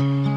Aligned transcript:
Hallo. 0.00 0.29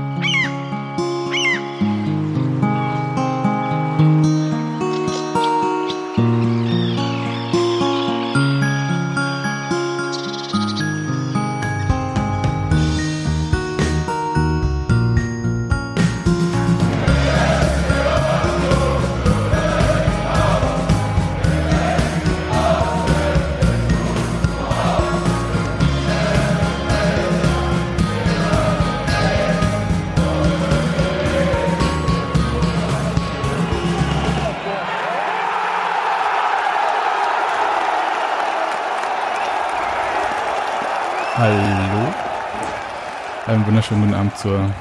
Wunderschönen 43.93 44.02
guten 44.02 44.13
Abend 44.15 44.38
zur 44.39 44.73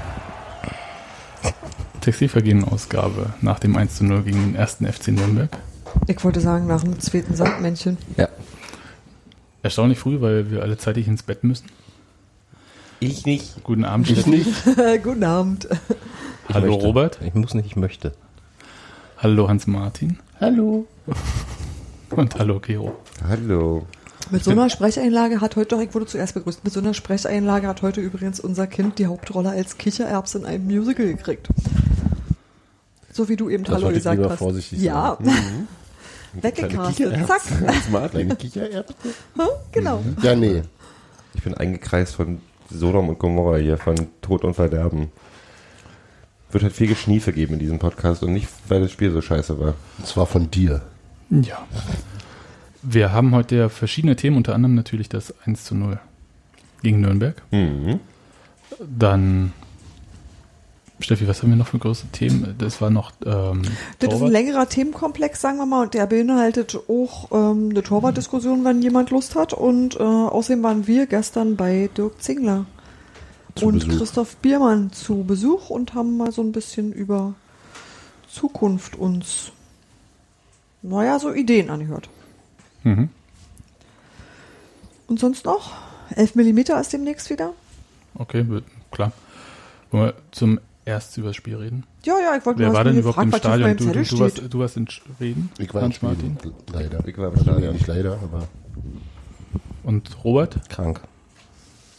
Textilvergehen-Ausgabe 2.01 3.35
nach 3.43 3.59
dem 3.59 3.77
1 3.77 3.97
zu 3.97 4.05
0 4.05 4.23
gegen 4.23 4.41
den 4.41 4.55
ersten 4.55 4.91
FC 4.91 5.09
Nürnberg. 5.09 5.51
Ich 6.07 6.25
wollte 6.25 6.41
sagen, 6.41 6.67
nach 6.67 6.83
dem 6.83 6.99
zweiten 6.99 7.35
Sandmännchen. 7.35 7.99
Ja. 8.17 8.29
Erstaunlich 9.63 9.99
früh, 9.99 10.23
weil 10.23 10.51
wir 10.51 10.63
alle 10.63 10.79
zeitig 10.79 11.09
ins 11.09 11.23
Bett 11.23 11.45
müssen. 11.45 11.67
Ich 13.01 13.27
nicht. 13.27 13.63
Guten 13.63 13.85
Abend, 13.85 14.09
Ich 14.09 14.21
Steffi. 14.21 14.31
nicht. 14.31 14.65
Guten 15.03 15.25
Abend. 15.25 15.69
Ich 16.49 16.55
Hallo 16.55 16.69
möchte. 16.73 16.87
Robert. 16.87 17.19
Ich 17.23 17.35
muss 17.35 17.53
nicht, 17.53 17.67
ich 17.67 17.77
möchte. 17.77 18.15
Hallo 19.19 19.47
Hans-Martin. 19.47 20.19
Hallo. 20.41 20.87
Und 22.11 22.35
hallo 22.39 22.61
Gero. 22.61 22.97
Hallo. 23.29 23.87
Mit 24.33 24.45
so 24.45 24.51
einer 24.51 24.71
Sprecheinlage 24.71 25.43
hat 25.43 25.57
heute, 25.57 25.69
doch, 25.77 25.81
ich 25.83 25.95
wurde 25.95 26.07
zuerst 26.07 26.33
begrüßt, 26.33 26.65
mit 26.65 26.73
so 26.73 26.81
einer 26.81 26.95
Sprecheinlage 26.95 27.67
hat 27.69 27.83
heute 27.83 28.01
übrigens 28.01 28.41
unser 28.41 28.67
Kind 28.67 28.99
die 28.99 29.07
Hauptrolle 29.07 29.51
als 29.51 29.77
Kichererbs 29.77 30.35
in 30.35 30.47
einem 30.47 30.65
Musical 30.65 31.07
gekriegt. 31.07 31.49
So 33.13 33.29
wie 33.29 33.37
du 33.37 33.51
eben 33.51 33.65
Das 33.65 33.75
Hallo 33.75 33.91
gesagt 33.91 34.17
lieber 34.17 34.31
hast. 34.31 34.39
vorsichtig 34.39 34.81
ja. 34.81 35.19
Weggecastet. 36.33 37.27
Zack. 37.27 38.11
Kleine 38.11 38.37
Kichererbsen? 38.37 38.97
genau. 39.71 40.03
Ja, 40.23 40.35
nee. 40.35 40.63
Ich 41.35 41.43
bin 41.43 41.53
eingekreist 41.53 42.15
von 42.15 42.41
Sodom 42.71 43.11
und 43.11 43.19
Gomorra 43.19 43.59
hier, 43.59 43.77
von 43.77 43.97
Tod 44.23 44.45
und 44.45 44.55
Verderben. 44.55 45.13
Wird 46.51 46.65
halt 46.65 46.73
viel 46.73 46.87
Geschniefe 46.87 47.35
geben 47.35 47.55
in 47.55 47.59
diesem 47.59 47.79
Podcast 47.79 48.23
und 48.23 48.33
nicht, 48.33 48.49
weil 48.69 48.81
das 48.81 48.93
Spiel 48.93 49.11
so 49.13 49.21
scheiße 49.21 49.61
war. 49.61 49.75
Und 49.99 50.07
zwar 50.07 50.25
von 50.25 50.51
dir. 50.51 50.81
Ja. 51.29 51.67
Wir 52.83 53.13
haben 53.13 53.35
heute 53.35 53.57
ja 53.57 53.69
verschiedene 53.69 54.17
Themen, 54.17 54.37
unter 54.37 54.55
anderem 54.55 54.75
natürlich 54.75 55.09
das 55.09 55.35
1 55.47 55.65
zu 55.65 55.75
0 55.75 56.01
gegen 56.83 57.01
Nürnberg. 57.01 57.41
Mhm. 57.53 58.01
Dann, 58.81 59.53
Steffi, 60.99 61.29
was 61.29 61.43
haben 61.43 61.51
wir 61.51 61.57
noch 61.57 61.69
für 61.69 61.79
große 61.79 62.09
Themen? 62.09 62.55
Das 62.59 62.81
war 62.81 62.91
noch 62.91 63.13
ähm, 63.25 63.63
Das 63.63 64.09
ist 64.09 64.15
ein 64.15 64.19
Torwart. 64.19 64.33
längerer 64.33 64.69
Themenkomplex, 64.69 65.41
sagen 65.41 65.59
wir 65.59 65.67
mal, 65.67 65.83
und 65.83 65.95
der 65.95 66.07
beinhaltet 66.07 66.77
auch 66.89 67.31
ähm, 67.31 67.69
eine 67.71 67.83
Torwartdiskussion, 67.83 68.65
wenn 68.65 68.83
jemand 68.83 69.11
Lust 69.11 69.37
hat. 69.37 69.53
Und 69.53 69.97
äh, 69.97 70.03
außerdem 70.03 70.63
waren 70.63 70.87
wir 70.87 71.07
gestern 71.07 71.57
bei 71.57 71.89
Dirk 71.97 72.21
Zingler 72.21 72.67
Zu 73.55 73.67
und 73.67 73.87
Besuch. 73.87 73.99
Christoph 73.99 74.37
Biermann 74.37 74.91
zu 74.93 75.23
Besuch 75.23 75.71
und 75.71 75.95
haben 75.95 76.17
mal 76.17 76.33
so 76.33 76.43
ein 76.43 76.51
bisschen 76.51 76.93
über 76.93 77.35
Zukunft 78.29 78.97
uns, 78.97 79.53
naja, 80.83 81.19
so 81.21 81.33
Ideen 81.33 81.71
angehört. 81.71 82.09
Mhm. 82.85 83.09
Und 85.09 85.21
sonst 85.21 85.45
noch? 85.45 85.73
11 86.17 86.35
mm 86.35 86.59
ist 86.81 86.93
demnächst 86.93 87.31
wieder. 87.31 87.53
Okay, 88.15 88.45
klar. 88.91 89.13
Wollen 89.91 90.07
wir 90.07 90.15
zum 90.31 90.61
erst 90.85 91.17
über 91.17 91.29
das 91.29 91.37
Spiel 91.37 91.57
reden? 91.57 91.85
Ja, 92.05 92.15
ja, 92.21 92.37
ich 92.37 92.45
wollte 92.45 92.61
Wer 92.61 92.69
nur 92.69 92.77
war 92.77 92.85
denn 92.85 92.99
überhaupt 92.99 93.23
im 93.23 93.33
Stadion? 93.33 93.77
Du, 93.77 93.85
Zettel 93.85 94.05
du, 94.05 94.17
du, 94.17 94.21
warst, 94.21 94.55
du 94.55 94.59
warst 94.59 94.77
in 94.77 94.89
Schweden? 94.89 95.51
Ich 95.59 95.73
war 95.73 95.83
in? 95.83 95.93
Schweden. 95.93 96.39
Leider. 96.73 97.07
Ich 97.07 97.17
war 97.17 97.33
im 97.33 97.41
Stadion. 97.41 97.75
Nicht 97.75 97.87
leider, 97.87 98.15
aber 98.15 98.49
Und 99.85 100.25
Robert? 100.25 100.69
Krank. 100.69 101.01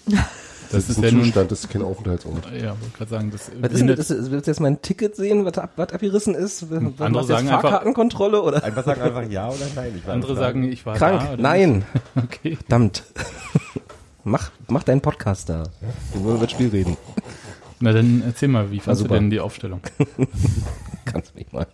Das 0.73 0.89
ist 0.89 0.97
ein 0.97 1.03
ja. 1.03 1.09
Zustand, 1.23 1.51
das 1.51 1.59
ist 1.61 1.69
kein 1.69 1.81
Aufenthaltsort. 1.81 2.45
Ja, 2.51 2.69
wollte 2.79 2.97
gerade 2.97 3.09
sagen, 3.09 3.31
das 3.31 3.51
Was 3.61 3.71
ist 3.71 3.79
denn 3.79 3.87
das? 3.87 4.09
Ist- 4.09 4.31
Willst 4.31 4.47
du 4.47 4.51
jetzt 4.51 4.59
mein 4.59 4.81
Ticket 4.81 5.15
sehen, 5.15 5.45
was, 5.45 5.57
ab, 5.57 5.71
was 5.75 5.91
abgerissen 5.93 6.35
ist? 6.35 6.69
Was, 6.69 6.77
Andere 6.77 7.13
was 7.21 7.27
sagen 7.27 7.45
jetzt 7.45 7.53
einfach- 7.55 7.61
Fahrkartenkontrolle 7.69 8.41
oder? 8.41 8.63
Einfach 8.63 8.83
sagen 8.85 9.01
einfach 9.01 9.29
ja 9.29 9.47
oder 9.49 9.65
nein. 9.75 9.93
Ich 9.97 10.05
war 10.07 10.13
andere 10.13 10.35
sagen, 10.35 10.63
ich 10.63 10.85
war 10.85 10.95
Krank? 10.97 11.21
da. 11.21 11.33
oder 11.33 11.41
Nein. 11.41 11.85
Okay. 12.15 12.55
Verdammt. 12.57 13.03
mach, 14.23 14.51
mach 14.67 14.83
deinen 14.83 15.01
Podcast 15.01 15.49
da. 15.49 15.63
Wir 16.13 16.23
wollen 16.23 16.35
über 16.37 16.45
das 16.45 16.51
Spiel 16.51 16.69
reden. 16.69 16.97
Na 17.79 17.91
dann 17.91 18.23
erzähl 18.25 18.47
mal, 18.49 18.71
wie 18.71 18.79
fandst 18.79 19.03
du 19.03 19.07
denn 19.07 19.29
die 19.29 19.39
Aufstellung? 19.39 19.81
Kannst 21.05 21.35
mich 21.35 21.51
mal. 21.51 21.67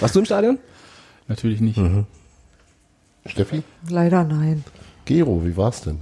Warst 0.00 0.14
du 0.14 0.18
im 0.20 0.24
Stadion? 0.26 0.58
Natürlich 1.28 1.60
nicht. 1.60 1.80
Steffi? 3.24 3.62
Leider 3.88 4.24
nein. 4.24 4.62
Gero, 5.06 5.44
wie 5.44 5.56
war's 5.56 5.80
denn? 5.82 6.00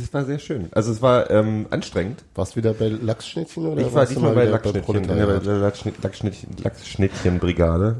Das 0.00 0.12
war 0.14 0.24
sehr 0.24 0.38
schön. 0.38 0.68
Also 0.72 0.92
es 0.92 1.00
war 1.02 1.30
ähm, 1.30 1.66
anstrengend. 1.70 2.24
Warst 2.34 2.52
du 2.52 2.56
wieder 2.56 2.74
bei 2.74 2.88
Lachsschnittchen 2.88 3.66
oder 3.66 3.80
Ich 3.86 3.92
war 3.94 4.06
diesmal 4.06 4.34
mal 4.34 4.46
bei 4.46 4.58
der 4.72 4.80
Proletariat? 4.80 5.44
Lachschnitt- 5.44 6.02
Lachschnittchen, 6.02 6.50
Lachschnittchenbrigade. 6.62 7.96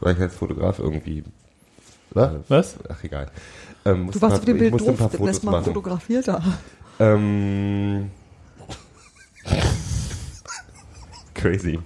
Weil 0.00 0.14
ich 0.14 0.20
als 0.20 0.34
Fotograf 0.34 0.78
irgendwie. 0.78 1.24
Was? 2.10 2.32
Was? 2.48 2.76
Ach 2.88 3.02
egal. 3.04 3.26
Ähm, 3.84 4.10
Du 4.10 4.20
warst 4.20 4.36
auf 4.38 4.44
dem 4.44 4.56
ich 4.56 4.60
Bild 4.60 4.72
musste 4.72 4.90
ein 4.90 4.92
doof, 4.92 4.98
paar 4.98 5.08
das 5.08 5.16
Fotos 5.18 5.32
lässt 5.34 5.44
mal 5.44 5.50
machen. 5.52 5.64
fotografiert 5.64 6.28
da. 6.28 6.42
Ähm, 6.98 8.10
crazy. 11.34 11.78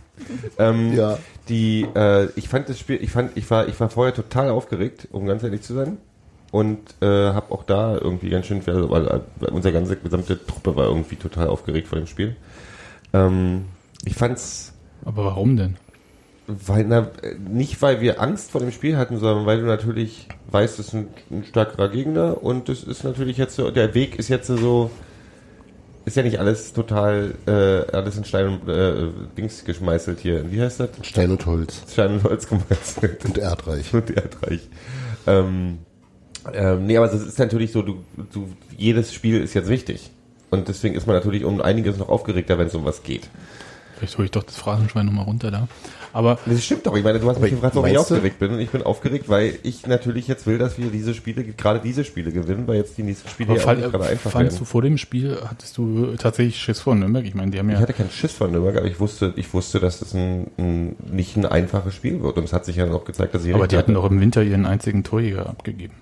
ähm, 0.59 0.93
Ja. 0.95 1.19
Die, 1.49 1.83
äh, 1.97 2.29
ich 2.37 2.49
fand 2.49 2.69
das 2.69 2.79
Spiel, 2.79 3.03
ich 3.03 3.11
fand, 3.11 3.37
ich 3.37 3.51
war, 3.51 3.67
ich 3.67 3.79
war 3.81 3.91
vorher 3.91 4.15
total 4.15 4.51
aufgeregt, 4.51 5.09
um 5.11 5.27
ganz 5.27 5.43
ehrlich 5.43 5.63
zu 5.63 5.75
sein. 5.75 5.99
Und 6.51 6.79
äh, 7.01 7.07
habe 7.07 7.53
auch 7.53 7.63
da 7.63 7.97
irgendwie 7.97 8.29
ganz 8.31 8.47
schön, 8.47 8.61
also, 8.67 8.91
weil, 8.91 9.07
äh, 9.07 9.51
unsere 9.53 9.73
ganze 9.73 9.97
gesamte 9.97 10.45
Truppe 10.45 10.75
war 10.75 10.87
irgendwie 10.87 11.17
total 11.17 11.47
aufgeregt 11.47 11.87
vor 11.89 11.99
dem 11.99 12.07
Spiel. 12.09 12.35
Ähm, 13.13 13.67
ich 14.05 14.15
fand's, 14.15 14.73
Aber 15.05 15.25
warum 15.25 15.57
denn? 15.57 15.77
weil, 16.67 16.85
na, 16.85 17.11
äh, 17.23 17.37
nicht 17.39 17.81
weil 17.83 18.01
wir 18.01 18.21
Angst 18.21 18.51
vor 18.51 18.61
dem 18.61 18.73
Spiel 18.73 18.97
hatten, 18.97 19.19
sondern 19.19 19.47
weil 19.47 19.61
du 19.61 19.67
natürlich 19.67 20.27
weißt, 20.51 20.79
es 20.79 20.89
ist 20.89 20.95
ein, 20.95 21.09
ein 21.31 21.45
stärkerer 21.45 21.89
Gegner 21.89 22.43
und 22.43 22.69
es 22.69 22.83
ist 22.83 23.05
natürlich 23.05 23.37
jetzt 23.37 23.55
so, 23.57 23.71
der 23.71 23.95
Weg 23.95 24.19
ist 24.19 24.29
jetzt 24.29 24.49
so, 24.49 24.91
ist 26.05 26.17
ja 26.17 26.23
nicht 26.23 26.41
alles 26.41 26.73
total, 26.73 27.35
äh, 27.47 27.95
alles 27.95 28.17
in 28.17 28.25
Stein 28.25 28.49
und 28.49 28.69
äh, 28.69 29.09
Dings 29.37 29.65
geschmeißelt 29.65 30.19
hier. 30.19 30.51
Wie 30.51 30.61
heißt 30.61 30.81
das? 30.81 30.91
Stein 31.03 31.31
und 31.31 31.47
Holz 31.47 31.83
Stein 31.93 32.15
und 32.15 32.25
Holz 32.25 32.49
gemeißelt. 32.49 33.25
und 33.25 33.39
Erdreich. 33.39 33.95
und 33.95 34.11
erdreich. 34.11 34.69
Ähm, 35.27 35.79
ähm, 36.53 36.87
nee, 36.87 36.97
aber 36.97 37.13
es 37.13 37.23
ist 37.23 37.39
natürlich 37.39 37.73
so, 37.73 37.83
du, 37.83 37.99
du, 38.33 38.49
jedes 38.77 39.13
Spiel 39.13 39.41
ist 39.41 39.55
jetzt 39.55 39.69
wichtig. 39.69 40.11
Und 40.51 40.69
deswegen 40.69 40.95
ist 40.95 41.07
man 41.07 41.15
natürlich 41.17 41.45
um 41.45 41.61
einiges 41.61 41.97
noch 41.99 42.09
aufgeregter, 42.09 42.59
wenn 42.59 42.67
es 42.67 42.75
um 42.75 42.85
was 42.85 43.03
geht. 43.03 43.29
Vielleicht 43.99 44.17
hole 44.17 44.25
ich 44.25 44.31
doch 44.31 44.43
das 44.43 44.57
Phrasenschwein 44.57 45.07
nochmal 45.07 45.27
runter 45.27 45.51
da. 45.51 45.69
Aber 46.13 46.39
Das 46.45 46.65
stimmt 46.65 46.87
doch. 46.87 46.97
Ich 46.97 47.05
meine, 47.05 47.21
du 47.21 47.29
hast 47.31 47.39
mich 47.41 47.51
gefragt, 47.53 47.77
warum 47.77 47.87
ich 47.87 47.95
du- 47.95 48.01
aufgeregt 48.01 48.39
bin. 48.41 48.51
Und 48.53 48.59
ich 48.59 48.71
bin 48.71 48.83
aufgeregt, 48.83 49.29
weil 49.29 49.59
ich 49.63 49.87
natürlich 49.87 50.27
jetzt 50.27 50.47
will, 50.47 50.59
dass 50.59 50.77
wir 50.77 50.91
diese 50.91 51.15
Spiele, 51.15 51.45
gerade 51.45 51.79
diese 51.79 52.03
Spiele 52.05 52.33
gewinnen, 52.33 52.67
weil 52.67 52.77
jetzt 52.79 52.99
die 52.99 53.05
nächsten 53.05 53.29
Spiele 53.29 53.51
ja 53.53 53.61
auch 53.61 53.65
fall, 53.65 53.77
nicht 53.77 53.91
gerade 53.93 54.07
einfach 54.07 54.31
fandst 54.33 54.57
du 54.57 54.61
werden. 54.63 54.67
vor 54.67 54.83
dem 54.83 54.99
Spiel, 54.99 55.39
hattest 55.47 55.77
du 55.79 56.17
tatsächlich 56.17 56.59
Schiss 56.61 56.81
vor 56.81 56.97
Nürnberg? 56.97 57.25
Ich 57.27 57.35
meine, 57.37 57.53
die 57.53 57.59
haben 57.61 57.69
Ich 57.69 57.75
ja, 57.77 57.81
hatte 57.81 57.93
keinen 57.93 58.11
Schiss 58.11 58.33
von 58.33 58.51
Nürnberg, 58.51 58.77
aber 58.79 58.87
ich 58.87 58.99
wusste, 58.99 59.35
ich 59.37 59.53
wusste, 59.55 59.79
dass 59.79 60.03
es 60.03 60.15
ein, 60.15 60.49
ein, 60.59 60.97
nicht 61.13 61.37
ein 61.37 61.47
einfaches 61.47 61.95
Spiel 61.95 62.21
wird. 62.23 62.39
Und 62.39 62.45
es 62.45 62.53
hat 62.53 62.65
sich 62.65 62.77
ja 62.77 62.91
auch 62.91 63.05
gezeigt, 63.05 63.35
dass 63.35 63.43
sie 63.45 63.55
aber 63.55 63.69
die 63.69 63.77
hatten 63.77 63.93
hatten. 63.93 64.03
doch 64.03 64.11
im 64.11 64.21
Winter 64.21 64.43
ihren 64.43 64.67
einzigen 64.67 65.05
Torjäger 65.05 65.47
abgegeben. 65.49 65.95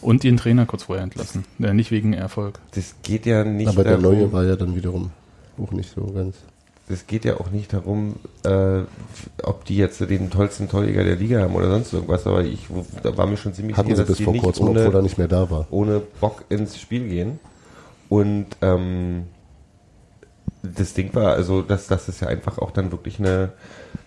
Und 0.00 0.24
ihren 0.24 0.36
Trainer 0.36 0.64
kurz 0.66 0.84
vorher 0.84 1.02
entlassen. 1.02 1.44
Äh, 1.60 1.74
nicht 1.74 1.90
wegen 1.90 2.12
Erfolg. 2.12 2.60
Das 2.74 2.94
geht 3.02 3.26
ja 3.26 3.44
nicht 3.44 3.68
Aber 3.68 3.82
der 3.82 3.98
darum, 3.98 4.16
neue 4.16 4.32
war 4.32 4.44
ja 4.44 4.56
dann 4.56 4.76
wiederum 4.76 5.10
auch 5.60 5.72
nicht 5.72 5.92
so 5.92 6.06
ganz. 6.12 6.36
es 6.88 7.06
geht 7.06 7.24
ja 7.24 7.40
auch 7.40 7.50
nicht 7.50 7.72
darum, 7.72 8.14
äh, 8.44 8.82
ob 9.42 9.64
die 9.64 9.76
jetzt 9.76 10.00
den 10.00 10.30
tollsten 10.30 10.68
Torjäger 10.68 11.02
der 11.04 11.16
Liga 11.16 11.40
haben 11.40 11.54
oder 11.54 11.70
sonst 11.70 11.92
irgendwas, 11.92 12.26
aber 12.26 12.44
ich 12.44 12.66
da 13.02 13.16
war 13.16 13.26
mir 13.26 13.36
schon 13.36 13.54
ziemlich 13.54 13.76
Hatten 13.76 13.90
sie 13.90 13.96
dass 13.96 14.06
bis 14.06 14.16
die 14.18 14.24
vor 14.24 14.32
nicht 14.32 14.42
kurzem, 14.44 14.68
ohne, 14.68 14.80
obwohl 14.82 14.94
er 14.94 15.02
nicht 15.02 15.18
mehr 15.18 15.28
da 15.28 15.50
war. 15.50 15.66
ohne 15.70 16.00
Bock 16.20 16.44
ins 16.48 16.78
Spiel 16.78 17.08
gehen. 17.08 17.40
Und 18.08 18.46
ähm, 18.62 19.24
das 20.62 20.94
Ding 20.94 21.14
war, 21.14 21.32
also 21.32 21.62
dass 21.62 21.88
das 21.88 22.08
ist 22.08 22.20
ja 22.20 22.28
einfach 22.28 22.58
auch 22.58 22.70
dann 22.70 22.92
wirklich 22.92 23.18
eine. 23.18 23.52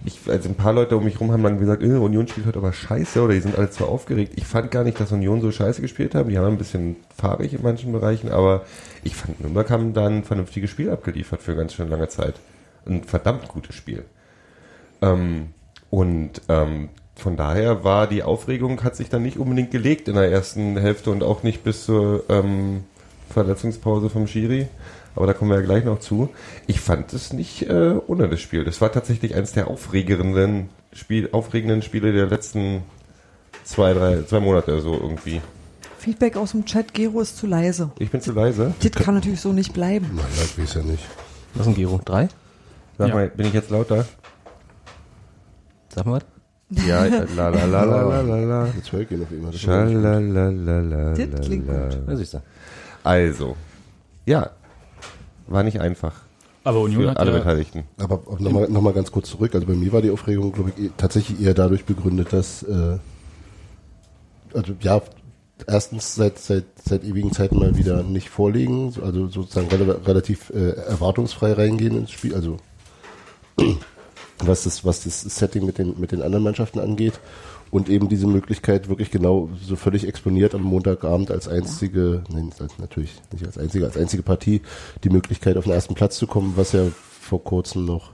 Ich, 0.04 0.20
also 0.28 0.50
ein 0.50 0.56
paar 0.56 0.74
Leute 0.74 0.98
um 0.98 1.04
mich 1.04 1.20
rum 1.20 1.32
haben 1.32 1.44
dann 1.44 1.60
gesagt, 1.60 1.84
äh, 1.84 1.94
Union 1.94 2.28
spielt 2.28 2.48
heute 2.48 2.58
aber 2.58 2.74
scheiße 2.74 3.22
oder 3.22 3.34
die 3.34 3.40
sind 3.40 3.58
alle 3.58 3.70
zu 3.70 3.86
aufgeregt. 3.86 4.34
Ich 4.36 4.46
fand 4.46 4.72
gar 4.72 4.84
nicht, 4.84 5.00
dass 5.00 5.12
Union 5.12 5.42
so 5.42 5.52
scheiße 5.52 5.82
gespielt 5.82 6.16
haben. 6.16 6.30
Die 6.30 6.38
haben 6.38 6.48
ein 6.48 6.58
bisschen 6.58 6.96
fahrig 7.16 7.54
in 7.54 7.62
manchen 7.62 7.92
Bereichen, 7.92 8.32
aber 8.32 8.66
ich 9.04 9.16
fand 9.16 9.40
Nürnberg 9.40 9.70
haben 9.70 9.94
dann 9.94 10.18
ein 10.20 10.24
vernünftiges 10.24 10.72
Spiel 10.72 10.90
abgeliefert 10.90 11.42
für 11.42 11.56
ganz 11.56 11.74
schön 11.74 11.90
lange 11.90 12.08
Zeit. 12.10 12.36
Ein 12.88 13.04
verdammt 13.04 13.48
gutes 13.48 13.76
Spiel. 13.76 14.04
Ähm, 15.02 15.50
und 15.92 16.42
ähm, 16.50 16.90
von 17.16 17.38
daher 17.38 17.84
war 17.84 18.08
die 18.08 18.24
Aufregung, 18.24 18.84
hat 18.84 18.96
sich 18.96 19.10
dann 19.10 19.22
nicht 19.22 19.38
unbedingt 19.38 19.70
gelegt 19.70 20.08
in 20.08 20.16
der 20.16 20.32
ersten 20.32 20.78
Hälfte 20.78 21.12
und 21.12 21.22
auch 21.22 21.44
nicht 21.44 21.64
bis 21.64 21.86
zur 21.86 22.24
ähm, 22.30 22.86
Verletzungspause 23.30 24.10
vom 24.10 24.26
Schiri. 24.26 24.68
Aber 25.16 25.28
da 25.28 25.34
kommen 25.34 25.52
wir 25.52 25.58
ja 25.60 25.66
gleich 25.66 25.84
noch 25.84 26.00
zu. 26.00 26.30
Ich 26.68 26.80
fand 26.80 27.12
es 27.14 27.34
nicht 27.34 27.64
äh, 27.70 27.96
ohne 28.08 28.30
das 28.30 28.40
Spiel. 28.40 28.64
Das 28.64 28.80
war 28.82 28.92
tatsächlich 28.92 29.36
eines 29.36 29.52
der 29.52 29.68
aufregenden, 29.68 30.70
Spiel, 30.94 31.30
aufregenden 31.32 31.82
Spiele 31.82 32.14
der 32.14 32.28
letzten 32.28 32.84
zwei, 33.64 33.94
drei, 33.94 34.22
zwei 34.24 34.40
Monate 34.40 34.80
so 34.82 34.94
irgendwie. 34.94 35.42
Feedback 36.00 36.36
aus 36.38 36.52
dem 36.52 36.66
Chat, 36.66 36.94
Gero 36.94 37.22
ist 37.22 37.38
zu 37.38 37.46
leise. 37.46 37.92
Ich 38.00 38.10
bin 38.10 38.22
zu 38.22 38.32
leise. 38.32 38.74
Das 38.82 38.92
kann 38.92 39.16
natürlich 39.16 39.42
so 39.42 39.54
nicht 39.54 39.74
bleiben. 39.74 40.10
Nein, 40.16 40.26
das 40.36 40.58
weiß 40.58 40.74
ja 40.76 40.82
nicht. 40.82 41.04
Was 41.54 41.68
ist 41.68 41.74
ein 41.74 41.76
Gero? 41.76 42.00
Drei? 42.04 42.28
Sag 42.98 43.10
Ja. 43.10 43.14
mal, 43.16 43.30
bin 43.30 43.48
ich 43.48 43.54
jetzt 43.54 43.70
lauter? 43.70 44.06
Sag 45.94 46.06
mal 46.06 46.22
was. 46.22 46.26
Ja, 46.88 47.04
la 47.36 47.50
la 47.50 47.66
la 47.66 47.84
la 47.84 48.02
la 48.02 48.22
la 48.22 48.36
la. 48.38 48.66
Jetzt 48.78 48.92
höre 48.94 49.02
ich 49.02 49.22
auf 49.22 49.30
immer. 49.32 49.52
Das 49.52 49.60
klingt 51.42 51.68
gut. 51.68 52.42
Also, 53.04 53.58
ja, 54.26 54.52
war 55.52 55.64
nicht 55.64 55.80
einfach 55.80 56.22
Aber 56.64 56.82
Union 56.82 57.04
für 57.04 57.10
hat 57.12 57.20
alle 57.20 57.32
ja, 57.32 57.38
Beteiligten. 57.40 57.84
Aber 57.98 58.22
nochmal 58.40 58.70
noch 58.70 58.82
mal 58.82 58.94
ganz 58.94 59.12
kurz 59.12 59.30
zurück. 59.30 59.56
Also 59.56 59.68
bei 59.68 59.74
mir 59.74 59.92
war 59.94 60.02
die 60.02 60.12
Aufregung, 60.12 60.52
glaube 60.52 60.72
ich, 60.76 60.86
eh- 60.86 60.92
tatsächlich 60.98 61.42
eher 61.42 61.54
dadurch 61.54 61.86
begründet, 61.86 62.34
dass, 62.34 62.64
äh, 62.64 62.98
also 64.54 64.74
ja, 64.82 65.02
erstens 65.68 66.16
seit, 66.16 66.40
seit, 66.40 66.66
seit 66.84 67.04
ewigen 67.04 67.32
Zeiten 67.32 67.60
mal 67.60 67.78
wieder 67.78 68.04
nicht 68.04 68.30
vorlegen, 68.30 68.94
also 69.04 69.28
sozusagen 69.28 69.68
rela 69.68 69.98
relativ 70.06 70.50
äh, 70.52 70.72
erwartungsfrei 70.72 71.54
reingehen 71.54 71.98
ins 71.98 72.12
Spiel, 72.12 72.36
also 72.36 72.58
was 74.40 74.64
das, 74.64 74.86
was 74.86 75.04
das 75.04 75.22
Setting 75.22 75.66
mit 75.66 75.78
den, 75.78 76.00
mit 76.00 76.12
den 76.12 76.22
anderen 76.22 76.44
Mannschaften 76.44 76.80
angeht. 76.80 77.20
Und 77.72 77.90
eben 77.90 78.10
diese 78.10 78.28
Möglichkeit 78.28 78.90
wirklich 78.90 79.12
genau 79.12 79.50
so 79.66 79.78
völlig 79.78 80.06
exponiert 80.06 80.54
am 80.54 80.62
Montagabend 80.62 81.32
als 81.32 81.48
einzige, 81.48 82.24
nein, 82.30 82.52
natürlich 82.78 83.14
nicht 83.32 83.46
als 83.46 83.58
einzige, 83.58 83.86
als 83.86 83.98
einzige 83.98 84.24
Partie 84.24 84.62
die 85.04 85.10
Möglichkeit 85.10 85.56
auf 85.56 85.64
den 85.64 85.74
ersten 85.74 85.96
Platz 85.96 86.18
zu 86.18 86.28
kommen, 86.28 86.54
was 86.58 86.74
ja 86.74 86.84
vor 87.22 87.44
kurzem 87.44 87.86
noch 87.86 88.12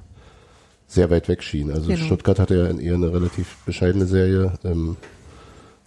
sehr 0.85 1.09
weit 1.09 1.27
weg 1.27 1.41
schien. 1.43 1.71
Also 1.71 1.89
Genau. 1.89 2.05
Stuttgart 2.05 2.39
hatte 2.39 2.55
ja 2.55 2.67
in 2.67 2.79
eher 2.79 2.93
eine 2.93 3.11
relativ 3.11 3.57
bescheidene 3.65 4.05
Serie, 4.05 4.53
ähm, 4.63 4.95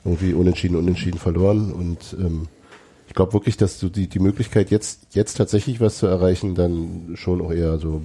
irgendwie 0.04 0.34
unentschieden, 0.34 0.76
unentschieden 0.76 1.18
verloren 1.18 1.72
und 1.72 2.16
ähm, 2.18 2.48
ich 3.06 3.14
glaube 3.14 3.32
wirklich, 3.32 3.56
dass 3.56 3.80
du 3.80 3.88
die, 3.88 4.08
die 4.08 4.20
Möglichkeit 4.20 4.70
jetzt, 4.70 5.16
jetzt 5.16 5.34
tatsächlich 5.34 5.80
was 5.80 5.98
zu 5.98 6.06
erreichen, 6.06 6.54
dann 6.54 7.14
schon 7.16 7.40
auch 7.40 7.50
eher 7.50 7.78
so 7.78 8.02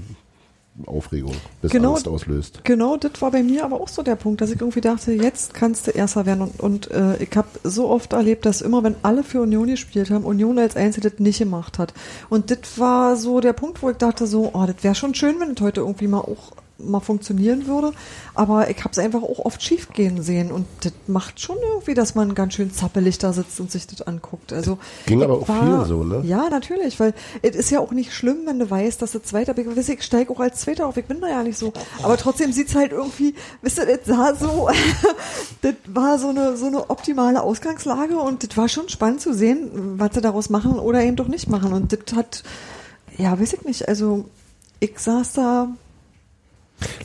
Aufregung 0.86 1.34
bis 1.62 1.72
Genau. 1.72 1.94
Angst 1.94 2.08
auslöst. 2.08 2.62
Genau, 2.64 2.98
das 2.98 3.22
war 3.22 3.32
bei 3.32 3.44
mir 3.44 3.64
aber 3.64 3.80
auch 3.80 3.88
so 3.88 4.04
der 4.04 4.16
Punkt, 4.16 4.42
dass 4.42 4.52
ich 4.52 4.60
irgendwie 4.60 4.82
dachte, 4.82 5.14
jetzt 5.14 5.54
kannst 5.54 5.88
du 5.88 5.92
Erster 5.92 6.26
werden. 6.26 6.42
Und, 6.42 6.60
und 6.60 6.92
äh, 6.92 7.24
ich 7.24 7.36
habe 7.36 7.48
so 7.64 7.90
oft 7.90 8.14
erlebt, 8.14 8.46
dass 8.46 8.62
immer, 8.62 8.84
wenn 8.84 8.96
alle 9.02 9.24
für 9.24 9.42
Union 9.42 9.68
gespielt 9.68 10.10
haben, 10.10 10.26
Union 10.26 10.60
als 10.60 10.76
Einzige 10.76 11.10
das 11.10 11.20
nicht 11.20 11.40
gemacht 11.40 11.80
hat. 11.80 11.94
Und 12.30 12.52
das 12.52 12.78
war 12.78 13.16
so 13.16 13.40
der 13.40 13.54
Punkt, 13.54 13.82
wo 13.82 13.90
ich 13.90 13.98
dachte 13.98 14.28
so, 14.28 14.52
oh, 14.54 14.66
das 14.66 14.84
wäre 14.84 14.96
schon 14.96 15.16
schön, 15.16 15.40
wenn 15.40 15.56
das 15.56 15.64
heute 15.64 15.82
irgendwie 15.82 16.08
mal 16.08 16.20
auch 16.20 16.52
mal 16.78 17.00
funktionieren 17.00 17.68
würde. 17.68 17.94
Aber 18.34 18.70
ich 18.70 18.78
habe 18.80 18.90
es 18.92 19.00
einfach 19.00 19.24
auch 19.24 19.40
oft 19.40 19.62
schief 19.62 19.90
gehen 19.90 20.22
sehen. 20.22 20.52
Und 20.52 20.66
das 20.82 20.94
macht 21.08 21.40
schon 21.40 21.58
irgendwie, 21.58 21.94
dass 21.94 22.16
man 22.16 22.36
ganz 22.36 22.54
schön 22.54 22.74
zappelig 22.74 23.18
da 23.18 23.34
sitzt 23.34 23.60
und 23.60 23.72
sich 23.72 23.88
das 23.88 24.02
anguckt. 24.02 24.52
Also 24.52 24.78
Ging 25.06 25.24
aber 25.24 25.40
auch 25.40 25.46
vielen 25.46 25.86
so, 25.86 26.04
ne? 26.04 26.22
Ja, 26.26 26.50
natürlich, 26.50 27.00
weil 27.00 27.14
es 27.42 27.56
ist 27.56 27.70
ja 27.72 27.80
auch 27.80 27.92
nicht 27.92 28.14
schlimm, 28.14 28.40
wenn 28.46 28.60
du 28.60 28.70
weißt, 28.70 29.02
dass 29.02 29.12
du 29.12 29.22
Zweiter 29.22 29.54
bist. 29.54 29.90
Ich 29.90 30.04
steige 30.04 30.32
auch 30.32 30.40
als 30.40 30.62
Zweiter 30.62 30.88
auf, 30.88 30.98
ich 30.98 31.06
bin 31.06 31.22
da 31.22 31.28
ja 31.28 31.44
nicht 31.44 31.58
so. 31.58 31.74
Aber 32.04 32.18
trotzdem 32.18 32.52
sieht's 32.52 32.76
halt 32.76 32.92
irgendwie, 32.92 33.36
wisst 33.62 33.80
ihr, 33.80 33.86
das 33.86 34.06
sah 34.06 34.36
so, 34.36 34.70
das 35.62 35.76
war 35.88 36.20
so 36.20 36.30
eine, 36.30 36.58
so 36.58 36.68
eine 36.68 36.90
optimale 36.90 37.42
Ausgangslage 37.42 38.18
und 38.18 38.48
das 38.48 38.58
war 38.58 38.70
schon 38.70 38.90
spannend 38.90 39.22
zu 39.22 39.34
sehen, 39.34 40.00
was 40.00 40.14
sie 40.14 40.22
daraus 40.22 40.50
machen 40.50 40.80
oder 40.80 41.04
eben 41.04 41.16
doch 41.16 41.28
nicht 41.28 41.50
machen. 41.50 41.74
Und 41.74 41.94
das 41.94 42.16
hat, 42.16 42.44
ja, 43.18 43.40
weiß 43.40 43.54
ich 43.54 43.64
nicht, 43.64 43.88
also 43.88 44.26
ich 44.80 45.00
saß 45.00 45.34
da, 45.34 45.70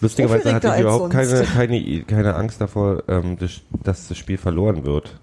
Lustigerweise 0.01 0.53
hatte 0.55 0.73
ich 0.75 0.81
überhaupt 0.81 1.11
keine, 1.11 1.43
keine, 1.45 2.03
keine 2.05 2.35
Angst 2.35 2.61
davor, 2.61 3.05
ähm, 3.09 3.39
das, 3.39 3.61
dass 3.85 4.09
das 4.09 4.19
Spiel 4.19 4.39
verloren 4.39 4.85
wird. 4.85 5.19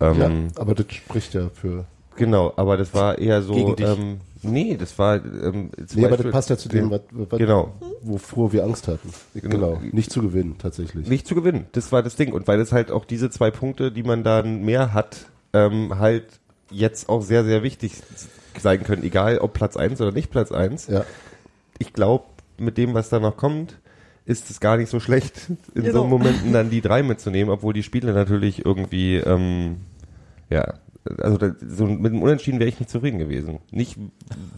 Ähm, 0.00 0.18
ja, 0.18 0.30
aber 0.60 0.74
das 0.74 0.86
spricht 0.94 1.34
ja 1.34 1.48
für. 1.52 1.84
Genau, 2.16 2.52
aber 2.56 2.76
das 2.76 2.92
war 2.94 3.18
eher 3.18 3.42
so. 3.42 3.54
Gegen 3.54 3.76
dich. 3.76 3.86
Ähm, 3.86 4.20
nee, 4.42 4.76
das 4.76 4.98
war. 4.98 5.16
Ähm, 5.16 5.70
Nee, 5.94 6.04
aber 6.04 6.16
das 6.16 6.30
passt 6.30 6.50
ja 6.50 6.56
zu 6.56 6.68
dem, 6.68 6.90
was, 6.90 7.00
was, 7.10 7.38
Genau. 7.38 7.72
wovor 8.02 8.52
wir 8.52 8.64
Angst 8.64 8.88
hatten. 8.88 9.10
Genau. 9.34 9.80
Nicht 9.92 10.10
zu 10.12 10.20
gewinnen, 10.20 10.56
tatsächlich. 10.58 11.08
Nicht 11.08 11.26
zu 11.26 11.34
gewinnen. 11.34 11.66
Das 11.72 11.92
war 11.92 12.02
das 12.02 12.16
Ding. 12.16 12.32
Und 12.32 12.48
weil 12.48 12.60
es 12.60 12.72
halt 12.72 12.90
auch 12.90 13.04
diese 13.04 13.30
zwei 13.30 13.50
Punkte, 13.50 13.92
die 13.92 14.02
man 14.02 14.24
dann 14.24 14.62
mehr 14.64 14.92
hat, 14.92 15.26
ähm, 15.52 15.98
halt 15.98 16.24
jetzt 16.70 17.08
auch 17.08 17.22
sehr, 17.22 17.44
sehr 17.44 17.62
wichtig 17.62 17.94
sein 18.58 18.82
können. 18.82 19.02
Egal 19.02 19.38
ob 19.38 19.52
Platz 19.54 19.76
eins 19.76 20.00
oder 20.00 20.12
nicht 20.12 20.30
Platz 20.30 20.52
eins. 20.52 20.86
Ja. 20.88 21.04
Ich 21.78 21.92
glaube, 21.92 22.24
mit 22.60 22.78
dem, 22.78 22.94
was 22.94 23.08
da 23.08 23.18
noch 23.18 23.36
kommt, 23.36 23.78
ist 24.24 24.50
es 24.50 24.60
gar 24.60 24.76
nicht 24.76 24.90
so 24.90 25.00
schlecht, 25.00 25.48
in 25.74 25.82
Genau. 25.82 26.02
so 26.02 26.04
Momenten 26.06 26.52
dann 26.52 26.70
die 26.70 26.80
drei 26.80 27.02
mitzunehmen, 27.02 27.52
obwohl 27.52 27.72
die 27.72 27.82
Spiele 27.82 28.12
natürlich 28.12 28.64
irgendwie, 28.64 29.16
ähm, 29.16 29.78
ja, 30.50 30.74
also 31.18 31.38
da, 31.38 31.54
so 31.66 31.86
mit 31.86 32.12
dem 32.12 32.22
Unentschieden 32.22 32.60
wäre 32.60 32.68
ich 32.68 32.78
nicht 32.78 32.90
zufrieden 32.90 33.18
gewesen. 33.18 33.58
Nicht 33.70 33.96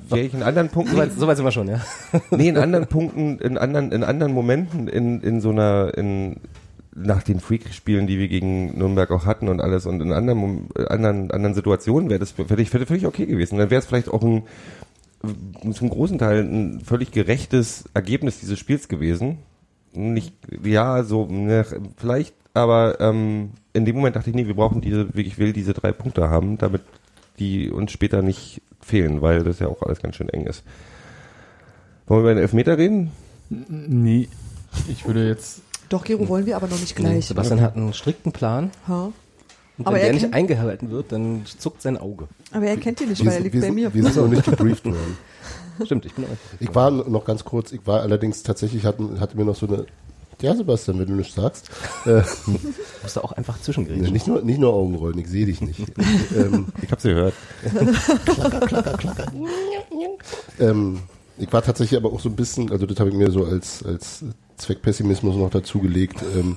wäre 0.08 0.26
ich 0.26 0.34
in 0.34 0.42
anderen 0.42 0.68
Punkten 0.70 0.92
So 0.92 0.98
weit, 0.98 1.12
so 1.12 1.26
weit 1.26 1.36
sind 1.36 1.46
wir 1.46 1.52
schon, 1.52 1.68
ja. 1.68 1.80
nee, 2.30 2.48
in 2.48 2.58
anderen 2.58 2.86
Punkten, 2.88 3.38
in 3.38 3.56
anderen, 3.56 3.92
in 3.92 4.02
anderen 4.02 4.32
Momenten, 4.32 4.88
in, 4.88 5.20
in 5.20 5.40
so 5.40 5.50
einer, 5.50 5.96
in, 5.96 6.36
nach 6.94 7.22
den 7.22 7.40
Freak-Spielen, 7.40 8.06
die 8.06 8.18
wir 8.18 8.28
gegen 8.28 8.76
Nürnberg 8.76 9.10
auch 9.12 9.24
hatten 9.24 9.48
und 9.48 9.60
alles 9.60 9.86
und 9.86 10.00
in 10.02 10.12
anderen, 10.12 10.68
anderen, 10.88 11.30
anderen 11.30 11.54
Situationen 11.54 12.10
wäre 12.10 12.20
das 12.20 12.32
völlig, 12.32 12.70
völlig 12.70 13.06
okay 13.06 13.26
gewesen. 13.26 13.58
Dann 13.58 13.70
wäre 13.70 13.78
es 13.78 13.86
vielleicht 13.86 14.08
auch 14.08 14.22
ein, 14.22 14.42
zum 15.72 15.90
großen 15.90 16.18
Teil 16.18 16.42
ein 16.42 16.80
völlig 16.80 17.10
gerechtes 17.12 17.84
Ergebnis 17.94 18.40
dieses 18.40 18.58
Spiels 18.58 18.88
gewesen. 18.88 19.38
Nicht, 19.92 20.34
ja, 20.64 21.04
so, 21.04 21.26
ne, 21.26 21.66
vielleicht, 21.96 22.34
aber 22.54 23.00
ähm, 23.00 23.50
in 23.72 23.84
dem 23.84 23.96
Moment 23.96 24.16
dachte 24.16 24.30
ich, 24.30 24.36
nee, 24.36 24.46
wir 24.46 24.54
brauchen 24.54 24.80
diese, 24.80 25.08
ich 25.14 25.38
will 25.38 25.52
diese 25.52 25.74
drei 25.74 25.92
Punkte 25.92 26.30
haben, 26.30 26.58
damit 26.58 26.82
die 27.38 27.70
uns 27.70 27.92
später 27.92 28.22
nicht 28.22 28.62
fehlen, 28.80 29.22
weil 29.22 29.44
das 29.44 29.58
ja 29.58 29.68
auch 29.68 29.82
alles 29.82 30.00
ganz 30.00 30.16
schön 30.16 30.28
eng 30.28 30.46
ist. 30.46 30.64
Wollen 32.06 32.20
wir 32.20 32.30
über 32.30 32.34
den 32.34 32.42
Elfmeter 32.42 32.78
reden? 32.78 33.12
Nee, 33.48 34.28
ich 34.88 35.06
würde 35.06 35.28
jetzt. 35.28 35.60
doch, 35.88 36.04
Gero, 36.04 36.28
wollen 36.28 36.46
wir 36.46 36.56
aber 36.56 36.68
noch 36.68 36.80
nicht 36.80 36.96
gleich. 36.96 37.26
Sebastian 37.26 37.60
hat 37.60 37.76
einen 37.76 37.92
strikten 37.92 38.32
Plan. 38.32 38.70
Ha? 38.88 39.12
Und 39.78 39.86
Aber 39.86 39.96
wenn 39.96 40.02
er 40.02 40.12
der 40.12 40.14
nicht 40.14 40.34
eingehalten 40.34 40.90
wird, 40.90 41.12
dann 41.12 41.42
zuckt 41.46 41.82
sein 41.82 41.96
Auge. 41.96 42.28
Aber 42.52 42.66
er 42.66 42.76
kennt 42.76 43.00
die 43.00 43.06
nicht, 43.06 43.20
Wir, 43.20 43.26
weil 43.26 43.34
er 43.34 43.40
liegt 43.40 43.54
wir, 43.54 43.60
bei 43.60 43.66
sind- 43.66 43.74
mir. 43.74 43.94
wir 43.94 44.02
sind 44.04 44.16
noch 44.16 44.28
nicht 44.28 44.44
gebrieft 44.50 44.84
worden. 44.84 45.16
Stimmt, 45.84 46.06
ich 46.06 46.14
bin 46.14 46.24
auch. 46.26 46.28
Ich 46.60 46.74
war 46.74 46.90
noch 46.90 47.24
ganz 47.24 47.44
kurz, 47.44 47.72
ich 47.72 47.86
war 47.86 48.00
allerdings 48.02 48.42
tatsächlich, 48.42 48.84
hatten, 48.84 49.18
hatten 49.20 49.38
wir 49.38 49.44
noch 49.44 49.56
so 49.56 49.66
eine, 49.66 49.86
ja 50.40 50.54
Sebastian, 50.54 50.98
wenn 50.98 51.06
du 51.08 51.14
nichts 51.14 51.34
sagst, 51.34 51.70
äh, 52.04 52.22
Musst 53.02 53.16
du 53.16 53.20
auch 53.22 53.32
einfach 53.32 53.56
nee, 53.56 53.62
zwischengrätschen. 53.62 54.12
nicht 54.12 54.26
nur, 54.26 54.42
nicht 54.42 54.58
nur 54.60 54.72
Augenrollen, 54.74 55.18
ich 55.18 55.28
sehe 55.28 55.46
dich 55.46 55.60
nicht. 55.60 55.80
ähm, 56.36 56.66
Ich 56.82 56.90
hab's 56.92 57.04
gehört. 57.04 57.34
ähm, 60.60 60.98
ich 61.38 61.52
war 61.52 61.62
tatsächlich 61.62 61.98
aber 61.98 62.12
auch 62.12 62.20
so 62.20 62.28
ein 62.28 62.36
bisschen, 62.36 62.70
also 62.70 62.86
das 62.86 62.98
habe 63.00 63.10
ich 63.10 63.16
mir 63.16 63.30
so 63.30 63.44
als, 63.44 63.82
als 63.84 64.24
Zweckpessimismus 64.58 65.36
noch 65.36 65.50
dazugelegt, 65.50 66.22
ähm, 66.36 66.56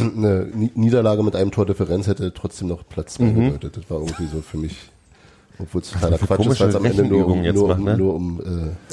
eine 0.00 0.46
Ni- 0.54 0.70
Niederlage 0.74 1.22
mit 1.22 1.36
einem 1.36 1.50
Tordifferenz 1.50 2.06
hätte 2.06 2.32
trotzdem 2.34 2.68
noch 2.68 2.86
Platz 2.88 3.14
zwei 3.14 3.26
bedeutet. 3.30 3.76
Das 3.76 3.90
war 3.90 3.98
irgendwie 4.00 4.26
so 4.26 4.40
für 4.40 4.56
mich, 4.58 4.76
obwohl 5.58 5.80
es 5.82 5.90
totaler 5.90 6.18
Quatsch 6.18 6.46
ist, 6.46 6.60
weil 6.60 6.68
es 6.68 6.74
am 6.76 6.84
Ende 6.84 7.04
nur 7.04 7.26
um, 7.26 7.42
jetzt 7.44 7.54
nur, 7.56 7.64
um, 7.64 7.68
macht, 7.70 7.80
ne? 7.84 7.96
nur 7.98 8.14
um 8.14 8.40
äh, 8.40 8.44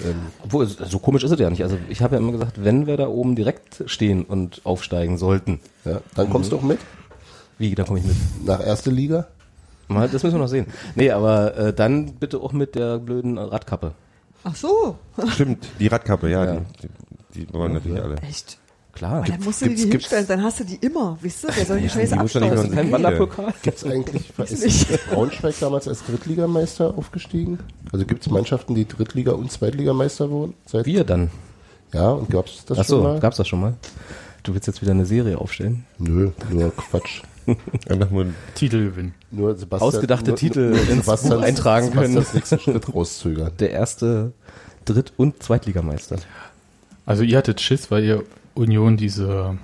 ähm, 0.10 0.16
Obwohl, 0.44 0.66
so 0.68 1.00
komisch 1.00 1.24
ist 1.24 1.32
es 1.32 1.40
ja 1.40 1.50
nicht. 1.50 1.64
Also 1.64 1.78
ich 1.90 2.02
habe 2.02 2.16
ja 2.16 2.22
immer 2.22 2.32
gesagt, 2.32 2.64
wenn 2.64 2.88
wir 2.88 2.98
da 2.98 3.08
oben 3.08 3.36
direkt 3.36 3.84
stehen 3.88 4.24
und 4.24 4.62
aufsteigen 4.66 5.18
sollten, 5.18 5.60
ja, 5.86 6.00
dann 6.16 6.30
kommst 6.30 6.52
du 6.52 6.58
auch 6.58 6.62
mit 6.64 6.80
wie, 7.58 7.74
da 7.74 7.84
komme 7.84 8.00
ich 8.00 8.06
mit. 8.06 8.16
nach 8.46 8.66
erste 8.66 8.90
Liga. 8.92 9.28
Mal, 9.88 10.10
das 10.10 10.24
müssen 10.24 10.36
wir 10.36 10.42
noch 10.42 10.48
sehen. 10.50 10.66
Nee, 10.96 11.12
aber 11.12 11.56
äh, 11.56 11.74
dann 11.74 12.14
bitte 12.16 12.40
auch 12.40 12.52
mit 12.52 12.76
der 12.76 12.98
blöden 12.98 13.38
Radkappe. 13.38 13.92
Ach 14.44 14.56
so, 14.56 14.96
Stimmt, 15.30 15.66
die 15.80 15.88
Radkappe, 15.88 16.30
ja, 16.30 16.44
Ja. 16.46 16.62
Die, 17.34 17.46
die 17.46 17.54
wollen 17.54 17.74
natürlich 17.74 18.02
alle. 18.02 18.16
echt. 18.28 18.58
Klar. 18.96 19.18
Aber 19.18 19.28
dann 19.28 19.44
musst 19.44 19.62
du 19.62 19.66
dir 19.68 19.76
die 19.76 19.82
gibt's- 19.90 19.92
hinstellen, 20.10 20.26
dann 20.28 20.42
hast 20.44 20.62
du 20.62 20.64
die 20.64 20.76
immer, 20.78 21.18
wisst 21.22 21.44
ihr? 21.44 21.50
Wer 21.56 21.66
soll 21.66 21.82
die 21.82 21.90
Scheiße 21.90 22.16
nur- 22.16 22.72
kein 22.72 22.92
Wanderpokal. 22.92 23.54
Gibt 23.62 23.78
es 23.78 23.84
eigentlich, 23.84 24.32
ist. 24.40 24.88
Braunschweig 25.10 25.56
damals 25.60 25.88
als 25.88 26.04
Drittligameister 26.06 26.98
aufgestiegen? 26.98 27.60
Also 27.92 28.06
gibt 28.06 28.26
es 28.26 28.32
Mannschaften, 28.32 28.74
die 28.74 28.86
Drittliga- 28.88 29.34
und 29.34 29.52
Zweitligameister 29.52 30.30
wurden? 30.32 30.54
Seit, 30.66 30.86
Wir 30.86 31.04
dann. 31.04 31.30
ja, 31.94 32.10
und 32.10 32.30
gab 32.30 32.48
es 32.48 32.64
das 32.66 32.80
Ach 32.80 32.86
schon 32.86 32.98
so, 32.98 33.04
mal? 33.04 33.20
gab's 33.20 33.38
das 33.38 33.48
schon 33.48 33.60
mal? 33.62 33.74
Du 34.44 34.54
willst 34.54 34.68
jetzt 34.68 34.82
wieder 34.82 34.92
eine 34.92 35.06
Serie 35.06 35.38
aufstellen? 35.40 35.86
Nö, 35.98 36.32
nur 36.50 36.74
Quatsch. 36.76 37.22
Einfach 37.90 38.10
nur 38.10 38.28
Titel 38.56 38.86
gewinnen. 38.92 39.14
Nur 39.30 39.56
Sebastian, 39.56 39.88
Ausgedachte 39.88 40.30
nur, 40.32 40.38
Titel 40.38 40.70
nur 40.72 40.90
ins 40.90 41.06
Buch 41.06 41.42
eintragen 41.42 41.92
können. 41.92 42.14
Sebastians 42.14 42.34
nächsten 42.34 42.60
Schritt 42.60 42.94
rauszögern. 42.94 43.52
Der 43.60 43.72
erste 43.72 44.32
Dritt- 44.86 45.14
und 45.18 45.44
Zweitligameister. 45.44 46.16
Also 47.06 47.24
ihr 47.24 47.38
hattet 47.38 47.60
Schiss, 47.62 47.92
weil 47.92 48.04
ihr 48.04 48.24
Union 48.56 48.98
diese 48.98 49.58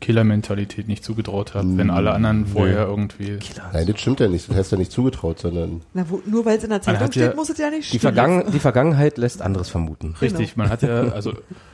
Killer-Mentalität 0.00 0.88
nicht 0.88 1.04
zugetraut 1.04 1.54
habt, 1.54 1.76
wenn 1.76 1.88
alle 1.88 2.12
anderen 2.12 2.44
vorher 2.46 2.86
irgendwie... 2.88 3.38
Nein, 3.72 3.86
das 3.86 4.00
stimmt 4.00 4.18
ja 4.18 4.26
nicht. 4.26 4.48
Das 4.50 4.56
hast 4.56 4.72
du 4.72 4.76
ja 4.76 4.80
nicht 4.80 4.90
zugetraut, 4.90 5.38
sondern 5.38 5.80
Na, 5.94 6.04
wo, 6.08 6.20
nur 6.26 6.44
weil 6.44 6.58
es 6.58 6.64
in 6.64 6.70
der 6.70 6.82
Zeitung 6.82 7.00
hat 7.02 7.14
ja- 7.14 7.26
steht, 7.26 7.36
muss 7.36 7.50
es 7.50 7.58
ja 7.58 7.70
nicht 7.70 7.84
Die, 7.92 7.98
stimmen. 7.98 8.14
Vergangen 8.14 8.52
die 8.52 8.58
Vergangenheit 8.58 9.16
lässt 9.16 9.40
anderes 9.42 9.68
vermuten. 9.68 10.16
Richtig, 10.20 10.56
man 10.56 10.68
hat 10.70 10.82
ja, 10.82 11.02
also 11.12 11.32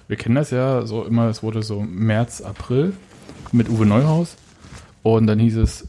wir 0.09 0.17
kennen 0.19 0.35
das 0.35 0.51
ja 0.51 0.85
so 0.85 1.05
immer, 1.05 1.29
es 1.29 1.43
wurde 1.43 1.63
so 1.63 1.81
März, 1.81 2.43
April 2.43 2.93
mit 3.51 3.71
Uwe 3.71 3.87
Neuhaus 3.87 4.37
und 5.03 5.27
dann 5.27 5.39
hieß 5.39 5.57
es, 5.57 5.89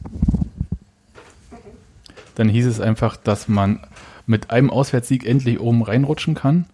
dann 2.36 2.48
hieß 2.48 2.67
es 2.67 2.79
einfach, 2.79 3.17
dass 3.17 3.50
man 3.50 3.81
mit 4.27 4.50
einem 4.50 4.69
Auswärtssieg 4.69 5.25
endlich 5.25 5.59
oben 5.59 5.81
reinrutschen 5.81 6.36
kann 6.36 6.65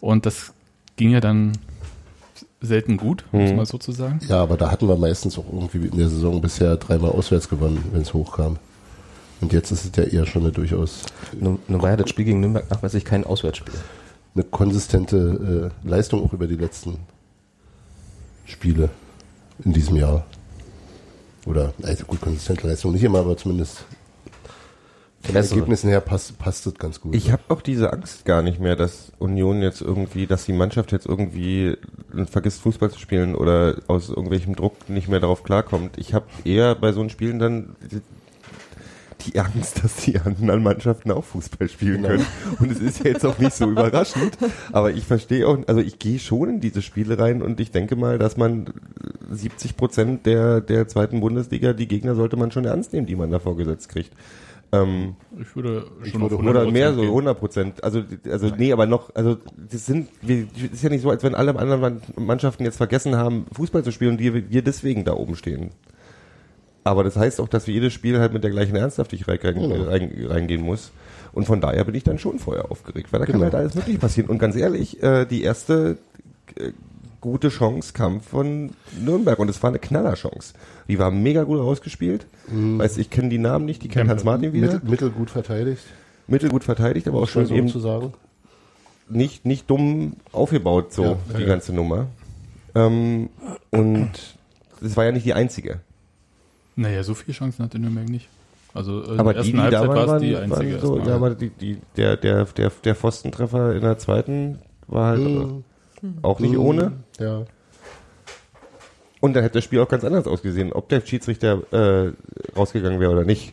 und 0.00 0.26
das 0.26 0.52
ging 0.96 1.10
ja 1.10 1.18
dann 1.20 1.52
selten 2.60 2.96
gut, 2.96 3.24
um 3.32 3.40
es 3.40 3.52
mal 3.52 3.66
so 3.66 3.78
zu 3.78 3.92
sagen. 3.92 4.20
ja, 4.28 4.42
aber 4.42 4.56
da 4.56 4.70
hatten 4.70 4.88
wir 4.88 4.96
meistens 4.96 5.38
auch 5.38 5.46
irgendwie 5.52 5.86
in 5.86 5.98
der 5.98 6.08
Saison 6.08 6.40
bisher 6.40 6.76
dreimal 6.76 7.10
auswärts 7.10 7.48
gewonnen, 7.48 7.84
wenn 7.92 8.02
es 8.02 8.14
hochkam. 8.14 8.56
Und 9.40 9.52
jetzt 9.52 9.70
ist 9.70 9.84
es 9.84 9.92
ja 9.96 10.02
eher 10.02 10.26
schon 10.26 10.42
eine 10.42 10.50
durchaus 10.50 11.04
Nun, 11.38 11.60
nun 11.68 11.80
war 11.80 11.90
ja 11.90 11.96
das 11.96 12.10
Spiel 12.10 12.24
gegen 12.24 12.40
Nürnberg 12.40 12.68
nachweislich 12.70 13.04
kein 13.04 13.24
Auswärtsspiel. 13.24 13.74
eine 14.34 14.44
konsistente 14.44 15.70
äh, 15.84 15.88
Leistung 15.88 16.24
auch 16.24 16.32
über 16.32 16.48
die 16.48 16.56
letzten 16.56 16.96
Spiele 18.44 18.88
in 19.64 19.72
diesem 19.72 19.96
Jahr. 19.96 20.26
Oder, 21.46 21.72
also 21.82 22.04
gut, 22.04 22.20
konsistente 22.20 22.66
Leistung 22.66 22.92
nicht 22.92 23.04
immer, 23.04 23.20
aber 23.20 23.36
zumindest 23.36 23.84
den 25.28 25.34
Bessere. 25.34 25.56
Ergebnissen 25.56 25.88
her 25.90 26.00
passt, 26.00 26.38
passt 26.38 26.66
das 26.66 26.74
ganz 26.74 27.00
gut. 27.00 27.14
Ich 27.14 27.30
habe 27.30 27.42
auch 27.48 27.60
diese 27.62 27.92
Angst 27.92 28.24
gar 28.24 28.42
nicht 28.42 28.58
mehr, 28.60 28.76
dass 28.76 29.12
Union 29.18 29.62
jetzt 29.62 29.80
irgendwie, 29.80 30.26
dass 30.26 30.44
die 30.46 30.52
Mannschaft 30.52 30.92
jetzt 30.92 31.06
irgendwie 31.06 31.76
vergisst 32.30 32.62
Fußball 32.62 32.90
zu 32.90 32.98
spielen 32.98 33.34
oder 33.34 33.76
aus 33.86 34.08
irgendwelchem 34.08 34.56
Druck 34.56 34.88
nicht 34.88 35.08
mehr 35.08 35.20
darauf 35.20 35.42
klarkommt. 35.44 35.98
Ich 35.98 36.14
habe 36.14 36.26
eher 36.44 36.74
bei 36.74 36.92
so 36.92 37.00
einen 37.00 37.10
Spielen 37.10 37.38
dann 37.38 37.76
die- 37.90 39.38
Angst, 39.38 39.84
dass 39.84 39.96
die 39.96 40.18
anderen 40.18 40.62
Mannschaften 40.62 41.10
auch 41.10 41.24
Fußball 41.24 41.68
spielen 41.68 42.02
können. 42.02 42.24
Und 42.60 42.70
es 42.72 42.80
ist 42.80 43.00
ja 43.04 43.10
jetzt 43.10 43.26
auch 43.26 43.36
nicht 43.38 43.52
so 43.52 43.66
überraschend. 43.70 44.38
Aber 44.72 44.90
ich 44.90 45.04
verstehe 45.04 45.46
auch, 45.46 45.58
also 45.66 45.80
ich 45.82 45.98
gehe 45.98 46.18
schon 46.18 46.48
in 46.48 46.60
diese 46.60 46.80
Spiele 46.80 47.18
rein 47.18 47.42
und 47.42 47.60
ich 47.60 47.70
denke 47.70 47.94
mal, 47.94 48.16
dass 48.18 48.38
man 48.38 48.70
70 49.30 49.76
Prozent 49.76 50.24
der, 50.24 50.62
der 50.62 50.88
zweiten 50.88 51.20
Bundesliga, 51.20 51.74
die 51.74 51.88
Gegner 51.88 52.14
sollte 52.14 52.36
man 52.36 52.52
schon 52.52 52.64
ernst 52.64 52.94
nehmen, 52.94 53.06
die 53.06 53.16
man 53.16 53.30
da 53.30 53.38
vorgesetzt 53.38 53.90
kriegt. 53.90 54.12
Ähm, 54.70 55.16
Ich 55.40 55.54
würde 55.56 55.86
Ich 56.04 56.10
schon 56.10 56.20
würde 56.20 56.34
auf 56.36 56.42
oder 56.42 56.62
100% 56.64 56.70
mehr 56.72 56.92
so, 56.92 57.00
gehen. 57.00 57.08
100 57.08 57.38
Prozent. 57.38 57.84
Also, 57.84 58.02
also 58.30 58.48
nee, 58.56 58.72
aber 58.72 58.86
noch, 58.86 59.14
also 59.14 59.38
das 59.70 59.86
sind, 59.86 60.08
wir, 60.20 60.46
ist 60.72 60.82
ja 60.82 60.90
nicht 60.90 61.00
so, 61.02 61.08
als 61.10 61.22
wenn 61.22 61.34
alle 61.34 61.56
anderen 61.58 61.80
Mann- 61.80 62.02
Mannschaften 62.16 62.64
jetzt 62.64 62.76
vergessen 62.76 63.16
haben, 63.16 63.46
Fußball 63.52 63.82
zu 63.82 63.92
spielen 63.92 64.12
und 64.12 64.18
wir, 64.20 64.50
wir 64.50 64.62
deswegen 64.62 65.04
da 65.04 65.14
oben 65.14 65.36
stehen. 65.36 65.70
Aber 66.84 67.02
das 67.04 67.16
heißt 67.16 67.40
auch, 67.40 67.48
dass 67.48 67.66
wir 67.66 67.74
jedes 67.74 67.92
Spiel 67.92 68.18
halt 68.18 68.32
mit 68.32 68.44
der 68.44 68.50
gleichen 68.50 68.76
Ernsthaftigkeit 68.76 69.44
rein, 69.44 69.54
Genau. 69.54 69.84
rein, 69.84 70.12
reingehen 70.26 70.62
muss. 70.62 70.90
Und 71.32 71.44
von 71.44 71.60
daher 71.60 71.84
bin 71.84 71.94
ich 71.94 72.04
dann 72.04 72.18
schon 72.18 72.38
vorher 72.38 72.70
aufgeregt, 72.70 73.12
weil 73.12 73.20
da 73.20 73.26
kann 73.26 73.34
Genau. 73.34 73.44
halt 73.44 73.54
alles 73.54 73.74
mögliche 73.74 73.98
passieren. 73.98 74.28
Und 74.30 74.38
ganz 74.38 74.56
ehrlich, 74.56 75.02
äh, 75.02 75.24
die 75.26 75.42
erste 75.42 75.98
äh, 76.56 76.72
gute 77.20 77.48
Chance 77.48 77.92
kam 77.92 78.20
von 78.20 78.70
Nürnberg 79.00 79.38
und 79.38 79.48
es 79.50 79.62
war 79.62 79.70
eine 79.70 79.78
Knallerchance. 79.78 80.54
Die 80.88 80.98
war 80.98 81.10
mega 81.10 81.42
gut 81.44 81.58
rausgespielt. 81.58 82.26
Mhm. 82.48 82.78
Weiß, 82.78 82.96
ich 82.98 83.10
kenne 83.10 83.28
die 83.28 83.38
Namen 83.38 83.64
nicht, 83.64 83.82
die 83.82 83.88
kennt. 83.88 84.08
Hans 84.08 84.24
Martin 84.24 84.52
wieder 84.52 84.72
Mittel, 84.74 84.88
mittelgut 84.90 85.30
verteidigt, 85.30 85.82
mittelgut 86.26 86.64
verteidigt, 86.64 87.08
aber 87.08 87.20
auch 87.22 87.28
schon 87.28 87.46
so 87.46 87.54
eben 87.54 87.68
zu 87.68 87.80
sagen. 87.80 88.12
nicht, 89.08 89.44
nicht 89.46 89.68
dumm 89.70 90.14
aufgebaut, 90.32 90.92
so 90.92 91.02
Ja, 91.04 91.16
die 91.36 91.42
ja, 91.42 91.48
ganze 91.48 91.72
Nummer. 91.72 92.06
Ähm, 92.74 93.28
und 93.70 94.10
das 94.80 94.96
war 94.96 95.04
ja 95.04 95.12
nicht 95.12 95.26
die 95.26 95.34
einzige. 95.34 95.80
Naja, 96.76 97.02
so 97.02 97.14
viele 97.14 97.34
Chancen 97.36 97.64
hatte 97.64 97.78
Nürnberg 97.78 98.08
nicht. 98.08 98.28
Also 98.74 99.02
äh, 99.02 99.12
in 99.14 99.18
Aber 99.20 99.32
der 99.34 99.42
die, 99.42 99.52
ersten 99.52 99.64
die 99.66 99.70
da 99.72 99.80
Halbzeit 99.80 99.88
waren, 99.96 100.08
war 100.08 100.16
es 100.16 100.22
die 100.22 100.34
waren 100.34 100.52
einzige. 100.52 100.78
so, 100.80 100.98
ja, 101.00 101.14
aber 101.16 101.30
die, 101.34 101.50
die, 101.50 101.78
der, 101.96 102.16
der, 102.16 102.44
der, 102.44 102.70
der 102.84 102.94
Pfostentreffer 102.94 103.74
in 103.74 103.80
der 103.80 103.98
zweiten 103.98 104.58
war 104.86 105.08
halt 105.08 105.20
Mhm. 106.00 106.18
auch 106.22 106.38
nicht 106.38 106.56
ohne. 106.56 106.92
Ja. 107.18 107.44
Und 109.20 109.34
dann 109.34 109.42
hätte 109.42 109.54
das 109.54 109.64
Spiel 109.64 109.80
auch 109.80 109.88
ganz 109.88 110.04
anders 110.04 110.26
ausgesehen, 110.26 110.72
ob 110.72 110.88
der 110.88 111.00
Schiedsrichter 111.00 111.62
äh, 111.72 112.12
rausgegangen 112.56 113.00
wäre 113.00 113.10
oder 113.12 113.24
nicht. 113.24 113.52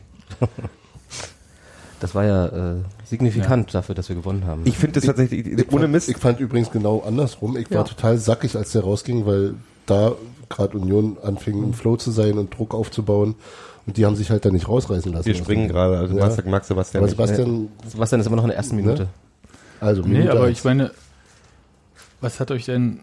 Das 1.98 2.14
war 2.14 2.24
ja 2.24 2.46
äh, 2.46 2.76
signifikant 3.04 3.74
dafür, 3.74 3.94
dass 3.94 4.08
wir 4.08 4.16
gewonnen 4.16 4.44
haben. 4.46 4.62
Ich 4.64 4.76
finde 4.78 5.00
das 5.00 5.04
tatsächlich, 5.06 5.46
Ich 5.46 5.72
ohne 5.72 5.82
fand, 5.82 5.92
Mist, 5.92 6.08
Ich 6.08 6.18
fand 6.18 6.40
übrigens 6.40 6.70
genau 6.70 7.00
andersrum. 7.00 7.56
Ich 7.56 7.68
Ja. 7.70 7.78
war 7.78 7.84
total 7.86 8.18
sackig, 8.18 8.54
als 8.54 8.72
der 8.72 8.82
rausging, 8.82 9.24
weil 9.26 9.54
da 9.86 10.12
gerade 10.48 10.76
Union 10.78 11.16
anfing, 11.22 11.62
im 11.62 11.72
Flow 11.74 11.96
zu 11.96 12.10
sein 12.10 12.38
und 12.38 12.56
Druck 12.56 12.74
aufzubauen. 12.74 13.34
Und 13.86 13.96
die 13.96 14.04
haben 14.04 14.14
sich 14.14 14.30
halt 14.30 14.44
da 14.44 14.50
nicht 14.50 14.68
rausreißen 14.68 15.12
lassen. 15.12 15.26
wir 15.26 15.34
springen 15.34 15.68
gerade, 15.68 15.96
also 15.96 16.16
Ja. 16.18 16.28
Max, 16.44 16.68
Sebastian 16.68 17.02
Aber 17.02 17.06
nicht. 17.10 17.16
Sebastian, 17.16 17.68
Sebastian 17.88 18.20
ist 18.20 18.26
immer 18.26 18.36
noch 18.36 18.44
in 18.44 18.48
der 18.50 18.56
ersten 18.58 18.76
Minute. 18.76 19.08
also 19.80 20.02
Nee, 20.02 20.08
Minute 20.18 20.32
aber 20.32 20.44
eins. 20.44 20.58
ich 20.58 20.64
meine, 20.64 20.90
was 22.20 22.38
hat 22.40 22.50
euch 22.50 22.66
denn 22.66 23.00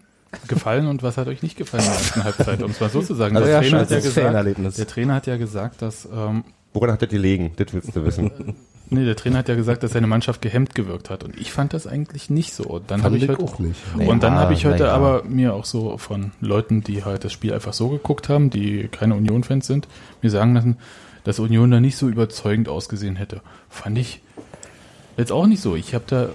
gefallen 0.48 0.86
und 0.86 1.02
was 1.02 1.16
hat 1.16 1.28
euch 1.28 1.42
nicht 1.42 1.56
gefallen 1.56 1.84
in 1.84 1.90
der 1.90 1.98
ersten 1.98 2.24
Halbzeit, 2.24 2.62
um 2.62 2.70
es 2.70 2.80
mal 2.80 2.90
so 2.90 3.02
zu 3.02 3.14
sagen. 3.14 3.36
Also 3.36 3.46
der, 3.48 3.56
ja, 3.56 3.60
Trainer 3.62 3.80
hat 3.80 3.90
ja 3.90 4.00
gesagt, 4.00 4.78
der 4.78 4.86
Trainer 4.86 5.14
hat 5.14 5.26
ja 5.26 5.36
gesagt, 5.36 5.82
dass 5.82 6.08
ähm, 6.12 6.44
Woran 6.74 6.90
hat 6.90 7.02
er 7.02 7.08
die 7.08 7.18
legen? 7.18 7.52
Das 7.56 7.72
willst 7.72 7.94
du 7.94 8.04
wissen. 8.04 8.32
nee, 8.90 9.04
der 9.04 9.14
Trainer 9.14 9.38
hat 9.38 9.48
ja 9.48 9.54
gesagt, 9.54 9.84
dass 9.84 9.92
seine 9.92 10.08
Mannschaft 10.08 10.42
gehemmt 10.42 10.74
gewirkt 10.74 11.08
hat 11.08 11.22
und 11.22 11.38
ich 11.40 11.52
fand 11.52 11.72
das 11.72 11.86
eigentlich 11.86 12.30
nicht 12.30 12.52
so. 12.52 12.64
Und 12.64 12.90
dann 12.90 13.00
Fand 13.00 13.14
habe 13.14 13.16
ich 13.16 13.22
ich 13.22 13.28
heute 13.28 13.42
auch 13.44 13.58
nicht. 13.60 13.80
Nee. 13.96 14.08
und 14.08 14.22
dann 14.24 14.34
Ja, 14.34 14.40
habe 14.40 14.54
ich 14.54 14.66
heute 14.66 14.90
aber 14.90 15.22
mir 15.22 15.54
auch 15.54 15.64
so 15.64 15.96
von 15.98 16.32
Leuten, 16.40 16.82
die 16.82 17.04
halt 17.04 17.24
das 17.24 17.32
Spiel 17.32 17.54
einfach 17.54 17.72
so 17.72 17.90
geguckt 17.90 18.28
haben, 18.28 18.50
die 18.50 18.88
keine 18.88 19.14
Union-Fans 19.14 19.66
sind, 19.66 19.86
mir 20.20 20.30
sagen 20.30 20.54
lassen, 20.54 20.78
dass 21.22 21.38
Union 21.38 21.70
da 21.70 21.78
nicht 21.78 21.96
so 21.96 22.08
überzeugend 22.08 22.68
ausgesehen 22.68 23.14
hätte. 23.16 23.40
Fand 23.70 23.96
ich 23.96 24.20
jetzt 25.16 25.30
auch 25.30 25.46
nicht 25.46 25.62
so. 25.62 25.76
Ich 25.76 25.94
habe 25.94 26.04
da 26.08 26.28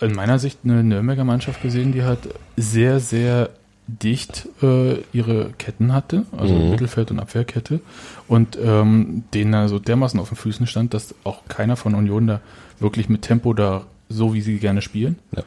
in 0.00 0.14
meiner 0.14 0.38
Sicht 0.38 0.58
eine 0.64 0.82
Nürnberger 0.84 1.24
Mannschaft 1.24 1.62
gesehen, 1.62 1.92
die 1.92 2.02
halt 2.04 2.18
sehr, 2.56 3.00
sehr 3.00 3.50
dicht 3.88 4.48
äh, 4.62 4.96
ihre 5.12 5.50
Ketten 5.58 5.92
hatte, 5.92 6.26
also 6.36 6.54
Mhm. 6.54 6.70
Mittelfeld- 6.70 7.10
und 7.12 7.20
Abwehrkette, 7.20 7.80
und 8.26 8.58
ähm, 8.60 9.22
denen 9.32 9.52
da 9.52 9.68
so 9.68 9.78
dermaßen 9.78 10.18
auf 10.18 10.28
den 10.28 10.36
Füßen 10.36 10.66
stand, 10.66 10.92
dass 10.92 11.14
auch 11.24 11.42
keiner 11.48 11.76
von 11.76 11.94
Union 11.94 12.26
da 12.26 12.40
wirklich 12.80 13.08
mit 13.08 13.22
Tempo 13.22 13.54
da, 13.54 13.84
so 14.08 14.34
wie 14.34 14.40
sie 14.40 14.58
gerne 14.58 14.82
spielen, 14.82 15.18
Ja. 15.36 15.42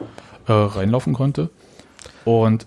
äh, 0.48 0.52
reinlaufen 0.68 1.12
konnte. 1.12 1.50
Und 2.24 2.66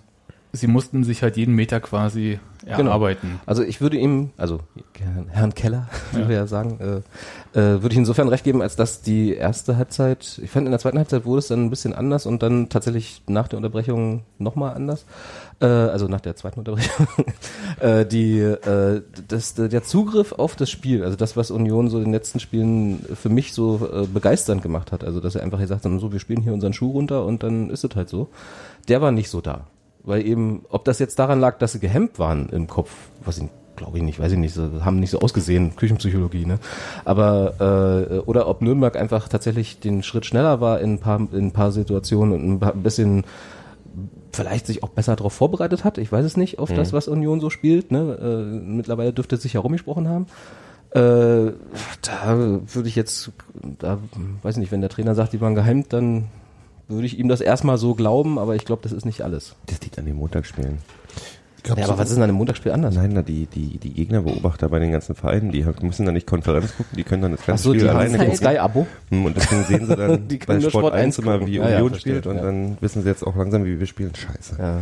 sie 0.52 0.68
mussten 0.68 1.04
sich 1.04 1.24
halt 1.24 1.38
jeden 1.38 1.56
Meter 1.56 1.80
quasi 1.80 2.40
Genau. 2.66 2.92
erarbeiten. 2.92 3.40
Also 3.46 3.64
ich 3.64 3.82
würde 3.82 3.98
ihm, 3.98 4.32
also 4.38 4.60
Herrn 5.30 5.54
Keller, 5.54 5.90
wie 6.14 6.28
wir 6.28 6.36
ja 6.36 6.48
sagen, 6.48 6.80
äh, 6.80 7.60
äh, 7.60 7.82
würde 7.82 7.90
ich 7.92 7.98
insofern 7.98 8.30
recht 8.30 8.44
geben, 8.44 8.62
als 8.62 8.76
dass 8.76 9.02
die 9.02 9.34
erste 9.34 9.78
Halbzeit, 9.78 10.40
ich 10.42 10.50
fand 10.50 10.66
in 10.66 10.72
der 10.72 10.80
zweiten 10.80 10.98
Halbzeit 10.98 11.26
wurde 11.26 11.40
es 11.40 11.48
dann 11.48 11.66
ein 11.66 11.70
bisschen 11.70 11.94
anders 11.94 12.26
und 12.26 12.42
dann 12.42 12.70
tatsächlich 12.70 13.22
nach 13.28 13.48
der 13.48 13.58
Unterbrechung 13.58 14.24
nochmal 14.40 14.76
anders. 14.76 15.06
Äh, 15.60 15.66
also 15.66 16.08
nach 16.08 16.22
der 16.22 16.36
zweiten 16.36 16.60
Unterbrechung. 16.60 17.08
äh, 17.80 18.06
die, 18.06 18.40
äh, 18.40 19.02
das, 19.28 19.54
der 19.56 19.84
Zugriff 19.84 20.34
auf 20.34 20.56
das 20.56 20.70
Spiel, 20.70 21.04
also 21.04 21.16
das, 21.18 21.38
was 21.38 21.52
Union 21.52 21.90
so 21.90 21.98
in 21.98 22.06
den 22.06 22.14
letzten 22.14 22.40
Spielen 22.40 23.06
für 23.16 23.30
mich 23.30 23.54
so 23.54 23.90
äh, 23.92 24.06
begeisternd 24.08 24.62
gemacht 24.62 24.92
hat, 24.92 25.04
also 25.04 25.20
dass 25.20 25.36
er 25.36 25.44
einfach 25.44 25.60
gesagt 25.60 25.86
hat, 25.86 26.00
so, 26.00 26.12
wir 26.12 26.20
spielen 26.20 26.42
hier 26.42 26.54
unseren 26.54 26.74
Schuh 26.74 26.92
runter 26.92 27.26
und 27.26 27.44
dann 27.44 27.70
ist 27.70 27.84
es 27.84 27.96
halt 27.96 28.10
so, 28.10 28.30
der 28.88 29.02
war 29.02 29.12
nicht 29.12 29.30
so 29.30 29.42
da. 29.42 29.68
Weil 30.04 30.26
eben, 30.26 30.66
ob 30.70 30.86
das 30.86 31.00
jetzt 31.00 31.18
daran 31.20 31.40
lag, 31.40 31.58
dass 31.60 31.72
sie 31.72 31.80
gehemmt 31.80 32.20
waren 32.20 32.50
im 32.50 32.68
Kopf, 32.68 32.92
was 33.24 33.38
ich 33.38 33.46
glaube 33.76 33.98
ich 33.98 34.04
nicht, 34.04 34.20
weiß 34.20 34.32
ich 34.32 34.38
nicht, 34.38 34.54
so, 34.54 34.86
haben 34.86 35.00
nicht 35.00 35.10
so 35.10 35.20
ausgesehen, 35.20 35.76
Küchenpsychologie, 35.76 36.46
ne? 36.46 36.60
Aber 37.06 38.10
äh, 38.12 38.18
oder 38.20 38.48
ob 38.48 38.62
Nürnberg 38.62 38.96
einfach 38.96 39.28
tatsächlich 39.28 39.80
den 39.80 40.04
Schritt 40.04 40.26
schneller 40.26 40.62
war 40.62 40.80
in 40.80 40.94
ein 40.94 41.00
paar, 41.00 41.20
in 41.32 41.48
ein 41.48 41.52
paar 41.52 41.72
Situationen 41.72 42.34
und 42.34 42.52
ein, 42.52 42.60
paar, 42.60 42.74
ein 42.74 42.84
bisschen 42.84 43.24
vielleicht 44.32 44.68
sich 44.68 44.84
auch 44.84 44.90
besser 44.90 45.16
darauf 45.16 45.34
vorbereitet 45.34 45.84
hat. 45.84 45.98
Ich 45.98 46.12
weiß 46.12 46.26
es 46.26 46.38
nicht, 46.38 46.60
auf 46.60 46.72
das, 46.72 46.94
was 46.94 47.08
Union 47.08 47.40
so 47.40 47.50
spielt. 47.50 47.92
Ne? 47.92 48.18
Äh, 48.22 48.56
mittlerweile 48.60 49.14
dürfte 49.14 49.36
es 49.36 49.44
sich 49.44 49.54
herumgesprochen 49.54 50.08
haben. 50.10 50.26
Äh, 50.92 51.54
da 52.02 52.38
würde 52.38 52.88
ich 52.88 52.96
jetzt, 52.96 53.32
da 53.80 54.00
weiß 54.42 54.56
ich 54.56 54.62
nicht, 54.62 54.72
wenn 54.72 54.82
der 54.82 54.90
Trainer 54.90 55.16
sagt, 55.16 55.34
die 55.34 55.42
waren 55.42 55.56
geheimt, 55.56 55.94
dann 55.94 56.26
würde 56.88 57.06
ich 57.06 57.18
ihm 57.18 57.28
das 57.28 57.42
erstmal 57.42 57.78
so 57.78 57.96
glauben, 57.96 58.38
aber 58.38 58.56
ich 58.56 58.66
glaube, 58.66 58.82
das 58.84 58.92
ist 58.92 59.06
nicht 59.06 59.22
alles. 59.22 59.56
Das 59.68 59.82
liegt 59.82 59.98
an 60.00 60.06
den 60.06 60.16
Montagsspielen. 60.16 60.80
gab's 61.64 61.80
Ja, 61.80 61.86
aber 61.86 61.94
so- 61.94 62.00
was 62.00 62.10
ist 62.10 62.16
denn 62.16 62.24
an 62.24 62.30
einem 62.30 62.38
Montagsspiel 62.38 62.72
anders? 62.74 62.94
Nein, 62.96 63.12
na, 63.14 63.22
die, 63.22 63.46
die, 63.46 63.78
die 63.78 63.94
Gegnerbeobachter 63.94 64.68
bei 64.70 64.80
den 64.80 64.92
ganzen 64.92 65.16
Vereinen, 65.16 65.52
die 65.52 65.66
haben- 65.66 65.86
müssen 65.88 66.06
dann 66.06 66.14
nicht 66.14 66.28
Konferenz 66.28 66.76
gucken, 66.76 66.96
die 66.98 67.04
können 67.04 67.22
dann 67.22 67.32
das 67.32 67.42
Ach 67.44 67.48
ganze 67.48 67.64
so, 67.64 67.74
die 67.74 67.80
Spiel 67.80 67.90
haben 67.90 67.98
alleine 68.00 68.20
ein 68.20 68.30
gucken. 68.32 68.36
Sky-Abo. 68.38 68.88
Hm, 69.10 69.26
Und 69.26 69.38
deswegen 69.38 69.64
sehen 69.64 69.86
sie 69.88 69.96
dann 69.96 70.28
Die 70.28 70.38
bei 70.38 70.60
Sport 70.60 70.72
Sport 70.74 70.94
1 70.94 71.18
1 71.18 71.20
immer, 71.20 71.48
wie 71.48 71.56
Ja, 71.56 71.70
ja, 71.70 71.76
Union 71.78 71.90
verstehe, 71.92 72.14
spielt 72.14 72.28
und 72.28 72.36
ja. 72.36 72.42
dann 72.44 72.78
wissen 72.82 73.02
sie 73.04 73.10
jetzt 73.10 73.26
auch 73.26 73.36
langsam, 73.36 73.64
wie 73.66 73.80
wir 73.80 73.88
spielen. 73.88 74.12
Scheiße. 74.14 74.58
Ja. 74.60 74.80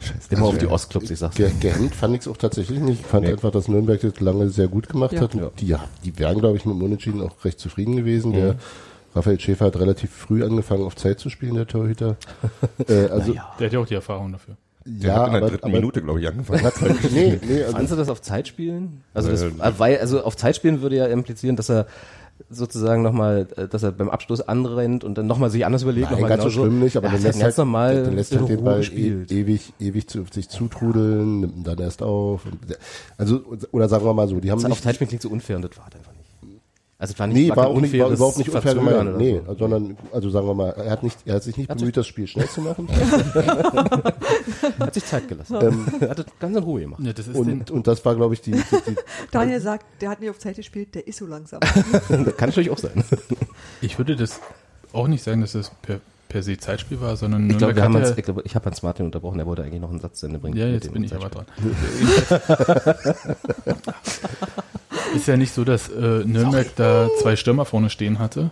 Scheiße. 0.00 0.18
Immer 0.34 0.42
auf 0.46 0.54
Also, 0.54 0.66
die 0.66 0.72
Ostclubs, 0.72 1.10
ich 1.10 1.18
sag's. 1.18 1.36
Ge 1.36 1.50
gehemmt 1.60 1.94
fand 1.94 2.14
ich 2.14 2.22
es 2.22 2.28
auch 2.28 2.36
tatsächlich 2.36 2.80
nicht. 2.80 3.00
Ich 3.02 3.06
fand 3.06 3.24
Nee. 3.26 3.32
einfach, 3.32 3.52
dass 3.52 3.68
Nürnberg 3.68 4.00
das 4.00 4.18
lange 4.18 4.48
sehr 4.48 4.66
gut 4.68 4.88
gemacht 4.88 5.12
Ja. 5.12 5.20
hat. 5.20 5.34
Und 5.36 5.60
Die, 5.60 5.76
die 6.04 6.18
wären, 6.18 6.40
glaube 6.40 6.56
ich, 6.56 6.64
mit 6.64 6.74
dem 6.74 6.82
Unentschieden 6.82 7.20
auch 7.20 7.44
recht 7.44 7.60
zufrieden 7.60 7.94
gewesen. 7.96 8.32
Der 8.32 8.56
Raphael 9.14 9.38
Schäfer 9.40 9.66
hat 9.66 9.76
relativ 9.78 10.10
früh 10.10 10.42
angefangen, 10.44 10.84
auf 10.84 10.96
Zeit 10.96 11.20
zu 11.20 11.28
spielen, 11.30 11.54
der 11.54 11.66
Torhüter. 11.66 12.16
äh, 12.88 13.06
also, 13.08 13.32
Der 13.58 13.66
hat 13.66 13.72
ja 13.72 13.78
auch 13.80 13.86
die 13.86 13.94
Erfahrung 13.94 14.32
dafür. 14.32 14.56
Der 14.84 15.10
ja, 15.10 15.16
hat 15.20 15.26
in 15.26 15.32
der 15.34 15.42
aber, 15.42 15.50
dritten 15.50 15.64
aber 15.64 15.74
Minute, 15.74 16.02
glaube 16.02 16.20
ich, 16.20 16.26
angefangen. 16.28 16.62
hat 16.64 16.80
halt, 16.80 17.12
nee, 17.12 17.38
nee, 17.46 17.62
also, 17.62 17.76
Fandst 17.76 17.92
du 17.92 17.96
das 17.96 18.08
auf 18.08 18.20
Zeit 18.22 18.48
spielen? 18.48 19.02
Also, 19.14 19.30
das, 19.30 19.42
Äh, 19.42 19.46
äh, 19.46 19.72
weil, 19.78 19.98
also 19.98 20.24
auf 20.24 20.36
Zeit 20.36 20.56
spielen 20.56 20.80
würde 20.82 20.96
ja 20.96 21.06
implizieren, 21.06 21.54
dass 21.56 21.68
er 21.70 21.86
sozusagen 22.50 23.02
nochmal, 23.02 23.46
äh, 23.56 23.68
dass 23.68 23.84
er 23.84 23.92
beim 23.92 24.08
Abschluss 24.10 24.40
anrennt 24.40 25.04
und 25.04 25.16
dann 25.18 25.26
nochmal 25.28 25.50
sich 25.50 25.64
anders 25.64 25.82
überlegt. 25.82 26.06
Nein, 26.10 26.14
noch 26.14 26.20
mal 26.22 26.28
ganz 26.28 26.42
so 26.42 26.48
genauso- 26.48 26.64
schlimm 26.66 26.80
nicht, 26.80 26.96
aber 26.96 27.06
Ja, 27.06 27.12
dann 27.12 27.22
der 27.22 27.30
lässt 27.32 27.42
halt, 27.44 27.58
nochmal 27.58 28.02
dann 28.02 28.16
lässt 28.16 28.34
halt 28.36 28.48
den 28.48 28.64
Ball 28.64 28.76
e 28.76 28.78
gespielt. 28.80 29.30
ewig, 29.30 29.72
ewig 29.78 30.08
zu 30.08 30.24
sich 30.32 30.48
zutrudeln, 30.48 31.40
nimmt 31.40 31.56
ihn 31.58 31.62
dann 31.64 31.78
erst 31.78 32.02
auf. 32.02 32.44
Und, 32.46 32.58
also, 33.18 33.42
oder 33.70 33.88
sagen 33.88 34.04
wir 34.04 34.14
mal 34.14 34.26
so, 34.26 34.40
die 34.40 34.50
haben 34.50 34.58
Das 34.58 34.64
auf 34.64 34.70
nicht, 34.78 34.82
Zeit 34.82 34.94
spielen 34.96 35.08
klingt 35.08 35.22
so 35.22 35.28
unfair 35.28 35.56
und 35.56 35.62
das 35.62 35.76
war 35.76 35.84
halt 35.84 35.94
einfach. 35.96 36.11
Also 37.02 37.14
es 37.14 37.18
war 37.18 37.26
nicht 37.26 37.36
Nee, 37.36 37.56
war 37.56 37.66
auch 37.66 37.80
nicht, 37.80 37.98
war 37.98 38.10
überhaupt 38.10 38.38
nicht 38.38 38.48
unfair 38.48 38.76
gemeint. 38.76 39.18
Nee, 39.18 39.40
so. 39.44 39.56
sondern, 39.56 39.96
also 40.12 40.30
sagen 40.30 40.46
wir 40.46 40.54
mal, 40.54 40.68
er 40.70 40.92
hat 40.92 41.02
nicht, 41.02 41.18
er 41.26 41.34
hat 41.34 41.42
sich 41.42 41.56
nicht 41.56 41.68
Hat 41.68 41.78
bemüht, 41.78 41.96
das 41.96 42.06
Spiel 42.06 42.28
schnell 42.28 42.48
zu 42.48 42.60
machen. 42.60 42.86
Hat 44.78 44.94
sich 44.94 45.04
Zeit 45.04 45.26
gelassen. 45.26 45.58
Ähm, 45.60 45.86
Er 45.98 46.10
hat 46.10 46.20
das 46.20 46.26
ganz 46.38 46.56
in 46.56 46.62
Ruhe 46.62 46.82
gemacht. 46.82 47.00
Ja, 47.02 47.12
das 47.12 47.26
und, 47.26 47.72
und 47.72 47.88
das 47.88 48.04
war, 48.04 48.14
glaube 48.14 48.34
ich, 48.34 48.40
die, 48.40 48.52
die, 48.52 48.60
die 48.60 48.94
Daniel 49.32 49.60
sagt, 49.60 49.84
der 50.00 50.10
hat 50.10 50.20
nicht 50.20 50.30
auf 50.30 50.38
Zeit 50.38 50.54
gespielt, 50.54 50.94
der 50.94 51.08
ist 51.08 51.18
so 51.18 51.26
langsam. 51.26 51.58
Kann 52.08 52.48
natürlich 52.50 52.70
auch 52.70 52.78
sein. 52.78 53.02
ich 53.80 53.98
würde 53.98 54.14
das 54.14 54.38
auch 54.92 55.08
nicht 55.08 55.24
sagen, 55.24 55.40
dass 55.40 55.52
das 55.52 55.72
per, 55.82 55.98
per 56.28 56.44
se 56.44 56.56
Zeitspiel 56.56 57.00
war, 57.00 57.16
sondern 57.16 57.50
Ich 57.50 57.58
glaube, 57.58 57.74
wir 57.74 57.82
haben 57.82 57.94
hat 57.94 58.02
uns, 58.02 58.10
ja, 58.10 58.18
ich, 58.18 58.24
glaube, 58.24 58.42
ich 58.44 58.54
habe 58.54 58.66
Hans 58.66 58.80
Martin 58.84 59.06
unterbrochen, 59.06 59.40
er 59.40 59.46
wollte 59.46 59.64
eigentlich 59.64 59.80
noch 59.80 59.90
einen 59.90 59.98
Satz 59.98 60.20
zu 60.20 60.26
Ende 60.26 60.38
bringen. 60.38 60.56
Ja, 60.56 60.66
mit 60.66 60.74
jetzt 60.74 60.86
dem 60.86 60.92
bin 60.92 61.02
ich 61.02 61.12
aber 61.16 61.30
dran. 61.30 61.46
Ist 65.14 65.26
ja 65.28 65.36
nicht 65.36 65.52
so, 65.52 65.64
dass 65.64 65.88
äh, 65.88 66.24
Nürnberg 66.24 66.68
da 66.76 67.08
zwei 67.20 67.36
Stürmer 67.36 67.64
vorne 67.64 67.90
stehen 67.90 68.18
hatte, 68.18 68.50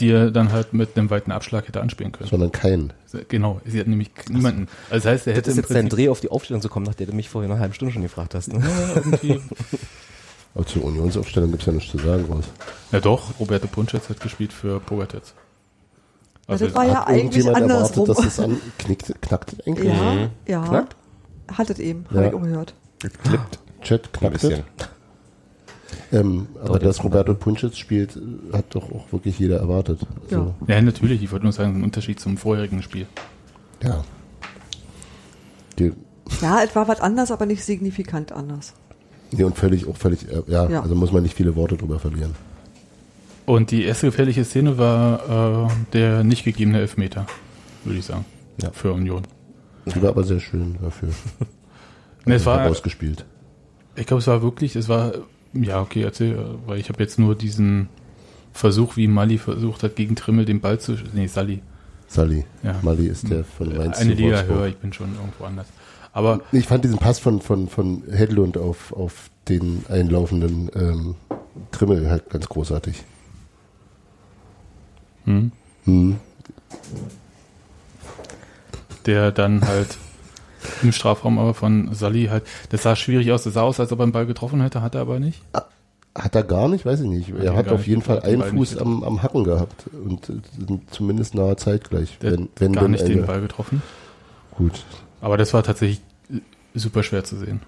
die 0.00 0.10
er 0.10 0.30
dann 0.30 0.52
halt 0.52 0.72
mit 0.72 0.96
einem 0.96 1.10
weiten 1.10 1.30
Abschlag 1.32 1.68
hätte 1.68 1.80
anspielen 1.80 2.12
können. 2.12 2.28
sondern 2.30 2.52
kein. 2.52 2.92
Genau, 3.28 3.60
sie 3.66 3.80
hat 3.80 3.86
nämlich 3.86 4.10
niemanden. 4.28 4.68
Also 4.90 5.04
das 5.04 5.12
heißt, 5.12 5.26
er 5.26 5.32
Das 5.34 5.38
hätte 5.38 5.50
ist 5.50 5.56
im 5.56 5.62
jetzt 5.62 5.74
dein 5.74 5.88
Dreh 5.88 6.08
auf 6.08 6.20
die 6.20 6.30
Aufstellung 6.30 6.62
zu 6.62 6.68
kommen, 6.68 6.86
nachdem 6.86 7.08
du 7.08 7.14
mich 7.16 7.28
vorhin 7.28 7.50
eine 7.50 7.60
halbe 7.60 7.74
Stunde 7.74 7.92
schon 7.92 8.02
gefragt 8.02 8.34
hast. 8.34 8.52
Ne? 8.52 8.60
Ja, 8.60 8.96
irgendwie. 8.96 9.40
Aber 10.54 10.66
zur 10.66 10.84
Unionsaufstellung 10.84 11.50
gibt's 11.52 11.66
ja 11.66 11.72
nichts 11.72 11.90
zu 11.92 11.98
sagen, 11.98 12.26
groß. 12.26 12.44
Ja 12.92 13.00
doch, 13.00 13.38
Roberto 13.38 13.68
Punschitz 13.68 14.08
hat 14.08 14.20
gespielt 14.20 14.52
für 14.52 14.80
Pogatetz. 14.80 15.34
Also, 16.48 16.64
das 16.66 16.74
war 16.74 16.84
ja 16.84 16.94
Hat 17.02 17.06
eigentlich 17.08 17.46
andersrum. 17.46 17.70
erwartet, 17.70 18.08
dass 18.08 18.16
das 18.16 18.40
an, 18.40 18.56
knickt, 18.78 19.14
knackt 19.22 19.52
das 19.52 19.60
eigentlich? 19.66 19.88
ja, 19.88 20.28
ja. 20.48 20.62
Knackt? 20.66 20.96
Hattet 21.56 21.78
eben, 21.78 22.04
Ja. 22.10 22.16
habe 22.16 22.26
ich 22.28 22.34
auch 22.34 22.42
gehört. 22.42 22.74
Klippt 23.22 23.58
Chat 23.82 24.06
ein 24.08 24.12
knackt 24.18 24.32
bisschen. 24.40 24.62
Ähm, 26.12 26.48
aber 26.62 26.78
dass 26.80 27.04
Roberto 27.04 27.34
Punschitz 27.34 27.76
spielt, 27.76 28.16
äh, 28.16 28.56
hat 28.56 28.74
doch 28.74 28.90
auch 28.90 29.12
wirklich 29.12 29.38
jeder 29.38 29.58
erwartet. 29.60 30.00
Also, 30.24 30.54
ja, 30.66 30.80
natürlich, 30.82 31.22
ich 31.22 31.30
wollte 31.30 31.44
nur 31.44 31.52
sagen, 31.52 31.76
ein 31.76 31.84
Unterschied 31.84 32.18
zum 32.18 32.36
vorherigen 32.36 32.82
Spiel. 32.82 33.06
ja. 33.82 34.02
Die, 35.78 35.92
Ja, 36.42 36.62
es 36.62 36.74
war 36.76 36.88
was 36.88 37.00
anders, 37.00 37.30
aber 37.30 37.46
nicht 37.46 37.64
signifikant 37.64 38.32
anders. 38.32 38.74
nee, 39.32 39.44
und 39.44 39.56
völlig, 39.56 39.86
auch 39.88 39.96
völlig, 39.96 40.28
äh, 40.28 40.42
ja, 40.48 40.68
Ja. 40.68 40.82
also 40.82 40.94
muss 40.94 41.12
man 41.12 41.22
nicht 41.22 41.34
viele 41.36 41.54
Worte 41.56 41.76
drüber 41.76 41.98
verlieren. 41.98 42.34
Und 43.46 43.70
die 43.70 43.84
erste 43.84 44.06
gefährliche 44.06 44.44
Szene 44.44 44.78
war 44.78 45.68
äh, 45.68 45.72
der 45.92 46.24
nicht 46.24 46.44
gegebene 46.44 46.78
Elfmeter, 46.80 47.26
würde 47.84 47.98
ich 47.98 48.04
sagen. 48.04 48.24
Ja. 48.62 48.70
Für 48.72 48.92
Union. 48.92 49.22
Die 49.86 50.02
war 50.02 50.10
aber 50.10 50.24
sehr 50.24 50.40
schön 50.40 50.76
dafür. 50.82 51.08
Ne, 52.26 52.34
es 52.34 52.44
war, 52.46 52.66
ausgespielt. 52.66 53.24
ich 53.96 54.06
glaube, 54.06 54.20
es 54.20 54.26
war 54.26 54.42
wirklich, 54.42 54.76
es 54.76 54.88
war, 54.88 55.12
ja, 55.52 55.80
okay, 55.80 56.02
erzähl, 56.02 56.32
äh, 56.36 56.68
weil 56.68 56.78
ich 56.78 56.88
habe 56.88 57.02
jetzt 57.02 57.18
nur 57.18 57.34
diesen 57.34 57.88
Versuch, 58.52 58.96
wie 58.96 59.06
Mali 59.06 59.38
versucht 59.38 59.82
hat, 59.82 59.96
gegen 59.96 60.16
Trimmel 60.16 60.44
den 60.44 60.60
Ball 60.60 60.78
zu, 60.80 60.96
nee, 61.12 61.26
Sally, 61.26 61.62
Sally. 62.08 62.44
Ja. 62.62 62.76
Mali 62.82 63.06
ist 63.06 63.30
der 63.30 63.44
von 63.44 63.76
Mainz 63.76 63.98
eine 63.98 64.14
Liga 64.14 64.30
Wolfsburg. 64.38 64.56
höher, 64.58 64.66
ich 64.66 64.76
bin 64.78 64.92
schon 64.92 65.14
irgendwo 65.14 65.44
anders. 65.44 65.66
Aber 66.12 66.40
Ich 66.50 66.66
fand 66.66 66.82
diesen 66.84 66.98
Pass 66.98 67.20
von, 67.20 67.40
von, 67.40 67.68
von 67.68 68.02
Hedlund 68.10 68.58
auf, 68.58 68.92
auf 68.92 69.30
den 69.48 69.84
einlaufenden 69.88 70.68
ähm, 70.74 71.14
Trimmel 71.70 72.10
halt 72.10 72.28
ganz 72.30 72.48
großartig. 72.48 73.04
hm, 75.24 75.52
Hm. 75.84 76.16
der 79.06 79.30
dann 79.32 79.66
halt 79.66 79.96
im 80.82 80.92
Strafraum 80.92 81.38
aber 81.38 81.54
von 81.54 81.94
Sally 81.94 82.26
halt, 82.26 82.44
das 82.70 82.82
sah 82.82 82.96
schwierig 82.96 83.30
aus, 83.32 83.44
das 83.44 83.54
sah 83.54 83.62
aus, 83.62 83.80
als 83.80 83.92
ob 83.92 84.00
er 84.00 84.06
den 84.06 84.12
Ball 84.12 84.26
getroffen 84.26 84.60
hätte, 84.60 84.82
hat 84.82 84.94
er 84.94 85.02
aber 85.02 85.18
nicht. 85.20 85.42
Hat 86.14 86.34
er 86.34 86.42
gar 86.42 86.68
nicht, 86.68 86.84
weiß 86.84 87.00
ich 87.00 87.06
nicht. 87.08 87.28
er 87.30 87.44
er 87.44 87.56
hat 87.56 87.68
auf 87.68 87.86
jeden 87.86 88.02
Fall 88.02 88.20
einen 88.20 88.42
Fuß 88.42 88.78
am, 88.78 89.04
am 89.04 89.22
Hacken 89.22 89.44
gehabt 89.44 89.84
und 89.92 90.28
äh, 90.28 90.78
zumindest 90.90 91.34
nahe 91.34 91.54
zeitgleich. 91.56 92.18
Der 92.20 92.32
wenn, 92.32 92.42
hat 92.42 92.48
wenn 92.58 92.72
gar 92.72 92.88
nicht 92.88 93.04
eine- 93.04 93.14
den 93.14 93.26
Ball 93.26 93.40
getroffen. 93.40 93.80
Gut. 94.56 94.84
Aber 95.20 95.36
das 95.36 95.54
war 95.54 95.62
tatsächlich 95.62 96.00
äh, 96.32 96.38
super 96.74 97.02
schwer 97.04 97.22
zu 97.24 97.36
sehen. 97.36 97.60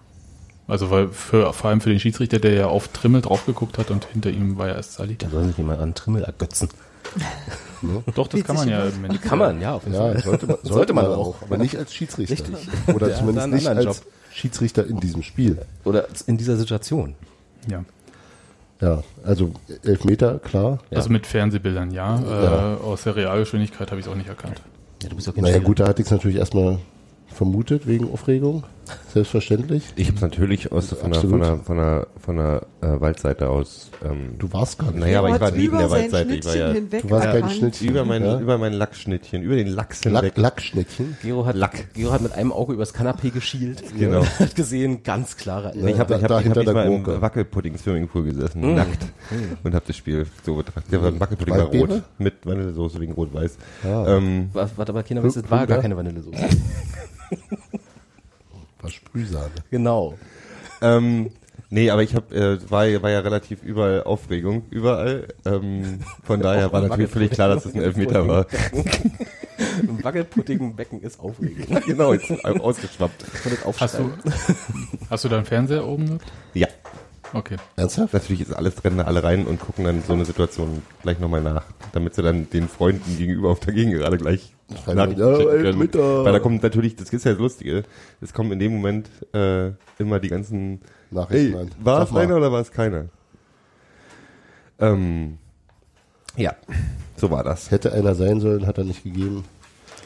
Also 0.66 0.90
weil 0.90 1.08
für, 1.08 1.52
vor 1.52 1.70
allem 1.70 1.80
für 1.80 1.90
den 1.90 2.00
Schiedsrichter, 2.00 2.38
der 2.38 2.54
ja 2.54 2.66
auf 2.66 2.88
Trimmel 2.88 3.20
drauf 3.20 3.46
geguckt 3.46 3.78
hat 3.78 3.90
und 3.90 4.06
hinter 4.06 4.30
ihm 4.30 4.56
war 4.58 4.68
ja 4.68 4.74
erst 4.74 4.94
Sally. 4.94 5.16
Da 5.16 5.28
soll 5.28 5.44
sich 5.46 5.58
jemand 5.58 5.80
an 5.80 5.94
Trimmel 5.94 6.24
ergötzen. 6.24 6.68
Doch, 8.14 8.28
das 8.28 8.44
kann 8.44 8.56
man 8.56 8.68
ja 8.68 8.84
im 8.84 9.04
Endeffekt. 9.04 9.22
Kann 9.28 9.38
man, 9.38 9.60
ja, 9.60 9.74
auf 9.74 9.84
jeden 9.84 9.94
Ja, 9.94 10.12
Fall. 10.12 10.22
sollte 10.22 10.46
man, 10.46 10.56
sollte 10.62 10.92
man 10.92 11.06
auch, 11.06 11.42
aber 11.42 11.58
nicht 11.58 11.76
als 11.76 11.92
Schiedsrichter. 11.94 12.34
Richtig. 12.34 12.68
Oder 12.94 13.06
Der 13.06 13.16
hat 13.16 13.18
zumindest 13.20 13.48
nicht 13.48 13.66
als 13.68 13.84
Job. 13.84 13.96
Schiedsrichter 14.32 14.86
in 14.86 15.00
diesem 15.00 15.22
Spiel. 15.22 15.58
Oder 15.84 16.06
in 16.26 16.36
dieser 16.38 16.56
Situation. 16.56 17.14
Ja. 17.68 17.84
Ja, 18.80 19.02
also 19.24 19.52
Elfmeter, 19.84 20.38
klar. 20.40 20.78
Ja. 20.90 20.98
Also 20.98 21.10
mit 21.10 21.26
Fernsehbildern, 21.26 21.90
ja. 21.92 22.20
Ja. 22.20 22.72
Äh, 22.74 22.76
aus 22.80 23.02
der 23.02 23.14
Realgeschwindigkeit 23.16 23.90
habe 23.90 24.00
ich 24.00 24.06
es 24.06 24.12
auch 24.12 24.16
nicht 24.16 24.28
erkannt. 24.28 24.60
Ja, 25.02 25.08
du 25.08 25.16
bist 25.16 25.26
ja 25.28 25.32
kein 25.32 25.42
Naja 25.42 25.54
Schiri. 25.54 25.64
gut, 25.66 25.80
da 25.80 25.86
hatte 25.88 26.02
ich 26.02 26.06
es 26.06 26.12
natürlich 26.12 26.36
erstmal 26.38 26.78
vermutet 27.32 27.86
wegen 27.86 28.10
Aufregung. 28.12 28.64
Selbstverständlich. 29.14 29.84
Ich 29.96 30.08
habe 30.08 30.20
natürlich 30.20 30.72
aus 30.72 30.88
von 30.92 31.12
der, 31.12 31.20
von 31.20 31.40
der, 31.40 31.56
von 31.58 31.76
der, 31.76 32.06
von 32.20 32.36
der 32.36 32.62
äh, 32.82 33.00
Waldseite 33.00 33.48
aus. 33.48 33.90
Ähm, 34.04 34.34
Du 34.38 34.52
warst 34.52 34.78
gar 34.78 34.90
nicht. 34.90 35.00
Naja, 35.00 35.20
aber 35.20 35.30
ich 35.34 35.40
war 35.40 35.50
neben 35.52 35.78
der 35.78 35.90
Waldseite. 35.90 36.34
Ich 36.34 36.44
war 36.44 36.56
ja 36.56 36.72
hinweg 36.72 37.02
Du 37.02 37.10
warst 37.10 37.26
kein 37.26 37.34
erkannt. 37.36 37.52
Schnittchen. 37.54 37.88
über 37.88 38.04
mein, 38.04 38.24
ja? 38.24 38.40
über 38.40 38.58
mein 38.58 38.72
Lackschnittchen, 38.72 39.42
über 39.42 39.54
den 39.54 39.68
Lachs 39.68 40.04
Lack, 40.04 40.24
hinweg. 40.24 40.36
Lackschnittchen. 40.36 41.16
Gero 41.22 41.46
hat, 41.46 41.54
Lack. 41.56 41.94
Gero 41.94 42.10
hat 42.12 42.22
mit 42.22 42.32
einem 42.32 42.52
Auge 42.52 42.72
übers 42.74 42.92
Kanapee 42.92 43.30
geschielt. 43.30 43.82
Genau. 43.96 44.24
Hat 44.38 44.54
gesehen, 44.56 45.02
ganz 45.04 45.36
klare. 45.36 45.72
Ja. 45.76 45.86
Ich 45.86 45.98
habe 45.98 46.14
Da- 46.14 46.18
ich 46.18 46.24
hab, 46.24 46.40
ich 46.40 46.44
hinter 46.44 46.60
hab 46.60 46.66
der 46.74 46.84
nicht 46.90 47.06
mal 47.06 47.12
im. 47.14 47.22
Wackelpudding-Swimmingpool 47.22 48.24
gesessen, 48.24 48.74
nackt. 48.74 49.06
Und 49.62 49.74
habe 49.74 49.84
das 49.86 49.96
Spiel 49.96 50.26
so 50.44 50.56
betrachtet. 50.56 50.92
Der 50.92 51.02
war 51.02 51.18
Wackelpudding 51.20 51.54
war 51.54 51.66
rot, 51.66 52.02
mit 52.18 52.44
Vanillesoße 52.44 52.98
wegen 53.00 53.12
rot-weiß. 53.12 53.56
Ah. 53.84 54.16
Ähm, 54.16 54.50
Was, 54.52 54.70
was 54.76 54.88
aber 54.88 55.02
keiner 55.04 55.22
weiß, 55.22 55.36
es 55.36 55.50
war 55.50 55.66
gar 55.66 55.78
keine 55.78 55.96
Vanillesoße. 55.96 56.36
War 58.80 58.90
Sprühsahne. 58.90 59.50
genau. 59.70 60.18
ähm, 60.80 61.30
nee, 61.70 61.90
aber 61.90 62.02
ich 62.02 62.14
habe 62.16 62.34
äh, 62.34 62.70
war, 62.70 62.84
ja- 62.86 63.00
war 63.02 63.10
ja 63.10 63.20
relativ 63.20 63.62
überall 63.62 64.02
Aufregung, 64.02 64.64
überall. 64.70 65.28
Ähm, 65.44 66.00
von 66.24 66.40
daher 66.40 66.72
war 66.72 66.80
natürlich 66.82 67.10
völlig 67.10 67.30
klar, 67.30 67.48
dass 67.48 67.64
es 67.64 67.74
ein 67.74 67.82
Elfmeter 67.82 68.26
war. 68.26 68.46
Ein 69.80 70.02
wackelputtigen 70.02 70.74
Becken 70.74 71.00
ist 71.02 71.20
aufregend. 71.20 71.84
genau, 71.86 72.12
jetzt 72.14 72.44
ausgeschwappt. 72.44 73.24
Hast 73.78 73.98
du, 73.98 74.10
hast 75.08 75.24
du 75.24 75.28
da 75.28 75.36
einen 75.36 75.46
Fernseher 75.46 75.86
oben 75.86 76.06
gehabt? 76.06 76.24
Ja, 76.54 76.66
Okay. 77.34 77.56
Ernsthaft? 77.76 78.12
natürlich 78.12 78.42
ist 78.42 78.52
alles 78.52 78.74
drin, 78.74 79.00
alle 79.00 79.22
rein 79.22 79.46
und 79.46 79.60
gucken 79.60 79.84
dann 79.84 80.02
so 80.02 80.12
eine 80.12 80.24
Situation 80.24 80.82
gleich 81.02 81.18
nochmal 81.18 81.42
nach, 81.42 81.64
damit 81.92 82.14
sie 82.14 82.22
dann 82.22 82.50
den 82.50 82.68
Freunden 82.68 83.16
gegenüber 83.16 83.50
auf 83.50 83.60
der 83.60 83.72
Gegend 83.72 83.94
gerade 83.94 84.18
gleich 84.18 84.54
Nachrichten 84.86 85.20
Ja. 85.20 86.24
Weil 86.24 86.32
da 86.32 86.38
kommt 86.40 86.62
natürlich, 86.62 86.96
das 86.96 87.10
ist 87.10 87.24
ja 87.24 87.32
das 87.32 87.40
Lustige, 87.40 87.84
es 88.20 88.32
kommen 88.32 88.52
in 88.52 88.58
dem 88.58 88.72
Moment 88.72 89.08
äh, 89.34 89.72
immer 89.98 90.20
die 90.20 90.28
ganzen 90.28 90.80
Nachrichten 91.10 91.54
Ey, 91.54 91.60
an. 91.60 91.70
war 91.80 92.02
es 92.02 92.14
einer 92.14 92.36
oder 92.36 92.52
war 92.52 92.60
es 92.60 92.70
keiner? 92.70 93.06
Ähm, 94.78 95.38
ja, 96.36 96.54
so 97.16 97.30
war 97.30 97.44
das. 97.44 97.70
Hätte 97.70 97.92
einer 97.92 98.14
sein 98.14 98.40
sollen, 98.40 98.66
hat 98.66 98.78
er 98.78 98.84
nicht 98.84 99.04
gegeben. 99.04 99.44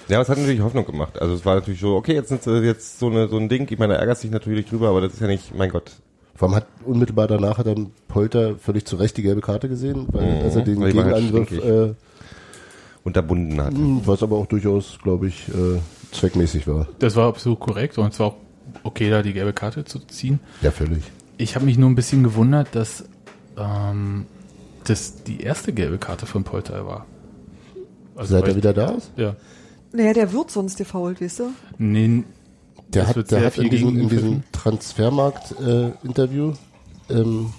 Ja, 0.08 0.18
aber 0.18 0.22
es 0.22 0.28
hat 0.28 0.38
natürlich 0.38 0.60
Hoffnung 0.60 0.86
gemacht. 0.86 1.20
Also 1.20 1.34
es 1.34 1.44
war 1.44 1.56
natürlich 1.56 1.80
so, 1.80 1.96
okay, 1.96 2.14
jetzt 2.14 2.28
sind 2.28 2.42
sie 2.42 2.58
jetzt 2.60 2.98
so 2.98 3.08
eine 3.08 3.28
so 3.28 3.38
ein 3.38 3.48
Ding. 3.48 3.66
Ich 3.70 3.78
meine, 3.78 3.94
da 3.94 4.00
ärgert 4.00 4.18
sich 4.18 4.30
natürlich 4.30 4.66
drüber, 4.66 4.88
aber 4.90 5.00
das 5.00 5.14
ist 5.14 5.20
ja 5.20 5.26
nicht, 5.26 5.54
mein 5.54 5.70
Gott. 5.70 5.92
Vor 6.36 6.48
allem 6.48 6.56
hat 6.56 6.66
unmittelbar 6.84 7.26
danach 7.28 7.58
hat 7.58 7.66
dann 7.66 7.90
Polter 8.08 8.56
völlig 8.56 8.84
zu 8.86 8.96
Recht 8.96 9.16
die 9.16 9.22
gelbe 9.22 9.40
Karte 9.40 9.68
gesehen, 9.68 10.06
weil 10.12 10.38
Mhm. 10.38 10.42
als 10.44 10.56
er 10.56 10.62
den 10.62 10.82
halt 10.82 10.92
Gegenangriff, 10.94 11.52
äh, 11.52 11.94
unterbunden 13.04 13.60
hat. 13.60 13.72
was 14.06 14.22
aber 14.22 14.36
auch 14.36 14.46
durchaus, 14.46 14.98
glaube 15.02 15.28
ich, 15.28 15.48
äh, 15.48 15.78
zweckmäßig 16.12 16.66
war. 16.66 16.86
Das 16.98 17.16
war 17.16 17.28
absolut 17.28 17.60
korrekt 17.60 17.96
und 17.98 18.12
es 18.12 18.18
war 18.20 18.26
auch 18.28 18.36
okay, 18.82 19.10
da 19.10 19.22
die 19.22 19.32
gelbe 19.32 19.52
Karte 19.52 19.84
zu 19.84 20.00
ziehen. 20.00 20.40
Ja, 20.60 20.70
völlig. 20.70 21.02
Ich 21.38 21.54
habe 21.54 21.64
mich 21.64 21.78
nur 21.78 21.88
ein 21.88 21.94
bisschen 21.94 22.22
gewundert, 22.22 22.74
dass 22.74 23.04
ähm, 23.56 24.26
das 24.84 25.22
die 25.24 25.40
erste 25.40 25.72
gelbe 25.72 25.98
Karte 25.98 26.26
von 26.26 26.44
Polter 26.44 26.86
war. 26.86 27.06
Also 28.14 28.34
Seit 28.34 28.48
er 28.48 28.56
wieder 28.56 28.72
da 28.72 28.90
ist? 28.92 29.10
Ja. 29.16 29.36
Naja, 29.92 30.12
der 30.12 30.32
wird 30.32 30.50
sonst 30.50 30.76
gefault, 30.78 31.20
weißt 31.20 31.40
du? 31.40 31.50
Nee, 31.78 32.24
Der 32.88 33.02
Das 33.02 33.10
hat, 33.10 33.16
wird 33.16 33.30
der 33.30 33.40
sehr 33.40 33.46
hat 33.48 33.58
in 33.58 33.70
diesem, 33.70 33.98
in 33.98 34.08
diesem 34.08 34.42
Transfermarkt-Interview 34.52 36.54
ähm, 37.10 37.52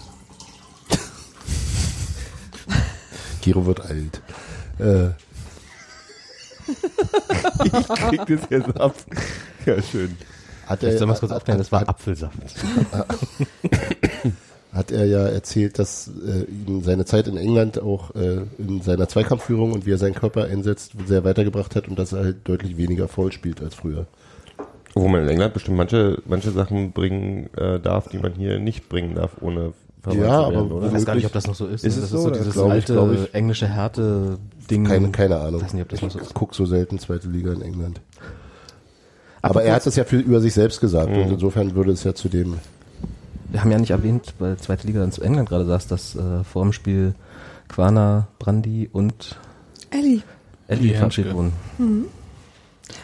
Giro 3.42 3.66
wird 3.66 3.82
alt. 3.82 4.22
Äh, 4.80 5.10
Ich 7.64 7.72
krieg 7.72 8.26
das 8.28 8.42
jetzt 8.50 8.80
ab. 8.80 8.96
Ja, 9.66 9.82
schön. 9.82 10.18
hat 10.66 10.84
er, 10.84 10.98
soll 10.98 11.10
es 11.12 11.20
kurz 11.20 11.32
hat, 11.32 11.38
aufklären, 11.38 11.60
das 11.60 11.72
war 11.72 11.82
hat, 11.82 11.90
Apfelsaft. 11.90 12.38
hat 14.74 14.92
er 14.92 15.06
ja 15.06 15.28
erzählt, 15.28 15.80
dass 15.80 16.08
äh, 16.08 16.44
ihm 16.44 16.84
seine 16.84 17.06
Zeit 17.06 17.28
in 17.28 17.38
England 17.38 17.80
auch 17.80 18.14
äh, 18.16 18.42
in 18.58 18.82
seiner 18.82 19.08
Zweikampfführung 19.08 19.72
und 19.72 19.86
wie 19.86 19.92
er 19.92 19.98
seinen 19.98 20.16
Körper 20.16 20.46
einsetzt, 20.46 20.94
sehr 21.06 21.24
weitergebracht 21.24 21.76
hat 21.76 21.88
und 21.88 21.98
dass 21.98 22.14
er 22.14 22.26
halt 22.26 22.48
deutlich 22.48 22.78
weniger 22.78 23.08
voll 23.08 23.32
spielt 23.32 23.62
als 23.62 23.76
früher. 23.76 24.08
Wo 25.02 25.08
man 25.08 25.24
in 25.24 25.30
England 25.30 25.54
bestimmt 25.54 25.78
manche, 25.78 26.22
manche 26.26 26.52
Sachen 26.52 26.92
bringen 26.92 27.50
äh, 27.56 27.80
darf, 27.80 28.08
die 28.10 28.18
man 28.18 28.34
hier 28.34 28.60
nicht 28.60 28.90
bringen 28.90 29.16
darf, 29.16 29.32
ohne 29.42 29.74
verwandt 30.02 30.22
Ja, 30.22 30.46
zu 30.46 30.52
werden, 30.52 30.66
aber 30.66 30.76
oder? 30.76 30.88
Ich 30.88 30.94
weiß 30.94 31.06
gar 31.06 31.16
nicht, 31.16 31.26
ob 31.26 31.34
das 31.34 31.48
noch 31.48 31.56
so 31.56 31.68
ist. 31.68 31.84
Ist 31.84 31.98
ne? 31.98 32.04
es 32.04 32.10
das 32.10 32.10
so, 32.10 32.18
ist 32.18 32.24
so 32.24 32.30
dieses 32.32 32.54
Glaub 32.54 32.68
ich, 32.68 32.72
alte 32.74 32.94
glaub 32.94 33.12
ich. 33.14 33.34
englische 33.34 33.68
Härte-Ding. 33.68 34.86
Keine, 34.86 35.10
keine 35.12 35.38
Ahnung. 35.38 35.58
Ich 35.58 35.66
weiß 35.66 35.74
nicht, 35.74 35.84
ob 35.84 35.90
das 35.90 36.02
noch 36.02 36.12
so 36.12 36.20
ich 36.20 36.26
ist. 36.26 36.34
guck 36.34 36.56
so 36.56 36.66
selten 36.66 37.00
zweite 37.00 37.28
Liga 37.28 37.54
in 37.54 37.62
England. 37.62 38.02
Aber 39.42 39.64
er 39.64 39.76
hat 39.76 39.86
es 39.86 39.96
ja 39.96 40.04
für, 40.04 40.18
über 40.18 40.42
sich 40.42 40.54
selbst 40.54 40.82
gesagt 40.82 41.10
und 41.10 41.32
insofern 41.32 41.76
würde 41.76 41.92
es 41.92 42.04
ja 42.04 42.14
zu 42.14 42.28
dem 42.28 42.56
Wir 43.50 43.62
haben 43.62 43.72
ja 43.72 43.78
nicht 43.78 43.92
erwähnt, 43.92 44.34
weil 44.40 44.58
zweite 44.58 44.88
Liga 44.88 45.00
dann 45.00 45.12
zu 45.12 45.22
England 45.22 45.48
gerade 45.48 45.66
saß, 45.66 45.88
dass 45.88 46.16
äh, 46.16 46.44
vor 46.44 46.64
dem 46.64 46.74
Spiel 46.74 47.14
Quana, 47.70 48.28
Brandi 48.40 48.90
und 48.92 49.38
Elli. 49.90 50.22
Ellie 50.68 50.90
Die 50.90 50.94
verabschiedet 50.96 51.34
wurden. 51.34 51.54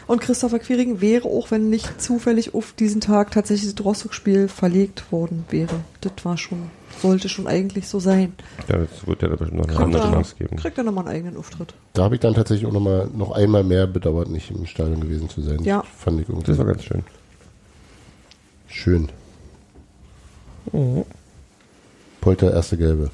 Und 0.06 0.20
Christopher 0.20 0.58
Quiring 0.58 1.00
wäre, 1.00 1.28
auch 1.28 1.50
wenn 1.50 1.70
nicht 1.70 2.00
zufällig 2.00 2.54
auf 2.54 2.72
diesen 2.72 3.00
Tag 3.00 3.30
tatsächlich 3.30 3.74
das 3.74 3.84
Rostock-Spiel 3.84 4.48
verlegt 4.48 5.10
worden 5.12 5.44
wäre. 5.50 5.80
Das 6.00 6.12
war 6.24 6.36
schon, 6.38 6.70
sollte 7.00 7.28
schon 7.28 7.46
eigentlich 7.46 7.88
so 7.88 8.00
sein. 8.00 8.34
Ja, 8.68 8.78
das 8.78 9.06
wird 9.06 9.22
ja 9.22 9.28
da 9.28 9.36
bestimmt 9.36 9.60
noch 9.60 9.68
eine 9.68 9.78
andere 9.78 10.02
er, 10.02 10.10
Chance 10.12 10.34
geben. 10.38 10.56
kriegt 10.56 10.78
er 10.78 10.84
nochmal 10.84 11.06
einen 11.06 11.16
eigenen 11.16 11.36
Auftritt. 11.36 11.74
Da 11.92 12.04
habe 12.04 12.14
ich 12.14 12.20
dann 12.20 12.34
tatsächlich 12.34 12.66
auch 12.66 12.72
noch 12.72 12.80
mal 12.80 13.08
noch 13.14 13.32
einmal 13.32 13.64
mehr 13.64 13.86
bedauert, 13.86 14.28
nicht 14.30 14.50
im 14.50 14.66
Stadion 14.66 15.00
gewesen 15.00 15.28
zu 15.28 15.42
sein. 15.42 15.62
Ja. 15.64 15.82
Fand 15.98 16.20
ich 16.20 16.28
irgendwie 16.28 16.46
Das 16.46 16.58
war 16.58 16.66
ganz 16.66 16.84
schön. 16.84 17.02
schön. 18.68 19.08
Polter, 22.20 22.52
erste 22.52 22.76
Gelbe. 22.78 23.10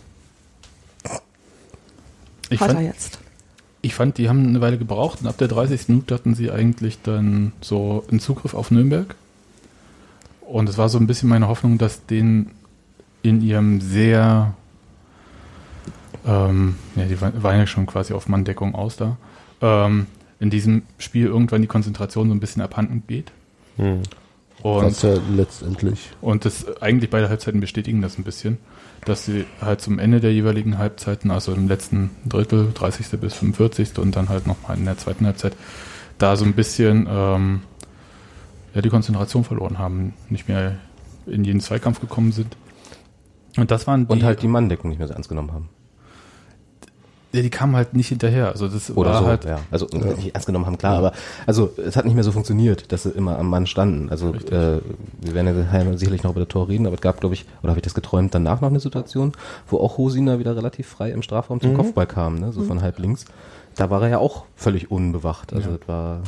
ich 2.49 2.61
Hat 2.61 2.69
fand, 2.69 2.81
er 2.81 2.87
jetzt. 2.87 3.19
Ich 3.83 3.95
fand, 3.95 4.19
die 4.19 4.29
haben 4.29 4.47
eine 4.47 4.61
Weile 4.61 4.79
gebraucht 4.79 5.21
und 5.23 5.27
ab 5.27 5.39
der 5.39 5.49
30. 5.49 5.89
Minute 5.89 6.15
hatten 6.15 6.35
sie 6.35 6.51
eigentlich 6.51 7.01
dann 7.03 7.53
so 7.61 8.05
einen 8.11 8.21
Zugriff 8.21 8.55
auf 8.55 8.71
Nürnberg. 8.71 9.15
Und 10.43 10.69
es 10.69 10.77
war 10.79 10.89
so 10.89 10.99
ein 10.99 11.07
bisschen 11.07 11.29
meine 11.29 11.49
Hoffnung, 11.49 11.79
dass 11.79 12.05
denen 12.07 12.51
in 13.23 13.41
ihrem 13.41 13.81
sehr, 13.81 14.55
ähm, 16.27 16.77
ja, 16.97 17.05
die 17.05 17.21
wa- 17.21 17.33
waren 17.41 17.59
ja 17.59 17.67
schon 17.67 17.87
quasi 17.87 18.13
auf 18.13 18.29
Manndeckung 18.29 18.75
aus 18.75 18.97
da, 18.97 19.17
ähm, 19.63 20.07
in 20.39 20.51
diesem 20.51 20.83
Spiel 20.99 21.27
irgendwann 21.27 21.63
die 21.63 21.69
Konzentration 21.69 22.29
so 22.29 22.35
ein 22.35 22.41
bisschen 22.41 22.63
abhanden 22.63 23.03
geht. 23.07 23.31
Hm. 23.77 24.01
Was 24.63 25.03
Und, 25.05 25.11
ja 25.15 25.21
letztendlich. 25.35 26.11
und 26.21 26.45
das 26.45 26.67
eigentlich 26.83 27.09
beide 27.11 27.29
Halbzeiten 27.31 27.61
bestätigen 27.61 28.03
das 28.03 28.19
ein 28.19 28.25
bisschen, 28.25 28.59
dass 29.05 29.25
sie 29.25 29.47
halt 29.61 29.81
zum 29.81 29.99
Ende 29.99 30.21
der 30.21 30.33
jeweiligen 30.33 30.79
Halbzeiten, 30.79 31.31
also 31.31 31.53
im 31.53 31.69
letzten 31.69 32.11
Drittel, 32.27 32.73
30. 32.73 33.19
bis 33.21 33.35
45. 33.35 33.99
und 33.99 34.17
dann 34.17 34.29
halt 34.29 34.47
nochmal 34.47 34.77
in 34.77 34.85
der 34.85 34.99
zweiten 34.99 35.27
Halbzeit, 35.27 35.57
da 36.19 36.37
so 36.37 36.45
ein 36.45 36.53
bisschen 36.53 37.09
ähm, 37.11 37.63
ja, 38.75 38.83
die 38.83 38.91
Konzentration 38.91 39.45
verloren 39.45 39.79
haben, 39.79 40.15
nicht 40.29 40.49
mehr 40.49 40.77
in 41.27 41.45
jeden 41.45 41.61
Zweikampf 41.61 42.01
gekommen 42.01 42.33
sind. 42.33 42.57
Und 43.57 43.71
das 43.71 43.87
waren 43.87 44.07
die, 44.07 44.13
Und 44.13 44.23
halt 44.23 44.43
die 44.43 44.49
Manndeckung 44.49 44.91
nicht 44.91 44.99
mehr 44.99 45.09
so 45.09 45.15
ernst 45.15 45.29
genommen 45.29 45.53
haben. 45.53 45.69
Ja, 47.33 47.43
die 47.43 47.51
kamen 47.51 47.77
halt 47.77 47.95
nicht 47.95 48.09
hinterher. 48.09 48.49
Also 48.49 48.67
das 48.67 48.91
Oder 48.91 49.11
war 49.11 49.21
so, 49.21 49.27
halt, 49.27 49.45
ja. 49.45 49.61
Also 49.71 49.87
nicht 49.93 50.35
ernst 50.35 50.47
genommen 50.47 50.67
haben, 50.67 50.79
klar, 50.79 50.97
aber 50.97 51.13
also 51.47 51.71
es 51.77 51.97
hat 51.97 52.05
nicht 52.05 52.15
mehr 52.15 52.25
so 52.25 52.33
funktioniert, 52.33 52.91
dass 52.91 53.05
sie 53.05 53.11
immer 53.11 53.39
am 53.39 53.49
Mann 53.49 53.67
standen. 53.67 54.11
Also 54.11 54.35
äh, 54.35 54.81
wir 55.21 55.35
werden 55.35 55.47
ja 55.47 55.97
sicherlich 55.97 56.25
noch 56.25 56.33
über 56.33 56.41
das 56.41 56.49
Tor 56.49 56.69
reden, 56.69 56.87
aber 56.87 56.95
es 56.95 57.01
gab, 57.01 57.21
glaube 57.21 57.35
ich, 57.35 57.47
oder 57.63 57.71
habe 57.71 57.79
ich 57.79 57.85
das 57.85 57.95
geträumt, 57.95 58.35
danach 58.35 58.61
noch 58.61 58.69
eine 58.69 58.81
Situation, 58.81 59.33
wo 59.69 59.79
auch 59.79 59.97
Hosina 59.97 60.39
wieder 60.39 60.57
relativ 60.57 60.89
frei 60.89 61.11
im 61.11 61.23
Strafraum 61.23 61.61
zum 61.61 61.75
Kopfball 61.75 62.07
kam, 62.07 62.41
ne? 62.41 62.53
so 62.53 62.63
von 62.63 62.83
halb 62.83 62.99
links. 62.99 63.27
Da 63.77 63.91
war 63.91 64.03
er 64.03 64.09
ja 64.09 64.19
auch 64.19 64.45
völlig 64.57 64.91
unbewacht. 64.91 65.53
Also 65.53 65.71
das 65.77 65.89
war 65.89 66.21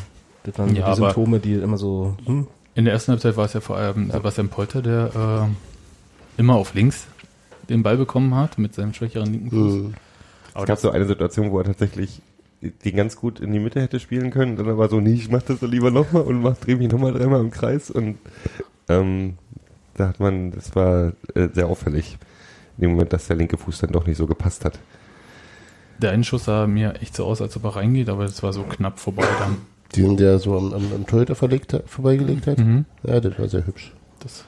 das 0.44 0.58
waren 0.58 0.70
so 0.70 0.76
Ja, 0.76 0.90
die 0.90 0.96
Symptome, 0.96 1.40
die 1.40 1.54
immer 1.54 1.78
so, 1.78 2.16
hm, 2.24 2.46
In 2.74 2.84
der 2.84 2.94
ersten 2.94 3.12
Halbzeit 3.12 3.36
war 3.36 3.44
es 3.44 3.52
ja 3.52 3.60
vor 3.60 3.76
allem 3.76 4.10
Sebastian 4.10 4.48
Polter, 4.48 4.82
der 4.82 5.48
äh, 5.48 6.40
immer 6.40 6.54
auf 6.54 6.74
links 6.74 7.06
den 7.68 7.82
Ball 7.82 7.96
bekommen 7.96 8.34
hat 8.34 8.58
mit 8.58 8.74
seinem 8.74 8.94
schwächeren 8.94 9.32
linken 9.32 9.50
Fuß. 9.50 9.92
Es 10.54 10.64
gab 10.64 10.78
so 10.78 10.90
eine 10.90 11.06
Situation, 11.06 11.50
wo 11.50 11.58
er 11.58 11.64
tatsächlich 11.64 12.20
den 12.62 12.96
ganz 12.96 13.16
gut 13.16 13.40
in 13.40 13.52
die 13.52 13.58
Mitte 13.58 13.80
hätte 13.80 13.98
spielen 13.98 14.30
können. 14.30 14.56
Dann 14.56 14.68
aber 14.68 14.88
so, 14.88 15.00
nee, 15.00 15.14
ich 15.14 15.30
mach 15.30 15.42
das 15.42 15.60
doch 15.60 15.68
lieber 15.68 15.90
nochmal 15.90 16.22
und 16.22 16.42
mach, 16.42 16.56
dreh 16.56 16.76
mich 16.76 16.90
nochmal 16.90 17.12
dreimal 17.12 17.40
im 17.40 17.50
Kreis. 17.50 17.90
Und 17.90 18.18
ähm, 18.88 19.38
da 19.94 20.08
hat 20.08 20.20
man, 20.20 20.52
das 20.52 20.74
war 20.76 21.12
äh, 21.34 21.48
sehr 21.52 21.66
auffällig. 21.66 22.18
In 22.78 22.82
dem 22.82 22.90
Moment, 22.92 23.12
dass 23.12 23.26
der 23.26 23.36
linke 23.36 23.58
Fuß 23.58 23.80
dann 23.80 23.92
doch 23.92 24.06
nicht 24.06 24.16
so 24.16 24.26
gepasst 24.26 24.64
hat. 24.64 24.78
Der 25.98 26.10
eine 26.10 26.24
Schuss 26.24 26.44
sah 26.44 26.66
mir 26.66 26.94
echt 27.00 27.14
so 27.14 27.24
aus, 27.24 27.42
als 27.42 27.56
ob 27.56 27.64
er 27.64 27.76
reingeht, 27.76 28.08
aber 28.08 28.24
das 28.24 28.42
war 28.42 28.52
so 28.52 28.62
knapp 28.62 28.98
vorbei 28.98 29.26
dann. 29.38 29.58
Den, 29.94 30.16
der 30.16 30.38
so 30.38 30.56
am, 30.56 30.72
am, 30.72 30.92
am 30.94 31.06
Torhüter 31.06 31.34
verlegt 31.34 31.78
vorbeigelegt 31.86 32.46
hat. 32.46 32.58
Mhm. 32.58 32.86
Ja, 33.02 33.20
das 33.20 33.38
war 33.38 33.48
sehr 33.48 33.66
hübsch. 33.66 33.92
Das, 34.20 34.44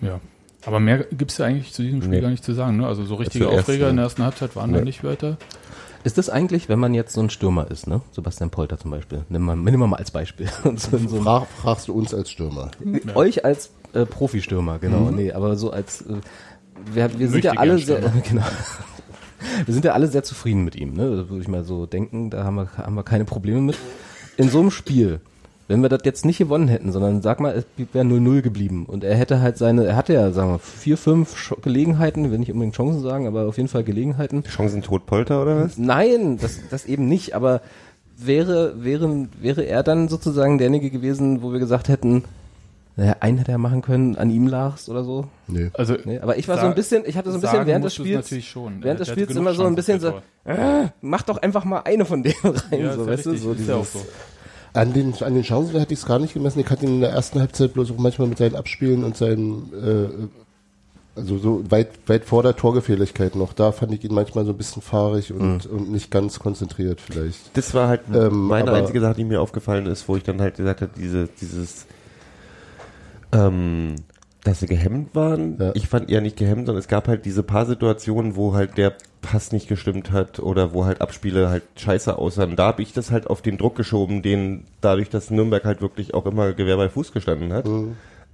ja. 0.00 0.20
Aber 0.66 0.80
mehr 0.80 1.04
gibt's 1.04 1.38
ja 1.38 1.46
eigentlich 1.46 1.72
zu 1.72 1.82
diesem 1.82 2.02
Spiel 2.02 2.16
Nee. 2.16 2.20
gar 2.20 2.30
nicht 2.30 2.44
zu 2.44 2.52
sagen. 2.52 2.76
Ne? 2.78 2.86
Also 2.86 3.04
so 3.04 3.14
richtige 3.14 3.44
zuerst, 3.44 3.60
Aufreger 3.60 3.84
ja. 3.84 3.90
in 3.90 3.96
der 3.96 4.04
ersten 4.04 4.22
Halbzeit 4.24 4.56
waren 4.56 4.72
da 4.72 4.78
Nee. 4.78 4.84
nicht 4.84 5.04
weiter. 5.04 5.36
Ist 6.04 6.16
das 6.18 6.30
eigentlich, 6.30 6.68
wenn 6.68 6.78
man 6.78 6.94
jetzt 6.94 7.12
so 7.12 7.20
ein 7.20 7.28
Stürmer 7.30 7.70
ist, 7.70 7.86
ne? 7.86 8.00
Sebastian 8.12 8.50
Polter 8.50 8.78
zum 8.78 8.90
Beispiel. 8.92 9.24
Nimm 9.28 9.42
mal, 9.42 9.56
nimm 9.56 9.78
mal 9.80 9.96
als 9.96 10.10
Beispiel. 10.10 10.48
So 10.76 10.96
so 10.96 11.22
Frag, 11.22 11.48
fragst 11.48 11.88
du 11.88 11.92
uns 11.92 12.14
als 12.14 12.30
Stürmer. 12.30 12.70
Ja. 12.84 13.16
Euch 13.16 13.44
als 13.44 13.70
äh, 13.92 14.06
Profistürmer, 14.06 14.78
genau. 14.78 15.10
Nee, 15.10 15.32
aber 15.32 15.56
so 15.56 15.70
als 15.70 16.02
äh, 16.02 16.14
wir, 16.92 17.18
wir 17.18 17.28
sind 17.28 17.44
ja 17.44 17.52
alle 17.52 17.78
sehr, 17.78 17.98
Stürmer. 17.98 18.22
genau. 18.28 18.44
Wir 19.64 19.74
sind 19.74 19.84
ja 19.84 19.92
alle 19.92 20.06
sehr 20.08 20.22
zufrieden 20.22 20.64
mit 20.64 20.76
ihm, 20.76 20.92
ne? 20.94 21.02
Da 21.16 21.28
würde 21.28 21.42
ich 21.42 21.48
mal 21.48 21.64
so 21.64 21.86
denken, 21.86 22.30
da 22.30 22.44
haben 22.44 22.56
wir, 22.56 22.68
haben 22.76 22.94
wir 22.94 23.02
keine 23.04 23.24
Probleme 23.24 23.60
mit. 23.60 23.76
In 24.36 24.48
so 24.48 24.60
einem 24.60 24.70
Spiel, 24.70 25.20
wenn 25.68 25.82
wir 25.82 25.88
das 25.90 26.00
jetzt 26.04 26.24
nicht 26.24 26.38
gewonnen 26.38 26.66
hätten, 26.68 26.90
sondern 26.92 27.22
sag 27.22 27.40
mal, 27.40 27.54
es 27.54 27.64
wäre 27.92 28.04
0-0 28.04 28.40
geblieben 28.42 28.86
und 28.86 29.04
er 29.04 29.14
hätte 29.16 29.40
halt 29.40 29.56
seine, 29.58 29.84
er 29.86 29.96
hatte 29.96 30.14
ja, 30.14 30.32
sagen 30.32 30.50
wir, 30.50 30.58
vier, 30.58 30.96
fünf 30.96 31.34
Sch- 31.36 31.60
Gelegenheiten, 31.60 32.30
will 32.30 32.38
nicht 32.38 32.50
unbedingt 32.52 32.74
Chancen 32.74 33.02
sagen, 33.02 33.26
aber 33.26 33.42
auf 33.46 33.56
jeden 33.58 33.68
Fall 33.68 33.84
Gelegenheiten. 33.84 34.42
Chancen 34.44 34.82
tot 34.82 35.06
Polter 35.06 35.42
oder 35.42 35.62
was? 35.64 35.76
Nein, 35.78 36.38
das, 36.38 36.58
das 36.70 36.86
eben 36.86 37.06
nicht, 37.06 37.34
aber 37.34 37.60
wäre, 38.16 38.82
wäre, 38.82 39.28
wäre 39.40 39.62
er 39.62 39.82
dann 39.82 40.08
sozusagen 40.08 40.58
derjenige 40.58 40.90
gewesen, 40.90 41.42
wo 41.42 41.52
wir 41.52 41.58
gesagt 41.60 41.88
hätten, 41.88 42.24
naja, 42.96 43.16
einen 43.20 43.38
hätte 43.38 43.52
er 43.52 43.58
machen 43.58 43.80
können, 43.82 44.16
an 44.16 44.28
ihm 44.30 44.48
lag's 44.48 44.88
oder 44.88 45.04
so. 45.04 45.26
Nee. 45.46 45.70
Also 45.74 45.94
Nee, 46.04 46.18
aber 46.18 46.36
ich 46.36 46.48
war 46.48 46.58
so 46.58 46.66
ein 46.66 46.74
bisschen, 46.74 47.04
ich 47.06 47.16
hatte 47.16 47.30
so 47.30 47.36
ein 47.36 47.40
bisschen 47.40 47.64
während 47.66 47.84
des 47.84 47.94
Spiels, 47.94 48.24
natürlich 48.24 48.48
schon. 48.48 48.82
Während 48.82 48.98
des 49.00 49.08
Spiels 49.08 49.36
immer 49.36 49.54
so 49.54 49.64
ein 49.66 49.76
bisschen 49.76 50.00
so, 50.00 50.14
äh, 50.44 50.88
mach 51.00 51.22
doch 51.22 51.36
einfach 51.36 51.64
mal 51.64 51.82
eine 51.84 52.04
von 52.04 52.24
denen 52.24 52.34
rein, 52.42 52.80
Ja, 52.80 52.94
so, 52.94 53.06
weißt 53.06 53.26
du, 53.26 53.36
so 53.36 53.52
ist 53.52 53.68
ja 53.68 53.76
auch 53.76 53.80
dieses, 53.82 53.92
so. 53.92 54.00
An 54.78 54.92
den, 54.92 55.12
an 55.22 55.34
den 55.34 55.42
Chancen 55.42 55.76
hätte 55.78 55.92
ich 55.92 55.98
es 56.00 56.06
gar 56.06 56.20
nicht 56.20 56.34
gemessen. 56.34 56.60
Ich 56.60 56.70
hatte 56.70 56.86
ihn 56.86 56.94
in 56.96 57.00
der 57.00 57.10
ersten 57.10 57.40
Halbzeit 57.40 57.72
bloß 57.74 57.90
auch 57.90 57.98
manchmal 57.98 58.28
mit 58.28 58.38
seinen 58.38 58.54
Abspielen 58.54 59.02
und 59.02 59.16
seinen, 59.16 59.72
äh, 59.74 61.18
also 61.18 61.38
so 61.38 61.68
weit, 61.68 61.88
weit 62.06 62.24
vor 62.24 62.44
der 62.44 62.54
Torgefährlichkeit 62.54 63.34
noch. 63.34 63.52
Da 63.54 63.72
fand 63.72 63.92
ich 63.92 64.04
ihn 64.04 64.14
manchmal 64.14 64.44
so 64.44 64.52
ein 64.52 64.56
bisschen 64.56 64.80
fahrig 64.80 65.32
und, 65.32 65.66
und 65.66 65.90
nicht 65.90 66.12
ganz 66.12 66.38
konzentriert 66.38 67.00
vielleicht. 67.00 67.56
Das 67.56 67.74
war 67.74 67.88
halt 67.88 68.02
Ähm, 68.14 68.46
meine 68.46 68.68
aber- 68.70 68.78
einzige 68.78 69.00
Sache, 69.00 69.14
die 69.16 69.24
mir 69.24 69.40
aufgefallen 69.40 69.86
ist, 69.86 70.08
wo 70.08 70.16
ich 70.16 70.22
dann 70.22 70.40
halt 70.40 70.56
gesagt 70.58 70.80
habe, 70.80 70.92
diese, 70.96 71.28
dieses, 71.40 71.86
ähm, 73.32 73.96
dass 74.44 74.60
sie 74.60 74.66
gehemmt 74.66 75.14
waren. 75.16 75.58
Ja. 75.58 75.72
Ich 75.74 75.88
fand 75.88 76.08
eher 76.08 76.20
nicht 76.20 76.36
gehemmt, 76.36 76.66
sondern 76.66 76.78
es 76.78 76.88
gab 76.88 77.08
halt 77.08 77.24
diese 77.24 77.42
paar 77.42 77.66
Situationen, 77.66 78.36
wo 78.36 78.54
halt 78.54 78.76
der 78.78 78.94
Pass 79.20 79.52
nicht 79.52 79.68
gestimmt 79.68 80.12
hat 80.12 80.38
oder 80.40 80.72
wo 80.72 80.84
halt 80.84 81.00
Abspiele 81.00 81.48
halt 81.50 81.64
scheiße 81.76 82.16
aussahen. 82.16 82.56
Da 82.56 82.66
habe 82.68 82.82
ich 82.82 82.92
das 82.92 83.10
halt 83.10 83.26
auf 83.26 83.42
den 83.42 83.58
Druck 83.58 83.76
geschoben, 83.76 84.22
den 84.22 84.64
dadurch, 84.80 85.10
dass 85.10 85.30
Nürnberg 85.30 85.64
halt 85.64 85.80
wirklich 85.80 86.14
auch 86.14 86.26
immer 86.26 86.52
Gewehr 86.52 86.76
bei 86.76 86.88
Fuß 86.88 87.12
gestanden 87.12 87.52
hat, 87.52 87.66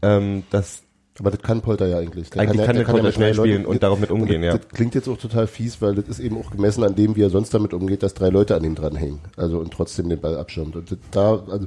ähm, 0.03 0.45
dass 0.51 0.83
Aber 1.19 1.31
das 1.31 1.41
kann 1.43 1.63
Polter 1.63 1.87
ja 1.87 1.99
eigentlich. 1.99 2.31
Der 2.31 2.43
Eigentlich 2.43 2.61
ja, 2.61 2.67
kann 2.67 2.77
der 2.77 2.85
Polter 2.85 3.13
schnell 3.13 3.35
spielen 3.35 3.67
und 3.67 3.83
darauf 3.83 3.99
mit 4.01 4.11
umgehen, 4.11 4.43
das, 4.43 4.55
ja. 4.55 4.59
Das 4.59 4.69
klingt 4.69 4.95
jetzt 4.95 5.09
auch 5.09 5.17
total 5.17 5.47
fies, 5.47 5.81
weil 5.81 5.95
das 5.95 6.09
ist 6.09 6.19
eben 6.19 6.37
auch 6.37 6.51
gemessen 6.51 6.83
an 6.85 6.95
dem, 6.95 7.15
wie 7.17 7.23
er 7.23 7.31
sonst 7.31 7.55
damit 7.55 7.73
umgeht, 7.73 8.03
dass 8.03 8.15
drei 8.15 8.29
Leute 8.31 8.57
an 8.57 8.65
ihm 8.65 8.75
dranhängen. 8.75 9.21
Also 9.37 9.59
und 9.59 9.73
trotzdem 9.73 10.09
den 10.09 10.21
Ball 10.21 10.37
abschirmt. 10.37 10.77
Und 10.77 10.91
das- 10.91 10.99
da, 11.13 11.43
also, 11.49 11.67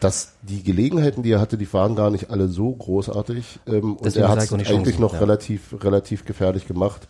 dass 0.00 0.34
die 0.42 0.62
Gelegenheiten, 0.62 1.22
die 1.22 1.32
er 1.32 1.40
hatte, 1.40 1.56
die 1.56 1.72
waren 1.72 1.94
gar 1.94 2.10
nicht 2.10 2.30
alle 2.30 2.48
so 2.48 2.72
großartig. 2.72 3.60
Ähm, 3.66 3.96
und 3.96 4.16
er 4.16 4.28
hat 4.28 4.38
es 4.38 4.52
eigentlich 4.52 4.68
Chancen, 4.68 5.00
noch 5.00 5.12
ja. 5.14 5.20
relativ, 5.20 5.76
relativ 5.84 6.24
gefährlich 6.24 6.66
gemacht. 6.66 7.06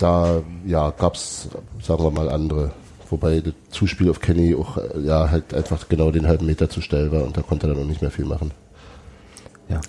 Da, 0.00 0.42
ja, 0.64 0.90
gab's, 0.90 1.48
sagen 1.82 2.02
wir 2.02 2.10
mal, 2.10 2.30
andere. 2.30 2.72
Wobei 3.10 3.40
das 3.40 3.52
Zuspiel 3.70 4.08
auf 4.08 4.20
Kenny 4.20 4.54
auch, 4.54 4.78
äh, 4.78 5.00
ja, 5.00 5.30
halt 5.30 5.52
einfach 5.52 5.88
genau 5.88 6.10
den 6.10 6.26
halben 6.26 6.46
Meter 6.46 6.70
zu 6.70 6.80
steil 6.80 7.12
war 7.12 7.22
und 7.22 7.36
da 7.36 7.42
konnte 7.42 7.66
er 7.66 7.74
dann 7.74 7.84
auch 7.84 7.88
nicht 7.88 8.00
mehr 8.00 8.10
viel 8.10 8.24
machen. 8.24 8.52
Ja. 9.68 9.80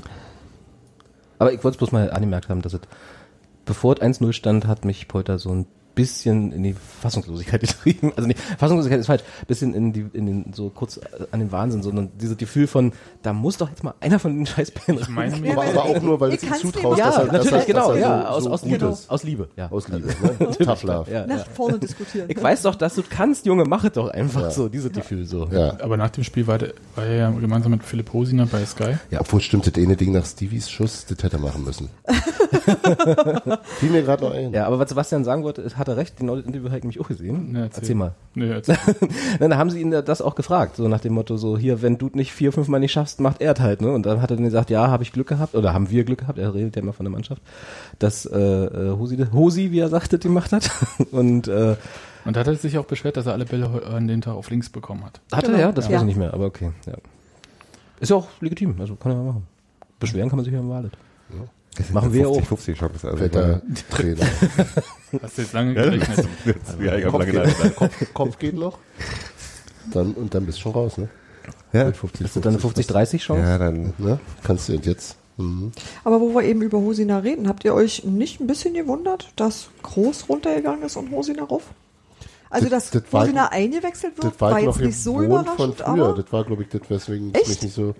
Aber 1.39 1.53
ich 1.53 1.63
wollte 1.63 1.75
es 1.75 1.77
bloß 1.77 1.91
mal 1.93 2.11
angemerkt 2.11 2.49
haben, 2.49 2.61
dass 2.61 2.73
es, 2.73 2.81
bevor 3.65 3.95
es 3.95 4.01
1-0 4.01 4.33
stand, 4.33 4.67
hat 4.67 4.85
mich 4.85 5.07
Polter 5.07 5.39
so 5.39 5.51
ein 5.51 5.65
bisschen 5.95 6.51
in 6.51 6.63
die 6.63 6.75
Fassungslosigkeit 7.01 7.61
getrieben. 7.61 8.11
Also 8.15 8.27
nicht, 8.27 8.39
Fassungslosigkeit 8.57 8.99
ist 8.99 9.07
falsch, 9.07 9.23
bisschen 9.47 9.73
in 9.73 9.93
die, 9.93 10.05
in 10.13 10.25
den, 10.25 10.53
so 10.53 10.69
kurz 10.69 10.97
äh, 10.97 11.01
an 11.31 11.39
den 11.39 11.51
Wahnsinn, 11.51 11.83
sondern 11.83 12.09
dieses 12.19 12.37
Gefühl 12.37 12.67
von, 12.67 12.93
da 13.23 13.33
muss 13.33 13.57
doch 13.57 13.69
jetzt 13.69 13.83
mal 13.83 13.93
einer 13.99 14.19
von 14.19 14.35
den 14.35 14.45
Scheißbällen 14.45 15.01
Ich 15.01 15.09
meine, 15.09 15.35
Aber, 15.51 15.63
aber 15.65 15.83
auch 15.85 16.01
nur, 16.01 16.19
weil 16.19 16.33
Ich 16.33 16.43
es 16.43 16.43
ihm 16.43 16.71
zutraust, 16.71 16.99
Ja, 16.99 17.05
dass 17.07 17.17
er, 17.17 17.23
dass 17.25 17.31
natürlich, 17.45 17.51
er, 17.53 17.65
genau, 17.65 17.87
dass 17.89 17.95
er 17.97 18.01
ja, 18.01 18.21
so, 18.21 18.27
aus, 18.27 18.43
so 18.43 18.49
aus 18.51 18.61
gut 18.61 18.71
Liebe, 18.71 18.85
ist. 18.87 19.09
aus 19.09 19.23
Liebe, 19.23 19.49
ja. 19.57 19.71
Aus 19.71 19.87
Liebe, 19.87 20.07
ne? 20.39 20.51
Tough 20.57 20.83
Love. 20.83 21.11
Ja, 21.11 21.25
Nach 21.27 21.45
vorne 21.47 21.79
diskutieren. 21.79 22.25
Ich 22.29 22.41
weiß 22.41 22.61
doch, 22.63 22.75
dass 22.75 22.95
du 22.95 23.03
kannst, 23.07 23.45
Junge, 23.45 23.65
mach 23.65 23.83
es 23.83 23.93
doch 23.93 24.09
einfach 24.09 24.41
Ja. 24.41 24.51
so, 24.51 24.69
dieses 24.69 24.91
Gefühl 24.91 25.25
so. 25.25 25.47
Ja. 25.51 25.77
aber 25.81 25.97
nach 25.97 26.09
dem 26.09 26.23
Spiel 26.23 26.47
war, 26.47 26.57
der, 26.57 26.73
war 26.95 27.05
er 27.05 27.15
ja 27.15 27.29
gemeinsam 27.31 27.71
mit 27.71 27.83
Philipp 27.83 28.11
Hosiner 28.13 28.45
bei 28.45 28.65
Sky. 28.65 28.95
ja, 29.09 29.19
obwohl 29.21 29.41
stimmt 29.41 29.67
das 29.67 29.73
eine 29.75 29.95
Ding 29.95 30.11
nach 30.13 30.25
Stevies 30.25 30.69
Schuss, 30.69 31.05
das 31.05 31.21
hätte 31.23 31.37
er 31.37 31.39
machen 31.41 31.63
müssen. 31.63 31.89
Fiel 33.79 33.89
mir 33.89 34.03
gerade 34.03 34.23
noch 34.23 34.31
ein. 34.33 34.53
Ja, 34.53 34.65
aber 34.67 34.79
was 34.79 34.89
Sebastian 34.89 35.23
sagen 35.23 35.43
wollte, 35.43 35.65
hat 35.75 35.87
er 35.91 35.97
recht, 35.97 36.15
das 36.19 36.45
Interview 36.45 36.67
habe 36.69 36.77
ich 36.77 36.83
nämlich 36.83 36.99
auch 36.99 37.07
gesehen. 37.07 37.51
Ne, 37.51 37.69
erzähl. 37.73 37.95
mal. 37.95 38.13
Nee, 38.35 38.49
erzähl. 38.51 38.77
Nein, 39.39 39.49
da 39.51 39.57
haben 39.57 39.69
sie 39.69 39.79
ihn 39.81 39.91
das 39.91 40.21
auch 40.21 40.35
gefragt, 40.35 40.75
so 40.77 40.87
nach 40.87 40.99
dem 41.01 41.13
Motto, 41.13 41.37
so 41.37 41.57
hier, 41.57 41.81
wenn 41.81 41.97
du 41.97 42.09
nicht 42.13 42.31
vier, 42.31 42.51
fünf 42.51 42.67
Mal 42.67 42.79
nicht 42.79 42.91
schaffst, 42.91 43.19
macht 43.19 43.41
er 43.41 43.53
es 43.53 43.59
halt, 43.59 43.81
ne? 43.81 43.91
Und 43.91 44.05
dann 44.05 44.21
hat 44.21 44.31
er 44.31 44.37
dann 44.37 44.45
gesagt, 44.45 44.69
ja, 44.69 44.87
habe 44.89 45.03
ich 45.03 45.11
Glück 45.11 45.27
gehabt, 45.27 45.53
oder 45.55 45.73
haben 45.73 45.89
wir 45.89 46.03
Glück 46.03 46.19
gehabt, 46.19 46.39
er 46.39 46.53
redet 46.53 46.75
ja 46.75 46.81
immer 46.81 46.93
von 46.93 47.03
der 47.05 47.11
Mannschaft, 47.11 47.41
dass 47.99 48.25
äh, 48.25 48.37
äh, 48.39 48.97
Hosi, 48.97 49.17
Hosi, 49.31 49.71
wie 49.71 49.79
er 49.79 49.89
sagte, 49.89 50.17
die 50.19 50.27
gemacht 50.27 50.51
hat. 50.51 50.69
Und 51.11 51.47
äh, 51.47 51.75
Und 52.25 52.35
da 52.35 52.39
hat 52.41 52.47
er 52.47 52.55
sich 52.55 52.77
auch 52.77 52.85
beschwert, 52.85 53.17
dass 53.17 53.25
er 53.25 53.33
alle 53.33 53.45
Bälle 53.45 53.69
an 53.85 54.07
dem 54.07 54.21
Tag 54.21 54.33
auf 54.35 54.49
links 54.49 54.69
bekommen 54.69 55.03
hat. 55.05 55.19
hatte 55.31 55.47
Genau. 55.51 55.57
er, 55.59 55.73
das 55.73 55.85
Ja. 55.87 55.93
weiß 55.93 56.01
ich 56.01 56.07
nicht 56.07 56.17
mehr, 56.17 56.33
aber 56.33 56.45
okay. 56.45 56.71
Ja. 56.87 56.93
Ist 57.99 58.09
ja 58.09 58.15
auch 58.15 58.27
legitim, 58.39 58.75
also 58.79 58.95
kann 58.95 59.11
er 59.11 59.17
mal 59.17 59.23
machen. 59.25 59.47
Beschweren 59.99 60.29
kann 60.29 60.37
man 60.37 60.45
sich 60.45 60.53
ja 60.53 60.59
im 60.59 60.69
Wallet. 60.69 60.93
Machen 61.93 62.13
wir 62.13 62.29
auch. 62.29 62.41
50 62.43 62.77
Chance. 62.77 63.09
Also 63.09 63.23
Alter 63.23 63.61
Trainer. 63.89 64.25
Hast 65.21 65.37
du 65.37 65.41
jetzt 65.41 65.53
lange 65.53 65.73
gerechnet? 65.73 66.27
ja, 66.81 66.95
ich 66.97 67.05
hab 67.05 67.11
Kopf, 67.11 67.19
lange 67.21 67.31
geht, 67.31 67.43
nachgedacht. 67.45 67.75
Kopf, 67.75 68.13
Kopf 68.13 68.39
geht 68.39 68.55
noch. 68.55 68.77
Dann, 69.93 70.13
und 70.13 70.33
dann 70.33 70.45
bist 70.45 70.57
du 70.59 70.61
schon 70.63 70.71
raus, 70.73 70.97
ne? 70.97 71.09
Ja. 71.73 71.85
Mit 71.85 71.97
50, 71.97 72.25
Ist 72.25 72.35
das 72.35 72.43
dann 72.43 72.53
eine 72.53 72.61
50-30 72.61 73.17
Chance? 73.19 73.41
ja, 73.43 73.57
dann 73.57 73.93
Ne? 73.97 74.19
Kannst 74.43 74.69
du 74.69 74.73
jetzt. 74.73 75.15
Mhm. 75.37 75.71
Aber 76.03 76.19
wo 76.21 76.35
wir 76.35 76.43
eben 76.43 76.61
über 76.61 76.77
Hosina 76.77 77.19
reden, 77.19 77.47
habt 77.47 77.63
ihr 77.65 77.73
euch 77.73 78.03
nicht 78.03 78.39
ein 78.41 78.47
bisschen 78.47 78.73
gewundert, 78.73 79.31
dass 79.37 79.69
Groß 79.81 80.27
runtergegangen 80.29 80.83
ist 80.83 80.97
und 80.97 81.09
Hosina 81.11 81.43
rauf? 81.45 81.63
Also, 82.49 82.67
Das- 82.69 82.91
dass 82.91 83.01
das 83.03 83.13
war- 83.13 83.23
Hosina 83.23 83.47
eingewechselt 83.47 84.17
wird, 84.21 84.33
Das 84.33 84.41
war, 84.41 84.51
war 84.51 84.59
ich 84.59 84.65
jetzt 84.65 84.79
nicht 84.81 84.99
so 85.01 85.13
gewohnt 85.15 85.47
von 85.47 85.69
überraschend, 85.71 85.77
früher. 85.77 86.05
aber 86.09 86.21
Das 86.21 86.31
war, 86.33 86.43
glaube 86.43 86.63
ich, 86.63 86.69
das, 86.69 86.81
weswegen 86.89 87.31
es 87.33 87.39
Echt? 87.41 87.49
mich 87.49 87.61
nicht 87.63 87.73
so. 87.75 87.95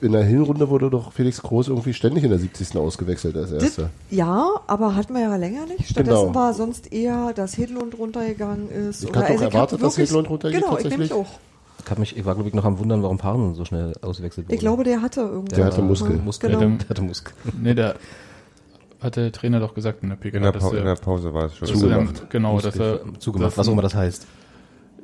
In 0.00 0.12
der 0.12 0.24
Hinrunde 0.24 0.68
wurde 0.68 0.90
doch 0.90 1.12
Felix 1.12 1.40
Groß 1.42 1.68
irgendwie 1.68 1.94
ständig 1.94 2.24
in 2.24 2.30
der 2.30 2.38
70. 2.38 2.76
ausgewechselt 2.76 3.36
als 3.36 3.52
erster. 3.52 3.90
ja, 4.10 4.46
aber 4.66 4.94
hatten 4.94 5.14
wir 5.14 5.22
ja 5.22 5.36
länger 5.36 5.66
nicht. 5.66 5.88
Stattdessen 5.88 6.20
Genau. 6.26 6.34
war 6.34 6.52
sonst 6.54 6.92
eher, 6.92 7.32
dass 7.32 7.56
Hedlund 7.56 7.98
runtergegangen 7.98 8.70
ist. 8.70 9.04
Ich 9.04 9.10
oder- 9.10 9.20
hatte 9.20 9.28
auch 9.28 9.32
also 9.32 9.44
erwartet, 9.44 9.82
dass 9.82 9.96
wirklich- 9.96 10.10
Hedlund 10.10 10.28
runtergeht, 10.30 10.60
Genau, 10.60 10.76
ich 10.76 10.82
tatsächlich. 10.82 11.10
nämlich 11.10 11.12
auch. 11.28 11.38
Ich, 11.84 11.90
hab 11.90 11.98
mich, 11.98 12.16
ich 12.16 12.24
war, 12.26 12.34
glaube 12.34 12.48
ich, 12.50 12.54
noch 12.54 12.64
am 12.66 12.78
Wundern, 12.78 13.02
warum 13.02 13.16
Parnen 13.16 13.54
so 13.54 13.64
schnell 13.64 13.94
ausgewechselt 14.02 14.46
wurde. 14.46 14.54
Ich 14.54 14.60
glaube, 14.60 14.84
der 14.84 15.00
hatte 15.00 15.20
irgendwie. 15.22 15.54
Der 15.56 15.64
hatte 15.64 15.80
Muskel. 15.82 16.16
Muskel. 16.16 16.50
Genau. 16.50 16.60
Der 16.76 16.88
hatte 16.88 17.02
Muskel. 17.02 17.32
Nee, 17.60 17.74
da 17.74 17.94
hat 19.00 19.16
der 19.16 19.32
Trainer 19.32 19.60
doch 19.60 19.74
gesagt 19.74 20.02
in 20.02 20.10
der 20.10 20.16
PK, 20.16 20.36
in 20.36 20.42
der, 20.42 20.52
dass 20.52 20.62
Pa- 20.62 20.68
in 20.76 20.84
der 20.84 20.92
er, 20.92 20.96
Pause 20.96 21.32
war 21.32 21.46
es 21.46 21.56
schon. 21.56 21.68
er 21.68 21.74
Zugemacht. 21.74 22.18
dann, 22.20 22.28
genau, 22.28 22.60
dass 22.60 22.76
er 22.76 23.00
Zugemacht, 23.18 23.52
dass- 23.52 23.58
was 23.58 23.68
auch 23.68 23.72
immer 23.72 23.82
das 23.82 23.94
heißt. 23.94 24.26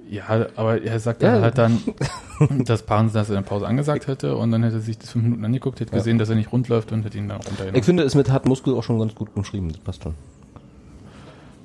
Ja, 0.08 0.46
aber 0.54 0.82
er 0.82 1.00
sagt 1.00 1.22
Ja. 1.22 1.32
dann 1.32 1.42
halt 1.42 1.58
dann, 1.58 1.80
dass 2.64 2.82
Paaren 2.82 3.10
das 3.12 3.28
in 3.28 3.34
der 3.34 3.42
Pause 3.42 3.66
angesagt 3.66 4.06
hätte 4.06 4.36
und 4.36 4.50
dann 4.52 4.62
hätte 4.62 4.76
er 4.76 4.80
sich 4.80 4.98
das 4.98 5.10
fünf 5.10 5.24
Minuten 5.24 5.44
angeguckt, 5.44 5.80
hätte 5.80 5.90
gesehen, 5.92 6.18
dass 6.18 6.28
er 6.28 6.36
nicht 6.36 6.52
rund 6.52 6.68
läuft 6.68 6.92
und 6.92 7.02
hätte 7.04 7.18
ihn 7.18 7.28
dann 7.28 7.38
runtergenommen. 7.38 7.74
Ich 7.76 7.84
finde 7.84 8.04
es 8.04 8.14
mit 8.14 8.30
hat 8.30 8.46
Muskel 8.46 8.74
auch 8.74 8.82
schon 8.84 8.98
ganz 9.00 9.14
gut 9.14 9.34
beschrieben. 9.34 9.68
Das 9.68 9.78
passt 9.78 10.02
schon. 10.04 10.14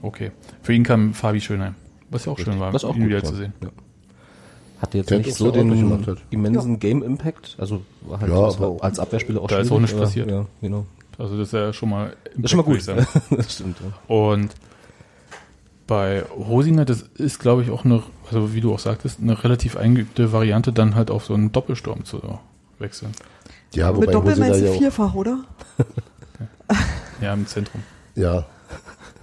Okay. 0.01 0.32
Für 0.63 0.73
ihn 0.73 0.84
kam 0.84 1.13
Fabi 1.13 1.39
Schönheim. 1.41 1.75
Was 2.10 2.25
ja 2.25 2.32
auch 2.32 2.39
schön 2.39 2.60
war, 2.60 2.73
Was 2.73 2.84
auch 2.84 2.95
ihn 2.95 3.01
gut 3.01 3.10
wieder 3.10 3.21
war. 3.21 3.30
zu 3.30 3.36
sehen. 3.36 3.54
Ja. 3.62 3.69
Hatte 4.82 4.97
jetzt 4.97 5.10
Der 5.12 5.19
nicht 5.19 5.36
so 5.36 5.45
ja 5.45 5.51
den 5.51 5.69
gemacht 5.69 6.08
hat. 6.08 6.17
immensen 6.32 6.80
Game 6.80 7.04
Impact. 7.04 7.56
Also 7.60 7.84
war 8.01 8.19
halt 8.19 8.32
Ja, 8.32 8.38
aber 8.38 8.84
als 8.84 8.97
Abwehrspieler 8.99 9.41
auch 9.41 9.47
da 9.47 9.60
ist 9.60 9.71
auch 9.71 9.80
nichts 9.80 9.95
passiert. 9.95 10.30
Ja, 10.30 10.45
genau. 10.62 10.86
Also 11.19 11.38
das 11.38 11.49
ist 11.49 11.54
ja 11.54 11.71
schon 11.71 11.89
mal 11.89 12.15
Das 12.36 12.45
ist 12.45 12.49
schon 12.51 12.58
mal 12.58 12.63
gut. 12.63 12.88
Impact, 12.88 13.08
das 13.38 13.54
stimmt. 13.54 13.77
Ja. 13.80 14.15
Und 14.15 14.56
bei 15.91 16.23
Hosinger, 16.38 16.86
das 16.86 17.01
ist, 17.01 17.39
glaube 17.39 17.63
ich, 17.63 17.69
auch 17.69 17.84
eine, 17.84 18.01
also 18.32 18.54
wie 18.54 18.62
du 18.62 18.73
auch 18.73 18.80
sagtest, 18.80 19.19
eine 19.19 19.43
relativ 19.43 19.75
eingeübte 19.75 20.32
Variante, 20.32 20.71
dann 20.71 20.95
halt 20.95 21.12
auf 21.12 21.25
so 21.25 21.34
einen 21.34 21.51
Doppelsturm 21.51 22.06
zu 22.06 22.21
wechseln. 22.80 23.12
Ja, 23.73 23.91
Mit 23.91 24.13
Doppel 24.13 24.38
meinst 24.38 24.62
du 24.62 24.67
ja 24.67 24.71
vierfach, 24.71 25.13
oder? 25.15 25.43
Ja, 27.19 27.34
im 27.34 27.45
Zentrum. 27.45 27.84
Ja. 28.15 28.45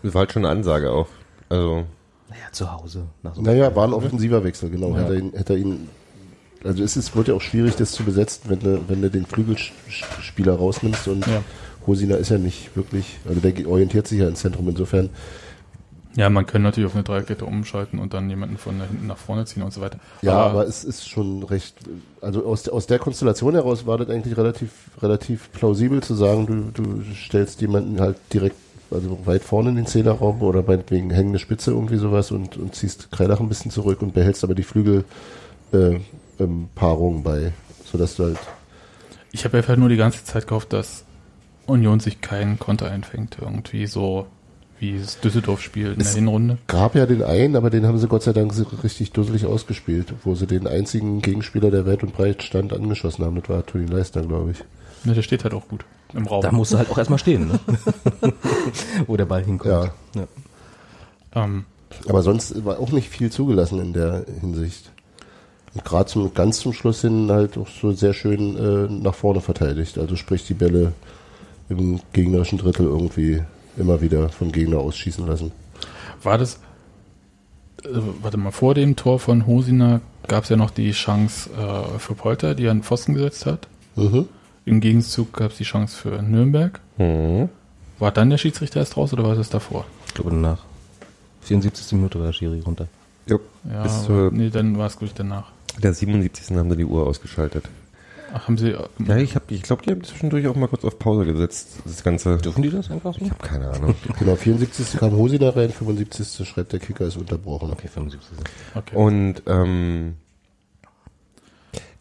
Das 0.02 0.12
war 0.12 0.20
halt 0.20 0.32
schon 0.32 0.44
eine 0.44 0.52
Ansage 0.52 0.90
auch. 0.92 1.08
Also, 1.48 1.86
Naja, 2.28 2.52
zu 2.52 2.70
Hause. 2.70 3.06
Nach 3.22 3.34
so 3.34 3.40
Naja, 3.40 3.74
war 3.74 3.88
ein 3.88 3.94
offensiver 3.94 4.44
Wechsel, 4.44 4.68
genau. 4.68 4.90
Ja. 4.90 4.98
Hätte, 4.98 5.14
er 5.14 5.18
ihn, 5.20 5.32
hätte 5.32 5.52
er 5.54 5.58
ihn. 5.58 5.88
Also 6.64 6.84
es 6.84 6.98
ist, 6.98 7.16
wird 7.16 7.28
ja 7.28 7.34
auch 7.34 7.40
schwierig, 7.40 7.76
das 7.76 7.92
zu 7.92 8.04
besetzen, 8.04 8.42
wenn 8.50 8.60
du, 8.60 8.80
wenn 8.88 9.00
du 9.00 9.08
den 9.08 9.24
Flügelspieler 9.24 10.52
rausnimmst 10.52 11.08
und 11.08 11.26
Ja. 11.26 11.42
Hosina 11.86 12.16
ist 12.16 12.28
ja 12.28 12.36
nicht 12.36 12.76
wirklich, 12.76 13.18
also 13.26 13.40
der 13.40 13.66
orientiert 13.66 14.06
sich 14.06 14.18
ja 14.20 14.28
ins 14.28 14.40
Zentrum 14.40 14.68
insofern. 14.68 15.08
Ja, 16.18 16.28
man 16.30 16.46
kann 16.46 16.62
natürlich 16.62 16.88
auf 16.88 16.94
eine 16.96 17.04
Dreierkette 17.04 17.44
umschalten 17.44 18.00
und 18.00 18.12
dann 18.12 18.28
jemanden 18.28 18.58
von 18.58 18.76
da 18.78 18.86
hinten 18.86 19.06
nach 19.06 19.16
vorne 19.16 19.44
ziehen 19.44 19.62
und 19.62 19.72
so 19.72 19.80
weiter. 19.80 20.00
Ja, 20.20 20.32
aber, 20.34 20.66
es 20.66 20.82
ist 20.82 21.08
schon 21.08 21.44
recht, 21.44 21.76
also 22.20 22.44
aus, 22.44 22.64
der- 22.64 22.74
aus 22.74 22.88
der 22.88 22.98
Konstellation 22.98 23.54
heraus 23.54 23.86
war 23.86 23.98
das 23.98 24.10
eigentlich 24.10 24.36
relativ, 24.36 24.70
relativ 25.00 25.52
plausibel 25.52 26.02
zu 26.02 26.14
sagen, 26.14 26.72
du, 26.74 26.82
du 26.82 27.02
stellst 27.14 27.60
jemanden 27.60 28.00
halt 28.00 28.16
direkt, 28.32 28.56
also 28.90 29.16
weit 29.26 29.44
vorne 29.44 29.70
in 29.70 29.76
den 29.76 29.86
Zehnerraum 29.86 30.42
oder 30.42 30.62
meinetwegen 30.62 31.10
hängende 31.10 31.38
Spitze 31.38 31.70
irgendwie 31.70 31.98
sowas 31.98 32.32
und, 32.32 32.56
und 32.56 32.74
ziehst 32.74 33.12
Kreilach 33.12 33.38
ein 33.38 33.48
bisschen 33.48 33.70
zurück 33.70 34.02
und 34.02 34.12
behältst 34.12 34.42
aber 34.42 34.56
die 34.56 34.64
Flügel, 34.64 35.04
äh, 35.72 36.00
ähm, 36.40 36.68
Paarung 36.74 37.22
bei, 37.22 37.52
sodass 37.84 38.16
du 38.16 38.24
halt, 38.24 38.38
ich 39.30 39.44
habe 39.44 39.58
einfach 39.58 39.76
nur 39.76 39.88
die 39.88 39.96
ganze 39.96 40.24
Zeit 40.24 40.48
gehofft, 40.48 40.72
dass 40.72 41.04
Union 41.66 42.00
sich 42.00 42.20
keinen 42.22 42.58
Konter 42.58 42.90
einfängt. 42.90 43.36
Irgendwie 43.40 43.86
so, 43.86 44.26
wie 44.80 44.94
es 44.96 45.18
Düsseldorf 45.20 45.60
spielt 45.60 45.92
in 45.94 45.98
der 45.98 46.06
Es- 46.06 46.14
Hinrunde. 46.14 46.58
gab 46.66 46.94
ja 46.94 47.06
den 47.06 47.22
einen, 47.22 47.56
aber 47.56 47.70
den 47.70 47.86
haben 47.86 47.98
sie 47.98 48.06
Gott 48.08 48.22
sei 48.22 48.32
Dank 48.32 48.52
richtig 48.82 49.12
dusselig 49.12 49.46
ausgespielt, 49.46 50.14
wo 50.24 50.34
sie 50.34 50.46
den 50.46 50.66
einzigen 50.66 51.20
Gegenspieler, 51.22 51.70
der 51.70 51.86
weit 51.86 52.02
und 52.02 52.12
breit 52.14 52.42
stand, 52.42 52.72
angeschossen 52.72 53.24
haben. 53.24 53.40
Das 53.40 53.48
war 53.48 53.64
Toni 53.66 53.86
Leister, 53.86 54.22
glaube 54.22 54.52
ich. 54.52 54.58
Ne, 55.04 55.14
der 55.14 55.22
steht 55.22 55.44
halt 55.44 55.54
auch 55.54 55.68
gut 55.68 55.84
im 56.14 56.26
Raum. 56.26 56.42
Da 56.42 56.50
musst 56.52 56.72
du 56.72 56.78
halt 56.78 56.90
auch 56.90 56.98
erstmal 56.98 57.18
stehen, 57.18 57.48
ne? 57.48 57.60
Wo 59.06 59.16
der 59.16 59.26
Ball 59.26 59.44
hinkommt. 59.44 59.70
Ja. 60.14 60.20
ja. 60.20 60.26
ähm, 61.44 61.64
Aber 62.08 62.22
sonst 62.22 62.64
war 62.64 62.78
auch 62.80 62.90
nicht 62.92 63.08
viel 63.08 63.30
zugelassen 63.30 63.80
in 63.80 63.92
der 63.92 64.24
Hinsicht. 64.40 64.90
Und 65.74 65.84
gerade 65.84 66.06
zum, 66.06 66.32
ganz 66.34 66.58
zum 66.60 66.72
Schluss 66.72 67.02
hin 67.02 67.30
halt 67.30 67.58
auch 67.58 67.68
so 67.68 67.92
sehr 67.92 68.14
schön 68.14 68.56
äh, 68.56 68.92
nach 68.92 69.14
vorne 69.14 69.40
verteidigt. 69.40 69.98
Also 69.98 70.16
sprich 70.16 70.46
die 70.46 70.54
Bälle 70.54 70.92
im 71.68 72.00
gegnerischen 72.12 72.58
Drittel 72.58 72.86
irgendwie 72.86 73.42
immer 73.78 74.00
wieder 74.00 74.28
vom 74.28 74.52
Gegner 74.52 74.78
ausschießen 74.78 75.26
lassen. 75.26 75.52
war 76.22 76.38
das, 76.38 76.56
äh, 77.84 77.88
warte 78.22 78.36
mal, 78.36 78.50
vor 78.50 78.74
dem 78.74 78.96
Tor 78.96 79.18
von 79.18 79.46
Hosina 79.46 80.00
gab 80.26 80.44
es 80.44 80.50
ja 80.50 80.56
noch 80.56 80.70
die 80.70 80.90
Chance 80.92 81.50
äh, 81.50 81.98
für 81.98 82.14
Polter, 82.14 82.54
die 82.54 82.64
er 82.66 82.70
an 82.72 82.78
den 82.78 82.82
Pfosten 82.84 83.14
gesetzt 83.14 83.46
hat. 83.46 83.68
Mhm. 83.96 84.26
Im 84.64 84.80
Gegenzug 84.80 85.32
gab 85.32 85.52
es 85.52 85.56
die 85.58 85.64
Chance 85.64 85.96
für 85.96 86.22
Nürnberg. 86.22 86.80
hm. 86.96 87.48
War 87.98 88.12
dann 88.12 88.30
der 88.30 88.38
Schiedsrichter 88.38 88.78
erst 88.78 88.96
raus 88.96 89.12
oder 89.12 89.24
war 89.24 89.34
das 89.34 89.48
davor? 89.50 89.84
Ich 90.06 90.14
glaube 90.14 90.32
nach 90.36 90.58
74. 91.40 91.92
Minute 91.92 92.18
war 92.20 92.26
der 92.26 92.32
Schiri 92.32 92.60
runter. 92.60 92.86
ja, 93.26 93.38
Ja, 93.72 93.82
bis 93.82 93.92
aber- 93.92 94.04
zur 94.06 94.32
nee, 94.32 94.50
dann 94.50 94.78
war 94.78 94.86
es, 94.86 94.92
glaube 94.92 95.06
ich, 95.06 95.14
danach. 95.14 95.50
der 95.82 95.92
77. 95.94 96.56
haben 96.56 96.70
sie 96.70 96.76
die 96.76 96.84
Uhr 96.84 97.06
ausgeschaltet. 97.06 97.64
Ach, 98.32 98.46
haben 98.46 98.58
sie. 98.58 98.76
Ja, 99.06 99.16
ich, 99.16 99.34
hab, 99.34 99.50
ich 99.50 99.62
glaube, 99.62 99.82
die 99.82 99.90
haben 99.90 100.04
zwischendurch 100.04 100.46
auch 100.48 100.56
mal 100.56 100.68
kurz 100.68 100.84
auf 100.84 100.98
Pause 100.98 101.24
gesetzt. 101.24 101.78
Das 101.84 102.02
Ganze. 102.02 102.36
Dürfen 102.38 102.62
die 102.62 102.70
das 102.70 102.90
einfach 102.90 103.14
so? 103.14 103.24
Ich 103.24 103.30
habe 103.30 103.42
keine 103.42 103.70
Ahnung. 103.70 103.94
Genau, 104.18 104.36
74. 104.36 104.98
kam 104.98 105.12
Hosina 105.12 105.50
rein, 105.50 105.70
75. 105.70 106.46
schreibt 106.46 106.72
der 106.72 106.80
Kicker 106.80 107.06
ist 107.06 107.16
unterbrochen. 107.16 107.70
Okay, 107.70 107.88
75. 107.88 108.38
okay. 108.74 108.96
Und 108.96 109.42
ähm, 109.46 110.16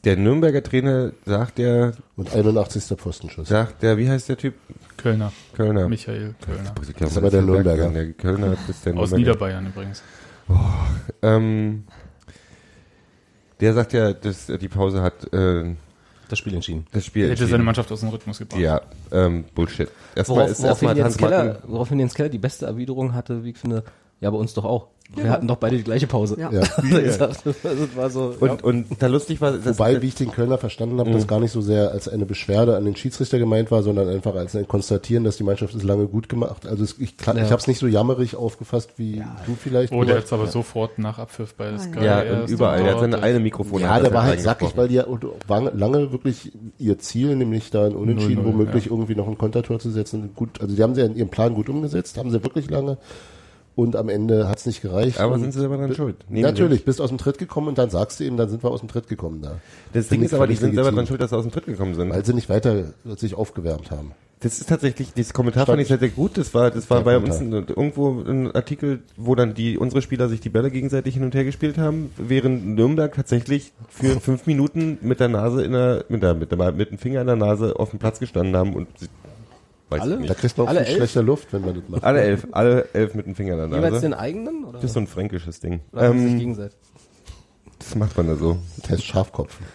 der 0.03 0.17
Nürnberger 0.17 0.63
Trainer 0.63 1.11
sagt 1.25 1.57
der, 1.57 1.93
Und 2.15 2.33
81. 2.33 2.97
Pfostenschuss. 2.97 3.47
sagt 3.47 3.83
der, 3.83 3.97
wie 3.97 4.09
heißt 4.09 4.29
der 4.29 4.37
Typ? 4.37 4.55
Kölner. 4.95 5.31
Kölner. 5.53 5.87
Michael 5.87 6.35
Kölner. 6.45 6.73
Das 6.99 7.11
ist 7.11 7.17
aber 7.17 7.29
der 7.29 7.41
Nürnberger. 7.41 7.89
Der 7.89 8.13
Kölner 8.13 8.55
ist 8.67 8.85
der 8.85 8.93
Aus 8.97 9.11
Nürnberger. 9.11 9.17
Niederbayern 9.17 9.67
übrigens. 9.67 10.03
Ähm, 11.21 11.83
der 13.59 13.73
sagt 13.73 13.93
ja, 13.93 14.13
dass 14.13 14.47
die 14.47 14.67
Pause 14.67 15.01
hat 15.01 15.33
äh, 15.33 15.75
Das 16.29 16.39
Spiel 16.39 16.53
entschieden. 16.53 16.85
das 16.91 17.05
Spiel 17.05 17.25
Er 17.25 17.31
hätte 17.31 17.47
seine. 17.47 17.63
Mannschaft 17.63 17.91
aus 17.91 18.01
dem 18.01 18.09
Rhythmus 18.09 18.39
gebracht. 18.39 18.59
Ja, 18.59 18.81
ähm, 19.11 19.45
Bullshit. 19.55 19.89
Erstmal 20.15 20.39
Worauf, 20.39 20.51
ist 20.51 20.61
woraufhin, 20.63 20.87
erstmal 20.89 21.03
Hans 21.05 21.17
Keller, 21.17 21.59
woraufhin 21.67 21.99
Jens 21.99 22.13
Keller 22.13 22.29
die 22.29 22.37
beste 22.37 22.65
Erwiderung 22.65 23.13
hatte, 23.13 23.43
wie 23.43 23.51
ich 23.51 23.57
finde, 23.57 23.83
ja, 24.21 24.29
bei 24.29 24.37
uns 24.37 24.53
doch 24.53 24.65
auch. 24.65 24.87
Wir 25.15 25.29
hatten 25.29 25.47
doch 25.47 25.55
beide 25.55 25.77
die 25.77 25.83
gleiche 25.83 26.07
Pause. 26.07 26.37
Ja. 26.39 26.49
Ja. 26.51 26.63
Das 27.17 27.95
war 27.95 28.09
so, 28.09 28.33
ja. 28.41 28.51
und, 28.51 28.63
und 28.63 28.85
da 28.99 29.07
lustig 29.07 29.39
war, 29.41 29.53
Wobei, 29.65 30.01
wie 30.01 30.07
ich 30.07 30.15
den 30.15 30.31
Kölner 30.31 30.57
verstanden 30.57 30.99
habe, 30.99 31.11
das 31.11 31.27
gar 31.27 31.39
nicht 31.39 31.51
so 31.51 31.61
sehr 31.61 31.91
als 31.91 32.07
eine 32.09 32.25
Beschwerde 32.25 32.75
an 32.75 32.85
den 32.85 32.95
Schiedsrichter 32.95 33.39
gemeint 33.39 33.71
war, 33.71 33.83
sondern 33.83 34.09
einfach 34.09 34.35
als 34.35 34.55
ein 34.55 34.67
Konstatieren, 34.67 35.23
dass 35.23 35.37
die 35.37 35.43
Mannschaft 35.43 35.73
es 35.75 35.83
lange 35.83 36.07
gut 36.07 36.27
gemacht. 36.29 36.67
Also 36.67 36.83
es, 36.83 36.95
ich, 36.99 37.15
ja. 37.25 37.33
Ja. 37.33 37.43
ich 37.43 37.51
habe 37.51 37.59
es 37.59 37.67
nicht 37.67 37.79
so 37.79 37.87
jammerig 37.87 38.35
aufgefasst 38.35 38.91
wie 38.97 39.23
du 39.45 39.55
vielleicht. 39.57 39.93
Oh, 39.93 40.03
der 40.03 40.17
aber- 40.17 40.25
hat 40.25 40.33
aber 40.33 40.47
sofort 40.47 40.99
nach 40.99 41.19
Abpfiff 41.19 41.53
bei 41.55 41.69
Ah, 41.69 41.79
Sky. 41.79 42.03
ja, 42.03 42.21
und 42.21 42.49
überall, 42.49 42.83
der 42.83 42.93
hat 42.93 42.99
seine 43.01 43.21
eine 43.21 43.39
Mikrofon. 43.39 43.81
ja, 43.81 43.99
der 43.99 44.09
er 44.09 44.13
war 44.13 44.23
halt 44.23 44.41
sackig, 44.41 44.75
weil 44.75 44.89
die 44.89 44.95
ja 44.95 45.05
lange 45.73 46.11
wirklich 46.11 46.51
ihr 46.77 46.99
Ziel, 46.99 47.35
nämlich 47.35 47.71
da 47.71 47.85
ein 47.85 47.95
Unentschieden 47.95 48.43
0-0, 48.43 48.45
womöglich 48.45 48.85
ja. 48.85 48.91
irgendwie 48.91 49.15
noch 49.15 49.27
ein 49.27 49.37
Kontertor 49.37 49.79
zu 49.79 49.89
setzen, 49.89 50.31
gut, 50.35 50.61
also 50.61 50.75
die 50.75 50.83
haben 50.83 50.95
sie 50.95 51.01
ja 51.01 51.07
in 51.07 51.15
ihrem 51.15 51.29
Plan 51.29 51.53
gut 51.53 51.69
umgesetzt, 51.69 52.17
haben 52.17 52.31
sie 52.31 52.43
wirklich 52.43 52.69
lange 52.69 52.97
und 53.77 53.95
am 53.95 54.09
Ende 54.09 54.49
hat 54.49 54.57
es 54.57 54.65
nicht 54.65 54.81
gereicht. 54.81 55.19
Aber 55.19 55.37
sind 55.37 55.53
sie 55.53 55.59
selber 55.59 55.77
dran 55.77 55.93
schuld? 55.93 56.15
Nehmen 56.29 56.41
Natürlich, 56.43 56.83
bist 56.83 56.99
aus 56.99 57.09
dem 57.09 57.19
Tritt 57.19 57.37
gekommen 57.37 57.67
und 57.69 57.77
dann 57.77 57.91
sagst 57.91 58.19
du 58.19 58.23
eben, 58.23 58.35
dann 58.35 58.49
sind 58.49 58.63
wir 58.63 58.71
aus 58.71 58.79
dem 58.79 58.89
Tritt 58.89 59.07
gekommen 59.07 59.41
da. 59.43 59.59
Das 59.93 60.07
Ding 60.09 60.23
ist 60.23 60.33
aber, 60.33 60.47
die 60.47 60.55
sind 60.55 60.73
selber 60.73 60.91
dran 60.91 61.05
schuld, 61.05 61.21
dass 61.21 61.29
sie 61.29 61.37
aus 61.37 61.43
dem 61.45 61.51
Tritt 61.51 61.67
gekommen 61.67 61.93
sind. 61.93 62.09
Weil 62.09 62.25
sie 62.25 62.33
nicht 62.33 62.49
weiter 62.49 62.85
sich 63.05 63.35
aufgewärmt 63.35 63.91
haben. 63.91 64.11
Das 64.39 64.59
ist 64.59 64.67
tatsächlich, 64.69 65.13
dieses 65.13 65.31
Kommentar 65.33 65.65
fand 65.67 65.79
ich 65.81 65.87
sehr, 65.87 65.99
sehr 65.99 66.09
gut. 66.09 66.37
Das 66.39 66.53
war, 66.55 66.69
das 66.71 66.89
war 66.89 67.01
bei 67.01 67.17
uns 67.17 67.37
Kommentar. 67.37 67.61
ein, 67.61 67.67
irgendwo 67.69 68.19
ein 68.21 68.51
Artikel, 68.51 68.99
wo 69.15 69.35
dann 69.35 69.53
die, 69.53 69.77
unsere 69.77 70.01
Spieler 70.01 70.27
sich 70.27 70.39
die 70.41 70.49
Bälle 70.49 70.69
gegenseitig 70.71 71.13
hin 71.15 71.23
und 71.23 71.33
her 71.35 71.43
gespielt 71.43 71.77
haben, 71.77 72.11
während 72.17 72.65
Nürnberg 72.67 73.13
tatsächlich 73.15 73.73
für 73.89 74.19
fünf 74.19 74.45
Minuten 74.47 74.97
mit 75.01 75.19
der 75.19 75.27
Nase 75.29 75.63
in 75.63 75.71
der, 75.73 76.05
mit 76.09 76.21
der, 76.23 76.33
mit 76.33 76.51
der, 76.51 76.71
mit 76.71 76.89
dem 76.91 76.97
Finger 76.97 77.21
in 77.21 77.27
der 77.27 77.35
Nase 77.35 77.79
auf 77.79 77.91
dem 77.91 77.99
Platz 77.99 78.19
gestanden 78.19 78.55
haben 78.55 78.73
und, 78.75 78.87
sie- 78.99 79.07
weiß 79.89 80.01
Alle? 80.01 80.17
Da 80.25 80.33
kriegst 80.33 80.57
du 80.57 80.63
auch 80.63 80.67
Alle 80.67 80.79
viel 80.79 80.87
elf? 80.89 80.97
schlechter 80.97 81.23
Luft, 81.23 81.53
wenn 81.53 81.61
man 81.61 81.75
das 81.75 81.83
macht. 81.87 82.03
Alle 82.03 82.21
elf, 82.21 82.47
alle 82.51 82.87
elf 82.93 83.13
mit 83.15 83.25
dem 83.25 83.35
Finger 83.35 83.53
in 83.63 83.69
der 83.71 83.79
jeweils 83.79 83.93
Nase. 83.93 84.05
den 84.07 84.13
eigenen? 84.13 84.63
Oder, 84.65 84.73
Das 84.79 84.85
ist 84.85 84.93
so 84.93 84.99
ein 84.99 85.07
fränkisches 85.07 85.59
Ding. 85.59 85.81
oder 85.91 86.11
sie 86.13 86.19
sich 86.19 86.31
Ähm, 86.33 86.39
gegenseitig? 86.39 86.77
das 87.79 87.95
macht 87.95 88.17
man 88.17 88.27
da 88.27 88.35
so. 88.35 88.57
Das 88.81 88.91
heißt 88.91 89.03
Schafkopfen. 89.05 89.65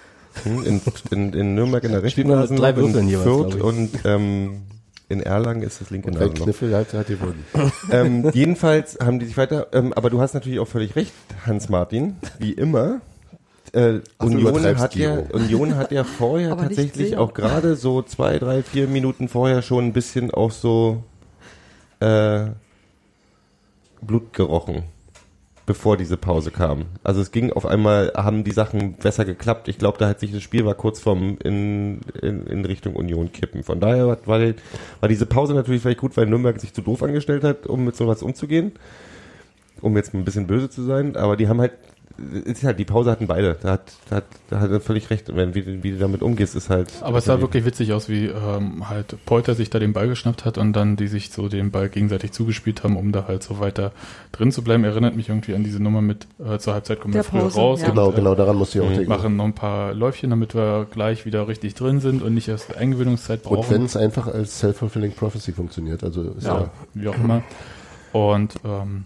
Hm, 0.45 0.65
In, 0.65 0.81
in, 1.11 1.33
in 1.35 1.55
Nürnberg 1.55 1.85
in 1.85 1.93
der 1.93 2.03
rechten 2.03 2.27
Nase, 2.27 2.55
drei 2.55 2.71
in 2.71 3.09
jeweils, 3.09 3.23
Fürth 3.23 3.55
und 3.61 3.91
ähm, 4.07 4.63
in 5.11 5.21
Erlangen 5.21 5.63
ist 5.63 5.81
das 5.83 5.91
linke 5.91 6.09
Und 6.09 6.15
Nase. 6.19 6.31
Kniffel 6.31 6.75
hat, 6.75 6.95
hat 6.95 7.07
gewonnen. 7.09 7.45
ähm, 7.91 8.31
jedenfalls 8.33 8.99
haben 8.99 9.19
die 9.19 9.27
sich 9.27 9.37
weiter, 9.37 9.67
ähm, 9.73 9.93
aber 9.93 10.09
du 10.09 10.21
hast 10.23 10.33
natürlich 10.33 10.59
auch 10.59 10.69
völlig 10.69 10.97
recht, 10.97 11.13
Hans-Martin, 11.47 12.17
wie 12.39 12.53
immer. 12.53 13.03
Äh, 13.73 14.01
Ach, 14.19 14.27
Union, 14.27 14.79
hat 14.79 14.95
ja. 14.95 15.19
Union 15.33 15.77
hat 15.77 15.93
ja 15.93 16.05
vorher 16.05 16.57
tatsächlich 16.57 17.17
auch 17.17 17.33
gerade 17.33 17.75
so 17.75 18.03
zwei, 18.03 18.39
drei, 18.39 18.63
vier 18.63 18.87
Minuten 18.87 19.29
vorher 19.29 19.63
schon 19.63 19.87
ein 19.87 19.93
bisschen 19.95 20.31
auch 20.31 20.51
so 20.51 21.03
äh, 22.01 22.47
Blut 24.03 24.35
gerochen, 24.35 24.83
bevor 25.65 25.97
diese 25.97 26.19
Pause 26.19 26.51
kam. 26.51 26.85
Also 27.03 27.23
es 27.23 27.31
ging 27.31 27.51
auf 27.53 27.65
einmal, 27.65 28.13
haben 28.15 28.45
die 28.45 28.51
Sachen 28.51 28.95
besser 28.95 29.25
geklappt. 29.25 29.69
Ich 29.69 29.79
glaube, 29.79 29.97
da 29.97 30.09
hat 30.09 30.21
sich 30.21 30.33
das 30.33 30.43
Spiel 30.43 30.67
war 30.67 30.75
kurz 30.75 31.01
vorm 31.01 31.39
in, 31.43 32.01
in, 32.21 32.47
in 32.47 32.65
Richtung 32.67 32.95
Union 32.95 33.33
kippen. 33.33 33.63
Von 33.63 33.81
daher 33.81 34.07
war, 34.07 34.19
war 34.27 35.09
diese 35.09 35.25
Pause 35.27 35.55
natürlich 35.55 35.81
vielleicht 35.81 36.01
gut, 36.01 36.15
weil 36.19 36.27
Nürnberg 36.27 36.61
sich 36.61 36.75
zu 36.75 36.83
doof 36.83 37.03
angestellt 37.03 37.45
hat, 37.45 37.67
um 37.67 37.85
mit 37.85 37.97
sowas 37.97 38.23
umzugehen. 38.23 38.73
Um 39.81 39.97
jetzt 39.97 40.15
ein 40.15 40.25
bisschen 40.25 40.47
böse 40.47 40.69
zu 40.69 40.83
sein, 40.83 41.17
aber 41.17 41.37
die 41.37 41.49
haben 41.49 41.61
halt, 41.61 41.73
ist 42.45 42.65
halt, 42.65 42.79
die 42.79 42.85
Pause 42.85 43.11
hatten 43.11 43.27
beide. 43.27 43.57
Da 43.63 43.73
hat, 43.73 43.93
da 44.09 44.17
hat, 44.17 44.25
da 44.51 44.61
hat 44.61 44.71
er 44.71 44.81
völlig 44.81 45.11
recht. 45.11 45.35
Wenn, 45.35 45.55
wie, 45.55 45.83
wie 45.83 45.93
du 45.93 45.99
damit 45.99 46.23
umgehst, 46.23 46.55
ist 46.55 46.71
halt. 46.71 46.93
Aber 47.01 47.19
es 47.19 47.25
sah 47.25 47.41
wirklich 47.41 47.65
witzig 47.65 47.93
aus, 47.93 48.09
wie 48.09 48.27
ähm, 48.27 48.89
halt 48.89 49.17
Polter 49.25 49.55
sich 49.55 49.71
da 49.71 49.79
den 49.79 49.93
Ball 49.93 50.09
geschnappt 50.09 50.45
hat 50.45 50.59
und 50.59 50.73
dann 50.75 50.97
die 50.97 51.09
sich 51.09 51.31
so 51.31 51.49
den 51.49 51.71
Ball 51.71 51.89
gegenseitig 51.89 52.33
zugespielt 52.33 52.83
haben, 52.85 52.97
um 52.97 53.13
da 53.13 53.27
halt 53.29 53.43
so 53.43 53.61
weiter 53.61 53.93
drin 54.33 54.53
zu 54.53 54.63
bleiben. 54.63 54.85
Erinnert 54.85 55.17
mich 55.17 55.29
irgendwie 55.29 55.55
an 55.55 55.65
diese 55.65 55.83
Nummer 55.83 56.03
mit 56.03 56.27
äh, 56.45 56.59
zur 56.59 56.75
Halbzeit 56.75 57.01
kommen 57.01 57.15
wir 57.15 57.23
Der 57.23 57.31
früher 57.31 57.43
Pause, 57.43 57.59
raus 57.61 57.81
ja. 57.83 57.89
und 57.89 57.95
Genau, 57.95 58.11
äh, 58.11 58.15
genau, 58.15 58.35
daran 58.35 58.57
musste 58.57 58.79
ich 58.79 58.85
auch 58.85 58.91
denken. 58.91 59.09
machen 59.09 59.37
noch 59.37 59.45
ein 59.45 59.55
paar 59.55 59.95
Läufchen, 59.95 60.31
damit 60.31 60.55
wir 60.55 60.87
gleich 60.91 61.25
wieder 61.27 61.49
richtig 61.49 61.75
drin 61.75 62.01
sind 62.01 62.23
und 62.23 62.35
nicht 62.35 62.49
erst 62.49 62.77
Eingewöhnungszeit 62.77 63.45
Und 63.45 63.57
brauchen. 63.57 63.71
wenn 63.75 63.85
es 63.85 63.97
einfach 63.97 64.27
als 64.27 64.59
Self-Fulfilling 64.61 65.13
Prophecy 65.13 65.53
funktioniert, 65.53 66.05
also 66.05 66.23
ist 66.23 66.45
ja, 66.47 66.61
ja, 66.61 66.71
wie 66.95 67.09
auch 67.09 67.17
immer. 67.17 67.43
Und 68.13 68.55
ähm, 68.65 69.05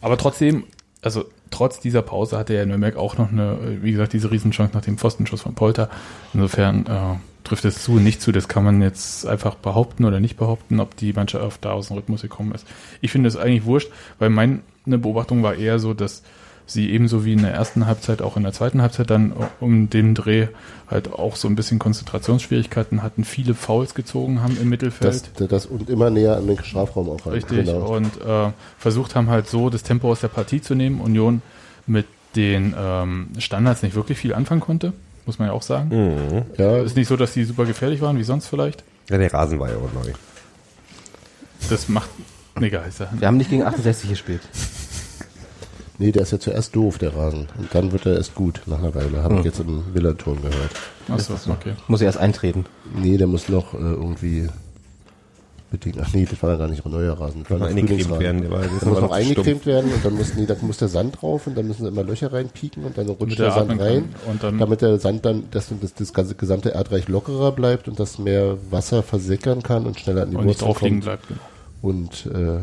aber 0.00 0.16
trotzdem, 0.18 0.64
also 1.02 1.24
trotz 1.54 1.78
dieser 1.78 2.02
Pause 2.02 2.36
hatte 2.36 2.52
ja 2.52 2.66
Nürnberg 2.66 2.96
auch 2.96 3.16
noch 3.16 3.30
eine, 3.30 3.78
wie 3.80 3.92
gesagt, 3.92 4.12
diese 4.12 4.30
Riesenchance 4.30 4.74
nach 4.74 4.84
dem 4.84 4.98
Pfostenschuss 4.98 5.42
von 5.42 5.54
Polter. 5.54 5.88
Insofern 6.32 6.86
äh, 6.86 7.44
trifft 7.44 7.64
es 7.64 7.82
zu, 7.82 8.00
nicht 8.00 8.20
zu. 8.20 8.32
Das 8.32 8.48
kann 8.48 8.64
man 8.64 8.82
jetzt 8.82 9.24
einfach 9.24 9.54
behaupten 9.54 10.04
oder 10.04 10.18
nicht 10.18 10.36
behaupten, 10.36 10.80
ob 10.80 10.96
die 10.96 11.12
Mannschaft 11.12 11.64
da 11.64 11.72
aus 11.72 11.88
dem 11.88 11.96
Rhythmus 11.96 12.22
gekommen 12.22 12.52
ist. 12.52 12.66
Ich 13.00 13.12
finde 13.12 13.28
es 13.28 13.36
eigentlich 13.36 13.64
wurscht, 13.64 13.92
weil 14.18 14.30
meine 14.30 14.62
Beobachtung 14.84 15.44
war 15.44 15.54
eher 15.54 15.78
so, 15.78 15.94
dass 15.94 16.24
sie 16.66 16.90
ebenso 16.90 17.24
wie 17.24 17.34
in 17.34 17.42
der 17.42 17.52
ersten 17.52 17.86
Halbzeit 17.86 18.20
auch 18.20 18.36
in 18.36 18.42
der 18.42 18.52
zweiten 18.52 18.82
Halbzeit 18.82 19.10
dann 19.10 19.32
um 19.60 19.90
den 19.90 20.14
Dreh 20.14 20.48
halt 20.90 21.12
auch 21.12 21.36
so 21.36 21.48
ein 21.48 21.56
bisschen 21.56 21.78
Konzentrationsschwierigkeiten 21.78 23.02
hatten, 23.02 23.24
viele 23.24 23.54
Fouls 23.54 23.94
gezogen 23.94 24.42
haben 24.42 24.56
im 24.60 24.68
Mittelfeld. 24.68 25.30
das, 25.36 25.48
das 25.48 25.66
und 25.66 25.88
immer 25.88 26.10
näher 26.10 26.36
an 26.36 26.46
den 26.46 26.62
Strafraum 26.62 27.08
auch 27.10 27.24
ran. 27.26 27.32
Richtig, 27.32 27.66
Genau. 27.66 27.94
und 27.96 28.20
äh, 28.20 28.50
versucht 28.78 29.14
haben 29.14 29.30
halt 29.30 29.48
so 29.48 29.70
das 29.70 29.82
Tempo 29.82 30.10
aus 30.10 30.20
der 30.20 30.28
Partie 30.28 30.60
zu 30.60 30.74
nehmen. 30.74 31.00
Union 31.00 31.42
mit 31.86 32.06
den 32.36 32.74
ähm, 32.78 33.28
Standards 33.38 33.82
nicht 33.82 33.94
wirklich 33.94 34.18
viel 34.18 34.34
anfangen 34.34 34.60
konnte, 34.60 34.92
muss 35.26 35.38
man 35.38 35.48
ja 35.48 35.54
auch 35.54 35.62
sagen. 35.62 35.88
Mhm. 35.88 36.42
Ja, 36.58 36.78
Ist 36.82 36.96
nicht 36.96 37.08
so, 37.08 37.16
dass 37.16 37.32
die 37.32 37.44
super 37.44 37.64
gefährlich 37.64 38.00
waren, 38.00 38.18
wie 38.18 38.24
sonst 38.24 38.46
vielleicht. 38.48 38.84
Ja, 39.08 39.18
der 39.18 39.32
Rasen 39.32 39.58
war 39.60 39.70
ja 39.70 39.76
auch 39.76 39.92
neu. 40.04 40.12
Das 41.70 41.88
macht, 41.88 42.10
egal, 42.60 42.84
ist 42.88 43.00
ja. 43.00 43.08
Wir 43.16 43.26
haben 43.28 43.36
nicht 43.36 43.50
gegen 43.50 43.62
68 43.62 44.10
gespielt. 44.10 44.42
Nee, 45.98 46.12
der 46.12 46.22
ist 46.22 46.32
ja 46.32 46.38
zuerst 46.40 46.74
doof, 46.76 46.98
der 46.98 47.14
Rasen. 47.16 47.48
Und 47.58 47.68
dann 47.74 47.92
wird 47.92 48.06
er 48.06 48.16
erst 48.16 48.34
gut 48.34 48.60
nach 48.66 48.78
einer 48.78 48.94
Weile. 48.94 49.22
Habe 49.22 49.34
ich 49.34 49.40
Hm. 49.40 49.46
jetzt 49.46 49.60
im 49.60 49.82
Millerton 49.92 50.36
gehört. 50.42 50.70
Achso, 51.08 51.34
okay. 51.50 51.72
Muss 51.88 52.00
erst 52.00 52.18
eintreten. 52.18 52.64
Nee, 52.96 53.16
der 53.16 53.26
muss 53.26 53.48
noch 53.48 53.74
äh, 53.74 53.78
irgendwie 53.78 54.48
bedingt. 55.70 55.96
Ach 56.00 56.12
nee, 56.14 56.24
das 56.28 56.40
war 56.42 56.50
ja 56.50 56.56
gar 56.56 56.68
nicht 56.68 56.86
ein 56.86 56.92
neuer 56.92 57.18
Rasen. 57.18 57.44
Das 57.48 57.58
war 57.58 57.66
eingecremt 57.66 58.20
werden, 58.20 58.42
der 58.42 58.50
war- 58.52 58.60
der 58.60 58.68
Der 58.80 58.88
muss 58.88 59.00
noch 59.00 59.10
eingecremt 59.10 59.66
werden 59.66 59.92
und 59.92 60.04
dann 60.04 60.14
muss, 60.14 60.34
nee, 60.36 60.46
dann 60.46 60.56
muss 60.62 60.76
der 60.78 60.86
Sand 60.88 61.20
drauf 61.20 61.46
und 61.48 61.56
dann 61.58 61.66
müssen 61.66 61.86
immer 61.86 62.04
Löcher 62.04 62.32
reinpieken 62.32 62.84
und 62.84 62.96
dann 62.96 63.08
rutscht 63.08 63.38
der 63.40 63.46
er 63.46 63.52
Sand 63.52 63.80
rein. 63.80 64.04
kann. 64.24 64.30
Und 64.32 64.42
dann, 64.42 64.58
damit 64.58 64.82
der 64.82 64.98
Sand 65.00 65.24
dann, 65.24 65.44
dass 65.50 65.70
das, 65.80 65.94
das 65.94 66.12
ganze 66.12 66.36
gesamte 66.36 66.70
Erdreich 66.70 67.08
lockerer 67.08 67.50
bleibt 67.50 67.88
und 67.88 67.98
dass 67.98 68.18
mehr 68.20 68.56
Wasser 68.70 69.02
versickern 69.02 69.62
kann 69.64 69.84
und 69.86 69.98
schneller 69.98 70.22
an 70.22 70.30
die 70.30 70.36
Wurzeln 70.36 70.68
liegen 70.80 71.00
kommt. 71.00 71.04
bleibt. 71.04 71.26
Genau. 71.28 71.40
Und, 71.82 72.26
äh, 72.26 72.60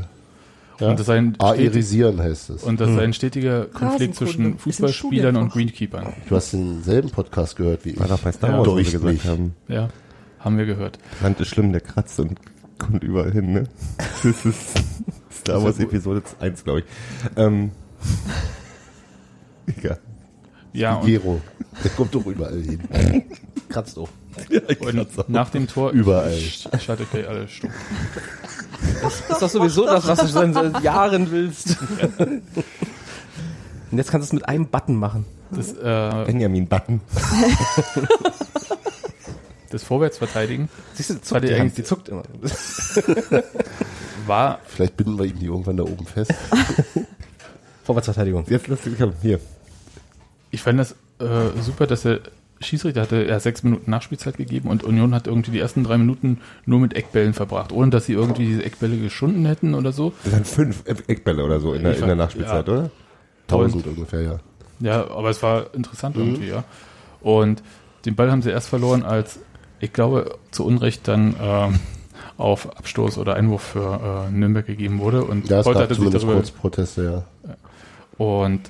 ja, 0.81 0.89
Und 0.89 0.99
das 0.99 1.09
ein 1.09 1.39
aerisieren 1.39 2.19
heißt 2.21 2.49
es. 2.51 2.63
Und 2.63 2.81
das 2.81 2.89
ist 2.89 2.97
ein 2.99 3.13
stetiger 3.13 3.65
Konflikt 3.65 4.15
zwischen 4.15 4.57
Fußballspielern 4.57 5.35
und. 5.37 5.49
Greenkeepern. 5.53 6.13
Du 6.27 6.35
hast 6.35 6.51
denselben 6.53 7.09
Podcast 7.09 7.55
gehört 7.55 7.85
wie 7.85 7.91
ich. 7.91 7.99
War 7.99 8.07
doch 8.07 8.19
bei 8.19 8.31
Star 8.31 8.49
Ja. 8.51 8.57
Wars, 8.59 8.67
wo 8.67 8.77
sie 8.77 8.83
Durch 8.83 8.91
gesagt 8.91 9.25
haben. 9.25 9.55
Ja, 9.67 9.89
haben 10.39 10.57
wir 10.57 10.65
gehört. 10.65 10.97
Sand 11.21 11.39
ist 11.39 11.47
schlimm, 11.49 11.71
der 11.71 11.81
kratzt 11.81 12.19
und 12.19 12.39
kommt 12.77 13.03
überall 13.03 13.31
hin, 13.31 13.53
ne? 13.53 13.63
Das 14.23 14.45
ist 14.45 14.77
Star 15.31 15.63
Wars 15.63 15.79
Episode 15.79 16.21
1, 16.39 16.63
glaube 16.63 16.79
ich. 16.79 16.85
Ähm, 17.37 17.71
egal. 19.67 19.99
Ja, 20.73 20.95
und, 20.95 21.05
Gero. 21.05 21.41
Der 21.83 21.91
kommt 21.91 22.13
doch 22.15 22.25
überall 22.25 22.61
hin. 22.61 22.79
Kratzt 23.69 23.97
auch. 23.97 24.09
und 24.79 25.29
nach 25.29 25.49
dem 25.49 25.67
Tor 25.67 25.91
Überall. 25.91 26.31
sch- 26.33 26.79
schaltet 26.79 27.07
ihr 27.13 27.29
alle 27.29 27.47
stumm. 27.47 27.69
Das 29.01 29.19
ist 29.19 29.41
doch 29.41 29.49
sowieso 29.49 29.85
das, 29.85 30.07
was 30.07 30.19
du 30.19 30.27
schon 30.27 30.53
seit 30.53 30.83
Jahren 30.83 31.31
willst. 31.31 31.77
Und 33.91 33.97
jetzt 33.97 34.11
kannst 34.11 34.25
du 34.25 34.29
es 34.29 34.33
mit 34.33 34.47
einem 34.47 34.67
Button 34.67 34.95
machen. 34.95 35.25
Das, 35.51 35.73
äh, 35.73 36.25
Benjamin 36.25 36.67
Button. 36.67 37.01
das 39.69 39.83
Vorwärtsverteidigen 39.83 40.69
Siehst 40.93 41.09
du, 41.09 41.21
zuckt 41.21 41.43
die 41.43 41.53
die, 41.53 41.69
die 41.69 41.83
zuckt 41.83 42.09
immer. 42.09 42.23
war 44.25 44.59
Vielleicht 44.65 44.95
binden 44.95 45.17
wir 45.17 45.25
ihm 45.25 45.39
die 45.39 45.47
irgendwann 45.47 45.77
da 45.77 45.83
oben 45.83 46.05
fest. 46.05 46.33
Vorwärtsverteidigung. 47.83 48.45
Jetzt 48.47 48.67
lass 48.67 48.81
dich, 48.81 48.93
komm, 48.97 49.13
hier. 49.21 49.39
Ich 50.51 50.61
fand 50.61 50.79
das 50.79 50.91
äh, 51.19 51.59
super, 51.61 51.87
dass 51.87 52.03
der 52.03 52.21
Schiedsrichter 52.61 53.01
hatte 53.01 53.25
ja 53.25 53.39
sechs 53.39 53.63
Minuten 53.63 53.89
Nachspielzeit 53.91 54.37
gegeben 54.37 54.69
und 54.69 54.83
Union 54.83 55.13
hat 55.15 55.27
irgendwie 55.27 55.51
die 55.51 55.59
ersten 55.59 55.83
drei 55.83 55.97
Minuten 55.97 56.39
nur 56.65 56.79
mit 56.79 56.93
Eckbällen 56.95 57.33
verbracht, 57.33 57.71
ohne 57.71 57.89
dass 57.89 58.05
sie 58.05 58.13
irgendwie 58.13 58.45
diese 58.45 58.63
Eckbälle 58.63 58.97
geschunden 58.97 59.45
hätten 59.45 59.73
oder 59.73 59.91
so. 59.91 60.13
Das 60.23 60.33
sind 60.33 60.47
fünf 60.47 60.83
Eckbälle 60.85 61.43
oder 61.43 61.59
so 61.59 61.73
in 61.73 61.83
der, 61.83 61.97
in 61.97 62.05
der 62.05 62.15
Nachspielzeit, 62.15 62.67
Ja. 62.67 62.73
oder? 62.73 62.89
Tausend 63.47 63.85
ungefähr, 63.87 64.21
ja. 64.21 64.39
Ja, 64.79 65.11
aber 65.11 65.29
es 65.29 65.41
war 65.43 65.73
interessant 65.73 66.15
irgendwie, 66.17 66.47
ja. 66.47 66.63
Und 67.21 67.61
den 68.05 68.15
Ball 68.15 68.31
haben 68.31 68.41
sie 68.41 68.49
erst 68.49 68.69
verloren, 68.69 69.03
als 69.03 69.39
ich 69.79 69.93
glaube 69.93 70.37
zu 70.51 70.65
Unrecht 70.65 71.07
dann 71.07 71.35
ähm, 71.41 71.79
auf 72.37 72.75
Abstoß 72.77 73.17
oder 73.17 73.35
Einwurf 73.35 73.61
für 73.61 74.27
äh, 74.27 74.31
Nürnberg 74.31 74.65
gegeben 74.65 74.99
wurde. 74.99 75.23
Und 75.23 75.49
Ja, 75.49 75.63
hatte 75.63 75.93
sich 75.95 76.09
darüber 76.09 76.33
kurz 76.35 76.51
Proteste, 76.51 77.25
ja. 77.45 77.55
und 78.17 78.61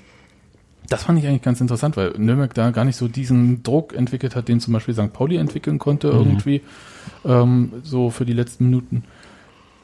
das 0.91 1.03
fand 1.03 1.17
ich 1.19 1.25
eigentlich 1.27 1.41
ganz 1.41 1.61
interessant, 1.61 1.97
weil 1.97 2.11
Nürnberg 2.17 2.53
da 2.53 2.71
gar 2.71 2.85
nicht 2.85 2.97
so 2.97 3.07
diesen 3.07 3.63
Druck 3.63 3.93
entwickelt 3.95 4.35
hat, 4.35 4.47
den 4.47 4.59
zum 4.59 4.73
Beispiel 4.73 4.93
St. 4.93 5.13
Pauli 5.13 5.37
entwickeln 5.37 5.79
konnte 5.79 6.11
Mhm. 6.11 6.19
irgendwie, 6.19 6.61
ähm, 7.25 7.73
so 7.83 8.09
für 8.09 8.25
die 8.25 8.33
letzten 8.33 8.65
Minuten. 8.65 9.03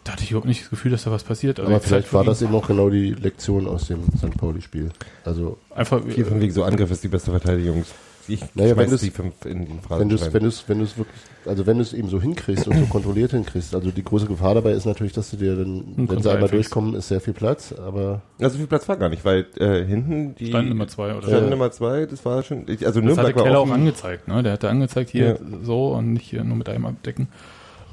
Da 0.03 0.13
hatte 0.13 0.23
ich 0.23 0.31
überhaupt 0.31 0.47
nicht 0.47 0.61
das 0.61 0.69
Gefühl, 0.69 0.91
dass 0.91 1.03
da 1.03 1.11
was 1.11 1.23
passiert. 1.23 1.59
Also 1.59 1.71
Aber 1.71 1.81
vielleicht 1.81 2.07
Zeit 2.07 2.13
war 2.13 2.23
das 2.23 2.41
eben 2.41 2.53
auch 2.55 2.67
genau 2.67 2.89
die 2.89 3.11
Lektion 3.13 3.67
aus 3.67 3.87
dem 3.87 3.99
St. 4.17 4.37
Pauli-Spiel. 4.37 4.89
Also, 5.25 5.57
einfach 5.75 6.01
Vier 6.07 6.25
von 6.25 6.39
wegen 6.39 6.53
so 6.53 6.63
Angriff 6.63 6.91
ist 6.91 7.03
die 7.03 7.09
beste 7.09 7.31
Verteidigung. 7.31 7.83
Ich 8.30 8.41
Naja, 8.55 8.75
wenn 8.75 8.89
die 8.89 9.09
fünf 9.09 9.45
in 9.45 9.59
den 9.65 9.69
wenn 9.69 9.80
Phrasen 9.80 10.09
du 10.09 10.15
es 10.15 10.34
wenn 10.34 10.43
du's, 10.43 10.63
wenn 10.67 10.80
du's 10.80 10.97
wirklich, 10.97 11.15
also 11.45 11.65
wenn 11.65 11.78
du 11.78 11.84
es 11.84 11.93
eben 11.93 12.09
so 12.09 12.21
hinkriegst 12.21 12.67
und 12.67 12.78
so 12.78 12.86
kontrolliert 12.89 13.32
hinkriegst, 13.32 13.73
also 13.73 13.89
die 13.91 14.03
große 14.03 14.25
Gefahr 14.25 14.55
dabei 14.55 14.71
ist 14.71 14.86
natürlich, 14.86 15.13
dass 15.13 15.30
du 15.32 15.38
dir 15.38 15.55
dann, 15.55 15.84
wenn 15.95 16.07
sie 16.07 16.15
einmal 16.15 16.34
einfängst. 16.36 16.53
durchkommen, 16.53 16.93
ist 16.95 17.07
sehr 17.07 17.21
viel 17.21 17.34
Platz, 17.34 17.71
aber 17.73 18.21
Also 18.41 18.57
viel 18.57 18.67
Platz 18.67 18.88
war 18.89 18.97
gar 18.97 19.07
nicht, 19.09 19.23
weil 19.23 19.45
äh, 19.57 19.86
hinten 19.86 20.36
die 20.36 20.47
Stand 20.47 20.69
Nummer 20.69 20.88
zwei 20.88 21.15
oder 21.15 21.28
Stand 21.28 21.43
Ja. 21.45 21.49
Nummer 21.49 21.71
zwei, 21.71 22.05
das 22.05 22.25
war 22.25 22.43
schon. 22.43 22.63
ich- 22.67 22.86
Also 22.86 22.99
Das 22.99 23.05
Nürnberg 23.05 23.28
hatte 23.28 23.36
war 23.38 23.43
Keller 23.45 23.59
auch 23.59 23.69
angezeigt, 23.71 24.28
ne? 24.28 24.43
Der 24.43 24.53
hatte 24.53 24.69
angezeigt 24.69 25.09
hier 25.11 25.28
Ja. 25.28 25.38
so 25.63 25.93
und 25.93 26.11
nicht 26.13 26.30
hier 26.30 26.43
nur 26.43 26.57
mit 26.57 26.67
einem 26.69 26.86
abdecken. 26.86 27.28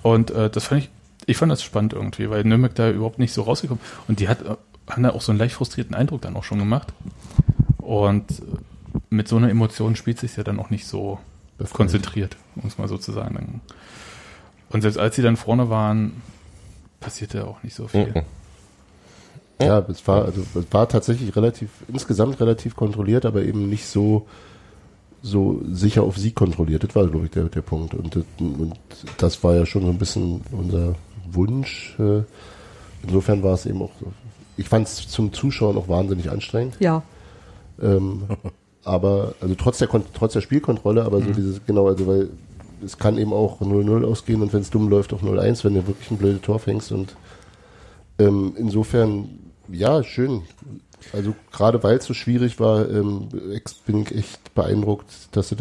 Und 0.02 0.30
äh, 0.32 0.50
das 0.50 0.64
fand 0.66 0.82
ich, 0.82 0.90
ich 1.26 1.36
fand 1.36 1.52
das 1.52 1.62
spannend 1.62 1.92
irgendwie, 1.92 2.28
weil 2.28 2.42
Nürnberg 2.44 2.74
da 2.74 2.90
überhaupt 2.90 3.18
nicht 3.20 3.32
so 3.32 3.42
rausgekommen. 3.42 3.82
Und 4.08 4.18
die 4.20 4.28
hat, 4.28 4.42
äh, 4.42 4.56
haben 4.90 5.02
da 5.04 5.10
auch 5.10 5.22
so 5.22 5.30
einen 5.32 5.38
leicht 5.38 5.54
frustrierten 5.54 5.94
Eindruck 5.94 6.20
dann 6.22 6.36
auch 6.36 6.44
schon 6.44 6.58
gemacht. 6.58 6.92
Und 7.78 8.30
äh, 8.30 8.42
mit 9.14 9.28
so 9.28 9.36
einer 9.36 9.48
Emotion 9.50 9.96
spielt 9.96 10.18
sich 10.18 10.36
ja 10.36 10.42
dann 10.42 10.58
auch 10.58 10.70
nicht 10.70 10.86
so 10.86 11.18
befreit. 11.58 11.74
konzentriert, 11.76 12.36
um 12.56 12.66
es 12.66 12.78
mal 12.78 12.88
so 12.88 12.98
zu 12.98 13.12
sagen. 13.12 13.60
Und 14.70 14.80
selbst 14.82 14.98
als 14.98 15.16
sie 15.16 15.22
dann 15.22 15.36
vorne 15.36 15.68
waren, 15.70 16.20
passierte 17.00 17.46
auch 17.46 17.62
nicht 17.62 17.74
so 17.76 17.86
viel. 17.88 18.06
Mhm. 18.08 18.22
Ja, 19.60 19.78
es 19.88 20.06
war, 20.08 20.24
also, 20.24 20.40
es 20.42 20.66
war 20.72 20.88
tatsächlich 20.88 21.34
relativ, 21.36 21.70
insgesamt 21.88 22.40
relativ 22.40 22.74
kontrolliert, 22.74 23.24
aber 23.24 23.42
eben 23.42 23.68
nicht 23.68 23.86
so, 23.86 24.26
so 25.22 25.62
sicher 25.70 26.02
auf 26.02 26.18
sie 26.18 26.32
kontrolliert. 26.32 26.82
Das 26.82 26.94
war, 26.96 27.06
glaube 27.06 27.26
ich, 27.26 27.30
der, 27.30 27.44
der 27.44 27.62
Punkt. 27.62 27.94
Und, 27.94 28.16
das- 28.16 28.24
und 28.38 28.74
das 29.18 29.42
war 29.44 29.54
ja 29.54 29.64
schon 29.64 29.82
so 29.82 29.90
ein 29.90 29.98
bisschen 29.98 30.40
unser 30.50 30.96
Wunsch. 31.30 31.94
äh, 32.00 32.22
Insofern 33.04 33.42
war 33.42 33.54
es 33.54 33.66
eben 33.66 33.80
auch, 33.82 33.92
so- 34.00 34.12
ich 34.56 34.68
fand 34.68 34.88
es 34.88 35.08
zum 35.08 35.32
Zuschauen 35.32 35.76
auch 35.76 35.88
wahnsinnig 35.88 36.30
anstrengend. 36.30 36.76
Ja. 36.80 37.02
Ähm, 37.80 38.24
aber, 38.84 39.34
also 39.40 39.54
trotz 39.54 39.78
der, 39.78 39.88
trotz 40.14 40.32
der 40.32 40.40
Spielkontrolle, 40.40 41.04
aber 41.04 41.20
so 41.20 41.30
dieses, 41.30 41.64
genau, 41.66 41.88
also 41.88 42.06
weil 42.06 42.28
es 42.84 42.98
kann 42.98 43.18
eben 43.18 43.32
auch 43.32 43.60
0-0 43.60 44.04
ausgehen 44.04 44.42
und 44.42 44.52
wenn 44.52 44.60
es 44.60 44.70
dumm 44.70 44.88
läuft 44.88 45.12
auch 45.12 45.22
0-1, 45.22 45.64
wenn 45.64 45.74
du 45.74 45.86
wirklich 45.86 46.10
ein 46.10 46.18
blödes 46.18 46.42
Tor 46.42 46.58
fängst 46.58 46.92
und 46.92 47.16
ähm, 48.18 48.54
insofern, 48.56 49.28
ja, 49.68 50.02
schön. 50.02 50.42
Also 51.12 51.34
gerade 51.52 51.82
weil 51.82 51.98
es 51.98 52.06
so 52.06 52.14
schwierig 52.14 52.60
war, 52.60 52.88
ähm, 52.88 53.28
bin 53.86 54.02
ich 54.02 54.14
echt 54.14 54.54
beeindruckt, 54.54 55.06
dass, 55.32 55.50
das, 55.50 55.60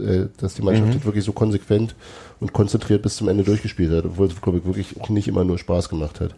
äh, 0.00 0.28
dass 0.36 0.54
die 0.54 0.62
Mannschaft 0.62 0.94
das 0.94 1.04
wirklich 1.04 1.24
so 1.24 1.32
konsequent 1.32 1.94
und 2.40 2.52
konzentriert 2.52 3.02
bis 3.02 3.16
zum 3.16 3.28
Ende 3.28 3.42
durchgespielt 3.42 3.90
hat, 3.92 4.04
obwohl 4.04 4.28
es, 4.28 4.40
glaube 4.40 4.58
ich, 4.58 4.64
wirklich 4.64 5.00
auch 5.00 5.08
nicht 5.08 5.26
immer 5.28 5.44
nur 5.44 5.58
Spaß 5.58 5.88
gemacht 5.88 6.20
hat. 6.20 6.34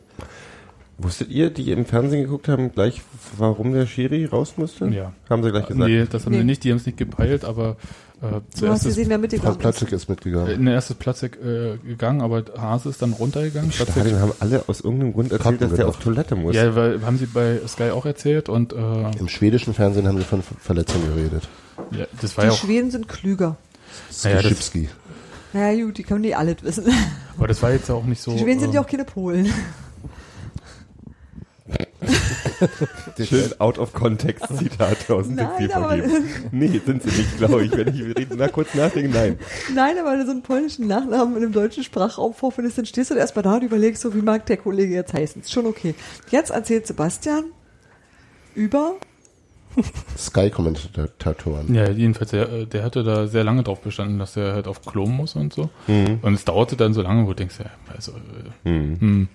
Wusstet 1.01 1.30
ihr, 1.30 1.51
die 1.51 1.70
im 1.70 1.84
Fernsehen 1.86 2.22
geguckt 2.24 2.49
haben, 2.49 2.72
gleich, 2.72 3.03
warum 3.36 3.72
der 3.72 3.86
Schiri 3.86 4.24
raus 4.24 4.55
musste? 4.57 4.86
Ja. 4.88 5.12
Haben 5.30 5.44
sie 5.44 5.51
gleich 5.53 5.66
gesagt. 5.68 5.88
Nee, 5.88 6.05
das 6.11 6.24
haben 6.24 6.32
Nee. 6.32 6.38
sie 6.38 6.44
nicht, 6.44 6.64
die 6.64 6.70
haben 6.70 6.78
es 6.78 6.86
nicht 6.86 6.99
gepeilt, 6.99 7.44
aber 7.44 7.76
äh, 8.20 8.22
Du 8.22 8.34
hast 8.34 8.57
zuerst 8.57 8.82
ist 8.82 8.88
gesehen, 8.96 9.09
wer 9.11 9.18
mitgegangen 9.18 9.53
ist. 9.53 9.59
Platzek 9.61 9.92
ist 9.92 10.09
mitgegangen. 10.09 10.51
in 10.51 10.64
der 10.64 10.74
erste 10.74 10.94
Platz 10.96 11.22
äh, 11.22 11.28
gegangen, 11.86 12.20
aber 12.20 12.42
Hase 12.59 12.88
ist 12.88 13.01
dann 13.01 13.12
runtergegangen. 13.12 13.70
Stadion 13.70 14.18
haben 14.18 14.32
alle 14.40 14.64
aus 14.66 14.80
irgendeinem 14.80 15.12
Grund 15.12 15.30
erzählt, 15.30 15.42
Karten 15.44 15.59
dass 15.61 15.68
der 15.68 15.78
gedacht. 15.84 15.96
auf 15.99 16.03
Toilette 16.03 16.34
muss. 16.34 16.57
Ja, 16.57 16.74
weil 16.74 17.01
haben 17.07 17.16
sie 17.16 17.26
bei 17.26 17.61
Sky 17.68 17.90
auch 17.90 18.05
erzählt 18.05 18.49
und 18.49 18.72
äh, 18.72 18.76
Im 19.20 19.28
schwedischen 19.28 19.74
Fernsehen 19.74 20.09
haben 20.09 20.18
sie 20.18 20.24
von 20.24 20.42
Ver- 20.42 20.57
Verletzungen 20.59 21.07
geredet. 21.14 21.49
ja, 21.92 22.07
das 22.20 22.36
war 22.36 22.42
Die 22.42 22.49
ja 22.49 22.55
auch, 22.55 22.59
Schweden 22.59 22.90
sind 22.90 23.07
klüger. 23.07 23.57
Naja, 24.24 24.36
das- 24.42 24.46
Skrzybski. 24.46 24.88
Ja 25.55 25.72
gut, 25.74 25.96
die 25.96 26.03
können 26.03 26.22
nicht 26.22 26.36
alles 26.36 26.57
wissen. 26.62 26.86
aber 27.36 27.46
das 27.46 27.62
war 27.62 27.70
jetzt 27.70 27.88
ja 27.88 27.94
auch 27.94 28.05
nicht 28.05 28.20
so. 28.20 28.32
Die 28.32 28.40
Schweden 28.40 28.59
sind 28.59 28.70
äh, 28.72 28.74
ja 28.74 28.80
auch 28.80 28.86
keine 28.88 29.05
Polen. 29.05 29.46
Schön 33.18 33.61
out 33.61 33.78
of 33.78 33.92
context 33.92 34.46
Zitate 34.57 35.14
aus 35.14 35.26
dem 35.26 35.36
Nein, 35.36 35.70
ihm. 36.05 36.24
Nee, 36.53 36.80
sind 36.84 37.03
sie 37.03 37.11
nicht, 37.11 37.38
glaube 37.38 37.64
ich. 37.64 37.72
Wenn 37.72 37.88
ich 37.88 38.01
rede, 38.03 38.36
na, 38.36 38.49
kurz 38.49 38.74
nachdenken, 38.74 39.12
nein. 39.12 39.38
Nein, 39.74 39.99
aber 39.99 40.12
wenn 40.12 40.20
du 40.20 40.26
so 40.26 40.30
einen 40.30 40.42
polnischen 40.42 40.86
Nachnamen 40.86 41.36
in 41.36 41.42
einem 41.42 41.53
deutschen 41.53 41.82
Sprachraum 41.82 42.34
vorfindest, 42.34 42.78
dann 42.78 42.86
stehst 42.86 43.11
du 43.11 43.14
da 43.14 43.20
erstmal 43.20 43.42
da 43.42 43.55
und 43.55 43.64
überlegst 43.64 44.03
so, 44.03 44.14
wie 44.14 44.22
mag 44.22 44.46
der 44.46 44.59
Kollege 44.59 44.94
jetzt 44.94 45.12
heißen. 45.12 45.42
Ist 45.42 45.53
schon 45.53 45.66
okay. 45.66 45.94
Jetzt 46.30 46.51
erzählt 46.51 46.86
Sebastian 46.86 47.46
über 48.55 48.94
Sky-Kommentatoren. 50.16 51.74
Ja, 51.74 51.88
jedenfalls, 51.90 52.30
der, 52.30 52.51
äh, 52.51 52.66
der 52.66 52.82
hatte 52.84 53.05
da 53.05 53.26
sehr 53.26 53.44
lange 53.44 53.62
drauf 53.62 53.80
bestanden, 53.80 54.18
dass 54.18 54.36
er 54.36 54.55
halt 54.55 54.66
auf 54.66 54.82
Klo 54.82 55.07
muss 55.07 55.36
und 55.36 55.53
so. 55.53 55.70
Mhm. 55.86 56.18
Und 56.22 56.34
es 56.34 56.44
dauerte 56.44 56.76
dann 56.76 56.94
so 56.94 57.03
lange, 57.03 57.24
wo 57.24 57.28
du 57.28 57.36
denkst, 57.36 57.57
ja, 57.61 57.70
also, 57.94 58.12
äh, 58.12 58.68
Hm. 58.68 59.28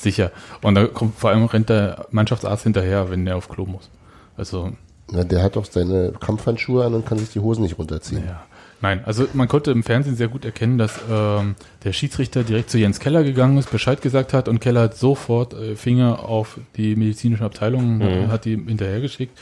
Sicher. 0.00 0.30
Und 0.62 0.74
da 0.74 0.86
kommt 0.86 1.18
vor 1.18 1.30
allem 1.30 1.44
rennt 1.44 1.68
der 1.68 2.06
Mannschaftsarzt 2.10 2.62
hinterher, 2.64 3.10
wenn 3.10 3.24
der 3.24 3.36
auf 3.36 3.48
Klo 3.48 3.66
muss. 3.66 3.90
Also, 4.36 4.72
Na, 5.10 5.24
der 5.24 5.42
hat 5.42 5.56
doch 5.56 5.64
seine 5.64 6.12
Kampfhandschuhe 6.20 6.84
an 6.84 6.94
und 6.94 7.06
kann 7.06 7.18
sich 7.18 7.30
die 7.30 7.40
Hosen 7.40 7.62
nicht 7.62 7.78
runterziehen. 7.78 8.24
ja. 8.26 8.42
Nein, 8.80 9.02
also 9.04 9.26
man 9.32 9.48
konnte 9.48 9.72
im 9.72 9.82
Fernsehen 9.82 10.14
sehr 10.14 10.28
gut 10.28 10.44
erkennen, 10.44 10.78
dass 10.78 10.92
ähm, 11.10 11.56
der 11.82 11.92
Schiedsrichter 11.92 12.44
direkt 12.44 12.70
zu 12.70 12.78
Jens 12.78 13.00
Keller 13.00 13.24
gegangen 13.24 13.58
ist, 13.58 13.72
Bescheid 13.72 14.00
gesagt 14.02 14.32
hat 14.32 14.46
und 14.48 14.60
Keller 14.60 14.82
hat 14.82 14.96
sofort 14.96 15.52
äh, 15.52 15.74
Finger 15.74 16.20
auf 16.24 16.60
die 16.76 16.94
medizinische 16.94 17.44
Abteilung, 17.44 17.98
Mhm. 17.98 18.28
hat 18.30 18.44
die 18.44 18.50
hinterhergeschickt. 18.56 19.36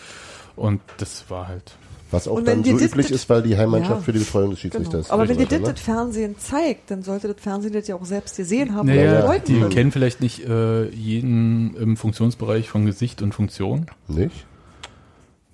Und 0.57 0.81
das 0.97 1.27
war 1.29 1.49
halt 1.49 1.73
Was 2.11 2.29
auch 2.29 2.41
dann 2.41 2.63
so 2.63 2.79
üblich 2.79 3.11
ist, 3.11 3.29
weil 3.29 3.43
die 3.43 3.57
Heimmannschaft 3.57 4.01
Ja. 4.01 4.05
für 4.05 4.13
die 4.13 4.21
Betreuung 4.21 4.51
des 4.51 4.61
genau. 4.61 4.75
Schiedsrichters 4.75 5.11
Aber 5.11 5.29
wenn 5.29 5.37
dir 5.39 5.43
ist, 5.45 5.53
das 5.53 5.63
das 5.63 5.81
Fernsehen 5.81 6.37
zeigt, 6.39 6.91
dann 6.91 7.03
sollte 7.03 7.29
das 7.29 7.37
Fernsehen 7.41 7.73
das 7.73 7.89
ja 7.89 7.97
auch 7.97 8.05
selbst 8.05 8.37
gesehen 8.37 8.75
haben. 8.75 8.87
Naja, 8.87 9.39
die 9.39 9.55
können. 9.59 9.71
kennen 9.71 9.93
vielleicht 9.93 10.21
nicht 10.21 10.47
äh, 10.47 10.89
jeden 10.91 11.75
im 11.77 11.97
Funktionsbereich 11.97 12.69
von 12.69 12.87
Gesicht 12.87 13.23
und 13.23 13.35
Funktion. 13.35 13.87
Nicht? 14.09 14.47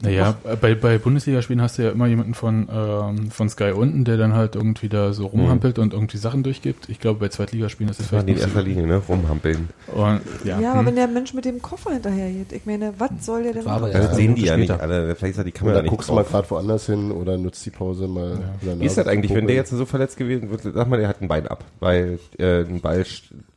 Naja, 0.02 0.34
bei, 0.60 0.74
bei 0.74 0.98
Bundesligaspielen 0.98 1.62
hast 1.62 1.78
du 1.78 1.82
ja 1.82 1.90
immer 1.90 2.06
jemanden 2.06 2.34
von, 2.34 2.68
ähm, 2.72 3.30
von 3.30 3.48
Sky 3.48 3.70
unten, 3.70 4.04
der 4.04 4.16
dann 4.16 4.34
halt 4.34 4.56
irgendwie 4.56 4.88
da 4.88 5.12
so 5.12 5.26
rumhampelt 5.26 5.78
und 5.78 5.92
irgendwie 5.94 6.16
Sachen 6.16 6.42
durchgibt. 6.42 6.88
Ich 6.88 6.98
glaube, 6.98 7.20
bei 7.20 7.28
Zweitligaspielen 7.28 7.88
ist 7.90 8.00
das 8.00 8.06
Das 8.06 8.10
vielleicht 8.10 8.28
in 8.28 8.34
nicht 8.34 8.42
so. 8.42 8.46
erster 8.48 8.62
Linie, 8.62 8.86
ne? 8.86 9.02
Rumhampeln. 9.08 9.68
Und, 9.94 10.20
ja, 10.44 10.60
Ja, 10.60 10.70
aber 10.72 10.80
hm. 10.80 10.86
wenn 10.86 10.96
der 10.96 11.06
Mensch 11.08 11.34
mit 11.34 11.44
dem 11.44 11.62
Koffer 11.62 11.92
hinterher 11.92 12.30
geht, 12.30 12.52
ich 12.52 12.66
meine, 12.66 12.92
was 12.98 13.10
soll 13.20 13.44
der 13.44 13.52
denn 13.52 13.64
machen? 13.64 13.92
Ja, 13.92 13.98
das 14.00 14.16
sehen 14.16 14.34
die 14.34 14.42
ja 14.42 14.54
später. 14.54 14.74
nicht 14.74 14.82
alle. 14.82 15.14
Vielleicht 15.14 15.38
ist 15.38 15.46
die 15.46 15.52
Kamera 15.52 15.74
Oder 15.76 15.82
nicht 15.82 15.90
guckst 15.90 16.08
du 16.08 16.14
mal 16.14 16.24
gerade 16.24 16.50
woanders 16.50 16.86
hin 16.86 17.12
oder 17.12 17.38
nutzt 17.38 17.64
die 17.64 17.70
Pause 17.70 18.08
mal. 18.08 18.38
der 18.66 18.80
Wie 18.80 18.84
ist 18.84 18.98
das 18.98 19.06
eigentlich, 19.06 19.32
wenn 19.34 19.46
der 19.46 19.56
jetzt 19.56 19.70
so 19.70 19.86
verletzt 19.86 20.16
gewesen 20.16 20.50
wird? 20.50 20.62
Sag 20.62 20.88
mal, 20.88 20.98
der 20.98 21.08
hat 21.08 21.22
ein 21.22 21.28
Bein 21.28 21.46
ab, 21.46 21.64
weil 21.80 22.18
äh, 22.38 22.62
ein 22.62 22.80
Ball 22.80 23.04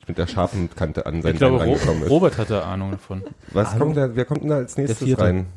mit 0.08 0.18
der 0.18 0.28
scharfen 0.28 0.70
Kante 0.76 1.06
an 1.06 1.22
sein 1.22 1.34
ich 1.34 1.40
glaube, 1.40 1.58
Bein 1.58 1.70
Ro 1.70 1.76
ist. 1.76 2.10
Robert 2.10 2.38
hatte 2.38 2.64
Ahnung 2.64 2.92
davon. 2.92 3.24
Was 3.52 3.70
Ahnung? 3.70 3.80
kommt 3.80 3.98
da, 3.98 4.16
wer 4.16 4.26
kommt 4.26 4.44
denn 4.44 4.50
da 4.50 4.58
als 4.58 4.78
nächstes 4.78 5.18
rein? 5.20 5.48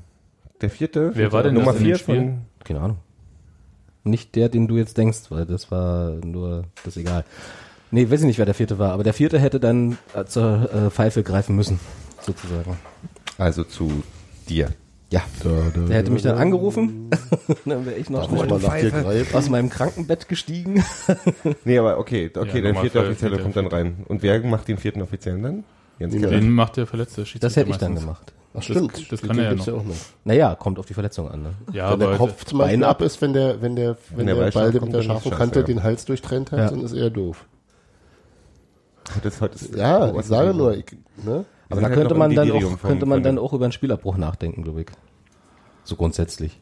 Der 0.60 0.70
vierte? 0.70 1.12
Wer 1.14 1.32
war 1.32 1.42
denn 1.42 1.54
Nummer 1.54 1.72
das 1.72 1.76
in 1.76 1.82
dem 1.82 1.86
vier 1.86 1.98
Spiel? 1.98 2.14
von 2.16 2.38
Keine 2.64 2.80
Ahnung. 2.80 2.96
Nicht 4.04 4.34
der, 4.36 4.48
den 4.48 4.68
du 4.68 4.76
jetzt 4.76 4.96
denkst, 4.96 5.30
weil 5.30 5.44
das 5.46 5.70
war 5.70 6.12
nur, 6.24 6.64
das 6.84 6.96
ist 6.96 7.02
egal. 7.02 7.24
Nee, 7.90 8.10
weiß 8.10 8.20
ich 8.20 8.26
nicht, 8.26 8.38
wer 8.38 8.44
der 8.46 8.54
vierte 8.54 8.78
war, 8.78 8.92
aber 8.92 9.02
der 9.04 9.14
vierte 9.14 9.38
hätte 9.38 9.60
dann 9.60 9.98
äh, 10.14 10.24
zur 10.24 10.70
äh, 10.72 10.90
Pfeife 10.90 11.22
greifen 11.22 11.56
müssen, 11.56 11.80
sozusagen. 12.20 12.76
Also 13.38 13.64
zu 13.64 14.02
dir. 14.48 14.70
Ja. 15.10 15.22
Da, 15.42 15.48
da, 15.74 15.80
Der 15.86 15.96
hätte 15.96 16.10
mich 16.10 16.22
dann 16.22 16.36
da, 16.36 16.42
angerufen, 16.42 17.08
dann 17.64 17.86
wäre 17.86 17.96
ich 17.96 18.10
noch 18.10 18.30
mal 18.30 18.46
nach 18.46 18.58
dir 18.58 18.60
Pfeife. 18.60 19.02
greifen? 19.02 19.36
aus 19.36 19.48
meinem 19.48 19.70
Krankenbett 19.70 20.28
gestiegen. 20.28 20.84
Nee, 21.64 21.78
aber 21.78 21.98
okay, 21.98 22.30
okay, 22.34 22.56
Ja, 22.56 22.72
der 22.72 22.74
vierte 22.74 22.90
vier, 23.00 23.08
Offizielle 23.08 23.38
kommt 23.38 23.56
dann 23.56 23.66
rein. 23.68 24.04
Und 24.06 24.22
wer 24.22 24.40
macht 24.44 24.68
den 24.68 24.76
vierten 24.76 25.00
Offiziellen 25.00 25.42
dann? 25.42 25.64
Jens. 25.98 26.14
Den 26.14 26.50
macht 26.50 26.76
der 26.76 26.86
verletzte 26.86 27.24
Schiedsrichter 27.24 27.46
Das 27.46 27.56
hätte 27.56 27.70
ich 27.70 27.76
dann 27.78 27.94
gemacht. 27.94 28.32
Ach 28.58 28.62
stimmt, 28.62 29.12
das 29.12 29.20
Den 29.20 29.28
kann 29.28 29.38
er 29.38 29.44
ja 29.50 29.54
noch. 29.54 29.68
auch 29.68 29.84
noch. 29.84 29.94
Naja, 30.24 30.54
kommt 30.54 30.78
auf 30.78 30.86
die 30.86 30.94
Verletzung 30.94 31.28
an. 31.30 31.42
Ne? 31.42 31.50
Ja, 31.72 31.92
wenn 31.92 32.00
der 32.00 32.16
Kopf 32.16 32.44
zum 32.44 32.58
Beispiel 32.58 32.78
Bein 32.78 32.84
ab 32.88 33.00
ist, 33.02 33.20
wenn 33.22 33.32
der, 33.32 33.60
wenn 33.62 33.76
der, 33.76 33.96
wenn, 34.14 34.26
der 34.26 34.34
der, 34.36 34.50
Ball 34.50 34.72
mit 34.72 34.92
der 34.92 35.02
scharfen 35.02 35.30
Kante 35.32 35.60
ja. 35.60 35.64
den 35.66 35.82
Hals 35.82 36.04
durchtrennt 36.04 36.52
hat, 36.52 36.58
Ja. 36.58 36.70
dann 36.70 36.80
ist 36.82 36.92
er 36.92 37.10
doof. 37.10 37.46
Ist, 39.24 39.40
heute 39.40 39.54
ist, 39.54 39.74
Ja, 39.74 40.14
ich 40.18 40.26
sage 40.26 40.52
nur, 40.52 40.76
ich, 40.76 40.84
ne? 41.24 41.44
Aber 41.70 41.80
da 41.80 41.88
könnte 41.90 42.14
man 42.14 42.34
dann 42.34 42.50
auch, 42.50 42.60
von- 42.60 42.78
könnte 42.90 43.06
man 43.06 43.22
dann 43.22 43.38
auch 43.38 43.52
über 43.52 43.64
einen 43.64 43.72
Spielabbruch 43.72 44.16
nachdenken, 44.16 44.62
glaube 44.64 44.82
ich. 44.82 44.86
So 45.84 45.96
grundsätzlich. 45.96 46.60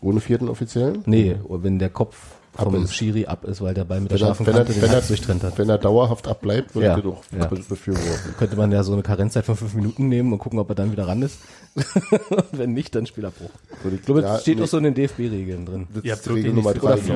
Ohne 0.00 0.20
vierten 0.20 0.48
Offiziellen? 0.48 1.02
Nee, 1.06 1.36
wenn 1.48 1.78
der 1.78 1.90
Kopf 1.90 2.16
vom 2.56 2.84
ist. 2.84 2.94
Schiri 2.94 3.26
ab 3.26 3.44
ist, 3.44 3.60
weil 3.60 3.74
der 3.74 3.84
Ball 3.84 4.00
mit 4.00 4.10
der 4.10 4.18
Wenn 4.18 4.26
er, 4.26 4.34
scharfen 4.34 4.46
er, 4.46 4.52
Kante 4.52 4.72
den 4.72 4.82
wenn, 4.82 4.90
Herz 4.90 5.04
er, 5.04 5.08
durchtrennt 5.08 5.42
hat. 5.44 5.58
wenn 5.58 5.68
er 5.68 5.78
dauerhaft 5.78 6.26
abbleibt, 6.28 6.74
würde 6.74 6.86
Ja, 6.88 6.96
ich 6.96 7.02
doch 7.04 7.22
ja. 7.36 7.46
befürworten. 7.46 8.34
Könnte 8.38 8.56
man 8.56 8.72
ja 8.72 8.82
so 8.82 8.92
eine 8.92 9.02
Karenzzeit 9.02 9.44
von 9.44 9.56
fünf 9.56 9.74
Minuten 9.74 10.08
nehmen 10.08 10.32
und 10.32 10.38
gucken, 10.38 10.58
ob 10.58 10.68
er 10.68 10.74
dann 10.74 10.90
wieder 10.92 11.06
ran 11.06 11.22
ist. 11.22 11.38
wenn 12.52 12.72
nicht, 12.72 12.94
dann 12.94 13.06
Spielabbruch. 13.06 13.50
Würde 13.82 13.96
Ich 13.96 14.02
glaube, 14.02 14.22
ja, 14.22 14.32
das 14.32 14.42
steht 14.42 14.58
nee, 14.58 14.64
auch 14.64 14.68
so 14.68 14.78
in 14.78 14.84
den 14.84 14.94
DFB-Regeln 14.94 15.64
drin. 15.66 15.86
Das 15.94 16.04
Ihr 16.04 16.12
habt 16.12 16.28
Regel 16.28 16.52
Nummer 16.52 16.72
nicht 16.72 16.82
drei, 16.82 16.96
ich. 16.96 17.06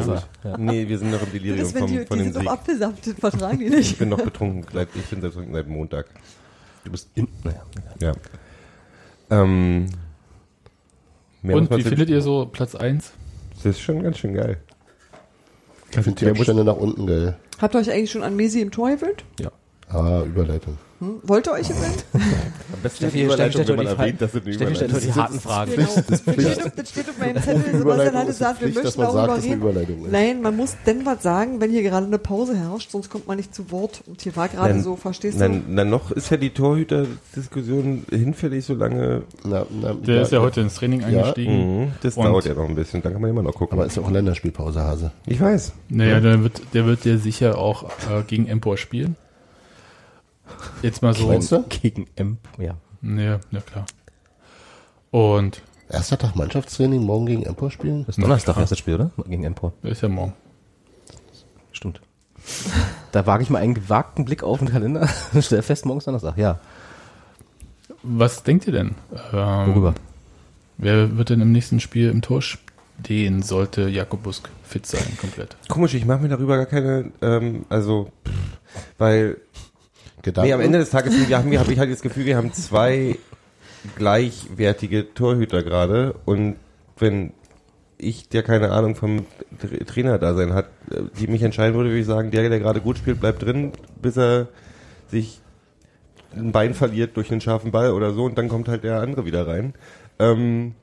Ja. 0.45 0.57
Nee, 0.59 0.89
wir 0.89 0.99
sind 0.99 1.11
noch 1.11 1.23
im 1.23 1.33
Delirium 1.33 1.59
Das, 1.59 1.75
wenn 1.75 1.87
die, 1.89 2.07
von 2.07 2.19
die 2.19 2.25
dem 2.25 2.33
sind 2.33 2.43
Sieg. 2.43 3.15
vertragen 3.19 3.59
die 3.59 3.65
Ich 3.67 3.71
nicht. 3.73 3.99
bin 3.99 4.09
noch 4.11 4.21
betrunken, 4.21 4.65
seit, 4.73 4.89
ich 4.95 5.05
bin 5.07 5.21
betrunken 5.21 5.53
seit 5.55 5.67
Montag. 5.69 6.07
Du 6.85 6.91
bist 6.93 7.09
in, 7.15 7.27
naja. 7.43 7.63
Ja. 8.01 8.13
Ähm, 9.31 9.87
mehr 11.43 11.57
Und 11.57 11.71
wie 11.77 11.83
findet 11.83 12.11
ihr 12.11 12.21
so 12.21 12.47
Platz 12.47 12.75
1? 12.75 13.13
Das 13.57 13.65
ist 13.67 13.81
schon 13.81 14.03
ganz 14.03 14.19
schön 14.19 14.35
geil. 14.35 14.59
Ich 15.97 16.05
finde 16.05 16.25
die 16.25 16.31
Abstände 16.31 16.65
nach 16.65 16.77
unten 16.77 17.07
geil. 17.07 17.37
Habt 17.61 17.75
ihr 17.75 17.79
euch 17.79 17.91
eigentlich 17.91 18.11
schon 18.11 18.23
an 18.23 18.37
Messi 18.37 18.61
im 18.61 18.71
Tor 18.71 18.91
gewöhnt? 18.91 19.25
Ja. 19.39 19.51
Ah, 19.95 20.23
Überleitung. 20.25 20.77
Hm? 21.01 21.21
Wollt 21.25 21.47
ihr 21.47 21.53
euch 21.53 21.69
gewöhnen? 21.69 21.95
Am 22.13 22.21
besten 22.83 22.97
Steffi, 22.97 23.19
Steffi 23.19 23.27
man 23.27 23.51
stellt 23.53 23.71
heute 23.71 23.89
erwähnt, 23.89 24.23
dass 24.23 24.35
es 24.35 24.55
Steffi 24.55 24.75
stellt 24.75 25.05
die 25.05 25.13
harten 25.13 25.41
Fragen. 25.41 25.73
Genau. 25.73 25.89
Das 26.09 26.21
steht, 26.23 26.65
auf, 26.65 26.73
das 26.77 26.91
steht 26.91 27.09
auf 27.09 27.19
meinem 27.19 27.43
Zettel. 27.43 27.79
Sebastian 27.79 28.15
hatte 28.15 28.27
gesagt, 28.27 28.61
wir 28.61 28.69
möchten 28.69 28.83
man 29.01 29.13
sagt, 29.13 29.29
darüber 29.29 29.43
reden. 29.43 29.53
Überleitung 29.55 30.05
ist. 30.05 30.13
Nein, 30.13 30.43
man 30.43 30.57
muss 30.57 30.77
denn 30.87 31.05
was 31.05 31.23
sagen, 31.23 31.61
wenn 31.61 31.71
hier 31.71 31.83
gerade 31.83 32.07
eine 32.07 32.19
Pause 32.19 32.57
herrscht, 32.57 32.91
sonst 32.91 33.11
kommt 33.11 33.27
man 33.27 33.37
nicht 33.37 33.55
zu 33.55 33.71
Wort. 33.71 34.03
Und 34.07 34.23
hier 34.23 34.35
war 34.37 34.49
gerade 34.49 34.81
so, 34.81 34.97
verstehst 34.97 35.41
du? 35.41 35.63
na, 35.69 35.85
noch 35.85 36.11
ist 36.11 36.31
ja 36.31 36.37
die 36.37 36.51
Torhüter-Diskussion 36.51 38.05
hinfällig, 38.11 38.65
solange. 38.65 39.23
Na, 39.45 39.67
na, 39.71 39.95
Der 39.95 40.23
ist 40.23 40.33
ja 40.33 40.41
heute 40.41 40.61
ins 40.61 40.75
Training 40.75 41.05
eingestiegen. 41.05 41.81
Mhm, 41.83 41.93
das 42.03 42.17
Und- 42.17 42.25
dauert 42.25 42.47
ja 42.47 42.55
noch 42.55 42.69
ein 42.69 42.75
bisschen, 42.75 43.03
dann 43.03 43.13
kann 43.13 43.21
man 43.21 43.31
immer 43.31 43.43
noch 43.43 43.55
gucken. 43.55 43.79
Aber 43.79 43.87
ist 43.87 43.97
ja 43.97 44.03
auch 44.03 44.11
Länderspielpause, 44.11 44.81
Hase. 44.81 45.11
ich 45.27 45.41
weiß. 45.41 45.73
Naja, 45.89 46.21
der 46.21 46.43
wird, 46.43 46.63
der 46.73 46.87
wird 46.87 47.05
ja 47.05 47.17
sicher 47.19 47.59
auch 47.59 47.85
äh, 47.85 48.23
gegen 48.27 48.47
Empor 48.47 48.77
spielen. 48.77 49.17
Jetzt 50.83 51.03
mal 51.03 51.15
so. 51.15 51.29
Meinst 51.29 51.53
du? 51.53 51.65
Gegen 51.69 52.07
Emp, 52.17 52.39
ja. 52.59 52.77
Ja, 53.03 53.41
ja 53.51 53.61
klar. 53.61 53.87
Und 55.11 55.63
Erster 55.89 56.19
Tag 56.19 56.35
Mannschaftstraining, 56.35 57.03
morgen 57.03 57.27
gegen 57.27 57.43
Empor 57.45 57.71
spielen? 57.71 58.05
Das 58.07 58.17
ist 58.17 58.25
Donnerstag 58.25 58.57
erstes 58.57 58.79
Spiel, 58.79 58.95
oder? 58.95 59.11
Gegen 59.29 59.45
Empor. 59.45 59.73
ist 59.83 60.03
ja 60.03 60.09
morgen. 60.09 60.33
Stimmt. 61.73 62.01
Da 63.13 63.27
wage 63.27 63.43
ich 63.43 63.51
mal 63.51 63.59
einen 63.59 63.75
gewagten 63.75 64.25
Blick 64.25 64.43
auf 64.43 64.59
den 64.59 64.69
Kalender. 64.69 65.09
Stell 65.41 65.63
fest, 65.63 65.87
morgens 65.87 66.05
Donnerstag. 66.05 66.37
Ja. 66.37 66.59
Was 68.03 68.43
denkt 68.43 68.67
ihr 68.67 68.73
denn? 68.73 68.95
Ähm, 69.33 69.69
Worüber? 69.69 69.95
Wer 70.79 71.17
wird 71.17 71.31
denn 71.31 71.41
im 71.41 71.53
nächsten 71.53 71.81
Spiel 71.81 72.11
im 72.11 72.23
Tor 72.23 72.43
stehen, 72.43 73.43
sollte 73.43 73.89
Jakob 73.89 74.23
Busk 74.23 74.51
fit 74.63 74.87
sein, 74.87 75.17
komplett? 75.21 75.57
Komisch, 75.69 75.95
ich 75.95 76.05
mache 76.05 76.23
mir 76.23 76.29
darüber 76.29 76.57
gar 76.57 76.67
keine, 76.67 77.13
ähm, 77.23 77.65
also, 77.69 78.11
weil, 78.99 79.37
Gedanken? 80.25 80.49
nee, 80.49 80.55
am 80.55 80.61
Ende 80.61 80.79
des 80.79 80.91
Tages 80.91 81.15
habe 81.15 81.73
ich 81.73 81.79
halt 81.79 81.93
das 81.93 82.03
Gefühl, 82.03 82.25
wir 82.27 82.37
haben 82.37 82.53
zwei 82.53 83.17
gleichwertige 83.97 85.15
Torhüter 85.15 85.63
gerade 85.63 86.15
und 86.25 86.57
wenn 86.99 87.33
ich, 87.99 88.29
der 88.29 88.43
keine 88.43 88.71
Ahnung 88.73 88.97
vom 88.97 89.27
Tra- 89.63 89.85
Trainer-Dasein 89.85 90.53
hat, 90.53 90.67
äh, 90.91 91.03
die 91.19 91.27
mich 91.27 91.43
entscheiden 91.43 91.75
würde, 91.77 91.91
würde 91.91 92.01
ich 92.01 92.07
sagen, 92.07 92.31
der, 92.31 92.49
der 92.49 92.59
gerade 92.59 92.81
gut 92.81 92.99
spielt, 92.99 93.21
bleibt 93.21 93.43
drin, 93.43 93.73
bis 94.01 94.17
er 94.17 94.49
sich 95.09 95.41
ein 96.35 96.53
Bein 96.53 96.75
verliert 96.75 97.17
durch 97.17 97.31
einen 97.31 97.41
scharfen 97.41 97.71
Ball 97.71 97.93
oder 97.93 98.13
so 98.13 98.25
und 98.25 98.37
dann 98.37 98.49
kommt 98.49 98.69
halt 98.69 98.83
der 98.85 99.01
andere 99.01 99.25
wieder 99.25 99.47
rein. 99.47 99.75
Ähm, 100.19 100.75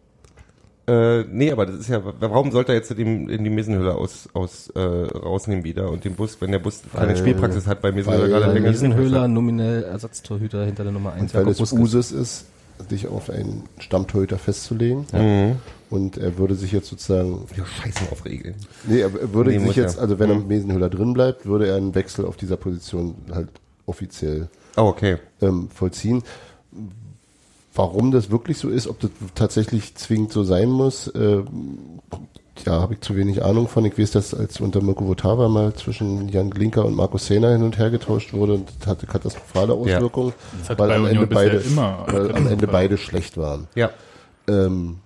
äh, 0.88 1.24
nee, 1.32 1.52
aber 1.52 1.66
das 1.66 1.76
ist 1.78 1.90
ja, 1.90 2.02
warum 2.20 2.52
sollte 2.52 2.72
er 2.72 2.78
jetzt 2.78 2.92
in 2.92 2.98
die, 3.28 3.34
in 3.34 3.44
die 3.44 3.50
Mesenhöhle 3.50 3.96
aus, 3.96 4.28
aus 4.34 4.70
äh, 4.76 4.80
rausnehmen 4.80 5.64
wieder 5.64 5.90
und 5.92 6.04
den 6.06 6.16
Bus, 6.16 6.38
wenn 6.42 6.52
der 6.52 6.60
Bus 6.60 6.82
keine 6.94 7.10
Weil- 7.10 7.18
Spielpraxis 7.18 7.68
hat, 7.68 7.84
weil 7.84 7.92
Mesenhöhle 7.94 8.24
weil- 8.24 8.30
gerade 8.30 8.48
weil 8.48 8.54
länger 8.56 8.70
Riesenhöhler, 8.70 9.28
nominell 9.28 9.84
Ersatztorhüter 9.84 10.66
hinter 10.66 10.84
der 10.84 10.92
Nummer 10.92 11.14
1. 11.14 11.34
Und 11.34 11.46
weil 11.46 11.48
es 11.52 11.60
Usus 11.72 12.12
ist, 12.12 12.46
dich 12.90 13.08
auf 13.08 13.30
einen 13.30 13.64
Stammtorhüter 13.78 14.40
festzulegen. 14.40 15.06
Mhm. 15.14 15.58
Und 15.92 16.18
er 16.18 16.38
würde 16.40 16.56
sich 16.56 16.72
jetzt 16.72 16.88
sozusagen, 16.88 17.46
Ja, 17.56 17.64
scheißen 17.66 18.08
auf 18.12 18.26
Regeln. 18.26 18.56
nee, 18.88 19.02
er 19.02 19.34
würde 19.34 19.52
Nee, 19.52 19.60
sich 19.60 19.76
jetzt, 19.76 19.98
er. 19.98 20.02
also 20.04 20.18
wenn 20.20 20.30
er 20.30 20.36
Mhm. 20.36 20.42
mit 20.42 20.50
Mesenhöhler 20.50 20.90
drin 20.90 21.14
bleibt, 21.14 21.46
würde 21.46 21.68
er 21.68 21.76
einen 21.76 21.94
Wechsel 21.94 22.26
auf 22.26 22.38
dieser 22.38 22.58
Position 22.58 23.14
halt 23.32 23.50
offiziell 23.86 24.48
Oh, 24.78 24.84
okay. 24.84 25.18
ähm, 25.42 25.70
vollziehen. 25.70 26.24
Warum 27.74 28.12
das 28.12 28.30
wirklich 28.32 28.58
so 28.58 28.70
ist, 28.70 28.88
ob 28.88 29.00
das 29.00 29.12
tatsächlich 29.34 29.96
zwingend 29.96 30.34
so 30.34 30.44
sein 30.44 30.70
muss, 30.70 31.08
äh, 31.08 31.44
ja, 32.66 32.82
habe 32.82 32.94
ich 32.94 33.02
zu 33.02 33.16
wenig 33.16 33.44
Ahnung 33.44 33.68
von. 33.68 33.86
Ich 33.86 33.98
weiß, 33.98 34.12
dass 34.12 34.34
als 34.34 34.60
unter 34.60 34.82
Mirko 34.82 35.08
Votava 35.08 35.48
mal 35.48 35.74
zwischen 35.74 36.30
Jan 36.30 36.50
Glinker 36.50 36.86
und 36.86 36.96
Markus 36.96 37.28
Sena 37.28 37.50
hin 37.52 37.64
und 37.64 37.78
her 37.78 37.90
getauscht 37.90 38.34
wurde 38.34 38.54
und 38.54 38.72
das 38.80 38.88
hatte 38.88 39.08
katastrophale 39.08 39.74
Auswirkungen, 39.74 40.34
hat 40.68 40.78
weil 40.78 40.92
am 40.92 41.06
Ende 41.06 41.28
beide, 41.28 41.58
immer 41.58 42.06
weil 42.08 42.36
am 42.36 42.48
Ende 42.48 42.68
beide 42.68 42.98
schlecht 42.98 43.38
waren. 43.38 43.68
Ja. 43.76 43.90
Ähm, 44.48 44.98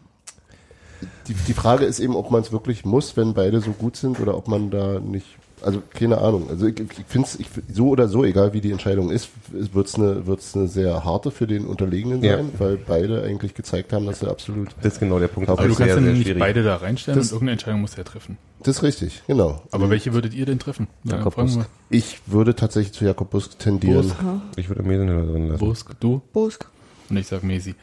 die, 1.28 1.34
die 1.34 1.54
Frage 1.54 1.86
ist 1.86 2.00
eben, 2.00 2.16
ob 2.16 2.32
man 2.32 2.42
es 2.42 2.52
wirklich 2.52 2.86
muss, 2.86 3.16
wenn 3.16 3.34
beide 3.34 3.62
so 3.62 3.72
gut 3.72 3.96
sind 3.96 4.20
oder 4.20 4.36
ob 4.36 4.48
man 4.48 4.72
da 4.72 5.00
nicht, 5.00 5.28
also 5.66 5.82
keine 5.94 6.20
Ahnung. 6.20 6.48
Also 6.50 6.68
ich, 6.68 6.80
ich 6.80 7.06
finde 7.08 7.28
es 7.28 7.40
ich, 7.40 7.48
so 7.74 7.90
oder 7.90 8.08
so, 8.08 8.24
egal 8.24 8.54
wie 8.54 8.62
die 8.62 8.72
Entscheidung 8.72 9.10
ist, 9.10 9.30
wird 9.52 9.88
es 9.88 9.96
eine, 9.96 10.26
wird's 10.28 10.56
eine 10.56 10.68
sehr 10.68 11.04
harte 11.04 11.32
für 11.32 11.48
den 11.48 11.66
Unterlegenen 11.66 12.24
Ja. 12.24 12.38
sein, 12.38 12.50
weil 12.58 12.78
beide 12.78 13.24
eigentlich 13.24 13.54
gezeigt 13.54 13.92
haben, 13.92 14.06
dass 14.06 14.20
sie 14.20 14.30
absolut, 14.30 14.70
Das 14.82 14.94
ist 14.94 15.00
genau 15.00 15.20
der 15.20 15.28
Punkt. 15.28 15.50
Aber 15.50 15.60
Aber 15.60 15.68
du 15.68 15.76
kannst 15.76 15.90
ja 15.90 15.96
sehr, 15.96 16.04
sehr 16.04 16.14
nicht 16.14 16.24
schwierig. 16.24 16.40
beide 16.40 16.64
da 16.64 16.76
reinstellen 16.78 17.18
Das- 17.20 17.28
und 17.28 17.36
irgendeine 17.38 17.52
Entscheidung 17.54 17.82
muss 17.82 17.96
er 17.98 18.04
treffen. 18.06 18.38
das 18.64 18.78
ist 18.78 18.84
richtig, 18.84 19.24
genau. 19.28 19.62
Aber 19.72 19.90
welche 19.90 20.14
würdet 20.14 20.34
ihr 20.34 20.46
denn 20.46 20.60
treffen? 20.60 20.88
Ja, 21.04 21.18
Jakob 21.18 21.36
wir. 21.38 21.66
Ich 21.90 22.20
würde 22.28 22.56
tatsächlich 22.56 22.94
zu 22.94 23.04
Jakob 23.06 23.30
Busk 23.32 23.60
tendieren. 23.60 24.04
Busk. 24.04 24.16
Ich 24.56 24.70
würde 24.70 24.84
Mesenhöhle 24.84 25.26
drin 25.32 25.48
lassen. 25.50 25.60
Busk, 25.66 26.00
du? 26.00 26.22
Bosk. 26.34 26.66
Und 27.10 27.18
ich 27.18 27.28
sag 27.28 27.44
Mesi. 27.44 27.76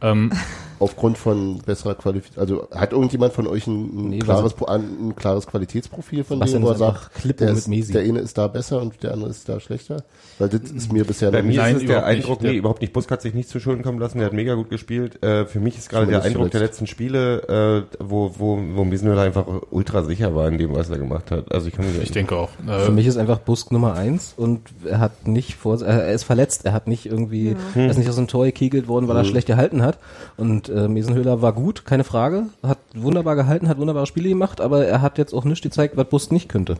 Ähm, 0.00 0.32
Aufgrund 0.84 1.18
von 1.18 1.58
besserer 1.58 1.94
Qualifizierung. 1.94 2.40
Also 2.40 2.68
hat 2.70 2.92
irgendjemand 2.92 3.32
von 3.32 3.46
euch 3.46 3.66
ein, 3.66 3.74
ein, 3.84 4.08
Nee, 4.10 4.18
klares, 4.20 4.54
was- 4.58 4.68
ein, 4.68 5.08
ein 5.08 5.16
klares 5.16 5.46
Qualitätsprofil 5.46 6.24
von 6.24 6.36
Sebastian 6.36 6.62
dem, 6.62 6.66
wo 6.68 6.72
er 6.72 6.76
sagt, 6.76 7.10
der, 7.40 7.50
ist, 7.50 7.68
der 7.94 8.02
eine 8.02 8.20
ist 8.20 8.38
da 8.38 8.46
besser 8.48 8.80
und 8.82 9.02
der 9.02 9.12
andere 9.14 9.30
ist 9.30 9.48
da 9.48 9.58
schlechter? 9.60 10.04
Weil 10.38 10.48
das 10.48 10.70
ist 10.70 10.92
mir 10.92 11.04
bisher 11.04 11.30
Bei 11.30 11.38
noch 11.42 11.48
mir 11.48 11.56
Nein, 11.56 11.76
ist 11.76 11.82
es 11.82 11.88
der 11.88 11.96
nicht. 11.98 12.06
Eindruck, 12.06 12.38
Der- 12.40 12.50
nee, 12.52 12.58
überhaupt 12.58 12.80
nicht. 12.80 12.92
Busk 12.92 13.10
hat 13.10 13.22
sich 13.22 13.34
nicht 13.34 13.48
zu 13.48 13.60
Schulden 13.60 13.82
kommen 13.82 13.98
lassen, 13.98 14.18
der 14.18 14.26
hat 14.26 14.32
mega 14.34 14.54
gut 14.54 14.70
gespielt. 14.70 15.22
Äh, 15.22 15.46
für 15.46 15.60
mich 15.60 15.78
ist 15.78 15.88
gerade 15.88 16.06
der 16.06 16.22
Eindruck 16.22 16.50
der 16.50 16.60
letzten 16.60 16.86
Spiele, 16.86 17.86
äh, 17.88 17.96
wo, 17.98 18.32
wo, 18.38 18.58
wo 18.74 18.84
Mesenhöhle 18.84 19.20
einfach 19.20 19.46
ultra 19.70 20.02
sicher 20.02 20.34
war 20.34 20.48
in 20.48 20.58
dem, 20.58 20.74
was 20.74 20.90
er 20.90 20.98
gemacht 20.98 21.30
hat. 21.30 21.52
Also 21.52 21.68
ich 21.68 21.74
kann 21.74 21.86
mich 21.86 22.00
ich 22.02 22.12
denke 22.12 22.36
auch. 22.36 22.50
Äh, 22.66 22.80
Für 22.80 22.92
mich 22.92 23.06
ist 23.06 23.16
einfach 23.16 23.38
Busk 23.38 23.72
Nummer 23.72 23.94
1 23.94 24.34
und 24.36 24.60
er 24.84 24.98
hat 24.98 25.26
nicht 25.26 25.54
vor, 25.54 25.80
äh, 25.80 25.84
er 25.84 26.12
ist 26.12 26.24
verletzt, 26.24 26.64
er 26.66 26.72
hat 26.72 26.86
nicht 26.88 27.06
irgendwie, 27.06 27.56
er 27.74 27.90
ist 27.90 27.98
nicht 27.98 28.08
aus 28.08 28.16
dem 28.16 28.28
Tor 28.28 28.44
gekegelt 28.44 28.88
worden, 28.88 29.08
weil 29.08 29.16
er 29.16 29.24
schlecht 29.24 29.46
gehalten 29.46 29.82
hat. 29.82 29.98
Und 30.36 30.68
äh, 30.74 30.88
Mesenhöhler 30.88 31.40
war 31.42 31.52
gut, 31.52 31.84
keine 31.84 32.04
Frage, 32.04 32.46
hat 32.62 32.78
wunderbar 32.94 33.36
gehalten, 33.36 33.68
hat 33.68 33.78
wunderbare 33.78 34.06
Spiele 34.06 34.28
gemacht, 34.28 34.60
aber 34.60 34.84
er 34.86 35.00
hat 35.02 35.18
jetzt 35.18 35.32
auch 35.34 35.44
nicht 35.44 35.62
gezeigt, 35.62 35.96
was 35.96 36.08
Busk 36.08 36.32
nicht 36.32 36.48
könnte. 36.48 36.76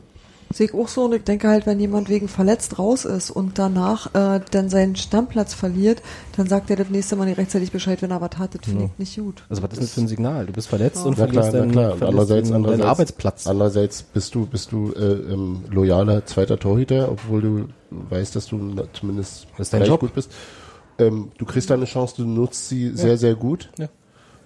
Sehe 0.53 0.66
ich 0.66 0.74
auch 0.74 0.88
so 0.88 1.07
und 1.07 1.14
ich 1.14 1.24
denke 1.24 1.49
halt, 1.49 1.64
wenn 1.66 1.80
jemand 1.80 2.11
wegen 2.11 2.28
verletzt 2.28 2.78
raus 2.78 3.07
ist 3.07 3.30
und 3.30 3.59
danach 3.59 4.14
äh, 4.14 4.40
dann 4.51 4.68
seinen 4.68 4.95
Stammplatz 4.95 5.55
verliert, 5.55 6.03
dann 6.36 6.47
sagt 6.47 6.68
er 6.68 6.76
das 6.76 6.90
nächste 6.90 7.16
Mal 7.16 7.24
nicht 7.24 7.38
rechtzeitig 7.38 7.72
Bescheid, 7.72 8.03
wenn 8.03 8.11
er 8.11 8.20
was 8.20 8.38
hat. 8.38 8.55
Das 8.55 8.61
finde 8.66 8.84
ich 8.92 8.99
nicht 8.99 9.16
gut. 9.16 9.42
Also 9.49 9.62
was 9.62 9.72
ist 9.72 9.82
das 9.82 9.90
für 9.95 10.03
ein 10.03 10.07
Signal? 10.09 10.45
Du 10.47 10.53
bist 10.53 10.68
verletzt 10.68 10.99
Ja. 10.99 11.05
und 11.05 11.18
Na 11.18 11.26
klar, 11.26 11.45
verlierst 11.45 11.53
na 11.55 11.59
deinen, 11.61 11.72
klar. 11.72 11.92
Und 11.92 11.99
verlierst 11.99 12.11
andererseits, 12.20 12.49
deinen, 12.51 12.62
deinen 12.62 12.72
andererseits, 12.74 12.90
Arbeitsplatz. 12.90 13.47
andererseits 13.47 14.03
bist 14.03 14.34
du, 14.34 14.47
bist 14.47 14.70
du 14.72 14.92
äh, 14.92 15.32
ähm, 15.32 15.64
loyaler 15.70 16.26
zweiter 16.26 16.59
Torhüter, 16.59 17.09
obwohl 17.11 17.40
du 17.40 17.64
weißt, 18.11 18.36
dass 18.36 18.47
du 18.47 18.57
na, 18.59 18.82
zumindest 18.92 19.47
Das 19.57 19.68
ist 19.68 19.72
dein 19.72 19.80
gleich 19.80 19.88
Job. 19.88 20.01
gut 20.01 20.14
bist. 20.14 20.30
Ähm, 20.99 21.32
du 21.38 21.45
kriegst 21.45 21.70
da 21.70 21.74
eine 21.74 21.86
Chance, 21.86 22.14
du 22.16 22.24
nutzt 22.24 22.68
sie 22.68 22.90
sehr, 22.90 23.16
sehr 23.18 23.34
gut. 23.34 23.70
Ja. 23.78 23.88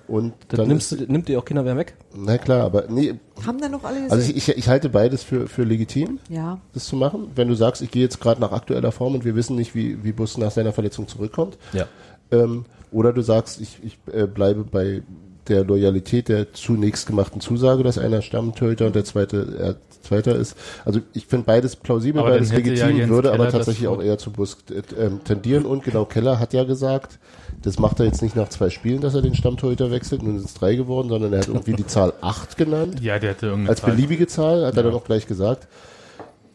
Und 0.07 0.33
Das 0.49 0.57
dann 0.59 0.69
nimmst 0.69 0.93
ist, 0.93 1.03
du, 1.03 1.13
nimmt 1.13 1.29
dir 1.29 1.39
auch 1.39 1.45
Kinder 1.45 1.63
mehr 1.63 1.77
weg. 1.77 1.95
na 2.17 2.39
klar, 2.39 2.63
aber 2.65 2.87
nee, 2.89 3.15
Haben 3.47 3.61
denn 3.61 3.73
noch 3.73 3.85
alle 3.85 3.97
gesehen? 3.97 4.11
also 4.13 4.31
ich, 4.31 4.49
ich, 4.49 4.57
ich 4.57 4.69
halte 4.69 4.89
beides 4.89 5.23
für, 5.23 5.47
für 5.49 5.65
legitim, 5.65 6.19
ja. 6.31 6.59
das 6.73 6.87
zu 6.87 6.97
machen. 6.97 7.29
Wenn 7.35 7.49
du 7.49 7.55
sagst, 7.55 7.83
ich 7.83 7.91
gehe 7.91 8.03
jetzt 8.03 8.19
gerade 8.19 8.41
nach 8.41 8.53
aktueller 8.53 8.91
Form 8.91 9.15
und 9.15 9.27
wir 9.27 9.35
wissen 9.35 9.55
nicht, 9.57 9.75
wie, 9.75 10.03
wie 10.05 10.13
Bus 10.13 10.39
nach 10.39 10.51
seiner 10.51 10.73
Verletzung 10.73 11.09
zurückkommt, 11.09 11.59
Ja. 11.75 11.87
ähm, 12.33 12.65
oder 12.91 13.13
du 13.13 13.21
sagst, 13.21 13.61
ich, 13.61 13.81
ich 13.85 13.99
äh, 14.11 14.27
bleibe 14.27 14.65
bei 14.65 15.03
der 15.49 15.65
Loyalität 15.65 16.29
der 16.29 16.53
zunächst 16.53 17.07
gemachten 17.07 17.41
Zusage, 17.41 17.83
dass 17.83 17.99
einer 17.99 18.23
Stammtöter 18.23 18.87
und 18.87 18.95
der 18.95 19.05
zweite 19.05 19.77
äh, 19.81 19.89
zweiter 20.03 20.37
ist. 20.37 20.57
Also 20.85 21.01
ich 21.13 21.27
finde 21.27 21.47
beides 21.47 21.77
plausibel, 21.77 22.21
Aber 22.21 22.31
beides 22.31 22.51
ja 22.51 22.57
legitim, 22.57 22.97
Jens 22.97 23.11
würde 23.11 23.31
Keller 23.31 23.43
aber 23.43 23.53
tatsächlich 23.53 23.89
auch 23.89 24.03
eher 24.03 24.19
zu 24.19 24.31
Busk 24.31 24.59
äh, 24.71 24.83
ähm, 25.01 25.21
tendieren. 25.25 25.65
Und 25.65 25.85
genau, 25.85 26.05
Keller 26.05 26.39
hat 26.39 26.53
ja 26.53 26.65
gesagt, 26.65 27.19
das 27.63 27.79
macht 27.79 28.01
er 28.01 28.07
jetzt 28.07 28.23
nicht 28.23 28.37
nach 28.37 28.49
zwei 28.49 28.71
Spielen, 28.71 29.01
dass 29.01 29.15
er 29.15 29.23
den 29.23 29.35
Stammtorhüter 29.35 29.91
wechselt, 29.91 30.23
nun 30.23 30.39
sind 30.39 30.49
es 30.49 30.55
drei 30.55 30.75
geworden, 30.75 31.09
sondern 31.09 31.33
er 31.33 31.41
hat 31.41 31.49
irgendwie 31.49 31.75
die 31.75 31.87
Zahl 31.87 32.13
acht 32.21 32.57
genannt. 32.57 33.01
ja, 33.01 33.19
der 33.19 33.31
hatte 33.31 33.47
irgendeine 33.47 33.71
Als 33.71 33.81
Zahl. 33.81 33.91
beliebige 33.91 34.27
Zahl, 34.27 34.67
hat 34.67 34.77
er 34.77 34.83
dann 34.83 34.95
auch 34.95 35.05
gleich 35.05 35.27
gesagt. 35.27 35.69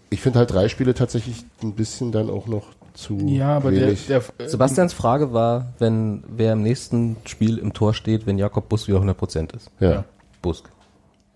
Ich 0.09 0.21
finde 0.21 0.39
halt 0.39 0.51
drei 0.51 0.69
Spiele 0.69 0.93
tatsächlich 0.93 1.37
ein 1.61 1.73
bisschen 1.73 2.11
dann 2.11 2.29
auch 2.29 2.47
noch 2.47 2.67
zu 2.93 3.17
Ja, 3.27 3.57
aber 3.57 3.71
der, 3.71 3.87
wenig. 3.87 4.07
der 4.07 4.21
äh, 4.37 4.47
Sebastians 4.47 4.93
Frage 4.93 5.33
war, 5.33 5.73
wenn 5.79 6.23
wer 6.27 6.53
im 6.53 6.61
nächsten 6.61 7.17
Spiel 7.25 7.57
im 7.57 7.73
Tor 7.73 7.93
steht, 7.93 8.25
wenn 8.27 8.37
Jakob 8.37 8.69
Busk 8.69 8.87
wieder 8.87 8.99
100% 8.99 9.55
ist. 9.55 9.71
ja. 9.79 10.03
Busk. 10.41 10.69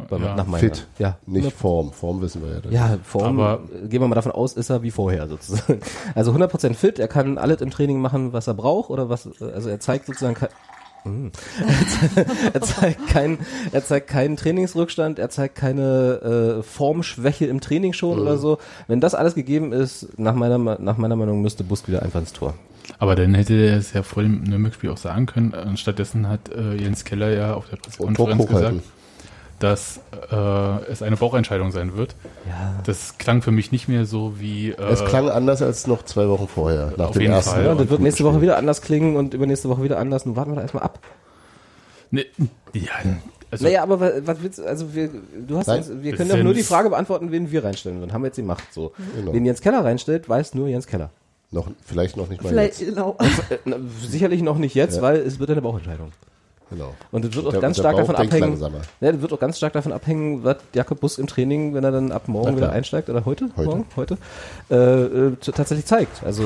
Bei- 0.09 0.17
Ja. 0.17 0.43
Fit. 0.57 0.85
Ja. 0.99 1.17
Nicht 1.25 1.51
Form. 1.53 1.91
Form 1.91 2.21
wissen 2.21 2.43
wir 2.43 2.51
ja. 2.53 2.59
dann. 2.59 2.71
Ja, 2.71 2.97
Form, 3.03 3.39
Aber- 3.39 3.63
gehen 3.89 3.99
wir 4.01 4.07
mal 4.07 4.13
davon 4.13 4.31
aus, 4.31 4.53
ist 4.53 4.69
er 4.69 4.83
wie 4.83 4.91
vorher 4.91 5.27
sozusagen. 5.27 5.79
Also 6.13 6.31
100% 6.33 6.75
fit, 6.75 6.99
er 6.99 7.07
kann 7.07 7.37
alles 7.39 7.61
im 7.61 7.71
Training 7.71 7.99
machen, 7.99 8.31
was 8.31 8.45
er 8.47 8.53
braucht 8.53 8.91
oder 8.91 9.09
was, 9.09 9.27
also 9.41 9.69
er 9.69 9.79
zeigt 9.79 10.05
sozusagen 10.05 10.35
kein. 10.35 10.49
er 12.53 12.61
zeigt 12.61 13.07
keinen, 13.07 13.39
er 13.71 13.83
zeigt 13.83 14.07
keinen 14.07 14.37
Trainingsrückstand, 14.37 15.19
er 15.19 15.29
zeigt 15.29 15.55
keine 15.55 16.59
äh, 16.59 16.63
Formschwäche 16.63 17.45
im 17.45 17.61
Training 17.61 17.93
schon 17.93 18.19
oder 18.19 18.37
so. 18.37 18.57
Wenn 18.87 18.99
das 18.99 19.15
alles 19.15 19.35
gegeben 19.35 19.71
ist, 19.71 20.19
nach 20.19 20.35
meiner, 20.35 20.57
nach 20.57 20.97
meiner 20.97 21.15
Meinung 21.15 21.41
müsste 21.41 21.63
Busk 21.63 21.87
wieder 21.87 22.03
einfach 22.03 22.19
ins 22.19 22.33
Tor. 22.33 22.53
Aber 22.99 23.15
dann 23.15 23.33
hätte 23.35 23.53
er 23.53 23.77
es 23.77 23.93
ja 23.93 24.03
vor 24.03 24.23
dem 24.23 24.43
Nürnberg-Spiel 24.43 24.89
auch 24.89 24.97
sagen 24.97 25.25
können. 25.25 25.53
Anstattdessen 25.53 26.29
hat 26.29 26.49
äh, 26.49 26.75
Jens 26.75 27.03
Keller 27.03 27.31
ja 27.31 27.53
auf 27.53 27.69
der 27.69 27.77
Pressekonferenz 27.77 28.47
gesagt, 28.47 28.51
hochhalten. 28.51 28.81
Dass 29.59 29.99
äh, 30.31 30.35
es 30.91 31.01
eine 31.01 31.17
Bauchentscheidung 31.17 31.71
sein 31.71 31.97
wird. 31.97 32.15
Ja. 32.47 32.75
Das 32.85 33.17
klang 33.17 33.41
für 33.41 33.51
mich 33.51 33.71
nicht 33.71 33.87
mehr 33.87 34.05
so 34.05 34.39
wie. 34.39 34.69
Äh, 34.71 34.81
Es 34.91 35.03
klang 35.05 35.29
anders 35.29 35.61
als 35.61 35.87
noch 35.87 36.03
zwei 36.05 36.27
Wochen 36.29 36.47
vorher. 36.47 36.93
Nach 36.97 37.07
Auf 37.07 37.11
dem 37.13 37.21
jeden 37.23 37.33
ersten. 37.33 37.51
Fall. 37.55 37.65
Ja, 37.65 37.75
das 37.75 37.89
wird 37.89 38.01
nächste 38.01 38.23
Woche 38.23 38.41
wieder 38.41 38.57
anders 38.57 38.81
klingen 38.81 39.15
und 39.15 39.33
übernächste 39.33 39.67
Woche 39.69 39.83
wieder 39.83 39.97
anders. 39.99 40.25
Nun 40.25 40.35
warten 40.35 40.51
wir 40.51 40.55
da 40.57 40.61
erstmal 40.61 40.83
ab. 40.83 40.99
Ne, 42.11 42.25
ja, 42.73 42.91
also, 43.51 43.65
naja, 43.65 43.83
aber 43.83 43.99
wa- 43.99 44.11
was 44.23 44.41
willst 44.41 44.59
du, 44.59 44.65
also 44.65 44.93
wir, 44.93 45.09
du 45.47 45.57
hast 45.57 45.67
Nein, 45.67 45.79
uns, 45.79 45.91
wir 46.03 46.15
können 46.15 46.29
doch 46.29 46.37
nur 46.37 46.53
die. 46.53 46.63
Frage 46.63 46.89
beantworten, 46.89 47.31
wen 47.31 47.49
wir 47.51 47.63
reinstellen 47.63 47.99
würden. 47.99 48.13
Haben 48.13 48.21
wir 48.23 48.27
jetzt 48.27 48.35
gemacht, 48.37 48.63
so. 48.71 48.93
Genau. 49.15 49.33
Wen 49.33 49.45
Jens 49.45 49.61
Keller 49.61 49.83
reinstellt, 49.83 50.27
weiß 50.29 50.53
nur 50.53 50.67
Jens 50.67 50.85
Keller. 50.87 51.09
Noch, 51.51 51.67
vielleicht 51.85 52.17
noch 52.17 52.27
nicht 52.29 52.43
mal 52.43 52.49
Vielleicht, 52.49 52.79
jetzt. 52.81 52.89
genau. 52.89 53.17
Äh, 53.19 53.71
sicherlich 54.05 54.41
noch 54.41 54.57
nicht 54.57 54.75
jetzt, 54.75 54.97
Ja. 54.97 55.01
weil 55.01 55.17
es 55.17 55.39
wird 55.39 55.49
eine 55.49 55.61
Bauchentscheidung. 55.61 56.11
Genau. 56.69 56.93
Und 57.11 57.23
es 57.23 57.33
wird 57.35 57.45
auch 57.45 57.51
Der- 57.51 57.61
ganz 57.61 57.77
stark 57.77 57.95
davon 57.95 58.15
abhängen. 58.15 58.59
Ja, 58.99 59.11
das 59.11 59.21
wird 59.21 59.31
auch 59.33 59.39
ganz 59.39 59.57
stark 59.57 59.73
davon 59.73 59.93
abhängen, 59.93 60.43
was 60.43 60.57
Jakob 60.73 60.99
Busk 60.99 61.17
im 61.19 61.27
Training, 61.27 61.73
wenn 61.73 61.83
er 61.83 61.91
dann 61.91 62.11
ab 62.11 62.27
morgen 62.27 62.57
wieder 62.57 62.71
einsteigt 62.71 63.09
oder 63.09 63.23
heute, 63.25 63.49
Heute. 63.55 63.69
morgen, 63.69 63.85
heute, 63.95 64.17
äh, 64.69 64.75
äh, 64.75 65.31
tatsächlich 65.37 65.85
zeigt. 65.85 66.23
Also 66.25 66.43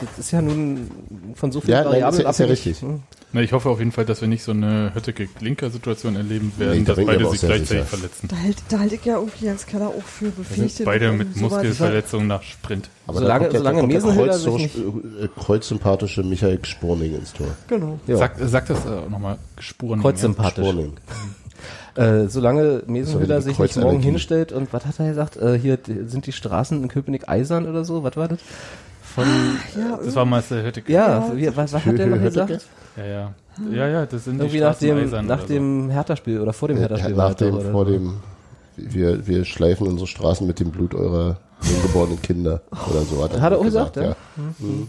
das 0.00 0.18
ist 0.18 0.30
ja 0.30 0.40
nun 0.40 0.90
von 1.34 1.52
so 1.52 1.60
vielen 1.60 1.72
Ja, 1.72 1.78
nein, 1.84 1.92
Variablen 1.92 2.20
ist 2.20 2.24
ja- 2.24 2.30
ist 2.30 2.38
ja 2.38 2.44
abhängig. 2.46 2.66
richtig. 2.66 2.80
Hm. 2.88 3.02
na, 3.32 3.40
ich 3.42 3.52
hoffe 3.52 3.68
auf 3.68 3.78
jeden 3.80 3.92
Fall, 3.92 4.06
dass 4.06 4.20
wir 4.22 4.28
nicht 4.28 4.42
so 4.42 4.52
eine 4.52 4.92
Hötteke-Klinker-Situation 4.94 6.16
erleben 6.16 6.52
werden, 6.56 6.78
Nee, 6.78 6.84
da 6.84 6.94
dass 6.94 7.04
beide 7.04 7.28
sich 7.30 7.40
gleichzeitig 7.40 7.68
sicher. 7.68 7.84
verletzen. 7.84 8.28
Da, 8.28 8.36
hält, 8.36 8.56
da 8.70 8.78
halte 8.78 8.94
ich 8.94 9.04
ja 9.04 9.16
irgendwie 9.16 9.44
Jens 9.44 9.66
Keller 9.66 9.88
auch 9.88 10.02
für 10.02 10.30
befähigt. 10.30 10.82
Beide 10.84 11.12
mit 11.12 11.36
Muskelverletzungen 11.36 12.26
nach 12.26 12.42
Sprint. 12.42 12.88
Aber 13.08 13.18
Solange- 13.20 13.48
da 13.48 13.72
kommt 13.72 13.92
der, 13.92 14.00
solange 14.02 14.26
der 14.28 14.36
Kreuz, 14.36 14.42
sich 14.42 14.76
äh, 14.76 15.28
kreuzsympathische 15.40 16.22
Michael 16.22 16.58
Sporning 16.64 17.14
ins 17.16 17.32
Tor. 17.32 17.46
Genau. 17.66 17.98
Ja. 18.06 18.16
Sag, 18.18 18.32
sag 18.38 18.66
das 18.66 18.84
äh, 18.84 19.10
nochmal, 19.10 19.38
Spuren. 19.58 20.00
Kreuzsympathisch. 20.00 20.64
Sporning. 20.64 20.92
Äh, 21.96 22.28
solange 22.28 22.82
Mesenhüller 22.86 23.40
So, 23.40 23.48
sich 23.48 23.58
nicht 23.58 23.76
morgen 23.78 24.00
hinstellt 24.00 24.52
und 24.52 24.72
was 24.72 24.86
hat 24.86 25.00
er 25.00 25.08
gesagt? 25.08 25.36
Äh, 25.36 25.58
hier 25.58 25.78
sind 26.06 26.26
die 26.26 26.32
Straßen 26.32 26.80
in 26.82 26.88
Köpenick 26.88 27.28
eisern 27.28 27.66
oder 27.66 27.84
so? 27.84 28.04
Was 28.04 28.16
war 28.16 28.28
das? 28.28 28.38
Von 29.02 29.24
Ja, 29.76 29.98
Das 30.04 30.14
war 30.14 30.24
Meister 30.24 30.62
Hötteke. 30.62 30.92
ja, 30.92 31.08
Ja. 31.28 31.32
wie, 31.36 31.56
was, 31.56 31.72
was 31.72 31.84
hat 31.84 31.98
der 31.98 32.06
noch 32.06 32.20
gesagt? 32.22 32.60
Ja, 32.96 33.04
ja. 33.04 33.34
Ja, 33.72 33.88
ja, 33.88 34.06
das 34.06 34.24
sind 34.26 34.34
Irgendwie 34.38 34.58
die 34.58 34.62
nach 34.62 34.76
dem 34.78 34.90
Straßeneisern 34.90 35.26
nach 35.26 35.38
oder 35.40 35.48
dem 35.48 35.90
Hertha-Spiel 35.90 36.40
oder 36.40 36.52
vor 36.52 36.68
dem 36.68 36.76
Äh, 36.76 36.80
Hertha-Spiel. 36.80 37.16
war 37.16 37.28
nach 37.30 37.34
dem, 37.34 37.54
oder 37.56 37.70
vor 37.72 37.84
so. 37.86 37.90
dem, 37.90 38.12
wir, 38.76 39.26
wir 39.26 39.44
schleifen 39.44 39.88
unsere 39.88 40.06
Straßen 40.06 40.46
mit 40.46 40.60
dem 40.60 40.70
Blut 40.70 40.94
eurer 40.94 41.38
ungeborenen 41.62 42.20
Kinder 42.22 42.62
oder 42.90 43.02
so. 43.02 43.22
Hat 43.22 43.32
er, 43.34 43.40
Hat 43.40 43.52
er 43.52 43.58
auch 43.58 43.62
gesagt, 43.64 43.96
ja? 43.96 44.16
So. 44.60 44.88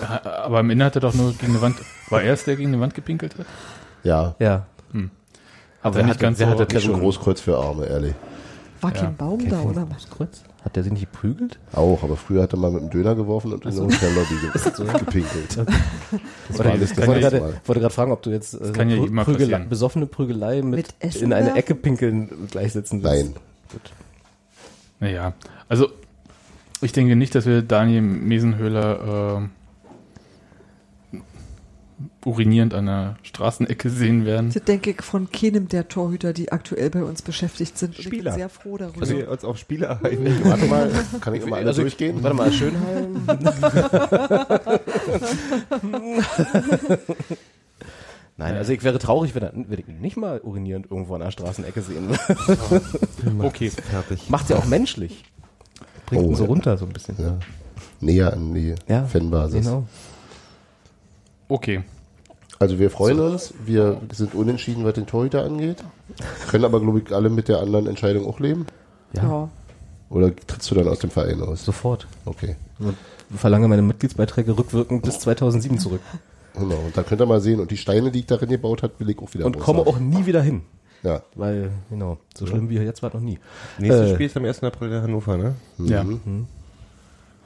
Ja, 0.00 0.22
aber 0.44 0.60
am 0.60 0.70
Ende 0.70 0.84
hat 0.86 0.94
er 0.94 1.00
doch 1.02 1.12
nur 1.14 1.32
gegen 1.34 1.52
eine 1.52 1.60
Wand. 1.60 1.76
War 2.08 2.22
er 2.22 2.32
es, 2.32 2.44
der 2.44 2.56
gegen 2.56 2.68
eine 2.72 2.80
Wand 2.80 2.94
gepinkelt 2.94 3.38
hat? 3.38 3.46
Ja, 4.04 4.34
Ja. 4.38 4.66
Hm. 4.92 5.10
Aber 5.82 6.00
er 6.00 6.06
hat, 6.06 6.18
ganz 6.18 6.38
wer 6.38 6.46
so- 6.46 6.52
hat 6.52 6.60
das 6.60 6.74
nicht 6.74 6.86
so 6.86 6.94
ein 6.94 7.00
Großkreuz 7.00 7.40
für 7.40 7.56
Arme, 7.58 7.86
ehrlich. 7.86 8.14
War 8.80 8.92
Ja. 8.94 9.02
kein 9.02 9.16
Baum 9.16 9.48
da, 9.48 9.60
oder 9.62 9.86
was? 9.90 10.08
Kreuz? 10.10 10.42
Hat 10.64 10.74
der 10.76 10.82
sich 10.82 10.92
nicht 10.92 11.12
geprügelt? 11.12 11.58
Auch, 11.72 12.02
aber 12.02 12.16
früher 12.16 12.42
hat 12.42 12.52
er 12.52 12.58
mal 12.58 12.70
mit 12.72 12.82
dem 12.82 12.90
Döner 12.90 13.14
geworfen 13.14 13.52
und 13.52 13.64
in 13.64 13.70
der 13.74 13.84
Hotellobby 13.84 14.34
ge 14.40 14.92
gepinkelt. 14.98 15.56
Das 16.48 16.58
war 16.58 16.66
alles 16.66 16.90
ich 16.90 16.96
das 16.96 17.06
wollte 17.06 17.20
erste 17.20 17.38
gerade, 17.38 17.52
Mal. 17.52 17.60
wollte 17.66 17.80
gerade 17.80 17.94
fragen, 17.94 18.12
ob 18.12 18.22
du 18.22 18.30
jetzt 18.30 18.54
äh, 18.54 18.72
kann 18.72 18.90
ja 18.90 18.96
Prü- 18.96 19.00
jedem 19.00 19.14
mal 19.14 19.24
Prügelei- 19.24 19.38
passieren. 19.38 19.68
besoffene 19.68 20.06
Prügelei 20.06 20.56
mit, 20.62 20.70
Mit 20.76 20.94
Essen 20.98 21.24
in 21.24 21.32
eine? 21.32 21.54
Ecke 21.54 21.74
pinkeln 21.76 22.48
gleichsetzen 22.50 23.02
willst. 23.04 23.26
Nein. 23.26 23.34
Naja, 25.00 25.32
also 25.68 25.90
ich 26.80 26.92
denke 26.92 27.16
nicht, 27.16 27.34
dass 27.34 27.46
wir 27.46 27.62
Daniel 27.62 28.02
Mesenhöhler 28.02 29.42
äh, 29.42 29.48
urinierend 32.24 32.74
an 32.74 32.86
der 32.86 33.16
Straßenecke 33.22 33.88
sehen 33.88 34.26
werden. 34.26 34.50
Das 34.52 34.62
denke 34.64 34.90
ich 34.90 35.00
von 35.02 35.30
keinem 35.30 35.68
der 35.68 35.88
Torhüter, 35.88 36.32
die 36.32 36.50
aktuell 36.52 36.90
bei 36.90 37.02
uns 37.04 37.22
beschäftigt 37.22 37.78
sind. 37.78 37.90
Und 37.90 37.98
ich 38.00 38.04
bin 38.10 38.18
Spieler. 38.18 38.32
sehr 38.32 38.48
froh 38.48 38.76
darüber. 38.76 39.08
Wir 39.08 39.30
uns 39.30 39.44
auf 39.44 39.58
Spieler 39.58 40.00
einigen. 40.02 40.44
Warte 40.44 40.66
mal, 40.66 40.90
kann 41.20 41.34
ich 41.34 41.42
immer 41.42 41.56
alle 41.56 41.68
Also, 41.68 41.82
durchgehen? 41.82 42.22
Warte 42.22 42.36
mal, 42.36 42.52
Schönheim. 42.52 43.22
Nein, 48.38 48.54
also 48.56 48.72
ich 48.72 48.82
wäre 48.84 48.98
traurig, 48.98 49.34
wenn, 49.34 49.42
er- 49.42 49.52
wenn 49.54 49.78
ich 49.78 49.88
ihn 49.88 50.00
nicht 50.00 50.16
mal 50.16 50.40
urinierend 50.40 50.90
irgendwo 50.90 51.14
an 51.14 51.20
der 51.20 51.30
Straßenecke 51.30 51.80
sehen 51.80 52.08
würde. 52.10 52.82
Okay, 53.46 53.70
Fertig. 53.70 54.28
Macht 54.28 54.50
ja 54.50 54.56
auch 54.56 54.66
menschlich. 54.66 55.24
Bringt 56.06 56.24
Oh, 56.24 56.28
ihn 56.28 56.34
so 56.36 56.44
runter 56.44 56.76
so 56.76 56.84
ein 56.84 56.92
bisschen. 56.92 57.16
Ja. 57.18 57.38
Näher 58.00 58.32
an 58.34 58.52
die 58.54 58.74
Ja, 58.88 59.04
Fanbasis. 59.06 59.64
Genau. 59.64 59.86
okay. 61.48 61.82
Also 62.58 62.78
wir 62.78 62.90
freuen 62.90 63.20
uns, 63.20 63.52
wir 63.66 64.00
sind 64.12 64.34
unentschieden, 64.34 64.84
was 64.84 64.94
den 64.94 65.06
Torhüter 65.06 65.44
angeht. 65.44 65.84
Können 66.48 66.64
aber, 66.64 66.80
glaube 66.80 67.00
ich, 67.00 67.12
alle 67.14 67.28
mit 67.28 67.48
der 67.48 67.58
anderen 67.60 67.86
Entscheidung 67.86 68.26
auch 68.26 68.40
leben. 68.40 68.66
Ja, 69.12 69.22
ja. 69.24 69.48
Oder 70.08 70.34
trittst 70.34 70.70
du 70.70 70.74
dann 70.74 70.88
aus 70.88 71.00
dem 71.00 71.10
Verein 71.10 71.42
aus? 71.42 71.64
sofort. 71.64 72.06
Okay. 72.24 72.56
Und 72.78 72.96
verlange 73.36 73.68
meine 73.68 73.82
Mitgliedsbeiträge 73.82 74.56
rückwirkend 74.56 75.02
bis 75.02 75.18
2007 75.20 75.78
zurück. 75.78 76.00
Genau. 76.58 76.76
Und 76.76 76.96
da 76.96 77.02
könnt 77.02 77.20
ihr 77.20 77.26
mal 77.26 77.40
sehen. 77.40 77.60
Und 77.60 77.70
die 77.70 77.76
Steine, 77.76 78.10
die 78.10 78.20
ich 78.20 78.26
darin 78.26 78.48
gebaut 78.48 78.82
habe, 78.82 78.94
will 78.98 79.10
ich 79.10 79.18
auch 79.18 79.32
wieder 79.34 79.46
Und 79.46 79.58
komme 79.58 79.80
auch 79.80 79.98
nie 79.98 80.26
wieder 80.26 80.42
hin. 80.42 80.62
Ja. 81.02 81.22
Weil, 81.34 81.70
genau, 81.90 82.18
so 82.36 82.46
schlimm 82.46 82.68
wie 82.68 82.76
jetzt 82.76 83.02
war 83.02 83.10
es 83.10 83.14
noch 83.14 83.20
nie. 83.20 83.38
Nächstes 83.78 84.10
Äh, 84.10 84.14
Spiel 84.14 84.26
ist 84.26 84.36
am 84.36 84.44
1. 84.44 84.62
April 84.64 84.90
in 84.92 85.02
Hannover, 85.02 85.36
ne? 85.36 85.54
Ja, 85.78 86.02
Mhm. 86.02 86.46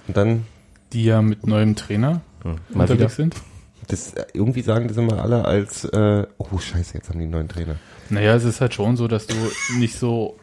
Und 0.09 0.17
dann, 0.17 0.47
die 0.93 1.05
ja 1.05 1.21
mit 1.23 1.47
neuem 1.47 1.77
Trainer 1.77 2.23
wieder. 2.43 2.57
unterwegs 2.75 3.17
sind. 3.17 3.37
das, 3.89 4.15
äh, 4.15 4.25
irgendwie 4.33 4.63
sagen 4.63 4.89
das 4.89 4.97
immer 4.97 5.23
alle 5.23 5.45
als, 5.45 5.85
äh, 5.85 6.27
oh 6.39 6.59
scheiße, 6.59 6.95
jetzt 6.95 7.09
haben 7.11 7.19
die 7.19 7.25
einen 7.25 7.33
neuen 7.33 7.49
Trainer. 7.49 7.77
Naja, 8.09 8.35
es 8.35 8.45
ist 8.45 8.61
halt 8.61 8.75
schon 8.75 8.97
so, 8.97 9.09
dass 9.09 9.27
du 9.27 9.35
nicht 9.79 9.97
so 9.99 10.37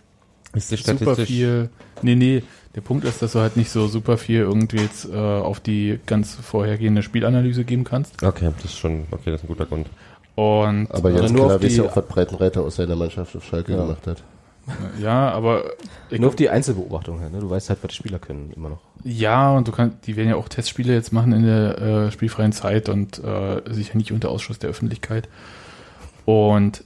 Ist 0.53 0.71
das 0.71 0.83
super 0.83 1.15
viel. 1.15 1.69
Nee, 2.01 2.15
nee. 2.15 2.43
Der 2.77 2.81
Punkt 2.81 3.03
ist, 3.05 3.21
dass 3.23 3.31
du 3.33 3.39
halt 3.39 3.57
nicht 3.57 3.71
so 3.71 3.87
super 3.87 4.17
viel 4.17 4.41
irgendwie 4.41 4.77
jetzt 4.77 5.09
äh, 5.09 5.15
auf 5.17 5.59
die 5.59 5.99
ganz 6.05 6.35
vorhergehende 6.35 7.01
Spielanalyse 7.01 7.63
geben 7.65 7.83
kannst. 7.83 8.21
Okay, 8.23 8.51
das 8.55 8.65
ist 8.65 8.77
schon, 8.77 9.05
okay, 9.11 9.31
das 9.31 9.41
ist 9.41 9.45
ein 9.45 9.47
guter 9.47 9.65
Grund. 9.65 9.87
Und 10.35 10.87
Aber 10.91 11.09
Oder 11.09 11.21
Jens 11.21 11.31
nur 11.31 11.47
auf 11.47 11.53
weiß 11.63 11.71
die- 11.71 11.77
ja 11.77 11.83
auch, 11.85 11.95
was 11.97 12.05
Breitenreiter 12.05 12.61
aus 12.61 12.75
seiner 12.75 12.95
Mannschaft 12.95 13.35
auf 13.35 13.43
Schalke 13.43 13.71
Ja. 13.73 13.79
gemacht 13.83 14.05
hat. 14.05 14.23
äh, 14.67 15.01
ja, 15.01 15.31
aber 15.31 15.63
ich, 16.11 16.19
Nur 16.19 16.29
auf 16.29 16.35
die 16.35 16.49
Einzelbeobachtung 16.51 17.19
her, 17.19 17.31
ne? 17.31 17.39
Du 17.39 17.49
weißt 17.49 17.69
halt, 17.69 17.79
was 17.81 17.89
die 17.89 17.95
Spieler 17.97 18.19
können, 18.19 18.51
immer 18.55 18.69
noch. 18.69 18.81
ja, 19.03 19.51
und 19.57 19.67
du 19.67 19.71
kannst, 19.71 20.05
die 20.05 20.15
werden 20.15 20.29
ja 20.29 20.35
auch 20.35 20.47
Testspiele 20.47 20.93
jetzt 20.93 21.11
machen 21.11 21.33
in 21.33 21.43
der 21.43 21.77
äh, 21.81 22.11
spielfreien 22.11 22.51
Zeit 22.51 22.89
und 22.89 23.17
äh, 23.23 23.61
sicher 23.73 23.97
nicht 23.97 24.11
unter 24.11 24.29
Ausschuss 24.29 24.59
der 24.59 24.69
Öffentlichkeit. 24.69 25.27
Und 26.25 26.83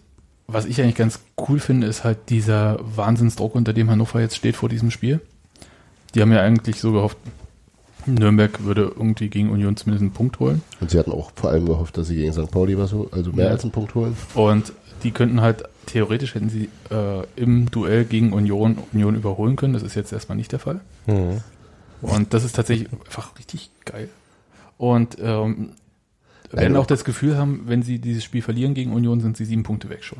was 0.48 0.66
ich 0.66 0.82
eigentlich 0.82 0.96
ganz 0.96 1.20
cool 1.50 1.60
finde, 1.60 1.88
ist 1.88 2.04
halt 2.06 2.30
dieser 2.30 2.80
Wahnsinnsdruck, 2.82 3.56
unter 3.56 3.74
dem 3.74 3.90
Hannover 3.90 4.22
jetzt 4.22 4.38
steht 4.38 4.56
vor 4.56 4.70
diesem 4.70 4.90
Spiel. 4.92 5.20
Die 6.16 6.22
haben 6.22 6.32
ja 6.32 6.42
eigentlich 6.42 6.80
so 6.82 6.92
gehofft, 6.92 7.18
Nürnberg 8.06 8.64
würde 8.64 8.92
irgendwie 8.96 9.30
gegen 9.30 9.50
Union 9.50 9.78
zumindest 9.78 10.02
einen 10.02 10.12
Punkt 10.12 10.40
holen. 10.40 10.62
Und 10.80 10.90
sie 10.92 10.98
hatten 11.00 11.12
auch 11.12 11.32
vor 11.36 11.52
allem 11.52 11.66
gehofft, 11.66 11.98
dass 11.98 12.08
sie 12.08 12.16
gegen 12.16 12.34
St. 12.34 12.50
Pauli 12.52 12.78
was, 12.78 12.94
also 13.12 13.32
mehr 13.32 13.46
Ja. 13.46 13.52
als 13.52 13.64
einen 13.64 13.72
Punkt 13.72 13.94
holen. 13.96 14.16
Und 14.34 14.74
die 15.04 15.12
könnten 15.12 15.42
halt, 15.42 15.64
theoretisch 15.86 16.36
hätten 16.36 16.50
sie 16.50 16.70
äh, 16.90 17.24
im 17.36 17.70
Duell 17.72 18.06
gegen 18.06 18.34
Union 18.34 18.78
Union 18.94 19.16
überholen 19.16 19.56
können. 19.56 19.74
Das 19.74 19.84
ist 19.84 19.96
jetzt 19.96 20.12
erstmal 20.12 20.36
nicht 20.38 20.52
der 20.52 20.60
Fall. 20.60 20.82
Mhm. 21.08 21.42
Und 22.02 22.34
das 22.34 22.44
ist 22.44 22.56
tatsächlich 22.56 22.92
einfach 22.92 23.38
richtig 23.38 23.70
geil. 23.86 24.10
Und 24.78 25.18
ähm, 25.22 25.74
werden 26.52 26.76
auch 26.76 26.88
das 26.88 27.04
Gefühl 27.06 27.38
haben, 27.38 27.64
wenn 27.68 27.84
sie 27.84 28.00
dieses 28.00 28.24
Spiel 28.24 28.42
verlieren 28.42 28.74
gegen 28.74 28.92
Union, 28.94 29.22
sind 29.22 29.38
sie 29.38 29.46
sieben 29.46 29.64
Punkte 29.64 29.90
weg 29.90 30.04
schon. 30.04 30.20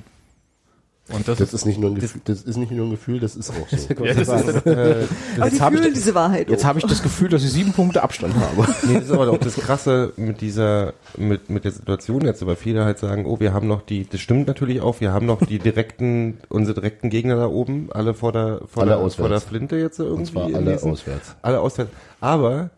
Und 1.14 1.28
das, 1.28 1.38
Das 1.40 1.54
ist 1.54 1.66
nicht 1.66 1.80
nur 1.80 1.92
ein 1.92 1.96
Gefühl, 1.96 2.22
das 2.26 2.42
ist 2.44 2.58
nicht 2.58 2.72
nur 2.72 2.86
ein 2.88 2.92
Gefühl, 2.92 3.20
das 3.20 3.36
ist 3.36 3.50
auch 3.52 3.68
so. 3.70 3.94
ja, 4.06 4.14
das 4.14 4.28
ist 4.28 4.30
Aber 4.30 4.62
die 4.62 5.42
Jetzt 5.42 5.62
hab 5.62 5.74
ich 5.74 5.80
fühlen 5.80 5.84
das- 5.84 5.94
diese 5.94 6.16
Wahrheit. 6.16 6.50
Jetzt 6.50 6.64
auch. 6.64 6.70
habe 6.70 6.80
ich 6.80 6.86
das 6.86 7.04
Gefühl, 7.04 7.30
dass 7.30 7.44
ich 7.44 7.52
sieben 7.52 7.74
Punkte 7.74 8.04
Abstand 8.04 8.34
habe. 8.36 8.68
Nee, 8.88 8.96
das 8.96 9.04
ist 9.06 9.12
aber 9.12 9.30
auch 9.30 9.38
das 9.38 9.56
Krasse 9.56 10.14
mit 10.18 10.42
dieser, 10.42 10.94
mit, 11.18 11.50
mit 11.50 11.66
der 11.66 11.72
Situation 11.72 12.22
jetzt, 12.26 12.46
weil 12.46 12.56
viele 12.56 12.84
halt 12.86 13.00
sagen, 13.00 13.26
oh, 13.26 13.40
wir 13.40 13.54
haben 13.54 13.68
noch 13.68 13.82
die, 13.82 14.08
das 14.10 14.20
stimmt 14.22 14.48
natürlich 14.48 14.82
auch, 14.82 15.02
wir 15.02 15.12
haben 15.14 15.26
noch 15.26 15.46
die 15.46 15.60
direkten, 15.72 16.38
unsere 16.50 16.76
direkten 16.80 17.10
Gegner 17.10 17.36
da 17.36 17.48
oben, 17.48 17.90
alle 17.92 18.14
vor 18.14 18.32
der, 18.32 18.62
vor 18.68 18.84
Alle 18.84 18.92
der, 18.92 18.98
auswärts. 19.00 19.16
vor 19.16 19.30
der 19.30 19.42
Flinte 19.42 19.76
jetzt 19.78 20.00
irgendwie. 20.00 20.20
Und 20.20 20.26
zwar 20.28 20.44
alle 20.46 20.74
diesen- 20.74 20.92
auswärts. 20.92 21.36
Alle 21.42 21.60
auswärts. 21.60 21.92
Aber, 22.20 22.70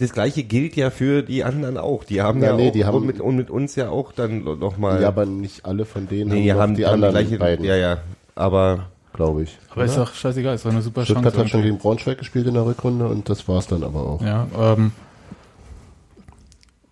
das 0.00 0.12
gleiche 0.12 0.42
gilt 0.42 0.74
ja 0.76 0.90
für 0.90 1.22
die 1.22 1.44
anderen 1.44 1.76
auch. 1.76 2.02
Die 2.04 2.20
haben 2.22 2.40
Ja, 2.42 2.48
ja, 2.50 2.56
nee, 2.56 2.68
auch 2.68 2.72
die 2.72 2.84
haben- 2.84 2.96
und 2.96 3.06
mit, 3.06 3.20
und 3.20 3.36
mit 3.36 3.50
uns 3.50 3.76
ja 3.76 3.90
auch 3.90 4.12
dann 4.12 4.42
nochmal. 4.44 5.02
Ja, 5.02 5.08
aber 5.08 5.26
nicht 5.26 5.64
alle 5.66 5.84
von 5.84 6.08
denen 6.08 6.30
nee, 6.32 6.50
haben, 6.50 6.58
haben 6.60 6.74
die 6.76 6.86
haben 6.86 6.94
anderen 6.94 7.14
gleiche, 7.14 7.38
beiden. 7.38 7.64
ja, 7.64 7.76
ja. 7.76 7.98
aber 8.34 8.86
glaube 9.12 9.42
ich. 9.42 9.58
Aber 9.70 9.84
ist 9.84 9.96
doch 9.96 10.12
scheißegal, 10.14 10.54
ist 10.54 10.64
doch 10.64 10.70
eine 10.70 10.82
super 10.82 11.04
Stuttgart 11.04 11.26
Chance. 11.34 11.40
hat 11.40 11.50
schon 11.50 11.62
gegen 11.62 11.78
Braunschweig 11.78 12.18
gespielt 12.18 12.46
in 12.46 12.54
der 12.54 12.64
Rückrunde 12.66 13.06
und 13.08 13.28
das 13.28 13.46
war's 13.46 13.66
dann 13.66 13.82
aber 13.84 14.00
auch. 14.00 14.22
Ja, 14.22 14.46
ähm, 14.58 14.92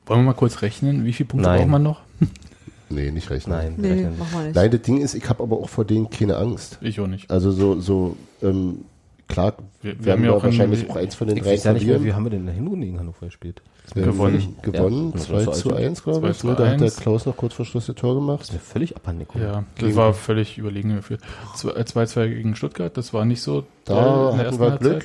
wollen 0.07 0.21
wir 0.21 0.25
mal 0.27 0.33
kurz 0.35 0.63
rechnen? 0.63 1.05
Wie 1.05 1.13
viele 1.13 1.29
Punkte 1.29 1.49
Nein. 1.49 1.59
braucht 1.61 1.69
man 1.71 1.83
noch? 1.83 2.01
Nee, 2.91 3.11
nicht 3.11 3.29
rechnen. 3.29 3.55
Nein, 3.55 3.75
Nee, 3.77 3.89
rechnen. 3.93 4.13
nicht. 4.47 4.55
Nein, 4.55 4.71
das 4.71 4.81
Ding 4.81 4.97
ist, 5.03 5.15
ich 5.15 5.29
habe 5.29 5.43
aber 5.43 5.59
auch 5.59 5.69
vor 5.69 5.85
denen 5.85 6.09
keine 6.09 6.39
Angst. 6.39 6.79
Ich 6.81 6.99
auch 7.01 7.07
nicht. 7.07 7.31
Also 7.31 7.51
so, 7.53 7.79
so 7.81 8.17
ähm, 8.43 8.87
klar 9.29 9.55
Wir- 9.83 10.05
wir 10.05 10.13
haben 10.13 10.25
ja 10.25 10.33
auch 10.33 10.43
wahrscheinlich 10.43 10.85
in- 10.85 10.91
auch 10.91 10.97
eins 10.97 11.15
von 11.15 11.29
den 11.29 11.37
Ich 11.37 11.43
drei 11.43 11.51
mehr, 11.51 11.81
wie 11.81 11.85
verlieren. 11.85 12.17
haben 12.17 12.25
wir 12.25 12.31
denn 12.31 12.41
in 12.41 12.47
der 12.47 12.55
Hinrunde 12.55 12.87
gegen 12.87 12.99
Hannover 12.99 13.27
gespielt? 13.27 13.63
Ähm, 13.97 14.05
Gewonnen. 14.05 14.57
Gewonnen, 14.63 15.13
Ja, 15.15 15.21
2 15.21 15.45
das 15.45 15.59
zu 15.61 15.71
war 15.71 15.79
1, 15.79 16.03
glaube 16.03 16.21
2 16.21 16.31
ich. 16.31 16.45
Ne? 16.45 16.55
Da 16.57 16.67
hat 16.71 16.81
der 16.81 16.87
1. 16.87 16.97
Klaus 17.01 17.25
noch 17.27 17.37
kurz 17.37 17.55
vor 17.55 17.65
Schluss 17.65 17.87
das 17.87 17.97
Tor 17.97 18.15
gemacht. 18.15 18.41
Das 18.41 18.49
ist 18.49 18.55
mir 18.55 18.59
völlig 18.61 18.97
abhandengekommen. 18.97 19.47
Ja, 19.47 19.53
das 19.55 19.65
Gegen- 19.77 19.97
war 19.97 20.13
völlig 20.13 20.59
überlegen 20.59 20.95
geführt. 20.97 21.21
2-2 21.55 22.29
gegen 22.29 22.55
Stuttgart, 22.55 22.95
das 22.97 23.15
war 23.15 23.25
nicht 23.25 23.41
so 23.41 23.65
Da 23.87 24.31
in 24.31 24.37
der 24.39 24.47
hatten 24.47 24.59
wir 24.61 24.71
Halbzeit. 24.71 24.81
Glück, 24.81 25.05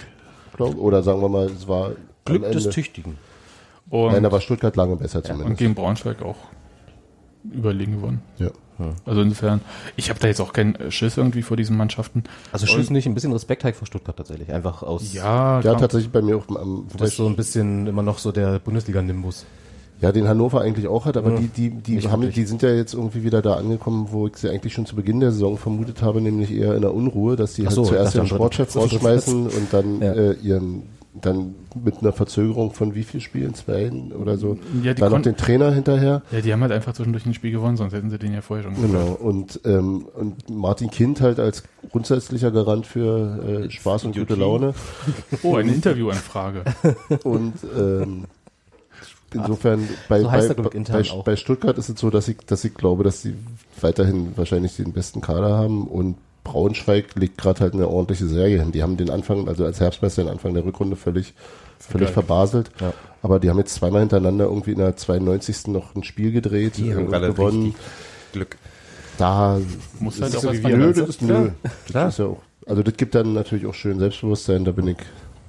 glaub, 0.57 0.77
oder 0.77 1.01
sagen 1.03 1.21
wir 1.21 1.29
mal, 1.29 1.45
es 1.45 1.67
war 1.67 1.91
Glück 2.25 2.51
des. 2.51 2.69
Tüchtigen. 2.69 3.17
Und, 3.89 4.11
Nein, 4.13 4.23
da 4.23 4.31
war 4.31 4.41
Stuttgart 4.41 4.75
lange 4.75 4.95
besser 4.95 5.19
und 5.19 5.27
zumindest. 5.27 5.57
gegen 5.59 5.75
Braunschweig 5.75 6.21
auch 6.21 6.37
überlegen 7.53 7.93
gewonnen. 7.97 8.21
Ja. 8.37 8.49
Also 9.05 9.21
insofern, 9.21 9.61
ich 9.95 10.09
habe 10.09 10.19
da 10.19 10.27
jetzt 10.27 10.41
auch 10.41 10.53
keinen 10.53 10.91
Schiss 10.91 11.17
irgendwie 11.17 11.41
vor 11.41 11.57
diesen 11.57 11.77
Mannschaften. 11.77 12.23
Also 12.51 12.65
Schiss 12.65 12.89
nicht, 12.89 13.05
ein 13.05 13.13
bisschen 13.13 13.31
Respekt 13.33 13.63
halt 13.63 13.75
vor 13.75 13.87
Stuttgart 13.87 14.15
tatsächlich. 14.17 14.51
Einfach 14.51 14.83
aus, 14.83 15.13
Ja, 15.13 15.59
ja, 15.61 15.75
tatsächlich 15.75 16.11
bei 16.11 16.21
mir 16.21 16.37
auch 16.37 16.47
am, 16.49 16.85
wobei 16.89 16.97
das 16.99 17.09
ist 17.09 17.17
so 17.17 17.27
ein 17.27 17.35
bisschen 17.35 17.87
immer 17.87 18.01
noch 18.03 18.17
so 18.19 18.31
der 18.31 18.59
Bundesliga-Nimbus. 18.59 19.45
Ja, 20.01 20.11
den 20.11 20.27
Hannover 20.27 20.59
eigentlich 20.59 20.87
auch 20.87 21.05
hat, 21.05 21.15
aber 21.15 21.31
Ja. 21.31 21.37
die, 21.39 21.47
die, 21.47 21.69
die 21.69 22.09
haben, 22.09 22.29
die 22.29 22.43
sind 22.43 22.61
ja 22.61 22.69
jetzt 22.73 22.93
irgendwie 22.93 23.23
wieder 23.23 23.41
da 23.41 23.53
angekommen, 23.55 24.07
wo 24.11 24.27
ich 24.27 24.35
sie 24.35 24.49
eigentlich 24.49 24.73
schon 24.73 24.85
zu 24.85 24.97
Beginn 24.97 25.21
der 25.21 25.31
Saison 25.31 25.57
vermutet 25.57 26.01
habe, 26.01 26.19
nämlich 26.19 26.51
eher 26.51 26.75
in 26.75 26.81
der 26.81 26.93
Unruhe, 26.93 27.37
dass 27.37 27.53
die 27.53 27.65
halt 27.65 27.75
so, 27.75 27.85
zuerst 27.85 28.17
am 28.17 28.27
Sportchef 28.27 28.75
rausschmeißen 28.75 29.47
und 29.47 29.71
dann 29.71 30.01
Ja. 30.01 30.11
äh, 30.11 30.33
ihren, 30.41 30.83
dann 31.21 31.53
mit 31.81 31.99
einer 31.99 32.11
Verzögerung 32.11 32.73
von 32.73 32.95
wie 32.95 33.03
viel 33.03 33.21
Spielen, 33.21 33.53
zwei 33.53 33.91
oder 34.19 34.37
so, 34.37 34.57
Ja, 34.81 34.93
die 34.93 35.01
dann 35.01 35.11
noch 35.11 35.21
den 35.21 35.37
Trainer 35.37 35.71
hinterher. 35.71 36.23
ja, 36.31 36.41
die 36.41 36.51
haben 36.51 36.61
halt 36.61 36.71
einfach 36.71 36.93
zwischendurch 36.93 37.25
ein 37.25 37.33
Spiel 37.33 37.51
gewonnen, 37.51 37.77
sonst 37.77 37.93
hätten 37.93 38.09
sie 38.09 38.17
den 38.17 38.33
ja 38.33 38.41
vorher 38.41 38.63
schon 38.63 38.75
Genau, 38.81 38.99
geführt. 39.11 39.21
und, 39.21 39.61
ähm, 39.65 40.05
und 40.15 40.49
Martin 40.49 40.89
Kind 40.89 41.21
halt 41.21 41.39
als 41.39 41.63
grundsätzlicher 41.91 42.49
Garant 42.51 42.87
für 42.87 43.63
äh, 43.65 43.69
Spaß 43.69 44.05
und 44.05 44.17
gute 44.17 44.35
Laune. 44.35 44.73
Oh, 45.43 45.55
eine 45.55 45.71
Interviewanfrage. 45.73 46.63
Und 47.23 47.53
ähm, 47.77 48.25
insofern 49.33 49.87
bei, 50.09 50.21
So 50.21 50.27
bei, 50.29 50.47
bei, 50.47 51.03
bei 51.25 51.35
Stuttgart 51.35 51.77
ist 51.77 51.89
es 51.89 51.99
so, 51.99 52.09
dass 52.09 52.27
ich, 52.27 52.37
dass 52.45 52.63
ich 52.63 52.73
glaube, 52.73 53.03
dass 53.03 53.21
sie 53.21 53.35
weiterhin 53.81 54.33
wahrscheinlich 54.35 54.75
den 54.77 54.93
besten 54.93 55.21
Kader 55.21 55.55
haben 55.57 55.87
und 55.87 56.15
Braunschweig 56.43 57.15
legt 57.15 57.37
gerade 57.37 57.61
halt 57.61 57.73
eine 57.73 57.87
ordentliche 57.87 58.27
Serie 58.27 58.59
hin. 58.59 58.71
Die 58.71 58.83
haben 58.83 58.97
den 58.97 59.09
Anfang, 59.09 59.47
also 59.47 59.65
als 59.65 59.79
Herbstmeister 59.79 60.23
den 60.23 60.31
Anfang 60.31 60.53
der 60.53 60.65
Rückrunde 60.65 60.95
völlig, 60.95 61.33
völlig 61.79 62.07
Geil. 62.07 62.13
verbaselt. 62.13 62.71
Ja. 62.81 62.93
Aber 63.21 63.39
die 63.39 63.49
haben 63.49 63.57
jetzt 63.57 63.75
zweimal 63.75 64.01
hintereinander 64.01 64.45
irgendwie 64.45 64.71
in 64.71 64.79
der 64.79 64.97
92. 64.97 65.67
noch 65.67 65.95
ein 65.95 66.03
Spiel 66.03 66.31
gedreht, 66.31 66.77
die 66.77 66.93
haben 66.93 67.05
äh, 67.05 67.09
gerade 67.09 67.27
gewonnen. 67.33 67.63
richtig 67.63 67.81
Glück. 68.33 68.57
Da 69.17 69.59
Muss 69.99 70.17
das 70.17 70.33
halt 70.33 70.37
auch 70.37 70.41
so 70.41 70.63
was 70.63 70.71
nö, 70.71 70.93
das 70.93 71.09
ist 71.09 71.19
Klar. 71.19 71.41
nö. 71.41 71.49
Das 71.93 72.13
ist 72.13 72.19
ja 72.19 72.25
auch, 72.25 72.41
also 72.65 72.83
das 72.83 72.97
gibt 72.97 73.15
dann 73.15 73.33
natürlich 73.33 73.65
auch 73.65 73.73
schön 73.73 73.99
Selbstbewusstsein, 73.99 74.65
da 74.65 74.71
bin 74.71 74.87
ich 74.87 74.97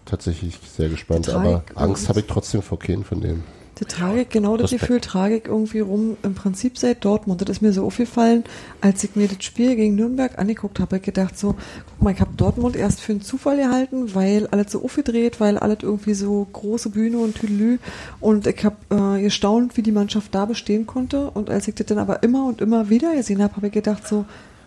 tatsächlich 0.05 0.59
sehr 0.71 0.89
gespannt. 0.89 1.29
Aber 1.31 1.65
Angst 1.75 2.09
habe 2.09 2.21
ich 2.21 2.27
trotzdem 2.27 2.63
vor 2.63 2.79
keinen 2.79 3.05
von 3.05 3.21
dem. 3.21 3.43
Die 3.81 3.85
Tragik, 3.87 4.31
genau 4.31 4.57
das. 4.57 4.71
Gefühl 4.71 5.01
Tragik 5.01 5.49
irgendwie 5.49 5.81
rum, 5.81 6.17
im 6.23 6.35
Prinzip 6.35 6.79
seit 6.79 7.05
Dortmund. 7.05 7.41
Das 7.41 7.49
ist 7.51 7.61
mir 7.61 7.73
so 7.73 7.85
aufgefallen, 7.85 8.45
als 8.81 9.03
ich 9.03 9.17
mir 9.17 9.27
das 9.27 9.43
Spiel 9.43 9.75
gegen 9.75 9.97
Nürnberg 9.97 10.39
angeguckt 10.39 10.79
habe, 10.79 10.95
hab 10.95 11.01
ich 11.01 11.03
gedacht 11.03 11.37
so, 11.37 11.57
guck 11.89 12.03
mal, 12.03 12.13
ich 12.13 12.21
habe 12.21 12.31
Dortmund 12.37 12.77
erst 12.77 13.01
für 13.01 13.13
einen 13.13 13.23
Zufall 13.23 13.57
gehalten, 13.57 14.15
weil 14.15 14.47
alles 14.49 14.71
so 14.71 14.85
aufgedreht, 14.85 15.41
weil 15.41 15.59
alles 15.59 15.79
irgendwie 15.83 16.15
so 16.15 16.47
große 16.53 16.91
Bühne 16.91 17.19
und 17.19 17.35
Tüdelü 17.35 17.79
und 18.21 18.47
ich 18.47 18.65
habe 18.65 18.77
äh, 18.91 19.23
gestaunt, 19.23 19.77
wie 19.77 19.83
die 19.83 19.93
Mannschaft 19.93 20.33
da 20.35 20.45
bestehen 20.45 20.87
konnte 20.87 21.31
und 21.31 21.51
als 21.51 21.67
ich 21.67 21.75
das 21.75 21.87
dann 21.87 21.99
aber 21.99 22.23
immer 22.23 22.47
und 22.47 22.61
immer 22.61 22.91
wieder 22.91 23.15
gesehen 23.17 23.43
habe, 23.43 23.57
habe 23.57 23.69
ich 23.69 23.73
gedacht 23.73 24.07
so, 24.07 24.25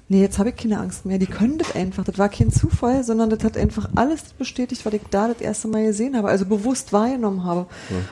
Nee, 0.09 0.21
jetzt 0.21 0.39
habe 0.39 0.49
ich 0.49 0.55
keine 0.55 0.79
Angst 0.79 1.05
mehr. 1.05 1.19
Die 1.19 1.25
können 1.25 1.57
das 1.57 1.75
einfach. 1.75 2.05
Das 2.05 2.17
war 2.17 2.29
kein 2.29 2.49
Zufall, 2.49 3.03
sondern 3.03 3.29
das 3.29 3.43
hat 3.43 3.57
einfach 3.57 3.89
alles 3.95 4.21
bestätigt, 4.37 4.85
was 4.85 4.93
ich 4.93 5.01
da 5.11 5.27
das 5.27 5.41
erste 5.41 5.67
Mal 5.67 5.85
gesehen 5.85 6.15
habe, 6.15 6.29
also 6.29 6.45
bewusst 6.45 6.93
wahrgenommen 6.93 7.43
habe. 7.43 7.65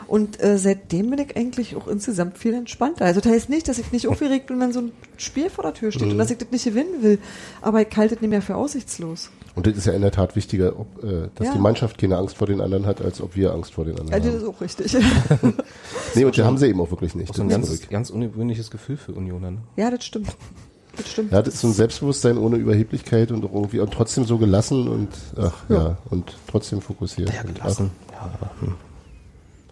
Und 0.08 0.42
äh, 0.44 0.58
seitdem 0.58 1.10
bin 1.12 1.20
ich 1.20 1.38
eigentlich 1.38 1.76
auch 1.78 1.88
insgesamt 1.88 2.38
viel 2.38 2.54
entspannter. 2.54 3.06
Also 3.06 3.22
das 3.22 3.32
heißt 3.32 3.50
nicht, 3.50 3.70
dass 3.70 3.78
ich 3.80 3.94
nicht 3.94 4.08
aufgeregt 4.10 4.48
bin, 4.48 4.60
wenn 4.60 4.74
so 4.74 4.82
ein 4.82 4.92
Spiel 5.16 5.50
vor 5.50 5.64
der 5.64 5.74
Tür 5.74 5.94
steht 5.94 6.12
und 6.12 6.18
dass 6.18 6.30
ich 6.32 6.38
das 6.38 6.52
nicht 6.52 6.66
gewinnen 6.66 7.02
will. 7.02 7.18
Aber 7.62 7.82
ich 7.82 7.96
halte 7.96 8.16
das 8.16 8.22
nicht 8.22 8.30
mehr 8.30 8.42
für 8.42 8.56
aussichtslos. 8.58 9.30
Und 9.56 9.66
das 9.66 9.78
ist 9.78 9.86
ja 9.86 9.94
in 9.94 10.02
der 10.02 10.12
Tat 10.12 10.36
wichtiger, 10.36 10.78
ob, 10.78 11.02
äh, 11.02 11.30
dass 11.36 11.48
Ja. 11.48 11.54
die 11.54 11.60
Mannschaft 11.60 11.98
keine 11.98 12.18
Angst 12.18 12.36
vor 12.36 12.48
den 12.48 12.60
anderen 12.60 12.86
hat, 12.86 13.02
als 13.02 13.22
ob 13.22 13.38
wir 13.38 13.54
Angst 13.54 13.74
vor 13.74 13.86
den 13.86 13.98
anderen 13.98 14.14
Also 14.14 14.32
das 14.32 14.42
haben. 14.42 14.50
ist 14.50 14.56
auch 14.56 14.62
richtig. 14.62 14.98
Nee, 16.16 16.26
und 16.26 16.36
die 16.36 16.44
haben 16.44 16.58
sie 16.58 16.68
eben 16.68 16.82
auch 16.82 16.92
wirklich 16.92 17.16
nicht. 17.16 17.34
So 17.34 17.42
ein 17.42 17.48
Das 17.48 17.60
ist 17.70 17.82
ganz, 17.84 17.90
ganz 17.90 18.10
ungewöhnliches 18.10 18.70
Gefühl 18.70 18.98
für 18.98 19.14
Unioner. 19.14 19.52
Ne? 19.52 19.58
ja, 19.78 19.90
das 19.90 20.04
stimmt. 20.04 20.36
Das 20.96 21.10
stimmt. 21.12 21.32
Ja, 21.32 21.42
das 21.42 21.54
ist 21.56 21.62
so 21.62 21.68
ein 21.68 21.74
Selbstbewusstsein 21.74 22.38
ohne 22.38 22.58
Überheblichkeit 22.58 23.32
und 23.32 23.44
irgendwie 23.44 23.80
und 23.80 23.92
trotzdem 23.94 24.26
so 24.26 24.38
gelassen 24.38 24.88
und 24.88 25.10
ach 25.38 25.54
ja, 25.70 25.76
Ja. 25.76 25.98
und 26.10 26.36
trotzdem 26.48 26.82
fokussiert. 26.82 27.34
Ja, 27.34 27.44
gelassen. 27.44 27.92
Ja, 28.12 28.30
hm. 28.62 28.76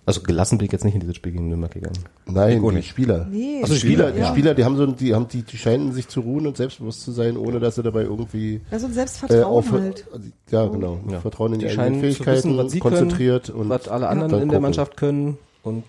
Also 0.06 0.20
gelassen 0.20 0.58
bin 0.58 0.66
ich 0.66 0.72
jetzt 0.74 0.84
nicht 0.84 0.96
in 0.96 1.00
dieses 1.00 1.16
Spiel 1.16 1.32
gegen 1.32 1.48
Nürnberg 1.48 1.72
gegangen. 1.72 1.98
Nein, 2.26 2.62
die 2.62 2.76
nicht. 2.76 2.90
Spieler. 2.90 3.26
Nee, 3.32 3.60
also 3.62 3.74
die 3.74 3.80
Spieler, 3.80 4.12
die 4.12 4.20
ja. 4.20 4.28
Spieler, 4.28 4.54
die 4.54 4.66
haben 4.66 4.76
so, 4.76 4.84
ein- 4.84 4.98
die 4.98 5.16
haben, 5.16 5.30
die, 5.30 5.44
die 5.44 5.58
scheinen 5.58 5.94
sich 5.94 6.10
zu 6.10 6.20
ruhen 6.20 6.46
und 6.46 6.58
selbstbewusst 6.58 7.04
zu 7.04 7.14
sein, 7.14 7.38
ohne 7.38 7.62
dass 7.62 7.76
sie 7.76 7.84
dabei 7.84 8.02
irgendwie 8.02 8.60
Ja, 8.70 8.80
so 8.80 8.88
ein 8.88 8.92
äh, 8.92 8.96
Selbstvertrauen 8.96 9.44
auf, 9.46 9.72
halt. 9.72 10.06
ja 10.52 10.66
genau, 10.68 11.00
Ja. 11.10 11.22
Vertrauen 11.22 11.54
in 11.54 11.60
die, 11.60 11.68
Die 11.68 11.80
eigenen 11.80 12.02
Fähigkeiten, 12.02 12.36
wissen, 12.36 12.58
was 12.58 12.72
sie 12.74 12.80
konzentriert 12.80 13.46
können, 13.46 13.60
und 13.60 13.70
was 13.70 13.88
alle 13.88 14.10
anderen 14.10 14.32
in 14.34 14.40
der 14.40 14.46
gucken. 14.48 14.62
Mannschaft 14.62 14.98
können 14.98 15.38
und 15.64 15.86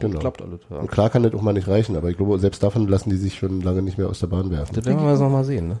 Genau. 0.00 0.18
klappt 0.20 0.42
alles. 0.42 0.60
Ja. 0.70 0.78
Und 0.78 0.90
klar 0.90 1.10
kann 1.10 1.22
das 1.22 1.32
auch 1.34 1.42
mal 1.42 1.52
nicht 1.52 1.68
reichen, 1.68 1.96
aber 1.96 2.08
ich 2.10 2.16
glaube, 2.16 2.38
selbst 2.38 2.62
davon 2.62 2.88
lassen 2.88 3.10
die 3.10 3.16
sich 3.16 3.34
schon 3.38 3.60
lange 3.60 3.82
nicht 3.82 3.98
mehr 3.98 4.08
aus 4.08 4.20
der 4.20 4.26
Bahn 4.28 4.50
werfen. 4.50 4.74
Das 4.74 4.84
werden 4.84 5.02
wir 5.02 5.10
jetzt 5.10 5.20
noch 5.20 5.30
mal 5.30 5.44
sehen. 5.44 5.68
Ne? 5.68 5.78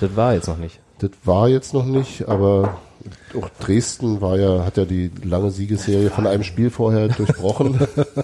Das 0.00 0.16
war 0.16 0.34
jetzt 0.34 0.48
noch 0.48 0.58
nicht. 0.58 0.80
Das 0.98 1.10
war 1.24 1.48
jetzt 1.48 1.74
noch 1.74 1.84
nicht, 1.84 2.28
aber 2.28 2.78
auch 3.36 3.48
Dresden 3.60 4.20
war 4.20 4.38
ja, 4.38 4.64
hat 4.64 4.76
ja 4.76 4.84
die 4.84 5.10
lange 5.24 5.50
Siegesserie 5.50 6.10
von 6.10 6.26
einem 6.28 6.44
Spiel 6.44 6.70
vorher 6.70 7.08
durchbrochen. 7.08 7.80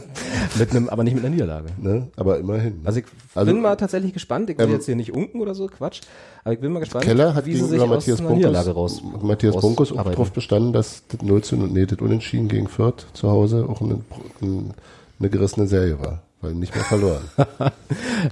Mit 0.59 0.71
einem, 0.71 0.89
aber 0.89 1.03
nicht 1.05 1.15
mit 1.15 1.25
einer 1.25 1.33
Niederlage. 1.35 1.67
ne? 1.81 2.09
Aber 2.17 2.39
immerhin. 2.39 2.81
Also 2.85 3.01
ich 3.01 3.07
Also, 3.35 3.53
bin 3.53 3.61
mal 3.61 3.77
tatsächlich 3.77 4.13
gespannt. 4.13 4.49
Ich 4.51 4.59
will 4.59 4.67
ähm, 4.67 4.73
jetzt 4.73 4.87
hier 4.87 4.97
nicht 4.97 5.13
unken 5.13 5.41
oder 5.41 5.55
so, 5.55 5.67
Quatsch. 5.67 6.01
Aber 6.45 6.55
ich 6.55 6.61
bin 6.61 6.73
mal 6.73 6.81
gespannt, 6.81 7.05
Keller 7.05 7.35
hat 7.35 7.47
wie 7.47 7.55
sie 7.57 7.65
sich 7.65 7.81
aus 7.81 7.89
Matthias 7.89 8.21
einer 8.21 8.29
Bunkus, 8.29 8.47
Niederlage 8.47 8.71
raus. 8.71 9.03
Matthias 9.23 9.55
raus 9.57 9.63
Bunkus 9.63 9.93
auch 9.93 10.05
darauf 10.05 10.31
bestanden, 10.33 10.73
dass 10.73 11.03
das 11.09 11.21
0 11.23 11.43
zu 11.43 11.57
nee, 11.57 11.85
das 11.87 11.99
Unentschieden 11.99 12.49
gegen 12.49 12.69
Fürth 12.69 13.07
zu 13.13 13.29
Hause 13.31 13.67
auch 13.69 13.81
eine, 13.81 14.01
ein- 14.41 14.73
eine 15.19 15.31
gerissene 15.31 15.67
Serie 15.67 15.99
war, 16.01 16.23
weil 16.41 16.55
nicht 16.55 16.75
mehr 16.75 16.85
verloren. 16.85 17.23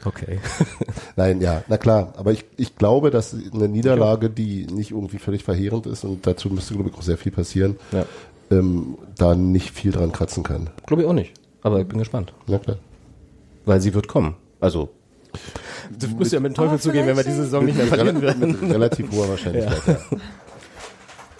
Okay. 0.05 0.41
Nein, 1.17 1.41
ja, 1.41 1.63
na 1.69 1.79
klar. 1.79 2.13
Aber 2.17 2.33
ich, 2.33 2.45
ich 2.57 2.77
glaube, 2.77 3.11
dass 3.11 3.35
eine 3.55 3.69
Niederlage, 3.69 4.31
die 4.31 4.67
nicht 4.67 4.91
irgendwie 4.91 5.19
völlig 5.19 5.45
verheerend 5.45 5.87
ist 5.87 6.05
und 6.05 6.27
dazu 6.27 6.49
müsste, 6.51 6.75
glaube 6.75 6.91
ich, 6.91 6.97
auch 6.97 7.03
sehr 7.03 7.17
viel 7.19 7.31
passieren, 7.33 7.77
Ja. 7.93 8.05
ähm, 8.51 8.99
da 9.17 9.35
nicht 9.35 9.71
viel 9.71 9.93
dran 9.93 10.13
kratzen 10.13 10.43
kann. 10.43 10.71
Glaube 10.87 11.03
ich 11.03 11.09
auch 11.09 11.13
nicht. 11.13 11.33
Aber 11.63 11.81
ich 11.81 11.87
bin 11.87 11.99
gespannt. 11.99 12.33
Na 12.47 12.59
klar. 12.59 12.77
Weil 13.65 13.81
sie 13.81 13.95
wird 13.95 14.09
kommen. 14.09 14.35
Also. 14.61 14.91
Du 15.99 16.09
musst 16.09 16.33
ja 16.33 16.41
mit 16.41 16.53
dem 16.53 16.55
Teufel 16.57 16.71
Aber 16.71 16.81
zugehen, 16.81 17.07
wenn 17.07 17.17
wir 17.17 17.25
diese 17.25 17.43
Saison 17.45 17.65
nicht 17.65 17.77
mehr 17.79 17.87
verlieren 17.87 18.21
werden. 18.23 18.59
mit 18.61 18.73
relativ 18.75 19.11
hoher 19.13 19.29
Wahrscheinlichkeit, 19.29 19.83
ja. 19.87 20.19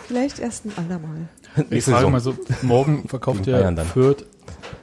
Vielleicht 0.07 0.39
erst 0.39 0.65
ein 0.67 0.73
andermal. 0.77 1.29
Ich 1.57 1.71
Nächste 1.71 1.91
frage 1.93 2.01
Saison. 2.07 2.13
mal 2.13 2.21
so, 2.21 2.35
morgen 2.63 3.09
verkauft 3.09 3.47
ja 3.47 3.61
dann. 3.71 3.87
Fürth 3.87 4.25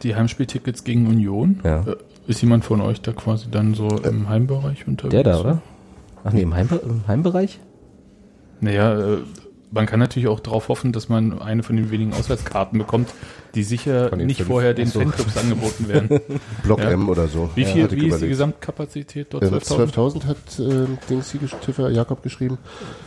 die 0.03 0.15
Heimspieltickets 0.15 0.83
gegen 0.83 1.07
Union. 1.07 1.59
Ja. 1.63 1.81
Äh, 1.81 1.95
Ist 2.27 2.41
jemand 2.41 2.63
von 2.65 2.81
euch 2.81 3.01
da 3.01 3.11
quasi 3.13 3.47
dann 3.51 3.73
so 3.73 3.87
im 3.87 4.29
Heimbereich 4.29 4.87
unterwegs? 4.87 5.11
Der 5.13 5.23
da, 5.23 5.39
oder? 5.39 5.61
Ach 6.23 6.31
nee, 6.33 6.41
im, 6.43 6.53
Heimbe 6.53 6.75
im 6.83 7.07
Heimbereich? 7.07 7.59
Naja, 8.61 8.97
äh, 8.97 9.17
man 9.71 9.87
kann 9.87 9.99
natürlich 9.99 10.27
auch 10.29 10.39
darauf 10.39 10.69
hoffen, 10.69 10.91
dass 10.93 11.09
man 11.09 11.41
eine 11.41 11.63
von 11.63 11.75
den 11.75 11.89
wenigen 11.89 12.13
Auswärtskarten 12.13 12.77
bekommt, 12.77 13.09
die 13.55 13.63
sicher 13.63 14.15
nicht 14.15 14.37
fünf. 14.37 14.49
vorher 14.49 14.73
den 14.75 14.87
Ach 14.87 14.91
so. 14.93 14.99
Fanclubs 14.99 15.35
angeboten 15.37 15.87
werden. 15.87 16.19
Block 16.63 16.79
Ja. 16.79 16.91
M 16.91 17.09
oder 17.09 17.27
so. 17.27 17.49
Wie 17.55 17.61
Ja, 17.63 17.67
viel, 17.67 17.85
ich 17.85 17.91
wie 17.91 17.95
ist 17.95 18.01
die 18.01 18.07
überlegt. 18.07 18.29
Gesamtkapazität 18.29 19.27
dort? 19.31 19.43
Äh, 19.43 19.47
12.000? 19.47 19.93
12.000 19.95 20.25
hat 20.25 20.59
äh, 20.59 20.87
Dings 21.09 21.35
Tiffer 21.65 21.89
Jakob 21.89 22.21
geschrieben. 22.23 22.57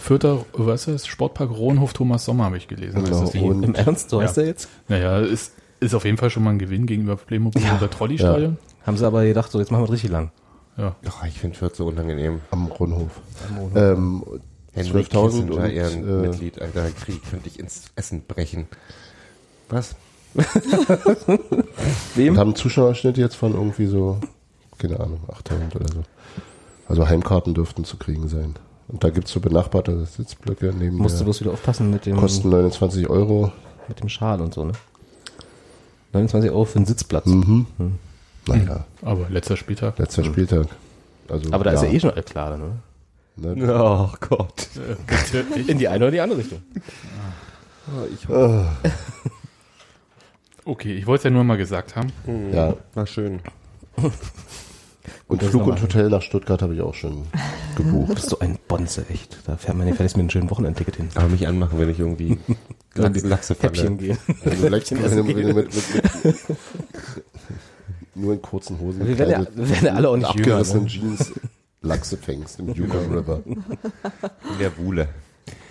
Vierter, 0.01 0.45
was 0.53 0.89
ist 0.89 0.95
das? 0.95 1.07
Sportpark 1.07 1.51
Rohnhof 1.51 1.93
Thomas 1.93 2.25
Sommer 2.25 2.45
habe 2.47 2.57
ich 2.57 2.67
gelesen. 2.69 3.03
Genau. 3.05 3.17
Ist 3.17 3.23
das 3.23 3.31
die? 3.31 3.39
Und- 3.41 3.63
Im 3.63 3.75
Ernst, 3.77 4.11
so 4.11 4.21
Ja. 4.21 4.27
heißt 4.27 4.39
er 4.39 4.47
jetzt? 4.47 4.69
Naja, 4.89 5.21
ist, 5.21 5.53
ist 5.81 5.95
auf 5.95 6.05
jeden 6.05 6.17
Fall 6.17 6.31
schon 6.31 6.43
mal 6.43 6.51
ein 6.51 6.59
Gewinn 6.59 6.87
gegenüber 6.87 7.17
Playmobil 7.17 7.63
oder 7.77 7.91
Trolley-Stadion. 7.91 8.59
Haben 8.85 8.97
sie 8.97 9.07
aber 9.07 9.25
gedacht, 9.25 9.51
so 9.51 9.59
jetzt 9.59 9.71
machen 9.71 9.83
wir 9.83 9.87
es 9.87 9.93
richtig 9.93 10.11
lang. 10.11 10.31
Ja. 10.77 10.95
Ach, 11.09 11.25
ich 11.27 11.39
finde 11.39 11.57
Fürth 11.57 11.75
so 11.75 11.87
unangenehm. 11.87 12.41
Am 12.51 12.67
Rundhof. 12.67 13.21
Ähm, 13.75 14.23
Henrik 14.73 15.09
12.000 15.09 15.29
Kissinger, 15.29 15.55
und, 15.57 15.71
Ehrenmitglied, 15.71 16.61
Alter, 16.61 16.91
Krieg 16.91 17.23
könnte 17.31 17.49
ich 17.49 17.59
ins 17.59 17.85
Essen 17.97 18.23
brechen. 18.27 18.67
Was? 19.71 19.97
und 20.35 21.41
Wem? 22.15 22.37
haben 22.37 22.49
einen 22.49 22.57
Zuschauerschnitt 22.57 23.17
jetzt 23.17 23.37
von 23.37 23.55
irgendwie 23.55 23.87
so, 23.87 24.21
keine 24.79 25.01
Ahnung, 25.01 25.21
8.000 25.29 25.77
oder 25.77 25.89
so. 25.93 26.03
Also 26.89 27.09
Heimkarten 27.09 27.55
dürften 27.55 27.85
zu 27.85 27.97
kriegen 27.97 28.29
sein. 28.29 28.55
Und 28.89 29.03
da 29.03 29.11
gibt's 29.11 29.33
so 29.33 29.41
benachbarte 29.41 30.05
Sitzblöcke 30.05 30.73
neben 30.79 30.97
Musst 30.97 31.19
du 31.21 31.25
bloß 31.25 31.41
wieder 31.41 31.53
aufpassen 31.53 31.91
mit 31.91 32.07
dem, 32.07 32.17
Kosten 32.17 32.51
29 32.51 33.09
Euro. 33.09 33.51
mit 33.89 34.01
dem 34.01 34.09
Schal 34.09 34.41
und 34.41 34.55
so, 34.55 34.65
ne? 34.65 34.73
29 36.17 36.51
Euro 36.51 36.65
für 36.65 36.77
einen 36.77 36.87
Sitzplatz. 36.87 37.27
Mhm. 37.27 37.67
Naja, 38.47 38.85
Aber 39.03 39.29
letzter 39.29 39.57
Spieltag. 39.57 39.99
letzter 39.99 40.25
Spieltag. 40.25 40.67
Also, 41.29 41.53
Aber 41.53 41.65
da 41.65 41.73
ist 41.73 41.83
ja 41.83 41.89
eh 41.89 41.99
schon 42.01 42.11
alles 42.11 42.25
klar, 42.27 42.51
dann, 42.51 42.63
oder? 42.63 43.55
Ne? 43.55 43.75
Oh 43.85 44.11
Gott. 44.21 44.69
In 45.67 45.79
die 45.79 45.89
eine 45.89 46.05
oder 46.05 46.11
die 46.13 46.21
andere 46.21 46.39
Richtung. 46.39 46.63
Okay, 50.65 50.95
ich 50.95 51.07
wollte 51.07 51.21
es 51.21 51.25
ja 51.25 51.31
nur 51.31 51.45
mal 51.45 51.57
gesagt 51.57 51.97
haben. 51.97 52.13
Ja. 52.53 52.75
War 52.95 53.07
schön. 53.07 53.41
Und 55.29 55.43
Flug 55.43 55.67
und 55.67 55.83
Hotel 55.83 56.09
nach 56.09 56.23
Stuttgart 56.23 56.63
habe 56.63 56.75
ich 56.75 56.81
auch 56.83 56.95
schon 56.95 57.25
gebucht. 57.77 58.15
Bist 58.15 58.31
du 58.31 58.39
ein 58.39 58.59
Bonze, 58.69 59.05
echt. 59.09 59.39
Da 59.47 59.57
fährt 59.57 59.77
man 59.77 59.87
fertig 59.93 60.15
mit 60.17 60.21
einem 60.21 60.31
schönen 60.31 60.51
Wochenendticket 60.51 60.97
hin. 60.97 61.09
Aber 61.17 61.29
mich 61.29 61.49
anmachen, 61.49 61.79
wenn 61.81 61.91
ich 61.91 61.99
irgendwie 61.99 62.39
Lachs, 62.95 63.23
Lachse 63.25 63.57
Häppchen 63.61 63.99
gehen. 63.99 64.17
Du 64.45 64.69
leicht- 64.69 64.93
wenn 64.93 65.01
du- 65.03 65.27
wenn 65.27 65.37
du 65.49 65.55
mit, 65.55 65.75
mit, 65.75 65.95
mit, 66.25 66.35
nur 68.15 68.33
in 68.35 68.41
kurzen 68.43 68.79
Hosen 68.81 69.07
Wir 69.07 69.19
werden 69.19 69.31
ja, 69.31 69.47
wir 69.55 69.69
werden 69.69 69.87
ja 69.87 69.93
alle 69.95 70.09
auch 70.09 70.17
nicht 70.17 70.35
jünger. 70.35 70.59
abgerissenen 70.59 70.85
Ne? 70.85 70.89
Jeans 70.91 71.33
Lachse 71.83 72.17
fängst 72.17 72.59
im 72.61 72.73
Yukon 72.73 73.13
River. 73.13 73.43
In 73.47 74.59
der 74.61 74.77
Wuhle. 74.79 75.09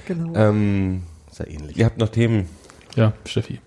Genau. 0.06 0.34
Ähm, 0.36 1.02
Ist 1.32 1.40
ja 1.40 1.48
ähnlich. 1.48 1.78
ihr 1.78 1.86
habt 1.86 1.98
noch 1.98 2.10
Themen. 2.10 2.48
Ja, 2.96 3.14
Steffi. 3.26 3.60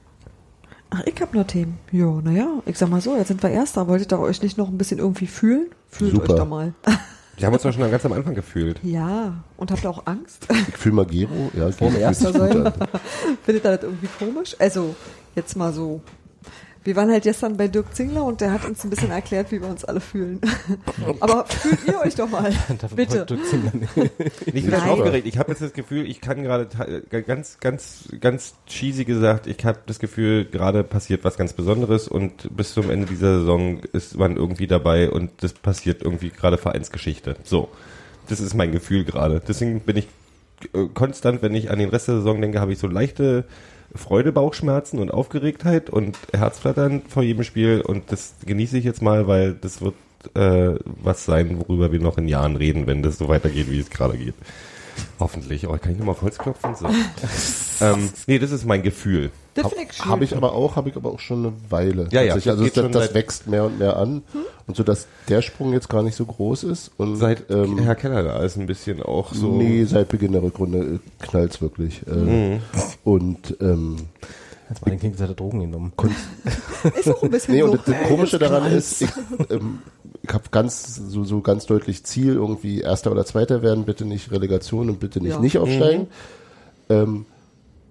Ach, 0.90 1.02
ich 1.04 1.20
hab 1.20 1.34
noch 1.34 1.46
Themen. 1.46 1.78
Ja, 1.92 2.06
naja, 2.22 2.62
ich 2.64 2.78
sag 2.78 2.88
mal 2.88 3.00
so, 3.00 3.16
jetzt 3.16 3.28
sind 3.28 3.42
wir 3.42 3.50
Erster. 3.50 3.88
Wolltet 3.88 4.12
ihr 4.12 4.18
euch 4.18 4.42
nicht 4.42 4.56
noch 4.56 4.68
ein 4.68 4.78
bisschen 4.78 4.98
irgendwie 4.98 5.26
fühlen? 5.26 5.66
Fühlt 5.90 6.12
Super. 6.12 6.32
euch 6.32 6.38
doch 6.38 6.48
mal. 6.48 6.72
Wir 7.36 7.46
haben 7.46 7.54
uns 7.54 7.62
doch 7.62 7.72
schon 7.72 7.88
ganz 7.88 8.04
am 8.04 8.12
Anfang 8.12 8.34
gefühlt. 8.34 8.80
Ja, 8.82 9.32
und 9.56 9.70
habt 9.70 9.84
ihr 9.84 9.90
auch 9.90 10.06
Angst? 10.06 10.48
Ich 10.68 10.76
fühle 10.76 10.96
mal 10.96 11.06
Gero. 11.06 11.52
Ja, 11.56 11.70
Gero 11.70 11.96
Erster 11.96 12.32
sein? 12.32 12.72
Findet 13.44 13.64
ihr 13.64 13.76
das 13.76 13.82
irgendwie 13.84 14.08
komisch? 14.18 14.56
Also, 14.58 14.96
jetzt 15.36 15.56
mal 15.56 15.72
so. 15.72 16.00
Wir 16.88 16.96
waren 16.96 17.10
halt 17.10 17.24
gestern 17.24 17.58
bei 17.58 17.68
Dirk 17.68 17.94
Zingler 17.94 18.24
und 18.24 18.40
der 18.40 18.50
hat 18.50 18.64
uns 18.64 18.82
ein 18.82 18.88
bisschen 18.88 19.10
erklärt, 19.10 19.52
wie 19.52 19.60
wir 19.60 19.68
uns 19.68 19.84
alle 19.84 20.00
fühlen. 20.00 20.40
Aber 21.20 21.44
fühlt 21.44 21.86
ihr 21.86 22.00
euch 22.00 22.14
doch 22.14 22.30
mal. 22.30 22.50
Bitte. 22.96 23.26
Ich 24.46 24.62
bin 24.62 24.70
Nein. 24.70 24.88
aufgeregt. 24.88 25.26
Ich 25.26 25.36
habe 25.36 25.50
jetzt 25.50 25.60
das 25.60 25.74
Gefühl, 25.74 26.08
ich 26.08 26.22
kann 26.22 26.42
gerade 26.42 26.66
ganz, 27.26 27.60
ganz, 27.60 28.08
ganz 28.22 28.54
cheesy 28.66 29.04
gesagt, 29.04 29.46
ich 29.46 29.62
habe 29.66 29.80
das 29.84 29.98
Gefühl, 29.98 30.46
gerade 30.46 30.82
passiert 30.82 31.24
was 31.24 31.36
ganz 31.36 31.52
Besonderes 31.52 32.08
und 32.08 32.56
bis 32.56 32.72
zum 32.72 32.88
Ende 32.88 33.04
dieser 33.04 33.40
Saison 33.40 33.80
ist 33.92 34.16
man 34.16 34.38
irgendwie 34.38 34.66
dabei 34.66 35.10
und 35.10 35.30
das 35.42 35.52
passiert 35.52 36.00
irgendwie 36.00 36.30
gerade 36.30 36.56
Vereinsgeschichte. 36.56 37.36
So, 37.44 37.68
das 38.30 38.40
ist 38.40 38.54
mein 38.54 38.72
Gefühl 38.72 39.04
gerade. 39.04 39.42
Deswegen 39.46 39.80
bin 39.80 39.98
ich 39.98 40.08
äh, 40.72 40.86
konstant, 40.94 41.42
wenn 41.42 41.54
ich 41.54 41.70
an 41.70 41.80
den 41.80 41.90
Rest 41.90 42.08
der 42.08 42.16
Saison 42.16 42.40
denke, 42.40 42.62
habe 42.62 42.72
ich 42.72 42.78
so 42.78 42.86
leichte 42.86 43.44
Freude, 43.94 44.32
Bauchschmerzen 44.32 44.98
und 44.98 45.10
Aufgeregtheit 45.10 45.90
und 45.90 46.18
Herzflattern 46.32 47.02
vor 47.08 47.22
jedem 47.22 47.44
Spiel 47.44 47.80
und 47.80 48.12
das 48.12 48.34
genieße 48.44 48.78
ich 48.78 48.84
jetzt 48.84 49.02
mal, 49.02 49.26
weil 49.26 49.54
das 49.54 49.80
wird 49.80 49.94
äh, 50.34 50.78
was 50.84 51.24
sein, 51.24 51.58
worüber 51.58 51.92
wir 51.92 52.00
noch 52.00 52.18
in 52.18 52.28
Jahren 52.28 52.56
reden, 52.56 52.86
wenn 52.86 53.02
das 53.02 53.18
so 53.18 53.28
weitergeht, 53.28 53.70
wie 53.70 53.80
es 53.80 53.90
gerade 53.90 54.18
geht. 54.18 54.34
Hoffentlich. 55.20 55.66
Oh, 55.68 55.76
kann 55.80 55.92
ich 55.92 55.98
nochmal 55.98 56.14
auf 56.14 56.22
Holz 56.22 56.38
klopfen? 56.38 56.74
So. 56.76 56.86
ähm, 57.84 58.10
nee, 58.26 58.38
das 58.38 58.50
ist 58.50 58.64
mein 58.64 58.82
Gefühl. 58.82 59.30
Das 59.54 59.70
schön. 59.72 60.04
Habe 60.04 60.24
ich 60.24 60.36
aber 60.36 60.52
auch, 60.52 60.76
habe 60.76 60.88
ich 60.88 60.96
aber 60.96 61.10
auch 61.10 61.18
schon 61.18 61.46
eine 61.46 61.52
Weile. 61.68 62.08
Ja, 62.12 62.22
ja. 62.22 62.34
Also 62.34 62.62
geht 62.62 62.76
das, 62.76 62.90
das 62.92 63.14
wächst 63.14 63.46
mehr 63.48 63.64
und 63.64 63.78
mehr 63.78 63.96
an 63.96 64.22
und 64.68 64.76
so, 64.76 64.84
dass 64.84 65.06
der 65.28 65.42
Sprung 65.42 65.72
jetzt 65.72 65.88
gar 65.88 66.02
nicht 66.04 66.14
so 66.14 66.24
groß 66.24 66.62
ist 66.64 66.92
und 66.96 67.16
Seit 67.16 67.50
ähm, 67.50 67.78
Herr 67.78 67.96
Keller 67.96 68.22
da 68.22 68.42
ist 68.44 68.56
ein 68.56 68.66
bisschen 68.66 69.02
auch 69.02 69.34
so. 69.34 69.56
nee, 69.56 69.84
seit 69.84 70.08
Beginn 70.08 70.32
der 70.32 70.42
Rückrunde 70.44 70.78
äh, 70.78 70.98
knallt's 71.24 71.60
wirklich. 71.60 72.06
Äh, 72.06 72.10
Mhm. 72.14 72.60
Und 73.04 73.56
ähm, 73.60 73.96
Jetzt 74.68 74.84
mal 74.84 74.90
den 74.90 75.00
Kind 75.00 75.16
seine 75.16 75.34
Drogen 75.34 75.60
genommen. 75.60 75.92
Ist 76.98 77.08
auch 77.08 77.22
ein 77.22 77.30
bisschen 77.30 77.54
Nee, 77.54 77.60
so. 77.62 77.66
und 77.70 77.74
das, 77.74 77.84
das 77.86 78.08
Komische 78.08 78.38
daran 78.38 78.70
ist, 78.70 79.00
ich, 79.02 79.10
ähm, 79.50 79.78
ich 80.22 80.32
habe 80.32 80.44
ganz 80.50 80.94
so, 80.96 81.24
so 81.24 81.40
ganz 81.40 81.64
deutlich 81.66 82.04
Ziel, 82.04 82.34
irgendwie 82.34 82.80
Erster 82.80 83.10
oder 83.10 83.24
Zweiter 83.24 83.62
werden, 83.62 83.84
bitte 83.84 84.04
nicht 84.04 84.30
Relegation 84.30 84.90
und 84.90 85.00
bitte 85.00 85.20
nicht 85.20 85.32
Ja. 85.32 85.40
nicht 85.40 85.58
aufsteigen. 85.58 86.08
Ähm, 86.90 87.24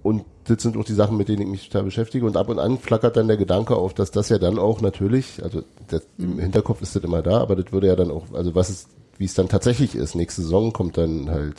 und 0.04 0.24
das 0.46 0.62
sind 0.62 0.78
auch 0.78 0.86
die 0.86 0.94
Sachen, 0.94 1.18
mit 1.18 1.28
denen 1.28 1.42
ich 1.42 1.48
mich 1.48 1.70
total 1.70 1.84
beschäftige. 1.84 2.26
Und 2.26 2.38
ab 2.38 2.48
und 2.48 2.60
an 2.60 2.78
flackert 2.78 3.18
dann 3.18 3.28
der 3.28 3.38
Gedanke 3.38 3.76
auf, 3.76 3.94
dass 3.94 4.12
das 4.12 4.30
ja 4.30 4.38
dann 4.38 4.60
auch 4.60 4.80
natürlich, 4.82 5.44
also 5.44 5.64
das, 5.88 6.04
im 6.18 6.40
Hinterkopf 6.40 6.82
ist 6.82 6.96
das 6.96 7.04
immer 7.04 7.22
da, 7.22 7.40
aber 7.42 7.56
das 7.56 7.72
würde 7.74 7.88
ja 7.88 7.96
dann 7.96 8.12
auch, 8.12 8.24
also 8.34 8.56
was 8.56 8.70
es, 8.70 8.88
wie 9.18 9.26
es 9.26 9.34
dann 9.34 9.50
tatsächlich 9.50 9.96
ist, 9.96 10.16
nächste 10.16 10.44
Saison 10.44 10.72
kommt 10.74 10.98
dann 10.98 11.30
halt, 11.30 11.56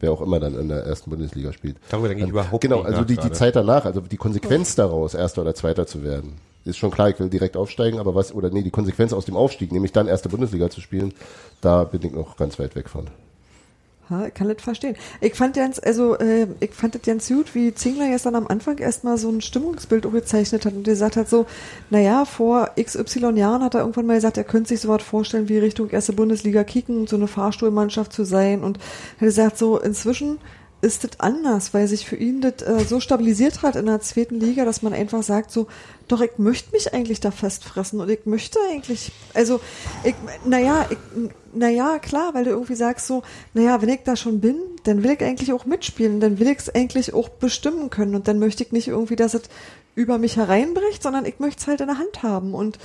wer 0.00 0.12
auch 0.12 0.20
immer 0.20 0.40
dann 0.40 0.58
in 0.58 0.68
der 0.68 0.84
ersten 0.84 1.10
Bundesliga 1.10 1.52
spielt. 1.52 1.76
Darüber 1.90 2.08
denke 2.08 2.24
ich 2.24 2.30
Dann- 2.30 2.40
überhaupt 2.40 2.62
Genau, 2.62 2.82
also 2.82 3.04
die, 3.04 3.16
die. 3.16 3.32
Zeit 3.32 3.56
danach, 3.56 3.84
also 3.84 4.00
die 4.00 4.16
Konsequenz 4.16 4.74
daraus, 4.74 5.14
Erster 5.14 5.42
oder 5.42 5.54
Zweiter 5.54 5.86
zu 5.86 6.02
werden, 6.02 6.34
ist 6.64 6.76
schon 6.78 6.90
klar, 6.90 7.08
ich 7.10 7.18
will 7.18 7.28
direkt 7.30 7.56
aufsteigen, 7.56 7.98
aber 7.98 8.14
was, 8.14 8.34
oder 8.34 8.50
nee, 8.50 8.62
die 8.62 8.70
Konsequenz 8.70 9.12
aus 9.12 9.24
dem 9.24 9.36
Aufstieg, 9.36 9.72
nämlich 9.72 9.92
dann 9.92 10.08
erste 10.08 10.28
Bundesliga 10.28 10.68
zu 10.70 10.80
spielen, 10.80 11.12
da 11.60 11.84
bin 11.84 12.02
ich 12.04 12.12
noch 12.12 12.36
ganz 12.36 12.58
weit 12.58 12.74
weg 12.76 12.88
von. 12.88 13.06
Ja, 14.10 14.26
ich 14.26 14.34
kann 14.34 14.48
das 14.48 14.60
verstehen. 14.60 14.96
Ich 15.20 15.34
fand 15.34 15.54
ganz, 15.54 15.78
also 15.78 16.18
äh, 16.18 16.48
ich 16.58 16.72
fand 16.74 16.96
das 16.96 17.02
ganz 17.02 17.28
gut, 17.28 17.54
wie 17.54 17.72
Zingler 17.72 18.08
gestern 18.08 18.34
am 18.34 18.48
Anfang 18.48 18.78
erstmal 18.78 19.16
so 19.18 19.30
ein 19.30 19.40
Stimmungsbild 19.40 20.10
gezeichnet 20.10 20.66
hat 20.66 20.74
und 20.74 20.82
gesagt 20.82 21.16
hat 21.16 21.28
so, 21.28 21.46
naja, 21.90 22.24
vor 22.24 22.70
XY 22.80 23.36
Jahren 23.36 23.62
hat 23.62 23.74
er 23.74 23.80
irgendwann 23.80 24.06
mal 24.06 24.16
gesagt, 24.16 24.36
er 24.36 24.44
könnte 24.44 24.70
sich 24.70 24.80
so 24.80 24.88
was 24.88 25.04
vorstellen, 25.04 25.48
wie 25.48 25.58
Richtung 25.58 25.90
erste 25.90 26.12
Bundesliga 26.12 26.64
kicken, 26.64 27.06
so 27.06 27.14
eine 27.14 27.28
Fahrstuhlmannschaft 27.28 28.12
zu 28.12 28.24
sein 28.24 28.64
und 28.64 28.78
hat 28.78 29.20
gesagt 29.20 29.58
so, 29.58 29.78
inzwischen 29.78 30.38
ist 30.82 31.04
das 31.04 31.20
anders, 31.20 31.74
weil 31.74 31.86
sich 31.86 32.06
für 32.06 32.16
ihn 32.16 32.40
das 32.40 32.62
äh, 32.62 32.84
so 32.84 33.00
stabilisiert 33.00 33.62
hat 33.62 33.76
in 33.76 33.86
der 33.86 34.00
zweiten 34.00 34.40
Liga, 34.40 34.64
dass 34.64 34.82
man 34.82 34.92
einfach 34.92 35.22
sagt 35.22 35.50
so, 35.50 35.66
doch 36.10 36.20
ich 36.20 36.38
möchte 36.38 36.72
mich 36.72 36.92
eigentlich 36.92 37.20
da 37.20 37.30
festfressen 37.30 38.00
und 38.00 38.08
ich 38.08 38.26
möchte 38.26 38.58
eigentlich, 38.70 39.12
also 39.34 39.60
ich, 40.04 40.14
naja, 40.44 40.86
ich, 40.90 40.98
naja, 41.52 41.98
klar, 41.98 42.34
weil 42.34 42.44
du 42.44 42.50
irgendwie 42.50 42.74
sagst 42.74 43.06
so, 43.06 43.22
naja, 43.54 43.80
wenn 43.82 43.88
ich 43.88 44.00
da 44.04 44.16
schon 44.16 44.40
bin, 44.40 44.56
dann 44.84 45.02
will 45.02 45.12
ich 45.12 45.20
eigentlich 45.22 45.52
auch 45.52 45.64
mitspielen, 45.64 46.20
dann 46.20 46.38
will 46.38 46.48
ich 46.48 46.58
es 46.58 46.74
eigentlich 46.74 47.14
auch 47.14 47.28
bestimmen 47.28 47.90
können 47.90 48.14
und 48.14 48.28
dann 48.28 48.38
möchte 48.38 48.64
ich 48.64 48.72
nicht 48.72 48.88
irgendwie, 48.88 49.16
dass 49.16 49.34
es 49.34 49.42
über 50.00 50.18
mich 50.18 50.36
hereinbricht, 50.36 51.02
sondern 51.02 51.24
ich 51.26 51.38
möchte 51.38 51.60
es 51.60 51.66
halt 51.66 51.80
in 51.80 51.86
der 51.86 51.98
Hand 51.98 52.22
haben 52.22 52.54
und 52.54 52.78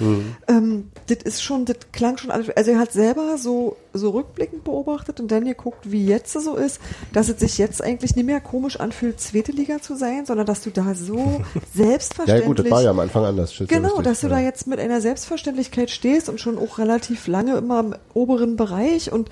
ähm, 0.47 0.91
das 1.07 1.19
ist 1.23 1.41
schon, 1.41 1.65
das 1.65 1.77
klang 1.91 2.17
schon 2.17 2.31
alles, 2.31 2.49
also 2.49 2.71
er 2.71 2.79
hat 2.79 2.91
selber 2.91 3.37
so, 3.37 3.77
so 3.93 4.09
rückblickend 4.11 4.63
beobachtet 4.63 5.19
und 5.19 5.31
dann 5.31 5.45
geguckt, 5.45 5.91
wie 5.91 6.05
jetzt 6.05 6.33
so 6.33 6.55
ist, 6.55 6.79
dass 7.13 7.29
es 7.29 7.39
sich 7.39 7.57
jetzt 7.57 7.83
eigentlich 7.83 8.15
nicht 8.15 8.25
mehr 8.25 8.41
komisch 8.41 8.79
anfühlt, 8.79 9.19
zweite 9.19 9.51
Liga 9.51 9.81
zu 9.81 9.95
sein, 9.95 10.25
sondern 10.25 10.45
dass 10.45 10.61
du 10.61 10.69
da 10.69 10.93
so 10.93 11.41
Ja 11.75 11.95
selbstverständlich 11.95 12.45
gut, 12.45 12.59
das 12.59 12.71
war 12.71 12.81
ja 12.81 12.89
am 12.91 12.99
Anfang 12.99 13.25
anders. 13.25 13.57
ja 13.57 13.65
Genau, 13.65 13.89
richtig, 13.89 14.03
dass 14.03 14.21
du 14.21 14.27
ja. 14.27 14.33
da 14.33 14.39
jetzt 14.39 14.67
mit 14.67 14.79
einer 14.79 15.01
Selbstverständlichkeit 15.01 15.89
stehst 15.89 16.29
und 16.29 16.39
schon 16.39 16.57
auch 16.57 16.77
relativ 16.77 17.27
lange 17.27 17.57
immer 17.57 17.79
im 17.79 17.95
oberen 18.13 18.55
Bereich 18.55 19.11
und 19.11 19.29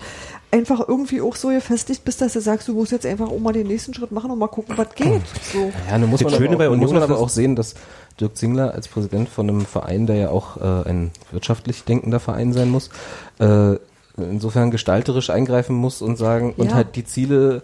einfach 0.53 0.87
irgendwie 0.87 1.19
auch 1.19 1.35
so 1.35 1.49
gefestigt 1.49 2.05
bist, 2.05 2.21
dass 2.21 2.33
du 2.33 2.39
sagst, 2.39 2.67
du 2.67 2.73
musst 2.73 2.91
jetzt 2.91 3.05
einfach 3.05 3.27
auch 3.29 3.39
mal 3.39 3.51
den 3.53 3.67
nächsten 3.67 3.93
Schritt 3.93 4.11
machen 4.11 4.29
und 4.31 4.37
mal 4.39 4.47
gucken, 4.47 4.77
was 4.77 4.93
geht. 4.95 5.21
So. 5.51 5.71
Ja, 5.89 5.97
nun 5.97 6.11
muss 6.11 6.21
Das 6.21 6.31
man, 6.31 6.39
Schöne 6.39 6.49
aber, 6.51 6.57
bei 6.59 6.67
Union 6.69 6.79
muss 6.81 6.93
man 6.93 7.03
aber 7.03 7.17
auch 7.17 7.29
sehen, 7.29 7.55
dass 7.55 7.73
Dirk 8.19 8.37
Zingler 8.37 8.73
als 8.73 8.87
Präsident 8.87 9.27
von 9.29 9.49
einem 9.49 9.61
Verein, 9.65 10.05
der 10.05 10.15
ja 10.15 10.29
auch 10.29 10.57
äh, 10.57 10.89
ein 10.89 11.11
wirtschaftlich 11.31 11.83
denkender 11.83 12.19
Verein 12.19 12.53
sein 12.53 12.69
muss, 12.69 12.91
äh, 13.39 13.75
insofern 14.17 14.69
gestalterisch 14.69 15.31
eingreifen 15.31 15.75
muss 15.75 16.03
und 16.03 16.17
sagen 16.17 16.53
und 16.55 16.67
Ja. 16.67 16.75
halt 16.75 16.95
die 16.95 17.03
Ziele 17.03 17.63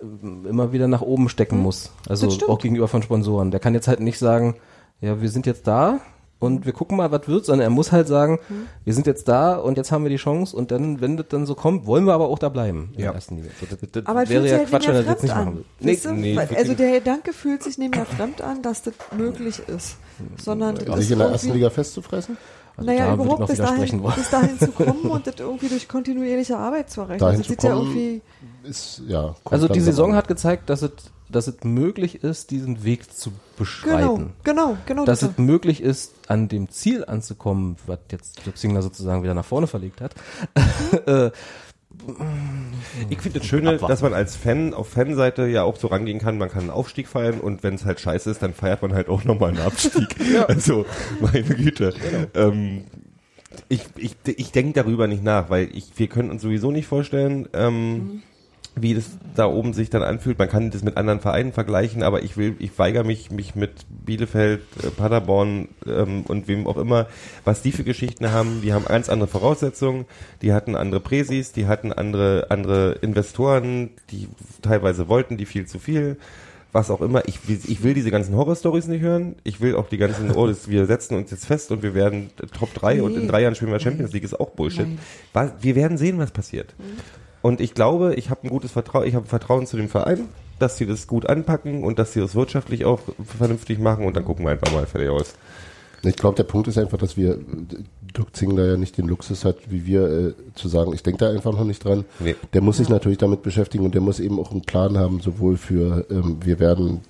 äh, 0.00 0.48
immer 0.48 0.72
wieder 0.72 0.88
nach 0.88 1.00
oben 1.00 1.30
stecken 1.30 1.58
muss. 1.58 1.90
Also 2.06 2.28
auch 2.48 2.58
gegenüber 2.58 2.86
von 2.86 3.02
Sponsoren. 3.02 3.50
Der 3.50 3.60
kann 3.60 3.72
jetzt 3.72 3.88
halt 3.88 4.00
nicht 4.00 4.18
sagen, 4.18 4.56
ja, 5.00 5.20
wir 5.22 5.30
sind 5.30 5.46
jetzt 5.46 5.66
da 5.66 6.00
und 6.38 6.66
wir 6.66 6.72
gucken 6.72 6.96
mal, 6.98 7.10
was 7.10 7.26
wird, 7.28 7.46
sondern 7.46 7.64
er 7.66 7.70
muss 7.70 7.92
halt 7.92 8.08
sagen, 8.08 8.38
wir 8.84 8.92
sind 8.94 9.06
jetzt 9.06 9.26
da 9.28 9.56
und 9.56 9.76
jetzt 9.78 9.90
haben 9.92 10.04
wir 10.04 10.10
die 10.10 10.16
Chance 10.16 10.54
und 10.56 10.70
dann, 10.70 11.00
wenn 11.00 11.16
das 11.16 11.26
dann 11.28 11.46
so 11.46 11.54
kommt, 11.54 11.86
wollen 11.86 12.04
wir 12.04 12.12
aber 12.14 12.28
auch 12.28 12.38
da 12.38 12.48
bleiben 12.50 12.90
in 12.94 13.00
Ja. 13.00 13.06
der 13.06 13.14
ersten 13.14 13.36
Liga. 13.36 13.48
So, 13.60 13.66
das, 13.70 13.90
das 13.90 14.06
Aber 14.06 14.28
wäre 14.28 14.42
ja 14.46 14.48
sich 14.50 14.52
halt 14.58 14.68
Quatsch, 14.68 14.86
wenn 14.88 14.96
nicht 14.96 15.00
er 15.00 15.02
das 15.02 15.12
jetzt 15.14 15.22
nicht 15.22 15.32
fremd 15.32 15.46
machen 15.46 15.58
an. 15.58 16.16
will. 16.16 16.22
Nee, 16.22 16.36
wirklich 16.36 16.58
also 16.58 16.74
der 16.74 16.92
Gedanke 16.92 17.32
fühlt 17.32 17.62
sich 17.62 17.78
nicht 17.78 17.94
mehr 17.94 18.04
fremd 18.06 18.42
an, 18.42 18.60
dass 18.62 18.82
das 18.82 18.94
möglich 19.16 19.60
ist. 19.66 19.96
Sondern 20.42 20.76
ist 20.76 20.92
Sich 20.96 21.10
in 21.10 21.18
der 21.18 21.28
ersten 21.28 21.46
irgendwie- 21.48 21.58
Liga 21.60 21.70
festzufressen? 21.70 22.36
Also 22.78 22.90
naja, 22.90 23.14
überhaupt 23.14 23.46
bis 23.46 23.56
dahin, 23.56 24.02
bis 24.02 24.28
dahin 24.30 24.58
zu 24.58 24.70
kommen 24.70 25.00
und 25.10 25.26
das 25.26 25.36
irgendwie 25.38 25.68
durch 25.68 25.88
kontinuierliche 25.88 26.58
Arbeit 26.58 26.90
zu 26.90 27.00
erreichen. 27.00 27.20
Dahin 27.20 27.38
das 27.38 27.46
zu 27.46 27.52
sieht 27.54 27.62
ja 27.62 27.70
kommen, 27.72 27.86
irgendwie, 27.86 28.22
Ist, 28.64 29.00
ja. 29.06 29.34
Also 29.46 29.66
die 29.68 29.80
Saison 29.80 30.10
an. 30.10 30.16
hat 30.16 30.28
gezeigt, 30.28 30.68
dass 30.68 30.82
es, 30.82 30.90
dass 31.28 31.46
es 31.48 31.64
möglich 31.64 32.22
ist, 32.22 32.50
diesen 32.50 32.84
Weg 32.84 33.12
zu 33.12 33.30
genau, 33.30 33.40
beschreiten. 33.58 34.32
genau, 34.44 34.76
genau. 34.86 35.04
Dass 35.04 35.20
das 35.20 35.30
es 35.32 35.38
möglich 35.38 35.80
ist, 35.82 36.12
an 36.28 36.48
dem 36.48 36.68
Ziel 36.70 37.04
anzukommen, 37.04 37.76
was 37.86 37.98
jetzt 38.12 38.44
Dirk 38.46 38.56
Zingler 38.56 38.82
sozusagen 38.82 39.22
wieder 39.22 39.34
nach 39.34 39.44
vorne 39.44 39.66
verlegt 39.66 40.00
hat. 40.00 40.14
Äh, 41.06 41.30
Ich 43.08 43.20
finde 43.20 43.38
das 43.38 43.48
Schöne, 43.48 43.70
Abwarten. 43.70 43.90
dass 43.92 44.02
man 44.02 44.12
als 44.14 44.36
Fan 44.36 44.74
auf 44.74 44.88
Fanseite 44.88 45.46
ja 45.46 45.62
auch 45.62 45.76
so 45.76 45.86
rangehen 45.88 46.18
kann, 46.18 46.36
man 46.38 46.50
kann 46.50 46.62
einen 46.62 46.70
Aufstieg 46.70 47.08
feiern 47.08 47.40
und 47.40 47.62
wenn 47.62 47.74
es 47.74 47.84
halt 47.84 48.00
scheiße 48.00 48.30
ist, 48.30 48.42
dann 48.42 48.54
feiert 48.54 48.82
man 48.82 48.92
halt 48.92 49.08
auch 49.08 49.24
nochmal 49.24 49.50
einen 49.50 49.60
Abstieg. 49.60 50.14
Also, 50.48 50.84
meine 51.20 51.42
Güte. 51.42 51.94
Ähm, 52.34 52.84
ich 53.68 53.84
ich, 53.96 54.16
ich 54.26 54.52
denke 54.52 54.74
darüber 54.74 55.06
nicht 55.06 55.22
nach, 55.22 55.48
weil 55.50 55.68
ich, 55.72 55.90
wir 55.96 56.08
können 56.08 56.30
uns 56.30 56.42
sowieso 56.42 56.70
nicht 56.70 56.86
vorstellen, 56.86 57.48
ähm, 57.54 58.22
wie 58.78 58.94
das 58.94 59.04
da 59.34 59.46
oben 59.46 59.72
sich 59.72 59.88
dann 59.90 60.02
anfühlt. 60.02 60.38
Man 60.38 60.48
kann 60.48 60.70
das 60.70 60.82
mit 60.82 60.96
anderen 60.98 61.20
Vereinen 61.20 61.52
vergleichen, 61.52 62.02
aber 62.02 62.22
ich 62.22 62.36
will, 62.36 62.56
ich 62.58 62.78
weigere 62.78 63.04
mich, 63.04 63.30
mich 63.30 63.54
mit 63.54 63.72
Bielefeld, 64.04 64.60
äh, 64.82 64.88
Paderborn 64.90 65.68
ähm, 65.86 66.22
und 66.28 66.46
wem 66.48 66.66
auch 66.66 66.76
immer, 66.76 67.06
was 67.44 67.62
die 67.62 67.72
für 67.72 67.84
Geschichten 67.84 68.30
haben. 68.32 68.60
Die 68.62 68.72
haben 68.74 68.84
ganz 68.84 69.08
andere 69.08 69.28
Voraussetzungen, 69.28 70.04
die 70.42 70.52
hatten 70.52 70.74
andere 70.76 71.00
Präsis, 71.00 71.52
die 71.52 71.66
hatten 71.66 71.92
andere 71.92 72.46
andere 72.50 72.92
Investoren, 73.02 73.90
die 74.10 74.28
teilweise 74.62 75.08
wollten 75.08 75.36
die 75.36 75.46
viel 75.46 75.66
zu 75.66 75.78
viel. 75.78 76.16
Was 76.72 76.90
auch 76.90 77.00
immer, 77.00 77.26
ich 77.26 77.48
will, 77.48 77.58
ich 77.66 77.82
will 77.82 77.94
diese 77.94 78.10
ganzen 78.10 78.36
Horror-Stories 78.36 78.86
nicht 78.88 79.00
hören. 79.00 79.36
Ich 79.44 79.62
will 79.62 79.76
auch 79.76 79.88
die 79.88 79.96
ganzen, 79.96 80.30
oh, 80.32 80.46
das, 80.46 80.68
wir 80.68 80.84
setzen 80.84 81.14
uns 81.16 81.30
jetzt 81.30 81.46
fest 81.46 81.72
und 81.72 81.82
wir 81.82 81.94
werden 81.94 82.28
Top 82.58 82.74
3 82.74 83.02
und 83.02 83.14
in 83.14 83.22
Nee. 83.22 83.28
drei 83.28 83.40
Jahren 83.42 83.54
spielen 83.54 83.70
wir 83.72 83.80
Champions 83.80 84.12
League, 84.12 84.24
ist 84.24 84.38
auch 84.38 84.50
Bullshit. 84.50 84.86
Was- 85.32 85.52
Wir 85.62 85.74
werden 85.74 85.96
sehen, 85.96 86.18
was 86.18 86.30
passiert. 86.32 86.74
Und 87.46 87.60
ich 87.60 87.74
glaube, 87.74 88.16
ich 88.16 88.28
habe 88.28 88.42
ein 88.42 88.50
gutes 88.50 88.72
Vertrauen, 88.72 89.06
ich 89.06 89.14
habe 89.14 89.26
Vertrauen 89.26 89.68
zu 89.68 89.76
dem 89.76 89.88
Verein, 89.88 90.24
dass 90.58 90.78
sie 90.78 90.84
das 90.84 91.06
gut 91.06 91.26
anpacken 91.26 91.84
und 91.84 91.96
dass 92.00 92.12
sie 92.12 92.18
das 92.18 92.34
wirtschaftlich 92.34 92.84
auch 92.84 92.98
vernünftig 93.24 93.78
machen 93.78 94.04
und 94.04 94.16
dann 94.16 94.24
gucken 94.24 94.44
wir 94.44 94.50
einfach 94.50 94.72
mal 94.72 94.84
fertig 94.84 95.10
aus. 95.10 95.34
Ich 96.02 96.16
glaube, 96.16 96.34
der 96.34 96.42
Punkt 96.42 96.66
ist 96.66 96.76
einfach, 96.76 96.98
dass 96.98 97.16
wir 97.16 97.38
Dirk 98.16 98.34
Zingler 98.34 98.66
ja 98.66 98.76
nicht 98.76 98.98
den 98.98 99.06
Luxus 99.06 99.44
hat, 99.44 99.58
wie 99.68 99.86
wir 99.86 100.08
äh, 100.08 100.34
zu 100.56 100.66
sagen, 100.66 100.92
ich 100.92 101.04
denke 101.04 101.20
da 101.20 101.30
einfach 101.30 101.52
noch 101.52 101.62
nicht 101.62 101.84
dran. 101.84 102.04
Nee. 102.18 102.34
Der 102.52 102.62
muss 102.62 102.78
sich 102.78 102.88
natürlich 102.88 103.18
damit 103.18 103.44
beschäftigen 103.44 103.84
und 103.84 103.94
der 103.94 104.02
muss 104.02 104.18
eben 104.18 104.40
auch 104.40 104.50
einen 104.50 104.62
Plan 104.62 104.98
haben, 104.98 105.20
sowohl 105.20 105.56
für 105.56 106.04
ähm, 106.10 106.38
wir 106.42 106.58
werden 106.58 107.02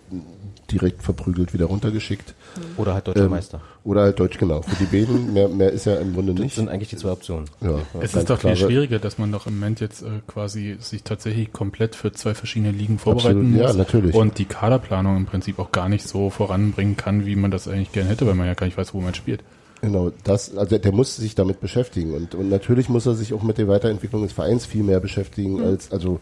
direkt 0.72 1.02
verprügelt 1.02 1.52
wieder 1.54 1.66
runtergeschickt 1.66 2.34
Oder 2.76 2.94
halt 2.94 3.06
deutscher 3.08 3.24
ähm, 3.24 3.30
Meister. 3.30 3.60
oder 3.84 4.02
halt 4.02 4.18
Deutsch 4.20 4.38
genau. 4.38 4.62
Für 4.62 4.76
die 4.76 4.84
Beden 4.86 5.32
mehr, 5.32 5.48
mehr 5.48 5.70
ist 5.72 5.86
ja 5.86 5.96
im 5.96 6.14
Grunde 6.14 6.34
Das 6.34 6.42
nicht. 6.42 6.54
sind 6.56 6.68
eigentlich 6.68 6.88
die 6.90 6.96
zwei 6.96 7.10
Optionen. 7.12 7.46
Ja, 7.60 7.78
Es 8.00 8.14
ist 8.14 8.28
doch 8.30 8.40
viel 8.40 8.50
klare- 8.52 8.66
schwieriger, 8.66 8.98
dass 8.98 9.18
man 9.18 9.30
doch 9.32 9.46
im 9.46 9.54
Moment 9.54 9.80
jetzt 9.80 10.02
äh, 10.02 10.06
quasi 10.26 10.76
sich 10.80 11.02
tatsächlich 11.02 11.52
komplett 11.52 11.94
für 11.94 12.12
zwei 12.12 12.34
verschiedene 12.34 12.72
Ligen 12.72 12.98
vorbereiten 12.98 13.38
Absolut, 13.40 13.60
ja, 13.60 13.66
muss. 13.68 13.76
natürlich. 13.76 14.14
Und 14.14 14.38
die 14.38 14.44
Kaderplanung 14.46 15.16
im 15.16 15.26
Prinzip 15.26 15.58
auch 15.58 15.72
gar 15.72 15.88
nicht 15.88 16.06
so 16.08 16.30
voranbringen 16.30 16.96
kann, 16.96 17.26
wie 17.26 17.36
man 17.36 17.50
das 17.50 17.68
eigentlich 17.68 17.92
gern 17.92 18.06
hätte, 18.06 18.26
weil 18.26 18.34
man 18.34 18.46
ja 18.46 18.54
gar 18.54 18.66
nicht 18.66 18.76
weiß, 18.78 18.94
wo 18.94 19.00
man 19.00 19.14
spielt. 19.14 19.42
Genau, 19.82 20.10
das, 20.24 20.56
also 20.56 20.78
der 20.78 20.92
muss 20.92 21.16
sich 21.16 21.34
damit 21.34 21.60
beschäftigen 21.60 22.14
und, 22.14 22.34
und 22.34 22.48
natürlich 22.48 22.88
muss 22.88 23.04
er 23.04 23.14
sich 23.14 23.34
auch 23.34 23.42
mit 23.42 23.58
der 23.58 23.68
Weiterentwicklung 23.68 24.22
des 24.22 24.32
Vereins 24.32 24.64
viel 24.64 24.82
mehr 24.82 25.00
beschäftigen 25.00 25.62
als, 25.62 25.92
also 25.92 26.18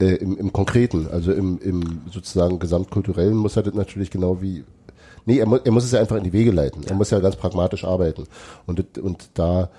äh, 0.00 0.14
im, 0.16 0.36
im 0.36 0.52
Konkreten, 0.52 1.08
also 1.08 1.32
im, 1.32 1.58
im 1.58 1.82
sozusagen 2.10 2.58
gesamtkulturellen 2.58 3.36
muss 3.36 3.56
er 3.56 3.62
das 3.62 3.74
natürlich 3.74 4.10
genau 4.10 4.40
wie, 4.42 4.64
nee, 5.26 5.38
er, 5.38 5.46
mu 5.46 5.56
er 5.56 5.72
muss 5.72 5.84
es 5.84 5.92
ja 5.92 6.00
einfach 6.00 6.16
in 6.16 6.24
die 6.24 6.32
Wege 6.32 6.50
leiten, 6.50 6.84
er 6.84 6.94
muss 6.94 7.10
ja 7.10 7.20
ganz 7.20 7.36
pragmatisch 7.36 7.84
arbeiten 7.84 8.24
und, 8.66 8.98
und 8.98 9.30
da 9.34 9.70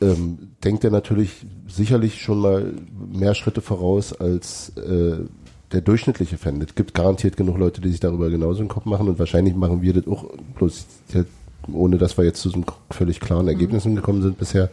ähm, 0.00 0.50
denkt 0.64 0.84
er 0.84 0.90
natürlich 0.90 1.46
sicherlich 1.68 2.20
schon 2.22 2.40
mal 2.40 2.72
mehr 3.12 3.34
Schritte 3.34 3.60
voraus 3.60 4.12
als 4.12 4.70
äh, 4.76 5.18
der 5.72 5.80
durchschnittliche 5.82 6.36
Fan. 6.36 6.60
Es 6.62 6.74
gibt 6.74 6.94
garantiert 6.94 7.36
genug 7.36 7.58
Leute, 7.58 7.80
die 7.80 7.90
sich 7.90 8.00
darüber 8.00 8.28
genauso 8.30 8.60
einen 8.60 8.68
Kopf 8.68 8.86
machen 8.86 9.08
und 9.08 9.18
wahrscheinlich 9.18 9.54
machen 9.54 9.82
wir 9.82 9.92
das 9.92 10.08
auch, 10.08 10.24
bloß 10.56 10.86
ohne 11.72 11.98
dass 11.98 12.16
wir 12.16 12.24
jetzt 12.24 12.40
zu 12.40 12.48
so 12.48 12.56
einem 12.56 12.64
völlig 12.90 13.20
klaren 13.20 13.48
Ergebnissen 13.48 13.94
gekommen 13.94 14.22
sind 14.22 14.38
bisher. 14.38 14.70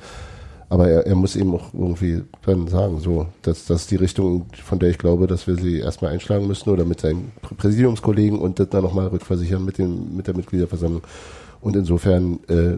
Aber 0.69 0.89
er, 0.89 1.05
er 1.07 1.15
muss 1.15 1.35
eben 1.37 1.53
auch 1.55 1.73
irgendwie 1.73 2.23
dann 2.45 2.67
sagen, 2.67 2.99
so, 2.99 3.27
dass 3.41 3.65
das 3.65 3.81
ist 3.83 3.91
die 3.91 3.95
Richtung, 3.95 4.47
von 4.65 4.79
der 4.79 4.89
ich 4.89 4.97
glaube, 4.97 5.25
dass 5.27 5.47
wir 5.47 5.55
sie 5.55 5.79
erstmal 5.79 6.11
einschlagen 6.11 6.45
müssen 6.45 6.69
oder 6.69 6.83
mit 6.83 6.99
seinen 6.99 7.31
Prä- 7.41 7.55
Präsidiumskollegen 7.55 8.37
und 8.39 8.59
das 8.59 8.67
dann 8.69 8.83
nochmal 8.83 9.07
rückversichern 9.07 9.63
mit, 9.63 9.77
dem, 9.77 10.15
mit 10.17 10.27
der 10.27 10.35
Mitgliederversammlung. 10.35 11.03
Und 11.61 11.75
insofern 11.77 12.39
äh, 12.49 12.77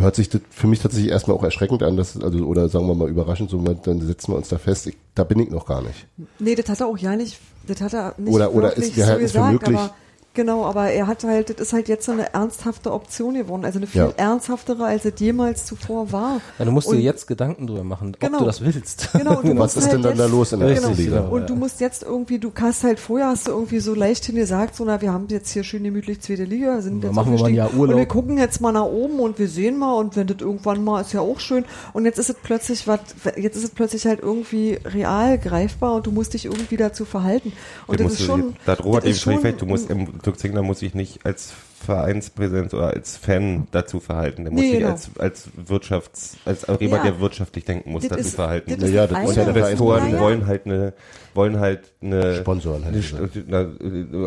hört 0.00 0.14
sich 0.14 0.28
das 0.28 0.40
für 0.50 0.68
mich 0.68 0.78
tatsächlich 0.78 1.10
erstmal 1.10 1.36
auch 1.36 1.42
erschreckend 1.42 1.82
an, 1.82 1.96
dass, 1.96 2.16
also, 2.20 2.44
oder 2.46 2.68
sagen 2.68 2.86
wir 2.86 2.94
mal 2.94 3.08
überraschend, 3.08 3.50
so, 3.50 3.58
dann 3.58 4.00
setzen 4.02 4.32
wir 4.32 4.36
uns 4.36 4.48
da 4.48 4.58
fest. 4.58 4.86
Ich, 4.86 4.96
da 5.16 5.24
bin 5.24 5.40
ich 5.40 5.50
noch 5.50 5.66
gar 5.66 5.82
nicht. 5.82 6.06
Nee, 6.38 6.54
das 6.54 6.68
hat 6.68 6.80
er 6.80 6.86
auch 6.86 6.98
ja 6.98 7.16
nicht, 7.16 7.40
das 7.66 7.80
hat 7.80 7.92
er 7.92 8.14
nicht 8.18 8.32
Oder- 8.32 8.54
oder 8.54 8.76
ist- 8.76 8.94
so 8.94 9.02
halten 9.04 9.24
es 9.24 9.32
für 9.32 9.38
gesagt, 9.38 9.52
möglich. 9.52 9.76
aber 9.78 9.94
genau, 10.34 10.64
aber 10.64 10.90
er 10.90 11.06
hat 11.06 11.24
halt, 11.24 11.50
das 11.50 11.58
ist 11.68 11.72
halt 11.72 11.88
jetzt 11.88 12.06
so 12.06 12.12
eine 12.12 12.32
ernsthafte 12.32 12.92
Option 12.92 13.34
geworden, 13.34 13.64
also 13.64 13.78
eine 13.78 13.86
viel 13.86 14.00
Ja. 14.02 14.10
ernsthaftere, 14.16 14.84
als 14.84 15.04
es 15.04 15.14
jemals 15.18 15.66
zuvor 15.66 16.12
war. 16.12 16.40
Ja, 16.58 16.64
du 16.64 16.70
musst 16.70 16.88
Und- 16.88 16.96
dir 16.96 17.02
jetzt 17.02 17.26
Gedanken 17.26 17.66
drüber 17.66 17.84
machen, 17.84 18.12
ob 18.14 18.20
Genau. 18.20 18.38
du 18.38 18.44
das 18.44 18.60
willst. 18.60 19.10
Genau, 19.12 19.42
du 19.42 19.56
Was 19.58 19.76
ist 19.76 19.84
halt 19.84 19.94
denn 19.94 20.02
dann 20.02 20.16
da 20.18 20.26
los 20.26 20.52
in 20.52 20.60
der 20.60 20.68
Richtig, 20.70 20.88
ersten 20.88 21.02
Liga? 21.02 21.20
genau. 21.22 21.34
Und 21.34 21.50
du 21.50 21.56
musst 21.56 21.80
jetzt 21.80 22.02
irgendwie, 22.02 22.38
du 22.38 22.52
hast 22.60 22.84
halt 22.84 22.98
vorher 23.00 23.28
hast 23.28 23.46
du 23.48 23.50
irgendwie 23.52 23.80
so 23.80 23.94
leichthin 23.94 24.36
gesagt, 24.36 24.76
so 24.76 24.84
na, 24.84 25.00
wir 25.00 25.12
haben 25.12 25.26
jetzt 25.28 25.50
hier 25.50 25.64
schön 25.64 25.82
gemütlich 25.84 26.20
zweite 26.20 26.44
Liga, 26.44 26.80
sind 26.80 27.00
Ja, 27.02 27.08
jetzt 27.08 27.16
machen 27.16 27.32
wir 27.32 27.40
mal 27.40 27.50
Jahr 27.50 27.74
Urlaub. 27.74 27.94
und 27.94 28.00
wir 28.00 28.06
gucken 28.06 28.38
jetzt 28.38 28.60
mal 28.60 28.72
nach 28.72 28.84
oben 28.84 29.18
und 29.20 29.38
wir 29.38 29.48
sehen 29.48 29.78
mal 29.78 29.94
und 29.94 30.16
wenn 30.16 30.26
das 30.26 30.38
irgendwann 30.40 30.82
mal 30.84 31.00
ist 31.00 31.12
ja 31.12 31.20
auch 31.20 31.40
schön 31.40 31.64
und 31.92 32.04
jetzt 32.04 32.18
ist 32.18 32.30
es 32.30 32.36
plötzlich 32.42 32.86
was, 32.86 33.00
jetzt 33.36 33.56
ist 33.56 33.64
es 33.64 33.70
plötzlich 33.70 34.06
halt 34.06 34.20
irgendwie 34.20 34.78
real 34.84 35.38
greifbar 35.38 35.94
und 35.94 36.06
du 36.06 36.10
musst 36.12 36.34
dich 36.34 36.44
irgendwie 36.46 36.76
dazu 36.76 37.04
verhalten 37.04 37.52
und 37.86 37.98
Du 37.98 38.04
das 38.04 38.12
musst- 38.12 38.20
ist 38.20 38.26
schon, 38.26 38.56
da 38.66 38.74
Robert 38.74 39.02
das 39.02 39.04
eben 39.04 39.14
ist 39.14 39.20
schon- 39.42 39.56
du 39.58 39.66
musst, 39.66 39.90
im 39.90 40.19
Dirk 40.22 40.38
Zingler 40.38 40.62
muss 40.62 40.80
sich 40.80 40.94
nicht 40.94 41.24
als 41.24 41.52
Vereinspräsident 41.84 42.74
oder 42.74 42.88
als 42.88 43.16
Fan 43.16 43.66
dazu 43.70 44.00
verhalten. 44.00 44.44
Der 44.44 44.52
muss 44.52 44.60
Nee, 44.60 44.70
sich 44.70 44.78
genau. 44.80 44.90
als, 44.92 45.10
als 45.18 45.48
Wirtschafts-, 45.66 46.36
als 46.44 46.66
jemand, 46.78 47.04
Ja. 47.04 47.10
der 47.10 47.20
wirtschaftig 47.20 47.64
denken 47.64 47.90
muss, 47.92 48.02
Das 48.02 48.10
dazu 48.10 48.20
ist- 48.28 48.34
verhalten. 48.34 48.70
ja, 48.70 48.76
ist 48.76 48.82
das 48.82 48.90
ja 48.90 49.06
der 49.06 49.16
Investoren 49.56 50.18
wollen 50.18 50.46
halt 50.46 50.66
eine, 50.66 50.92
wollen 51.34 51.60
halt 51.60 51.92
eine 52.02 52.36
Sponsoren, 52.36 52.82
eine, 52.84 53.00
na, 53.46 53.60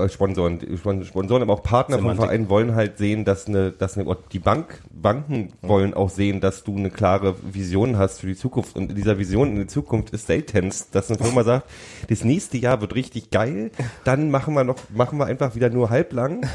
äh, 0.04 0.10
Sponsoren, 0.10 0.60
Sponsoren, 1.06 1.42
aber 1.42 1.54
auch 1.54 1.64
Partner 1.64 1.98
vom 1.98 2.04
Semantik. 2.06 2.26
Verein 2.26 2.50
wollen 2.50 2.76
halt 2.76 2.98
sehen, 2.98 3.26
dass 3.26 3.48
eine, 3.48 3.72
dass 3.72 3.98
eine, 3.98 4.16
die 4.32 4.40
Bank, 4.40 4.82
Banken 4.92 5.50
wollen 5.62 5.94
auch 5.94 6.10
sehen, 6.10 6.40
dass 6.40 6.64
du 6.64 6.78
eine 6.78 6.90
klare 6.90 7.36
Vision 7.52 7.98
hast 7.98 8.22
für 8.22 8.28
die 8.28 8.36
Zukunft. 8.36 8.76
Und 8.76 8.90
in 8.92 8.96
dieser 8.96 9.18
Vision 9.20 9.50
in 9.50 9.56
die 9.58 9.68
Zukunft 9.68 10.12
ist 10.12 10.28
seltenst, 10.28 10.96
dass 10.96 11.10
eine 11.10 11.18
Firma 11.20 11.44
sagt, 11.44 11.70
das 12.10 12.24
nächste 12.24 12.58
Jahr 12.58 12.80
wird 12.82 12.96
richtig 12.96 13.32
geil, 13.32 13.72
dann 14.06 14.32
machen 14.32 14.54
wir 14.54 14.64
noch, 14.64 14.78
machen 14.94 15.18
wir 15.20 15.26
einfach 15.26 15.56
wieder 15.56 15.70
nur 15.70 15.90
halblang 15.90 16.46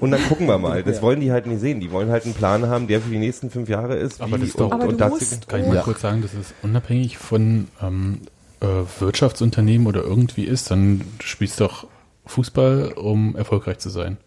und 0.00 0.10
dann 0.12 0.22
gucken 0.28 0.46
wir 0.46 0.58
mal. 0.58 0.82
Das 0.82 1.02
wollen 1.02 1.20
die 1.20 1.32
halt 1.32 1.46
nicht 1.46 1.60
sehen. 1.60 1.80
Die 1.80 1.90
wollen 1.90 2.10
halt 2.10 2.24
einen 2.24 2.34
Plan 2.34 2.66
haben, 2.68 2.86
der 2.86 3.00
für 3.00 3.10
die 3.10 3.18
nächsten 3.18 3.50
fünf 3.50 3.68
Jahre 3.68 3.96
ist. 3.96 4.20
Aber 4.20 4.36
wie- 4.36 4.40
das 4.40 4.48
ist 4.50 4.60
doch- 4.60 4.66
und, 4.66 4.72
Aber 4.72 4.84
und 4.84 4.92
du 4.92 4.96
dazu- 4.96 5.14
musst- 5.16 5.48
Kann 5.48 5.60
ich 5.62 5.66
mal 5.66 5.76
Ja. 5.76 5.82
kurz 5.82 6.00
sagen, 6.00 6.22
dass 6.22 6.32
es 6.34 6.54
unabhängig 6.62 7.18
von 7.18 7.68
ähm, 7.82 8.20
äh, 8.60 9.00
Wirtschaftsunternehmen 9.00 9.86
oder 9.86 10.02
irgendwie 10.02 10.44
ist, 10.44 10.70
dann 10.70 11.00
du 11.18 11.26
spielst 11.26 11.60
doch 11.60 11.86
Fußball, 12.26 12.92
um 12.92 13.36
erfolgreich 13.36 13.78
zu 13.78 13.90
sein. 13.90 14.18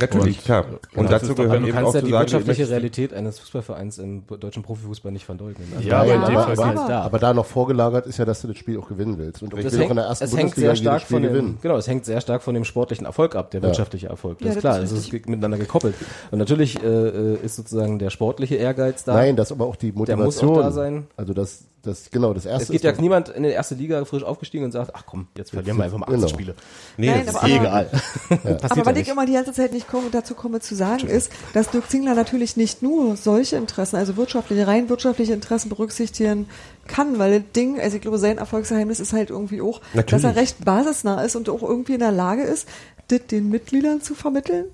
Natürlich, 0.00 0.38
Und- 0.38 0.44
klar. 0.44 0.64
und 0.64 0.98
Und 0.98 1.10
das 1.10 1.22
dazu 1.22 1.34
gehört 1.34 1.62
eben 1.62 1.72
kannst 1.72 1.88
auch 1.90 1.94
ja 1.94 2.00
die 2.00 2.10
sagen, 2.10 2.20
wirtschaftliche 2.22 2.68
Realität 2.70 3.12
eines 3.14 3.38
Fußballvereins 3.38 3.98
im 3.98 4.24
deutschen 4.26 4.62
Profifußball 4.62 5.12
nicht 5.12 5.24
verleugnen. 5.26 5.66
Also 5.76 5.88
Ja, 5.88 5.98
aber 6.00 6.06
Ja, 6.08 6.14
in 6.14 6.20
dem 6.26 6.36
aber- 6.36 6.56
Fall 6.56 6.68
aber- 6.78 6.88
da. 6.88 7.00
Aber 7.02 7.18
da 7.18 7.34
noch 7.34 7.46
vorgelagert 7.46 8.06
ist 8.06 8.18
ja, 8.18 8.24
dass 8.24 8.40
du 8.42 8.48
das 8.48 8.56
Spiel 8.56 8.78
auch 8.78 8.88
gewinnen 8.88 9.18
willst. 9.18 9.42
Und 9.42 9.54
ich 9.54 9.64
Das 9.64 9.72
will 9.72 9.78
auch 9.78 9.82
hängt, 9.82 9.90
in 9.90 9.96
der 9.96 10.06
ersten 10.06 10.24
es 10.24 10.36
hängt 10.36 10.54
sehr 10.54 10.76
stark 10.76 11.02
von 11.02 11.22
dem, 11.22 11.32
gewinnen. 11.32 11.58
genau, 11.62 11.76
es 11.76 11.86
hängt 11.86 12.04
sehr 12.04 12.20
stark 12.20 12.42
von 12.42 12.54
dem 12.54 12.64
sportlichen 12.64 13.06
Erfolg 13.06 13.36
ab, 13.36 13.50
der 13.50 13.60
Ja. 13.60 13.66
wirtschaftliche 13.68 14.08
Erfolg. 14.08 14.38
Das 14.38 14.46
Ja, 14.48 14.52
ist 14.54 14.60
klar, 14.60 14.80
ist 14.80 14.92
das 14.92 14.98
ist 15.00 15.12
miteinander 15.12 15.58
gekoppelt. 15.58 15.94
Und 16.30 16.38
natürlich 16.38 16.82
äh, 16.82 16.86
äh, 16.86 17.38
ist 17.44 17.56
sozusagen 17.56 17.98
der 17.98 18.10
sportliche 18.10 18.56
Ehrgeiz 18.56 19.04
da. 19.04 19.14
Nein, 19.14 19.36
das 19.36 19.52
aber 19.52 19.66
auch 19.66 19.76
die 19.76 19.92
Der 19.92 19.98
muss 19.98 20.08
Motivation. 20.08 20.50
auch 20.58 20.62
da 20.62 20.70
sein. 20.72 21.06
Also 21.16 21.34
das, 21.34 21.64
das, 21.82 22.10
genau, 22.10 22.34
das 22.34 22.44
erste 22.46 22.64
es 22.64 22.68
geht 22.70 22.82
ja 22.84 22.92
niemand 23.00 23.28
in 23.30 23.42
die 23.42 23.48
erste 23.50 23.74
Liga 23.74 24.04
frisch 24.04 24.22
aufgestiegen 24.22 24.64
und 24.64 24.72
sagt, 24.72 24.90
ach 24.94 25.04
komm, 25.06 25.28
jetzt 25.36 25.50
verlieren 25.50 25.76
wir 25.78 25.84
einfach 25.84 25.98
mal 25.98 26.04
18 26.06 26.16
Genau. 26.16 26.28
Spiele. 26.28 26.54
Nee, 26.96 27.10
Nein, 27.10 27.22
das 27.26 27.34
aber- 27.36 27.48
ist 27.48 27.54
aber- 27.54 27.64
Egal. 27.64 27.90
Aber 28.70 28.90
ich 28.90 28.96
nicht. 28.96 29.08
immer 29.10 29.26
die 29.26 29.32
ganze 29.32 29.52
Zeit 29.52 29.72
nicht 29.72 29.88
komme, 29.90 30.08
dazu 30.10 30.34
komme 30.34 30.60
zu 30.60 30.74
sagen, 30.74 31.06
ist, 31.06 31.30
dass 31.52 31.70
Dirk 31.70 31.90
Zingler 31.90 32.14
natürlich 32.14 32.56
nicht 32.56 32.82
nur 32.82 33.16
solche 33.16 33.56
Interessen, 33.56 33.96
also 33.96 34.16
wirtschaftliche, 34.16 34.66
rein 34.66 34.88
wirtschaftliche 34.88 35.32
Interessen 35.32 35.68
berücksichtigen 35.68 36.46
kann, 36.86 37.18
weil 37.18 37.40
das 37.40 37.52
Ding, 37.52 37.80
also 37.80 37.96
ich 37.96 38.02
glaube, 38.02 38.18
sein 38.18 38.38
Erfolgsgeheimnis 38.38 39.00
ist 39.00 39.12
halt 39.12 39.30
irgendwie 39.30 39.60
auch, 39.60 39.80
Natürlich. 39.94 40.22
dass 40.22 40.24
er 40.24 40.40
recht 40.40 40.64
basisnah 40.64 41.22
ist 41.22 41.36
und 41.36 41.48
auch 41.48 41.62
irgendwie 41.62 41.94
in 41.94 42.00
der 42.00 42.12
Lage 42.12 42.42
ist, 42.42 42.68
das 43.08 43.26
den 43.26 43.48
Mitgliedern 43.48 44.00
zu 44.00 44.14
vermitteln 44.14 44.66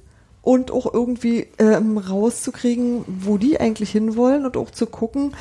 und 0.42 0.70
auch 0.70 0.92
irgendwie 0.92 1.48
ähm, 1.58 1.98
rauszukriegen, 1.98 3.04
wo 3.06 3.38
die 3.38 3.58
eigentlich 3.58 3.90
hinwollen 3.90 4.46
und 4.46 4.56
auch 4.56 4.70
zu 4.70 4.86
gucken, 4.86 5.32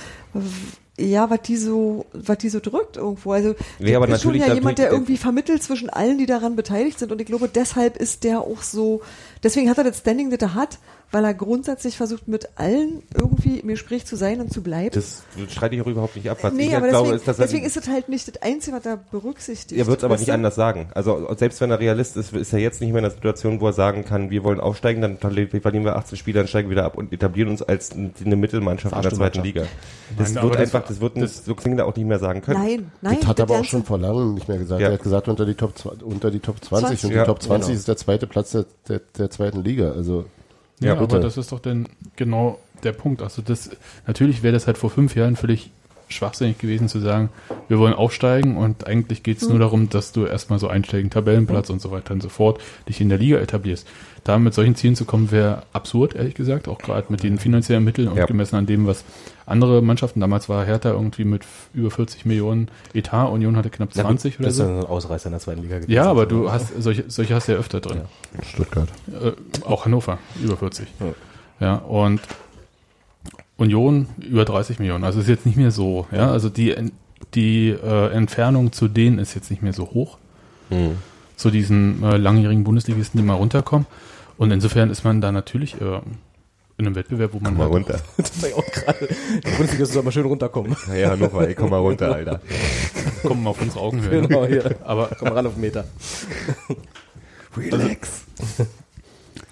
ja, 0.98 1.30
was 1.30 1.42
die 1.42 1.58
so, 1.58 2.06
was 2.14 2.38
die 2.38 2.50
so 2.50 2.60
drückt 2.60 2.98
irgendwo. 2.98 3.34
Also 3.34 3.56
Ja, 3.80 3.98
aber 3.98 4.08
ist 4.08 4.22
schon 4.22 4.34
ja 4.36 4.54
jemand, 4.54 4.78
der 4.78 4.92
irgendwie 4.92 5.18
vermittelt 5.18 5.62
zwischen 5.62 5.90
allen, 5.90 6.18
die 6.18 6.26
daran 6.26 6.56
beteiligt 6.56 7.00
sind. 7.00 7.12
Und 7.12 7.20
ich 7.20 7.28
glaube, 7.28 7.50
deshalb 7.54 7.98
ist 7.98 8.24
der 8.24 8.42
auch 8.42 8.62
so, 8.62 9.02
deswegen 9.46 9.70
hat 9.70 9.78
er 9.78 9.86
das 9.86 10.00
Standing, 10.00 10.30
das 10.32 10.42
er 10.42 10.56
hat, 10.56 10.80
weil 11.12 11.24
er 11.24 11.34
grundsätzlich 11.34 11.96
versucht, 11.96 12.28
mit 12.28 12.50
allen 12.56 13.04
irgendwie 13.14 13.60
im 13.60 13.68
Gespräch 13.70 14.06
zu 14.06 14.16
sein 14.18 14.42
und 14.42 14.52
zu 14.52 14.62
bleiben. 14.62 14.90
Das 14.94 15.24
streite 15.50 15.76
ich 15.76 15.82
auch 15.82 15.88
überhaupt 15.88 16.16
nicht 16.16 16.30
ab. 16.30 16.40
Was 16.42 16.52
nee, 16.52 16.64
ich 16.64 16.76
aber 16.76 16.82
halt 16.82 16.92
glaube, 16.92 17.12
deswegen, 17.12 17.16
ist, 17.20 17.28
dass 17.28 17.40
er, 17.40 17.46
deswegen 17.46 17.66
ist 17.66 17.78
es 17.78 17.88
halt 17.88 18.10
nicht 18.10 18.28
das 18.28 18.42
Einzige, 18.42 18.76
was 18.76 18.86
er 18.86 18.98
berücksichtigt. 18.98 19.80
er 19.80 19.88
wird 19.88 20.00
es 20.00 20.04
aber 20.04 20.18
nicht 20.18 20.32
anders 20.32 20.56
sagen. 20.56 20.90
Also 20.94 21.34
selbst 21.38 21.62
wenn 21.62 21.72
er 21.72 21.80
Realist 21.80 22.18
ist, 22.18 22.34
ist 22.34 22.52
er 22.52 22.60
jetzt 22.60 22.82
nicht 22.82 22.90
mehr 22.90 23.00
in 23.00 23.04
der 23.04 23.12
Situation, 23.12 23.62
wo 23.62 23.68
er 23.68 23.74
sagen 23.74 24.04
kann, 24.04 24.30
wir 24.30 24.44
wollen 24.44 24.60
aufsteigen, 24.60 25.02
dann 25.02 25.18
verlieren 25.18 25.86
wir 25.86 25.96
18 25.96 26.18
Spiele, 26.18 26.40
dann 26.40 26.48
steigen 26.48 26.70
wir 26.70 26.76
wieder 26.76 26.86
ab 26.86 26.98
und 26.98 27.14
etablieren 27.14 27.50
uns 27.50 27.62
als 27.62 27.92
eine 27.94 28.36
Mittelmannschaft 28.36 28.96
in 28.96 29.02
der 29.02 29.14
zweiten 29.14 29.44
Liga. 29.44 29.64
Das 30.18 30.34
Nein, 30.34 30.44
wird 30.44 30.58
einfach, 30.58 30.86
das 30.86 31.00
wird 31.00 31.18
das- 31.18 31.46
so 31.46 31.56
Klingler 31.56 31.86
auch 31.86 31.96
nicht 31.96 32.06
mehr 32.06 32.20
sagen 32.20 32.42
können. 32.42 32.62
Nein, 32.62 32.92
nein. 33.02 33.18
Das 33.20 33.28
hat 33.28 33.40
er 33.40 33.44
aber 33.44 33.60
auch 33.60 33.66
schon 33.66 33.84
vor 33.84 34.00
langem 34.00 34.34
nicht 34.34 34.48
mehr 34.48 34.58
gesagt. 34.58 34.82
Ja. 34.82 34.88
Er 34.88 34.94
hat 34.94 35.04
gesagt, 35.04 35.28
unter 35.28 35.46
die 35.46 35.56
Top, 35.56 35.74
unter 36.04 36.32
die 36.32 36.40
Top 36.40 36.64
20 36.64 36.90
und 36.90 36.98
20. 36.98 37.10
die 37.10 37.16
Ja, 37.16 37.26
Top 37.26 37.42
20 37.42 37.68
genau. 37.68 37.80
ist 37.80 37.88
der 37.88 37.98
zweite 37.98 38.28
Platz 38.28 38.52
der, 38.52 38.66
der, 38.90 39.02
der 39.18 39.30
zweiten 39.36 39.64
Liga. 39.64 39.92
Also, 39.92 40.26
Ja, 40.80 40.96
bitte. 40.96 41.16
aber 41.16 41.20
das 41.24 41.38
ist 41.38 41.52
doch 41.52 41.60
dann 41.60 41.88
genau 42.16 42.60
der 42.84 42.92
Punkt. 42.92 43.22
Also 43.22 43.42
das, 43.42 43.70
natürlich 44.08 44.44
wäre 44.44 44.54
das 44.54 44.68
halt 44.68 44.78
vor 44.78 44.90
fünf 44.90 45.16
Jahren 45.16 45.36
völlig 45.36 45.72
schwachsinnig 46.08 46.60
gewesen 46.60 46.88
zu 46.88 47.00
sagen, 47.00 47.30
wir 47.68 47.80
wollen 47.80 47.94
aufsteigen 47.96 48.58
und 48.58 48.86
eigentlich 48.86 49.24
geht 49.24 49.42
es 49.42 49.50
nur 49.50 49.58
darum, 49.58 49.90
dass 49.90 50.12
du 50.12 50.26
erstmal 50.26 50.60
so 50.60 50.68
einsteigen, 50.68 51.10
Tabellenplatz 51.10 51.72
und 51.72 51.82
so 51.82 51.90
weiter 51.90 52.14
und 52.14 52.22
so 52.22 52.30
fort, 52.30 52.62
dich 52.88 53.02
in 53.02 53.10
der 53.10 53.18
Liga 53.18 53.38
etablierst. 53.40 53.88
Da 54.24 54.38
mit 54.38 54.54
solchen 54.54 54.76
Zielen 54.76 54.96
zu 54.96 55.06
kommen, 55.06 55.32
wäre 55.32 55.64
absurd, 55.74 56.14
ehrlich 56.16 56.36
gesagt, 56.36 56.68
auch 56.68 56.78
gerade 56.78 57.08
mit 57.10 57.24
den 57.24 57.40
finanziellen 57.40 57.84
Mitteln 57.84 58.08
und 58.08 58.18
Ja. 58.18 58.26
gemessen 58.28 58.56
an 58.56 58.68
dem, 58.68 58.86
was 58.86 59.04
andere 59.46 59.82
Mannschaften, 59.82 60.20
damals 60.20 60.50
war 60.50 60.66
Hertha 60.66 60.90
irgendwie 60.90 61.24
mit 61.24 61.44
über 61.74 61.92
40 61.92 62.26
Millionen 62.26 62.70
Etat, 62.94 63.30
Union 63.30 63.56
hatte 63.56 63.70
knapp 63.70 63.94
20 63.94 64.40
oder 64.40 64.48
das 64.48 64.54
ist 64.54 64.58
so. 64.58 64.70
ja 64.70 64.80
ein 64.80 64.86
Ausreißer 64.86 65.28
in 65.28 65.32
der 65.34 65.40
zweiten 65.40 65.62
Liga 65.62 65.76
gewesen. 65.76 65.92
Ja, 65.92 66.06
aber 66.06 66.26
du 66.26 66.52
hast, 66.52 66.82
solche, 66.82 67.06
solche 67.08 67.36
hast 67.36 67.48
du 67.48 67.52
ja 67.52 67.58
öfter 67.60 67.80
drin. 67.80 68.02
Stuttgart. 68.44 68.90
Äh, 69.08 69.34
auch 69.66 69.86
Hannover, 69.86 70.18
über 70.44 70.58
40. 70.58 70.88
Ja. 71.60 71.76
und 71.76 72.22
Union 73.58 74.08
über 74.20 74.46
30 74.46 74.80
Millionen. 74.80 75.04
Also 75.04 75.20
ist 75.20 75.30
jetzt 75.30 75.46
nicht 75.46 75.58
mehr 75.58 75.72
so. 75.72 76.08
Ja, 76.12 76.32
also 76.32 76.50
die, 76.50 76.76
die 77.34 77.70
äh, 77.70 78.12
Entfernung 78.12 78.72
zu 78.72 78.88
denen 78.88 79.20
ist 79.20 79.36
jetzt 79.36 79.50
nicht 79.50 79.62
mehr 79.62 79.74
so 79.74 79.86
hoch. 79.92 80.18
Mhm. 80.70 80.98
Zu 81.36 81.52
diesen 81.52 82.04
äh, 82.04 82.18
langjährigen 82.18 82.64
Bundesligisten, 82.64 83.20
die 83.20 83.26
mal 83.26 83.36
runterkommen. 83.36 83.86
Und 84.38 84.52
insofern 84.52 84.90
ist 84.90 85.04
man 85.04 85.22
da 85.22 85.32
natürlich 85.32 85.80
äh, 85.80 86.02
in 86.78 86.86
einem 86.86 86.96
Wettbewerb, 86.96 87.32
wo 87.34 87.40
man 87.40 87.56
Komm 87.56 87.58
mal 87.58 87.64
halt- 87.66 87.74
runter. 87.74 88.00
Das 88.18 88.42
war 88.42 88.50
ja 88.50 88.56
auch 88.56 88.66
gerade. 88.66 89.08
Die 89.08 89.52
Bundesliga 89.52 89.86
soll 89.86 90.04
mal 90.04 90.12
schön 90.12 90.26
runterkommen. 90.26 90.76
Ja, 90.94 91.12
Hannover, 91.12 91.48
ey, 91.48 91.56
komm 91.56 91.70
mal 91.70 91.78
runter, 91.80 92.14
Alter. 92.14 92.42
kommen 93.22 93.44
wir 93.44 93.50
auf 93.52 93.62
unsere 93.62 93.80
Augenhöhe. 93.82 94.22
ne? 94.22 94.28
Genau, 94.28 94.46
hier. 94.46 94.76
Aber, 94.84 95.10
Komm 95.18 95.30
mal 95.30 95.36
ran 95.36 95.48
auf 95.48 95.54
den 95.54 95.62
Meter. 95.62 95.86
Relax. 97.58 98.24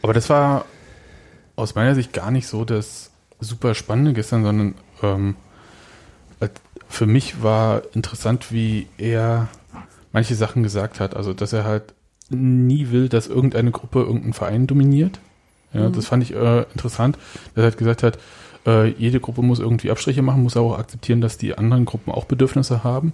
aber 0.01 0.13
das 0.13 0.29
war 0.29 0.65
aus 1.55 1.75
meiner 1.75 1.95
Sicht 1.95 2.11
gar 2.13 2.31
nicht 2.31 2.47
so 2.47 2.65
das 2.65 3.11
super 3.39 3.75
Spannende 3.75 4.13
gestern, 4.13 4.43
sondern 4.43 4.75
ähm, 5.01 5.35
äh, 6.41 6.49
für 6.89 7.05
mich 7.05 7.41
war 7.41 7.83
interessant, 7.93 8.51
wie 8.51 8.87
er 8.97 9.47
manche 10.11 10.35
Sachen 10.35 10.63
gesagt 10.63 10.99
hat. 10.99 11.15
Also, 11.15 11.33
dass 11.33 11.53
er 11.53 11.63
halt 11.63 11.93
nie 12.29 12.91
will, 12.91 13.07
dass 13.09 13.27
irgendeine 13.27 13.71
Gruppe 13.71 13.99
irgendeinen 13.99 14.33
Verein 14.33 14.67
dominiert. 14.67 15.19
Ja, 15.73 15.89
das 15.89 16.07
fand 16.07 16.23
ich 16.23 16.33
äh, 16.33 16.63
interessant, 16.73 17.17
dass 17.55 17.61
er 17.61 17.63
halt 17.63 17.77
gesagt 17.77 18.03
hat, 18.03 18.19
äh, 18.65 18.89
jede 18.89 19.19
Gruppe 19.19 19.41
muss 19.41 19.59
irgendwie 19.59 19.91
Abstriche 19.91 20.21
machen, 20.21 20.43
muss 20.43 20.57
auch 20.57 20.77
akzeptieren, 20.77 21.21
dass 21.21 21.37
die 21.37 21.57
anderen 21.57 21.85
Gruppen 21.85 22.11
auch 22.11 22.25
Bedürfnisse 22.25 22.83
haben. 22.83 23.13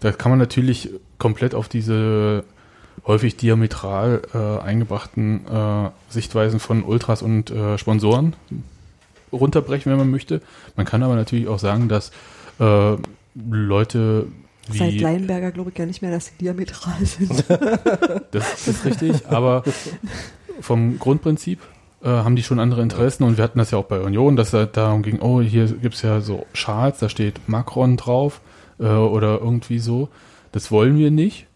Da 0.00 0.10
kann 0.12 0.30
man 0.30 0.38
natürlich 0.38 0.90
komplett 1.18 1.54
auf 1.54 1.68
diese 1.68 2.44
häufig 3.06 3.36
diametral 3.36 4.22
äh, 4.34 4.62
eingebrachten 4.62 5.46
äh, 5.46 5.90
Sichtweisen 6.08 6.60
von 6.60 6.82
Ultras 6.82 7.22
und 7.22 7.50
äh, 7.50 7.78
Sponsoren 7.78 8.34
runterbrechen, 9.32 9.90
wenn 9.90 9.98
man 9.98 10.10
möchte. 10.10 10.42
Man 10.76 10.86
kann 10.86 11.02
aber 11.02 11.14
natürlich 11.14 11.48
auch 11.48 11.58
sagen, 11.58 11.88
dass 11.88 12.10
äh, 12.60 12.96
Leute 13.34 14.26
Seit 14.70 14.92
wie 14.92 14.98
Leinberger 14.98 15.50
glaube 15.50 15.70
ich 15.70 15.74
gar 15.74 15.86
nicht 15.86 16.02
mehr, 16.02 16.12
dass 16.12 16.26
sie 16.26 16.34
diametral 16.40 17.04
sind. 17.04 17.44
das 18.30 18.68
ist 18.68 18.84
richtig, 18.84 19.26
aber 19.26 19.64
vom 20.60 20.98
Grundprinzip 20.98 21.58
äh, 22.02 22.08
haben 22.08 22.36
die 22.36 22.42
schon 22.42 22.58
andere 22.58 22.82
Interessen 22.82 23.24
und 23.24 23.36
wir 23.36 23.44
hatten 23.44 23.58
das 23.58 23.70
ja 23.70 23.78
auch 23.78 23.84
bei 23.84 24.00
Union, 24.00 24.36
dass 24.36 24.50
da 24.50 24.66
darum 24.66 25.02
ging, 25.02 25.20
oh, 25.20 25.40
hier 25.40 25.66
gibt's 25.66 26.02
ja 26.02 26.20
so 26.20 26.46
Schals, 26.52 26.98
da 26.98 27.08
steht 27.08 27.48
Macron 27.48 27.96
drauf 27.96 28.40
äh, 28.78 28.84
oder 28.86 29.40
irgendwie 29.40 29.78
so. 29.78 30.08
Das 30.52 30.70
wollen 30.70 30.98
wir 30.98 31.10
nicht. 31.10 31.46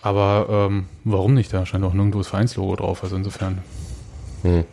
Aber 0.00 0.68
ähm, 0.70 0.86
warum 1.04 1.34
nicht? 1.34 1.52
Da 1.52 1.66
scheint 1.66 1.84
auch 1.84 1.92
nirgendwo 1.92 2.18
das 2.18 2.28
Vereinslogo 2.28 2.76
drauf. 2.76 3.02
Also 3.02 3.16
insofern 3.16 3.58
Hm. 4.42 4.64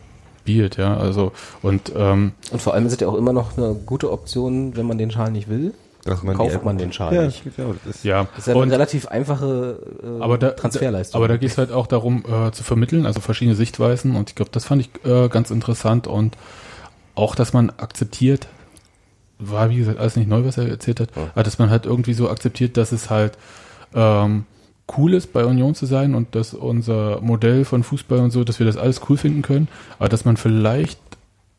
Bild, 0.44 0.76
ja. 0.76 0.96
Also 0.96 1.32
und 1.62 1.92
ähm, 1.96 2.32
Und 2.52 2.62
vor 2.62 2.74
allem 2.74 2.86
ist 2.86 2.92
es 2.92 3.00
ja 3.00 3.08
auch 3.08 3.16
immer 3.16 3.32
noch 3.32 3.58
eine 3.58 3.74
gute 3.74 4.12
Option, 4.12 4.76
wenn 4.76 4.86
man 4.86 4.98
den 4.98 5.10
Schal 5.10 5.32
nicht 5.32 5.48
will. 5.48 5.74
Dass 6.06 6.22
man 6.22 6.36
Kauft 6.36 6.64
man 6.64 6.78
den 6.78 6.92
Schal 6.92 7.14
Ja, 7.14 7.22
nicht. 7.26 7.42
genau, 7.56 7.74
das 7.84 7.96
ist, 7.96 8.04
ja. 8.04 8.24
Das 8.36 8.46
ist 8.46 8.54
ja 8.54 8.60
eine 8.60 8.72
relativ 8.72 9.08
einfache 9.08 9.78
äh, 10.02 10.22
aber 10.22 10.38
da, 10.38 10.50
Transferleistung. 10.50 11.18
Aber 11.18 11.28
da 11.28 11.36
geht 11.36 11.50
es 11.50 11.58
halt 11.58 11.72
auch 11.72 11.86
darum, 11.86 12.24
äh, 12.26 12.52
zu 12.52 12.62
vermitteln, 12.62 13.06
also 13.06 13.20
verschiedene 13.20 13.56
Sichtweisen. 13.56 14.14
Und 14.14 14.30
ich 14.30 14.36
glaube, 14.36 14.50
das 14.52 14.64
fand 14.64 14.82
ich 14.82 15.04
äh, 15.04 15.28
ganz 15.28 15.50
interessant. 15.50 16.06
Und 16.06 16.36
auch, 17.14 17.34
dass 17.34 17.52
man 17.52 17.70
akzeptiert, 17.70 18.46
war 19.38 19.68
wie 19.70 19.76
gesagt 19.76 19.98
alles 19.98 20.16
nicht 20.16 20.28
neu, 20.28 20.44
was 20.44 20.56
er 20.58 20.68
erzählt 20.68 21.00
hat, 21.00 21.10
aber 21.34 21.42
dass 21.42 21.58
man 21.58 21.68
halt 21.70 21.84
irgendwie 21.84 22.14
so 22.14 22.30
akzeptiert, 22.30 22.76
dass 22.76 22.92
es 22.92 23.10
halt 23.10 23.36
ähm, 23.94 24.44
cool 24.96 25.14
ist, 25.14 25.32
bei 25.32 25.44
Union 25.44 25.74
zu 25.74 25.86
sein 25.86 26.14
und 26.14 26.34
dass 26.34 26.54
unser 26.54 27.20
Modell 27.20 27.64
von 27.64 27.82
Fußball 27.82 28.18
und 28.20 28.30
so, 28.30 28.44
dass 28.44 28.58
wir 28.58 28.66
das 28.66 28.76
alles 28.76 29.00
cool 29.08 29.16
finden 29.16 29.42
können, 29.42 29.68
aber 29.98 30.08
dass 30.08 30.24
man 30.24 30.36
vielleicht 30.36 30.98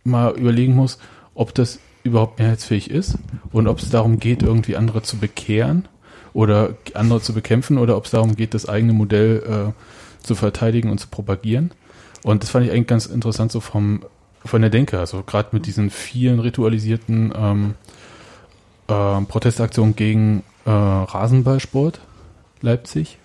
mal 0.04 0.34
überlegen 0.36 0.76
muss, 0.76 0.98
ob 1.36 1.54
das 1.54 1.80
überhaupt 2.08 2.40
mehrheitsfähig 2.40 2.90
ist 2.90 3.18
und 3.52 3.68
ob 3.68 3.80
es 3.80 3.90
darum 3.90 4.20
geht, 4.20 4.44
irgendwie 4.44 4.76
andere 4.76 5.02
zu 5.04 5.18
bekehren 5.18 5.88
oder 6.34 6.76
andere 6.94 7.22
zu 7.22 7.34
bekämpfen 7.34 7.78
oder 7.78 7.98
ob 7.98 8.06
es 8.06 8.12
darum 8.12 8.36
geht, 8.36 8.54
das 8.54 8.68
eigene 8.68 8.94
Modell 8.94 9.74
äh, 9.74 10.26
zu 10.26 10.36
verteidigen 10.36 10.90
und 10.90 11.00
zu 11.00 11.08
propagieren. 11.08 11.72
Und 12.24 12.44
das 12.44 12.50
fand 12.50 12.66
ich 12.66 12.72
eigentlich 12.72 12.88
ganz 12.88 13.06
interessant 13.06 13.52
so 13.52 13.60
vom 13.60 14.02
von 14.46 14.62
der 14.62 14.70
Denke, 14.70 15.00
also 15.00 15.24
gerade 15.24 15.50
mit 15.52 15.66
diesen 15.66 15.90
vielen 15.90 16.40
ritualisierten 16.40 17.34
ähm, 17.36 17.74
äh, 18.88 19.22
Protestaktionen 19.26 19.96
gegen 19.96 20.44
äh, 20.66 20.70
Rasenballsport 20.70 22.02
Leipzig, 22.62 23.20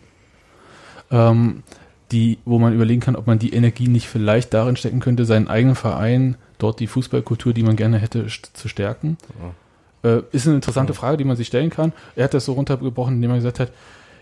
ähm, 1.10 1.62
die, 2.10 2.38
wo 2.44 2.58
man 2.58 2.74
überlegen 2.74 3.00
kann, 3.00 3.16
ob 3.16 3.26
man 3.26 3.38
die 3.38 3.54
Energie 3.54 3.88
nicht 3.88 4.08
vielleicht 4.08 4.52
darin 4.52 4.76
stecken 4.76 5.00
könnte, 5.00 5.24
seinen 5.24 5.48
eigenen 5.48 5.76
Verein, 5.76 6.36
dort 6.62 6.80
die 6.80 6.86
Fußballkultur, 6.86 7.52
die 7.52 7.62
man 7.62 7.76
gerne 7.76 7.98
hätte, 7.98 8.26
zu 8.52 8.68
stärken. 8.68 9.16
Äh, 10.04 10.22
ist 10.32 10.46
eine 10.46 10.56
interessante 10.56 10.94
Frage, 10.94 11.16
die 11.16 11.24
man 11.24 11.36
sich 11.36 11.46
stellen 11.46 11.70
kann. 11.70 11.92
Er 12.16 12.24
hat 12.24 12.34
das 12.34 12.44
so 12.44 12.52
runtergebrochen, 12.52 13.14
indem 13.14 13.30
er 13.30 13.36
gesagt 13.36 13.60
hat, 13.60 13.72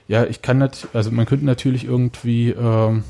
ja, 0.08 0.24
ich 0.24 0.42
kann 0.42 0.58
nicht, 0.58 0.88
also 0.92 1.10
man 1.10 1.26
könnte 1.26 1.44
natürlich 1.46 1.84
irgendwie, 1.84 2.50
ähm, 2.50 3.04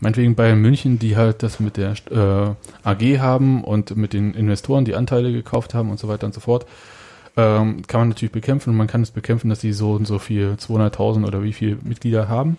meinetwegen 0.00 0.34
Bayern 0.34 0.60
München, 0.60 0.98
die 0.98 1.16
halt 1.16 1.42
das 1.42 1.60
mit 1.60 1.76
der 1.76 1.92
äh, 2.10 2.88
AG 2.88 3.18
haben 3.20 3.62
und 3.64 3.96
mit 3.96 4.12
den 4.12 4.34
Investoren, 4.34 4.84
die 4.84 4.94
Anteile 4.94 5.30
gekauft 5.32 5.74
haben 5.74 5.90
und 5.90 5.98
so 5.98 6.08
weiter 6.08 6.26
und 6.26 6.34
so 6.34 6.40
fort, 6.40 6.66
ähm, 7.36 7.82
kann 7.86 8.00
man 8.00 8.08
natürlich 8.08 8.32
bekämpfen 8.32 8.70
und 8.70 8.76
man 8.76 8.86
kann 8.86 9.02
es 9.02 9.10
bekämpfen, 9.10 9.50
dass 9.50 9.60
sie 9.60 9.72
so 9.72 9.92
und 9.92 10.06
so 10.06 10.18
viel, 10.18 10.56
200.000 10.58 11.26
oder 11.26 11.42
wie 11.42 11.52
viele 11.52 11.76
Mitglieder 11.82 12.28
haben. 12.28 12.58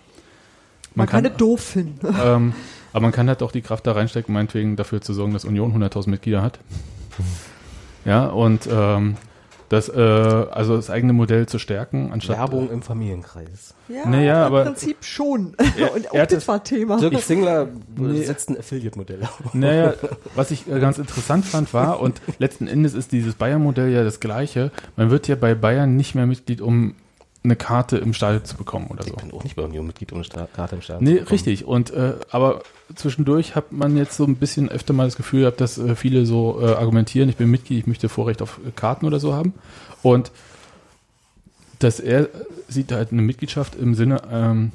Man, 0.94 1.06
kann 1.06 1.24
es 1.24 1.36
doof 1.36 1.60
finden. 1.60 2.14
ähm, 2.22 2.54
aber 2.92 3.02
man 3.02 3.12
kann 3.12 3.28
halt 3.28 3.42
auch 3.42 3.52
die 3.52 3.62
Kraft 3.62 3.86
da 3.86 3.92
reinstecken, 3.92 4.32
meinetwegen 4.34 4.76
dafür 4.76 5.00
zu 5.00 5.12
sorgen, 5.14 5.32
dass 5.32 5.44
Union 5.44 5.72
100.000 5.74 6.10
Mitglieder 6.10 6.42
hat. 6.42 6.58
Ja, 8.04 8.26
und 8.28 8.66
ähm, 8.72 9.16
das, 9.68 9.88
äh, 9.90 9.92
also 10.00 10.76
das 10.76 10.88
eigene 10.90 11.12
Modell 11.12 11.46
zu 11.46 11.58
stärken, 11.58 12.10
anstatt 12.12 12.38
Werbung 12.38 12.70
im 12.70 12.80
Familienkreis. 12.82 13.74
Ja, 13.88 14.08
Naja, 14.08 14.46
aber- 14.46 14.60
im 14.62 14.66
Prinzip 14.68 15.04
schon. 15.04 15.54
Er- 15.78 15.92
Und 15.94 16.10
auch 16.10 16.14
er 16.14 16.26
das 16.26 16.48
war 16.48 16.64
Thema. 16.64 16.98
Dirk 16.98 17.20
Singler 17.20 17.68
Nee. 17.96 18.22
setzt 18.22 18.48
ein 18.48 18.58
Affiliate-Modell 18.58 19.22
auf. 19.22 19.52
Naja, 19.54 19.94
was 20.34 20.50
ich 20.50 20.66
äh, 20.66 20.80
ganz 20.80 20.98
interessant 20.98 21.44
fand 21.44 21.74
war, 21.74 22.00
und 22.00 22.20
letzten 22.38 22.66
Endes 22.66 22.94
ist 22.94 23.12
dieses 23.12 23.34
Bayern-Modell 23.34 23.90
ja 23.92 24.02
das 24.02 24.18
gleiche, 24.18 24.70
man 24.96 25.10
wird 25.10 25.28
ja 25.28 25.36
bei 25.36 25.54
Bayern 25.54 25.94
nicht 25.96 26.14
mehr 26.14 26.26
Mitglied, 26.26 26.62
um 26.62 26.94
eine 27.44 27.54
Karte 27.56 27.98
im 27.98 28.12
Stadion 28.14 28.44
zu 28.44 28.56
bekommen 28.56 28.86
oder 28.88 29.02
so. 29.02 29.10
Ich 29.10 29.16
bin 29.22 29.30
auch 29.32 29.44
nicht 29.44 29.56
bei 29.56 29.62
Union 29.62 29.86
Mitglied 29.86 30.12
ohne 30.14 30.24
Sta- 30.24 30.48
Karte 30.56 30.76
im 30.76 30.82
Stadion. 30.82 31.04
Nee, 31.04 31.10
zu 31.10 31.14
bekommen. 31.20 31.32
richtig. 31.32 31.64
Und 31.66 31.90
äh, 31.92 32.14
aber 32.30 32.62
zwischendurch 32.94 33.54
hat 33.56 33.72
man 33.72 33.96
jetzt 33.96 34.16
so 34.16 34.24
ein 34.24 34.36
bisschen 34.36 34.68
öfter 34.68 34.92
mal 34.92 35.04
das 35.06 35.16
Gefühl 35.16 35.40
gehabt, 35.40 35.60
dass 35.60 35.78
äh, 35.78 35.94
viele 35.96 36.26
so 36.26 36.60
äh, 36.62 36.72
argumentieren, 36.74 37.28
ich 37.28 37.36
bin 37.36 37.50
Mitglied, 37.50 37.78
ich 37.80 37.86
möchte 37.86 38.08
Vorrecht 38.08 38.42
auf 38.42 38.58
äh, 38.66 38.70
Karten 38.74 39.06
oder 39.06 39.20
so 39.20 39.34
haben. 39.34 39.54
Und 40.02 40.30
dass 41.78 42.00
er 42.00 42.28
sieht 42.68 42.92
halt 42.92 43.12
eine 43.12 43.22
Mitgliedschaft 43.22 43.74
im 43.76 43.94
Sinne 43.94 44.20
ähm, 44.30 44.72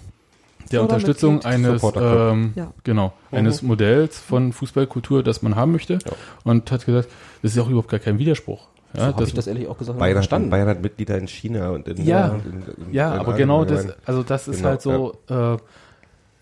der 0.71 0.81
Oder 0.83 0.93
Unterstützung 0.95 1.35
Mitglied. 1.35 1.53
eines 1.53 1.83
ähm, 1.95 2.53
Ja. 2.55 2.73
genau 2.83 3.13
eines 3.31 3.61
Modells 3.61 4.19
von 4.19 4.53
Fußballkultur, 4.53 5.21
das 5.21 5.41
man 5.41 5.55
haben 5.55 5.71
möchte. 5.71 5.99
Und 6.43 6.71
hat 6.71 6.85
gesagt, 6.85 7.09
das 7.41 7.51
ist 7.53 7.59
auch 7.59 7.67
überhaupt 7.67 7.89
gar 7.89 7.99
kein 7.99 8.17
Widerspruch. 8.17 8.67
So 8.93 9.01
Ja, 9.01 9.07
habe 9.07 9.19
das, 9.19 9.29
ich 9.29 9.35
das 9.35 9.47
ehrlich 9.47 9.67
auch 9.67 9.77
gesagt 9.77 9.99
Bayern, 9.99 10.17
hat, 10.17 10.23
verstanden. 10.23 10.49
Bayern 10.49 10.67
hat 10.69 10.81
Mitglieder 10.81 11.17
in 11.17 11.27
China 11.27 11.69
und 11.69 11.87
in 11.87 12.03
Ja. 12.05 12.27
in, 12.45 12.63
in, 12.87 12.93
Ja, 12.93 13.13
in 13.13 13.19
aber 13.19 13.33
genau 13.33 13.65
das, 13.65 13.87
also 14.05 14.23
das 14.23 14.47
ist 14.47 14.57
Genau, 14.57 14.69
halt 14.69 14.81
so, 14.81 15.17
äh, 15.29 15.57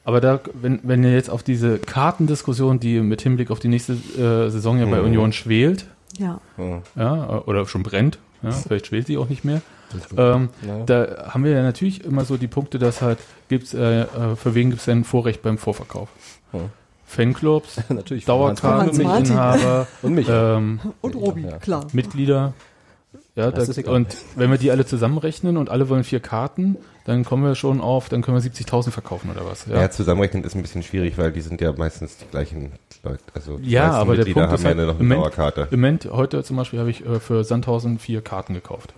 aber 0.05 0.19
da, 0.21 0.39
wenn, 0.53 0.80
wenn 0.84 1.03
ihr 1.03 1.13
jetzt 1.13 1.30
auf 1.30 1.43
diese 1.43 1.80
Kartendiskussion, 1.80 2.80
die 2.80 2.99
mit 3.01 3.21
Hinblick 3.21 3.51
auf 3.51 3.59
die 3.59 3.67
nächste 3.69 3.93
äh, 3.93 4.49
Saison 4.49 4.77
ja 4.80 4.85
bei 4.85 4.99
Mhm. 4.99 5.05
Union 5.05 5.34
schwelt, 5.34 5.85
Ja. 6.17 6.39
Ja. 6.57 6.81
ja, 6.95 7.43
oder 7.45 7.65
schon 7.65 7.84
brennt, 7.84 8.19
ja, 8.41 8.51
vielleicht 8.51 8.88
schwelt 8.88 9.07
sie 9.07 9.17
auch 9.17 9.30
nicht 9.30 9.43
mehr, 9.45 9.61
ähm, 10.17 10.49
Ja. 10.67 10.84
da 10.85 11.30
haben 11.34 11.43
wir 11.43 11.51
ja 11.51 11.63
natürlich 11.63 12.03
immer 12.03 12.25
so 12.25 12.38
die 12.38 12.47
Punkte, 12.47 12.80
dass 12.80 13.01
halt 13.01 13.19
gibt's, 13.49 13.73
äh, 13.73 14.01
äh, 14.01 14.35
für 14.35 14.53
wen 14.55 14.69
gibt's 14.69 14.85
denn 14.85 14.99
ein 14.99 15.03
Vorrecht 15.03 15.41
beim 15.41 15.57
Vorverkauf? 15.57 16.09
Ja. 16.51 16.59
Fanclubs, 17.05 17.75
Dauerkarteninhaber, 18.25 19.88
Und 20.01 20.13
mich. 20.15 20.27
ähm, 20.30 20.80
Und 21.01 21.15
Robi, 21.15 21.41
Ja. 21.43 21.57
klar. 21.57 21.85
Mitglieder. 21.93 22.53
Ja, 23.35 23.49
Das 23.49 23.65
da, 23.65 23.72
ist 23.72 23.77
egal. 23.80 23.95
und 23.95 24.15
wenn 24.35 24.51
wir 24.51 24.57
die 24.60 24.69
alle 24.69 24.85
zusammenrechnen 24.85 25.57
und 25.57 25.69
alle 25.69 25.89
wollen 25.89 26.03
vier 26.03 26.19
Karten, 26.19 26.77
dann 27.05 27.26
kommen 27.26 27.43
wir 27.43 27.55
schon 27.55 27.81
auf, 27.81 28.07
dann 28.10 28.22
können 28.22 28.38
wir 28.38 28.47
70.000 28.47 28.91
verkaufen 28.91 29.31
oder 29.31 29.45
was. 29.45 29.65
Ja. 29.65 29.89
zusammenrechnen 29.89 30.43
ist 30.43 30.55
ein 30.55 30.61
bisschen 30.61 30.84
schwierig, 30.84 31.18
weil 31.18 31.31
die 31.31 31.41
sind 31.41 31.60
ja 31.60 31.73
meistens 31.73 32.18
die 32.18 32.26
gleichen 32.30 32.73
Leute. 33.03 33.23
Also 33.34 33.57
die 33.57 33.72
Ja, 33.72 33.88
meisten 33.88 33.95
aber 34.01 34.15
der 34.15 34.26
Mitglieder 34.26 34.34
Punkt 34.47 34.49
haben 34.49 34.55
ist 34.55 34.61
ja 34.64 34.68
halt, 34.68 34.77
nur 34.77 34.85
noch 34.88 34.99
eine 34.99 35.15
Dauerkarte. 35.15 35.68
Im 35.72 35.81
Moment, 35.81 36.05
heute 36.11 36.43
zum 36.43 36.57
Beispiel 36.57 36.80
habe 36.80 36.91
ich 36.91 37.05
äh, 37.05 37.19
für 37.19 37.43
Sandhausen 37.43 37.97
vier 37.99 38.22
Karten 38.22 38.53
gekauft. 38.53 38.93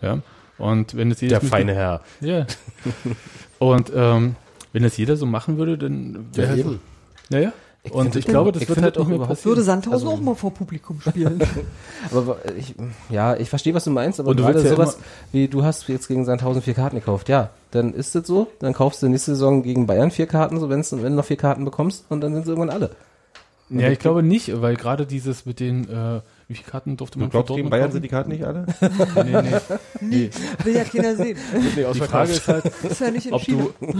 Ja. 0.00 0.18
Und 0.58 0.96
wenn 0.96 1.10
es 1.10 1.18
Der 1.20 1.28
jedes 1.28 1.48
feine 1.48 1.74
Herr. 1.74 2.00
Ja. 2.20 2.46
Und 3.58 3.92
ähm, 3.94 4.36
wenn 4.72 4.82
das 4.82 4.96
jeder 4.96 5.16
so 5.16 5.26
machen 5.26 5.58
würde, 5.58 5.78
dann 5.78 6.26
Ja, 6.32 6.36
wäre 6.38 6.48
halt 6.48 6.58
eben. 6.58 6.80
Ja, 7.30 7.52
ja. 7.84 7.92
Und 7.92 8.14
ich 8.16 8.24
glaube, 8.26 8.52
das 8.52 8.62
ich 8.62 8.68
wird 8.68 8.80
halt 8.82 8.96
auch 8.98 9.08
überhaupt- 9.08 9.28
passieren. 9.30 9.50
Würde 9.50 9.62
Sandhausen 9.62 10.06
Also- 10.08 10.10
auch 10.10 10.20
mal 10.20 10.34
vor 10.34 10.52
Publikum 10.52 11.00
spielen. 11.00 11.40
Aber 12.12 12.36
ich, 12.56 12.74
ja, 13.10 13.36
ich 13.36 13.48
verstehe, 13.50 13.74
was 13.74 13.84
du 13.84 13.90
meinst, 13.90 14.20
aber 14.20 14.30
Und 14.30 14.38
du 14.38 14.42
gerade 14.44 14.54
willst 14.56 14.70
ja 14.70 14.76
sowas 14.76 14.98
wie 15.32 15.48
du 15.48 15.64
hast 15.64 15.88
jetzt 15.88 16.08
gegen 16.08 16.24
Sandhausen 16.24 16.62
vier 16.62 16.74
Karten 16.74 16.96
gekauft. 16.96 17.28
Ja, 17.28 17.50
dann 17.72 17.92
ist 17.94 18.14
das 18.14 18.26
so. 18.26 18.46
Dann 18.60 18.72
kaufst 18.72 19.02
du 19.02 19.08
nächste 19.08 19.32
Saison 19.32 19.62
gegen 19.62 19.86
Bayern 19.86 20.10
vier 20.10 20.26
Karten, 20.26 20.58
so 20.60 20.68
wenn's, 20.70 20.92
wenn 20.92 21.02
du 21.02 21.10
noch 21.10 21.24
vier 21.24 21.36
Karten 21.36 21.64
bekommst 21.64 22.04
und 22.08 22.20
dann 22.20 22.34
sind 22.34 22.44
sie 22.44 22.50
irgendwann 22.52 22.70
alle. 22.74 22.90
Ja, 23.70 23.88
ich 23.88 23.98
glaube 23.98 24.22
nicht, 24.22 24.60
weil 24.60 24.76
gerade 24.76 25.06
dieses 25.06 25.46
mit 25.46 25.58
den, 25.58 25.88
äh, 25.88 26.20
wie 26.52 26.56
viele 26.56 26.70
Karten 26.70 26.96
durfte 26.96 27.18
man 27.18 27.28
Du 27.28 27.32
glaubst, 27.32 27.48
gegen 27.54 27.68
Dortmund 27.68 27.70
Bayern 27.70 27.84
kaufen? 27.84 27.92
sind 27.92 28.02
die 28.02 28.08
Karten 28.08 28.30
nicht 28.30 28.44
alle? 28.44 28.66
Nee, 30.00 30.00
nee. 30.00 30.30
Will 30.64 30.74
ja 30.76 30.84
keiner 30.84 31.16
sehen. 31.16 31.36
Die 31.94 32.00
Frage 32.00 32.32
ist 32.32 32.46
halt, 32.48 32.64
Ist 32.88 33.00
ja 33.00 33.10
nicht 33.10 33.32
ob 33.32 33.40
entschieden. 33.40 33.68
du, 33.80 33.94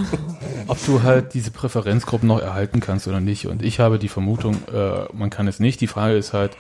ob 0.69 0.87
du 0.87 1.03
halt 1.03 1.35
diese 1.35 1.51
Präferenzgruppen 1.51 2.29
noch 2.29 2.41
erhalten 2.41 2.81
kannst 2.81 3.09
oder 3.09 3.21
nicht. 3.21 3.47
Und 3.47 3.63
ich 3.63 3.81
habe 3.81 3.99
die 3.99 4.09
Vermutung, 4.09 4.57
äh, 4.73 5.05
man 5.13 5.31
kann 5.31 5.49
es 5.49 5.59
nicht. 5.61 5.81
Die 5.81 5.87
Frage 5.87 6.17
ist 6.17 6.33
halt, 6.33 6.53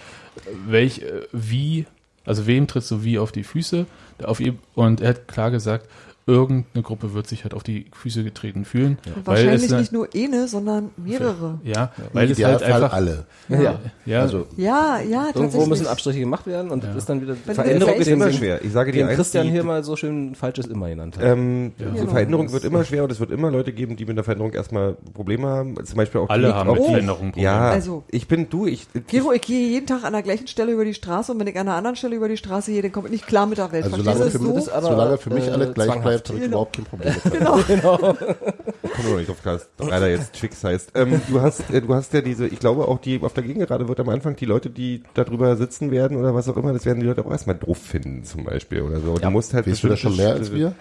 welch, 0.67 1.01
äh, 1.01 1.23
wie, 1.33 1.87
also 2.25 2.47
wem 2.47 2.67
trittst 2.67 2.91
du 2.91 3.05
wie 3.05 3.19
auf 3.19 3.33
die 3.33 3.45
Füße? 3.45 3.87
Auf 4.25 4.41
ihr, 4.41 4.55
und 4.75 5.01
er 5.01 5.11
hat 5.11 5.29
klar 5.29 5.51
gesagt, 5.51 5.87
irgendeine 6.27 6.83
Gruppe 6.83 7.15
wird 7.15 7.27
sich 7.27 7.43
halt 7.45 7.53
auf 7.55 7.63
die 7.63 7.87
Füße 7.93 8.23
getreten 8.25 8.65
fühlen. 8.65 8.99
Weil 9.25 9.37
wahrscheinlich 9.37 9.71
es, 9.73 9.79
nicht 9.79 9.93
nur 9.93 10.09
eine, 10.15 10.47
sondern 10.49 10.91
mehrere. 10.97 11.59
Ja, 11.65 11.91
Weil 12.13 12.29
weil 12.29 12.31
es 12.31 12.45
halt 12.45 12.63
einfach, 12.63 12.93
alle. 12.93 13.25
Ja. 13.49 13.81
ja, 14.07 14.21
Also 14.21 14.47
Ja, 14.57 15.01
ja, 15.01 15.27
Irgendwo 15.35 15.67
müssen 15.67 15.87
Abstriche 15.87 16.21
gemacht 16.21 16.47
werden 16.47 16.71
und 16.71 16.85
das 16.85 16.95
ist 16.97 17.09
dann 17.09 17.21
wieder 17.21 17.35
Wenn 17.45 17.55
Veränderung 17.55 17.95
ist 17.95 18.07
immer 18.09 18.31
schwer. 18.33 18.65
Ich 18.65 18.73
sage 18.73 18.93
dir 18.93 19.07
eins, 19.09 19.17
Christian 19.17 19.47
die- 19.47 19.53
hier 19.53 19.65
mal 19.65 19.83
so 19.85 19.97
schön 19.97 20.35
falsches 20.35 20.67
immer 20.67 20.89
genannt 20.89 21.17
hat. 21.17 21.25
Ähm, 21.25 21.73
Ja. 21.79 21.91
Genau. 21.91 22.11
Veränderung 22.11 22.53
wird 22.53 22.65
immer 22.65 22.85
schwer 22.85 23.03
und 23.05 23.13
es 23.13 23.19
wird 23.21 23.31
immer 23.31 23.51
Leute 23.51 23.73
geben, 23.73 23.97
die 23.97 24.05
mit 24.05 24.17
der 24.17 24.25
Veränderung 24.25 24.53
erstmal 24.53 24.97
Probleme 25.15 25.49
haben. 25.49 25.75
Zum 25.85 25.97
Beispiel 25.97 26.21
auch 26.21 26.29
alle 26.31 26.49
die- 26.49 26.53
haben 26.55 26.69
auch 26.71 26.75
mit 26.75 26.85
die- 26.85 26.91
Veränderungen 26.91 27.33
Probleme. 27.33 27.45
Ja, 27.53 27.71
Also- 27.71 28.05
ich 28.09 28.29
bin 28.29 28.49
du, 28.49 28.67
ich, 28.67 28.87
Gero, 29.09 29.33
ich 29.33 29.43
gehe 29.43 29.69
jeden 29.69 29.87
Tag 29.87 30.05
an 30.05 30.13
der 30.13 30.23
gleichen 30.23 30.47
Stelle 30.47 30.73
über 30.73 30.85
die 30.85 30.95
Straße 30.95 31.33
und 31.33 31.41
wenn 31.41 31.47
ich 31.49 31.57
an 31.59 31.67
einer 31.69 31.77
anderen 31.77 31.97
Stelle 31.97 32.15
über 32.17 32.29
die 32.29 32.37
Straße 32.37 32.71
gehe, 32.71 32.83
dann 32.83 32.93
komme 32.93 33.09
ich 33.09 33.13
nicht 33.13 33.27
klar 33.27 33.47
mit 33.47 33.59
der 33.59 33.73
Welt. 33.73 33.85
Also 33.85 33.97
Verstehst 33.97 34.17
solange 34.19 34.33
du 34.33 34.55
für, 34.55 34.61
so? 34.63 34.73
aber, 34.73 34.87
solange 34.87 35.19
für 35.19 35.31
mich 35.31 35.47
äh, 35.49 35.51
alles 35.51 35.75
gleich 35.75 35.87
zwanghaft. 35.89 36.12
Bleibt, 36.13 36.29
habe 36.29 36.39
ich 36.39 36.45
Genau. 36.45 36.57
überhaupt 36.57 36.77
kein 36.77 36.85
Problem 36.85 37.15
mit. 37.15 37.67
Genau. 37.67 37.99
komme 37.99 39.09
noch 39.11 39.17
nicht 39.17 39.29
drauf 39.29 39.43
Cast, 39.43 39.69
leider 39.79 40.09
jetzt 40.09 40.35
Twix 40.35 40.63
heißt. 40.65 40.93
Ähm, 40.95 41.21
du 41.29 41.41
hast, 41.41 41.71
äh, 41.71 41.81
du 41.81 41.95
hast 41.95 42.13
ja 42.13 42.21
diese, 42.21 42.47
ich 42.47 42.59
glaube 42.59 42.87
auch 42.89 42.99
die 43.01 43.21
auf 43.23 43.33
der 43.33 43.43
Gegengerade 43.45 43.89
wird 43.89 44.01
am 44.01 44.09
Anfang 44.09 44.37
die 44.37 44.45
Leute, 44.45 44.71
die 44.71 45.03
da 45.15 45.25
drüber 45.25 45.57
sitzen 45.57 45.91
werden 45.91 46.17
oder 46.17 46.35
was 46.35 46.49
auch 46.49 46.57
immer, 46.57 46.73
das 46.73 46.85
werden 46.85 47.01
die 47.01 47.07
Leute 47.07 47.25
auch 47.25 47.31
erstmal 47.31 47.57
doof 47.57 47.79
finden 47.79 48.25
zum 48.25 48.45
Beispiel 48.45 48.83
oder 48.83 49.01
so. 49.01 49.17
Du 49.19 49.31
musst 49.31 49.55
halt 49.55 49.67
Weißt 49.67 49.83
du 49.83 49.89
das 49.89 50.01
schon 50.01 50.17
mehr 50.17 50.33
als 50.33 50.53
wir? 50.53 50.75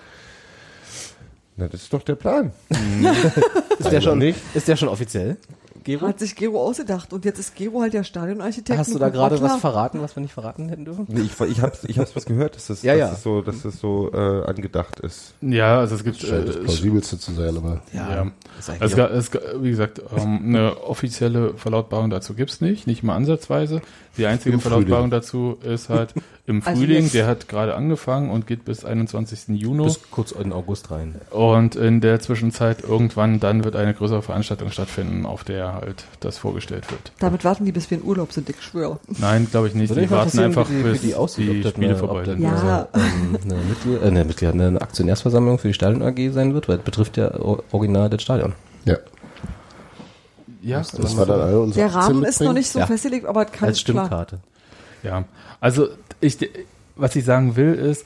Na, 1.57 1.67
das 1.67 1.83
ist 1.83 1.93
doch 1.93 2.03
der 2.03 2.15
Plan. 2.15 2.51
ist, 3.79 3.91
der 3.91 4.01
schon, 4.01 4.17
nicht. 4.19 4.39
ist 4.53 4.67
der 4.67 4.75
schon 4.75 4.87
offiziell? 4.87 5.37
Gero? 5.83 6.07
Hat 6.07 6.19
sich 6.19 6.35
Gero 6.35 6.61
ausgedacht 6.63 7.11
und 7.13 7.25
jetzt 7.25 7.39
ist 7.39 7.55
Gero 7.55 7.81
halt 7.81 7.93
der 7.93 8.03
Stadionarchitekt. 8.03 8.77
Hast 8.77 8.93
du 8.93 8.99
da 8.99 9.09
gerade 9.09 9.41
was 9.41 9.55
verraten, 9.57 10.01
was 10.01 10.15
wir 10.15 10.21
nicht 10.21 10.33
verraten 10.33 10.69
hätten 10.69 10.85
dürfen? 10.85 11.05
Nee, 11.09 11.21
ich, 11.21 11.39
ich 11.39 11.61
hab's, 11.61 11.83
ich 11.85 11.97
hab's 11.97 12.15
was 12.15 12.25
gehört, 12.25 12.55
dass 12.55 12.67
das, 12.67 12.83
Ja, 12.83 12.93
dass 12.93 12.99
ja. 12.99 13.07
das 13.09 13.23
so, 13.23 13.41
dass 13.41 13.61
das 13.63 13.79
so 13.79 14.11
äh, 14.13 14.45
angedacht 14.45 14.99
ist. 14.99 15.33
Ja, 15.41 15.79
also 15.79 15.95
es 15.95 16.03
gibt, 16.03 16.17
Scheint 16.17 16.47
das 16.47 16.55
äh, 16.57 16.59
plausibelste 16.59 17.17
zu 17.19 17.31
sein, 17.33 17.57
aber 17.57 17.81
ja. 17.93 18.31
Also, 18.57 18.73
es, 18.79 18.95
ga- 18.95 19.07
es, 19.07 19.31
wie 19.61 19.69
gesagt, 19.71 20.01
ähm, 20.15 20.39
eine 20.45 20.81
offizielle 20.83 21.53
Verlautbarung 21.55 22.09
dazu 22.09 22.33
gibt's 22.33 22.61
nicht, 22.61 22.85
nicht 22.85 23.01
mal 23.03 23.15
ansatzweise. 23.15 23.81
Die 24.17 24.25
einzige 24.25 24.55
Im 24.55 24.59
Verlautbarung 24.61 25.09
Frühling. 25.09 25.21
dazu 25.21 25.57
ist 25.63 25.87
halt 25.89 26.13
im 26.45 26.61
Also 26.65 26.81
Frühling, 26.81 27.09
der 27.11 27.27
hat 27.27 27.47
gerade 27.47 27.75
angefangen 27.75 28.29
und 28.29 28.45
geht 28.45 28.65
bis 28.65 28.83
21. 28.83 29.47
Juni. 29.57 29.85
bis 29.85 29.99
kurz 30.11 30.31
in 30.33 30.51
August 30.51 30.91
rein. 30.91 31.15
Und 31.31 31.75
in 31.77 32.01
der 32.01 32.19
Zwischenzeit 32.19 32.83
irgendwann 32.83 33.39
dann 33.39 33.63
wird 33.63 33.77
eine 33.77 33.93
größere 33.93 34.21
Veranstaltung 34.21 34.69
stattfinden, 34.69 35.25
auf 35.25 35.45
der 35.45 35.70
halt 35.73 36.05
das 36.19 36.37
vorgestellt 36.37 36.89
wird. 36.91 37.11
Damit 37.19 37.43
warten 37.43 37.65
die, 37.65 37.71
bis 37.71 37.89
wir 37.91 37.97
in 37.99 38.03
Urlaub 38.03 38.31
sind, 38.33 38.49
ich 38.49 38.61
schwöre. 38.61 38.99
Nein, 39.19 39.47
glaube 39.49 39.67
ich 39.67 39.75
nicht. 39.75 39.89
Würde 39.89 40.01
Die 40.01 40.11
warten 40.11 40.39
einfach, 40.39 40.69
wie 40.69 40.77
die, 40.77 40.83
bis 40.83 41.01
die, 41.01 41.15
aussieht, 41.15 41.63
die 41.63 41.69
Spiele 41.69 41.87
eine, 41.89 41.95
vorbei 41.97 42.25
sind. 42.25 42.39
Ja. 42.41 42.87
eine, 42.93 43.05
ähm, 43.05 43.37
eine, 43.43 43.55
Mitglied, 43.63 44.01
äh, 44.01 44.05
eine, 44.07 44.25
Mitglied, 44.25 44.49
eine 44.51 44.81
Aktionärsversammlung 44.81 45.57
für 45.59 45.67
die 45.69 45.73
Stadion 45.73 46.01
AG 46.01 46.31
sein 46.33 46.53
wird, 46.53 46.67
weil 46.69 46.77
es 46.77 46.83
betrifft 46.83 47.17
ja 47.17 47.33
original 47.71 48.09
das 48.09 48.21
Stadion. 48.21 48.53
ja, 48.85 48.97
Ja, 50.61 50.79
das 50.79 51.17
war 51.17 51.25
dann 51.25 51.41
alle 51.41 51.59
unsere 51.59 51.87
Der 51.87 51.95
Rahmen 51.95 52.23
ist 52.23 52.41
noch 52.41 52.53
nicht 52.53 52.69
so 52.71 52.79
Ja. 52.79 52.85
festgelegt, 52.87 53.25
aber 53.25 53.45
es 53.45 53.51
kann 53.51 53.69
Als 53.69 53.83
klar. 53.83 54.05
Stimmkarte. 54.05 54.39
Ja, 55.03 55.23
also 55.59 55.87
ich, 56.19 56.37
was 56.95 57.15
ich 57.15 57.25
sagen 57.25 57.55
will, 57.55 57.73
ist, 57.73 58.05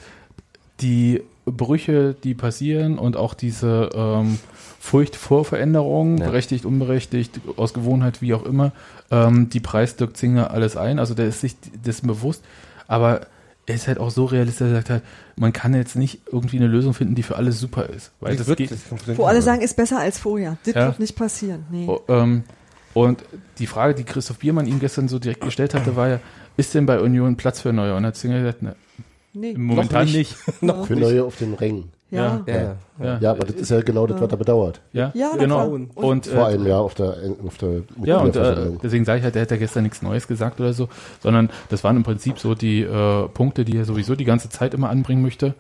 die 0.81 1.21
Brüche, 1.45 2.15
die 2.23 2.33
passieren 2.33 2.97
und 2.97 3.17
auch 3.17 3.33
diese 3.33 3.89
ähm, 3.93 4.39
Furcht 4.79 5.15
vor 5.15 5.45
Veränderungen, 5.45 6.17
Ja. 6.17 6.25
berechtigt, 6.27 6.65
unberechtigt, 6.65 7.39
aus 7.57 7.73
Gewohnheit, 7.73 8.21
wie 8.21 8.33
auch 8.33 8.45
immer, 8.45 8.71
ähm, 9.11 9.49
die 9.49 9.59
preist 9.59 9.99
Dirk 9.99 10.17
Zinger 10.17 10.51
alles 10.51 10.75
ein. 10.77 10.97
Also 10.99 11.13
der 11.13 11.27
ist 11.27 11.41
sich 11.41 11.55
dessen 11.85 12.07
bewusst, 12.07 12.43
aber 12.87 13.27
er 13.67 13.75
ist 13.75 13.87
halt 13.87 13.99
auch 13.99 14.11
so 14.11 14.25
realistisch, 14.25 14.59
dass 14.59 14.69
er 14.69 14.75
sagt 14.75 14.89
halt, 14.91 15.03
man 15.37 15.51
kann 15.53 15.73
jetzt 15.73 15.95
nicht 15.95 16.21
irgendwie 16.31 16.57
eine 16.57 16.67
Lösung 16.67 16.93
finden, 16.93 17.15
die 17.15 17.23
für 17.23 17.35
alle 17.35 17.51
super 17.51 17.87
ist. 17.89 18.11
Weil 18.19 18.35
das 18.35 18.47
wird, 18.47 18.57
geht, 18.59 18.71
das 18.71 19.17
Wo 19.17 19.25
alle 19.25 19.41
sagen, 19.41 19.61
ist 19.61 19.75
besser 19.75 19.99
als 19.99 20.19
vorher. 20.19 20.57
Das 20.65 20.75
Ja. 20.75 20.85
wird 20.87 20.99
nicht 20.99 21.15
passieren. 21.15 21.65
Nee. 21.71 21.85
Oh, 21.87 21.99
ähm, 22.07 22.43
und 22.93 23.23
die 23.57 23.65
Frage, 23.67 23.95
die 23.95 24.03
Christoph 24.03 24.37
Biermann 24.39 24.67
ihm 24.67 24.79
gestern 24.79 25.07
so 25.07 25.17
direkt 25.19 25.41
gestellt 25.41 25.73
hatte, 25.73 25.95
war 25.95 26.07
ja, 26.09 26.19
ist 26.57 26.73
denn 26.75 26.85
bei 26.85 26.99
Union 26.99 27.35
Platz 27.37 27.59
für 27.59 27.73
Neue? 27.73 27.95
Und 27.95 28.03
er 28.03 28.07
hat 28.09 28.15
Zinger 28.15 28.39
gesagt, 28.39 28.61
ne, 28.61 28.75
Nee. 29.35 29.53
momentan 29.57 30.05
nicht. 30.05 30.15
nicht. 30.47 30.61
Noch 30.63 30.87
Für 30.87 30.95
neue 30.95 31.23
auf 31.23 31.35
den 31.37 31.53
Rängen. 31.53 31.91
Ja. 32.11 32.41
Ja, 32.45 32.53
ja. 32.55 32.75
Ja, 33.03 33.17
Ja, 33.19 33.31
aber 33.31 33.45
das 33.45 33.55
ist 33.55 33.69
ja 33.71 33.81
genau 33.81 34.07
das, 34.07 34.21
was 34.21 34.31
er 34.31 34.37
bedauert. 34.37 34.79
ja, 34.93 35.11
Ja, 35.15 35.31
na 35.33 35.37
genau. 35.39 35.67
Und, 35.67 35.97
Und- 35.97 36.27
Vor 36.27 36.47
äh, 36.49 36.53
einem 36.53 36.65
Jahr 36.67 36.81
auf 36.81 36.93
der, 36.93 37.17
auf 37.45 37.57
der 37.57 37.81
ja, 38.03 38.17
und 38.19 38.35
äh, 38.35 38.71
deswegen 38.81 39.03
sage 39.05 39.17
ich 39.19 39.23
halt, 39.23 39.35
der 39.35 39.41
hat 39.41 39.51
ja 39.51 39.57
gestern 39.57 39.83
nichts 39.83 40.01
Neues 40.01 40.27
gesagt 40.27 40.59
oder 40.59 40.71
so, 40.73 40.87
sondern 41.21 41.49
das 41.69 41.83
waren 41.83 41.97
im 41.97 42.03
Prinzip 42.03 42.39
so 42.39 42.55
die 42.55 42.81
äh, 42.83 43.27
Punkte, 43.29 43.65
die 43.65 43.75
er 43.77 43.85
sowieso 43.85 44.15
die 44.15 44.23
ganze 44.23 44.49
Zeit 44.49 44.73
immer 44.73 44.89
anbringen 44.89 45.21
möchte. 45.23 45.55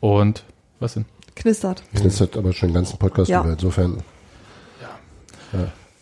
Und 0.00 0.44
was 0.80 0.94
denn? 0.94 1.04
Knistert. 1.36 1.82
Hat 1.94 2.36
aber 2.36 2.52
schon 2.52 2.70
den 2.70 2.74
ganzen 2.74 2.98
Podcast 2.98 3.30
Ja. 3.30 3.42
über. 3.42 3.52
Insofern 3.52 3.98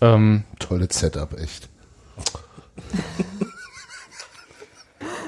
Ähm, 0.00 0.44
tolles 0.58 0.98
Setup, 0.98 1.38
echt. 1.38 1.68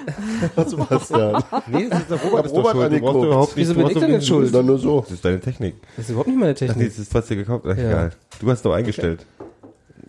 Ja? 1.10 1.62
Nee, 1.66 1.88
das 1.88 2.00
ist 2.00 2.10
der 2.10 2.20
Robert, 2.22 2.46
ist 2.46 2.52
Robert 2.52 2.72
schuld. 2.72 2.92
Du 2.92 3.00
brauchst 3.00 3.24
überhaupt 3.24 3.56
nicht, 3.56 3.68
Wieso 3.68 3.74
bin 3.74 3.86
ich 3.88 3.92
denn 3.94 4.02
jetzt 4.10 4.10
nicht- 4.20 4.28
schuld? 4.28 4.54
Dann 4.54 4.66
nur 4.66 4.78
so. 4.78 5.00
Das 5.02 5.10
ist 5.12 5.24
deine 5.24 5.40
Technik. 5.40 5.74
Das 5.96 6.04
ist 6.06 6.10
überhaupt 6.10 6.28
nicht 6.28 6.38
meine 6.38 6.52
Ach 6.52 6.60
nee, 6.60 6.66
Technik. 6.66 6.88
das 6.88 6.98
ist, 6.98 7.14
was 7.14 7.26
dir 7.26 7.36
gekauft 7.36 7.64
Ach, 7.68 7.76
Ja. 7.76 7.88
egal. 7.88 8.10
Du 8.40 8.50
hast 8.50 8.64
doch 8.64 8.72
eingestellt. 8.72 9.26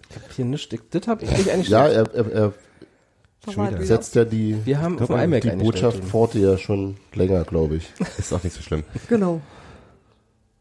Ich 0.09 0.15
hab 0.15 0.31
hier 0.31 0.45
nichts. 0.45 0.75
Das 0.91 1.07
hab 1.07 1.21
ich 1.23 1.29
nicht 1.31 1.49
eingestellt. 1.49 1.69
Ja, 1.69 1.87
er, 1.87 2.15
er, 2.15 2.53
er 3.75 3.85
setzt 3.85 4.15
ja 4.15 4.25
die, 4.25 4.57
Wir 4.65 4.81
haben 4.81 4.99
auf 4.99 5.07
glaub, 5.07 5.19
iMac 5.21 5.41
die. 5.41 5.49
Botschaft 5.51 6.03
fort, 6.03 6.33
ja 6.35 6.57
schon 6.57 6.97
länger, 7.13 7.43
glaube 7.43 7.75
ich. 7.75 7.91
Ist 8.17 8.31
auch 8.33 8.43
nicht 8.43 8.55
so 8.55 8.61
schlimm. 8.61 8.83
Genau. 9.09 9.41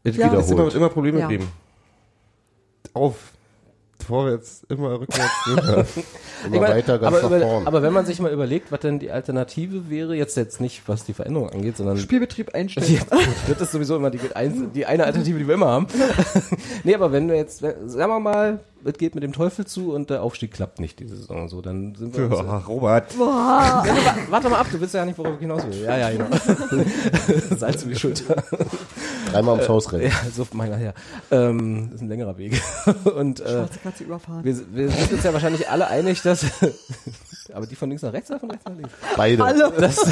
Es 0.03 0.17
Ja. 0.17 0.33
ist 0.33 0.51
immer, 0.51 0.73
immer 0.75 0.89
Probleme 0.89 1.19
Ja. 1.19 1.27
geben. 1.27 1.47
Auf. 2.93 3.32
Vorwärts, 4.03 4.63
immer 4.69 4.99
rückwärts. 4.99 5.31
immer. 5.47 5.85
Immer 6.43 6.55
Ich 6.55 6.61
mein, 6.61 6.71
weiter, 6.71 6.99
ganz 6.99 7.15
aber, 7.15 7.29
nach 7.29 7.37
über, 7.37 7.47
vorn. 7.47 7.67
aber 7.67 7.81
wenn 7.83 7.93
man 7.93 8.05
sich 8.05 8.19
mal 8.19 8.31
überlegt, 8.31 8.69
was 8.71 8.81
denn 8.81 8.99
die 8.99 9.11
Alternative 9.11 9.89
wäre, 9.89 10.13
jetzt 10.13 10.35
jetzt 10.35 10.59
nicht, 10.59 10.83
was 10.87 11.05
die 11.05 11.13
Veränderung 11.13 11.49
angeht, 11.49 11.77
sondern 11.77 11.97
Spielbetrieb 11.97 12.53
einstellen. 12.53 12.93
Ja, 12.93 13.17
das 13.47 13.61
ist 13.61 13.71
sowieso 13.71 13.95
immer 13.95 14.09
die, 14.09 14.19
die 14.75 14.85
eine 14.85 15.05
Alternative, 15.05 15.39
die 15.39 15.47
wir 15.47 15.53
immer 15.55 15.67
haben. 15.67 15.87
nee, 16.83 16.93
aber 16.93 17.13
wenn 17.13 17.29
wir 17.29 17.37
jetzt, 17.37 17.59
sagen 17.59 18.11
wir 18.11 18.19
mal, 18.19 18.59
es 18.85 18.93
geht 18.97 19.15
mit 19.15 19.23
dem 19.23 19.33
Teufel 19.33 19.65
zu 19.65 19.93
und 19.93 20.09
der 20.09 20.23
Aufstieg 20.23 20.51
klappt 20.53 20.79
nicht 20.79 20.99
diese 20.99 21.15
Saison 21.15 21.47
so, 21.49 21.61
dann 21.61 21.95
sind 21.95 22.17
wir 22.17 22.29
Ach, 22.49 22.67
Robert. 22.67 23.17
Boah. 23.17 23.83
ja, 23.85 23.95
wa- 23.95 24.15
Warte 24.29 24.49
mal 24.49 24.59
ab, 24.59 24.67
du 24.71 24.79
willst 24.79 24.93
ja 24.93 25.05
nicht, 25.05 25.17
worauf 25.17 25.33
ich 25.35 25.39
hinaus 25.41 25.65
will. 25.65 25.83
Ja, 25.83 25.97
ja, 25.97 26.11
genau. 26.11 26.25
Salz 27.57 27.83
um 27.83 27.89
die 27.89 27.95
Schulter. 27.95 28.35
Dreimal 29.31 29.55
ums 29.55 29.69
Haus 29.69 29.91
rennen. 29.91 30.03
Ja, 30.05 30.11
so 30.35 30.45
mein 30.53 30.69
nachher. 30.71 30.93
Ähm, 31.31 31.87
das 31.91 31.95
ist 31.95 32.01
ein 32.01 32.09
längerer 32.09 32.37
Weg. 32.37 32.61
Und 33.15 33.39
äh, 33.39 33.43
Schwarze 33.49 33.79
Katze 33.83 34.03
überfahren. 34.03 34.43
wir, 34.43 34.55
wir 34.73 34.89
sind 34.89 35.13
uns 35.13 35.23
ja 35.23 35.33
wahrscheinlich 35.33 35.69
alle 35.69 35.87
einig, 35.87 36.21
dass 36.21 36.45
aber 37.53 37.65
die 37.67 37.75
von 37.75 37.89
links 37.89 38.03
nach 38.03 38.13
rechts 38.13 38.29
oder 38.31 38.39
von 38.39 38.51
rechts 38.51 38.65
nach 38.65 38.75
links? 38.75 38.91
Beide. 39.15 39.43
Dass, 39.79 40.05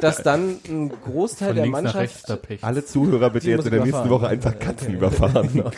dass 0.00 0.22
dann 0.22 0.56
ein 0.68 0.90
Großteil 1.04 1.48
von 1.48 1.56
der 1.56 1.64
links 1.64 1.82
nach 1.82 1.94
rechts 1.94 2.14
Mannschaft 2.28 2.28
der 2.28 2.36
Pech. 2.36 2.64
Alle 2.64 2.84
Zuhörer 2.84 3.30
bitte 3.30 3.50
jetzt 3.50 3.64
in 3.66 3.72
der 3.72 3.84
nächsten. 3.84 4.10
Woche 4.10 4.28
einfach 4.28 4.58
Katzen 4.58 4.94
überfahren. 4.94 5.48
Genau. 5.52 5.70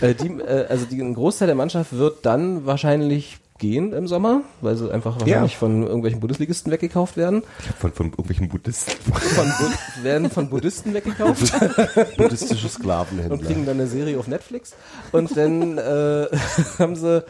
Äh, 0.00 0.14
die, 0.14 0.28
äh, 0.40 0.66
also 0.68 0.86
die, 0.86 1.00
ein 1.00 1.14
Großteil 1.14 1.43
der 1.46 1.54
Mannschaft 1.54 1.96
wird 1.96 2.24
dann 2.26 2.66
wahrscheinlich 2.66 3.38
gehen 3.58 3.92
im 3.92 4.08
Sommer, 4.08 4.42
weil 4.62 4.76
sie 4.76 4.90
einfach 4.92 5.20
wahrscheinlich 5.20 5.56
von 5.56 5.82
irgendwelchen 5.84 6.18
Bundesligisten 6.20 6.72
weggekauft 6.72 7.16
werden. 7.16 7.44
Von, 7.78 7.92
von 7.92 8.06
irgendwelchen 8.06 8.48
Buddhisten. 8.48 8.90
Von, 9.12 9.46
Bu 9.46 10.02
werden 10.04 10.28
von 10.28 10.50
Buddhisten 10.50 10.92
weggekauft 10.92 11.52
Buddhistische 12.16 12.66
und 12.66 12.72
Sklavenhändler. 12.72 13.38
kriegen 13.38 13.64
dann 13.64 13.78
eine 13.78 13.86
Serie 13.86 14.18
auf 14.18 14.26
Netflix. 14.26 14.74
Und 15.12 15.36
dann 15.36 15.78
äh, 15.78 16.26
haben 16.80 16.96
sie, 16.96 17.24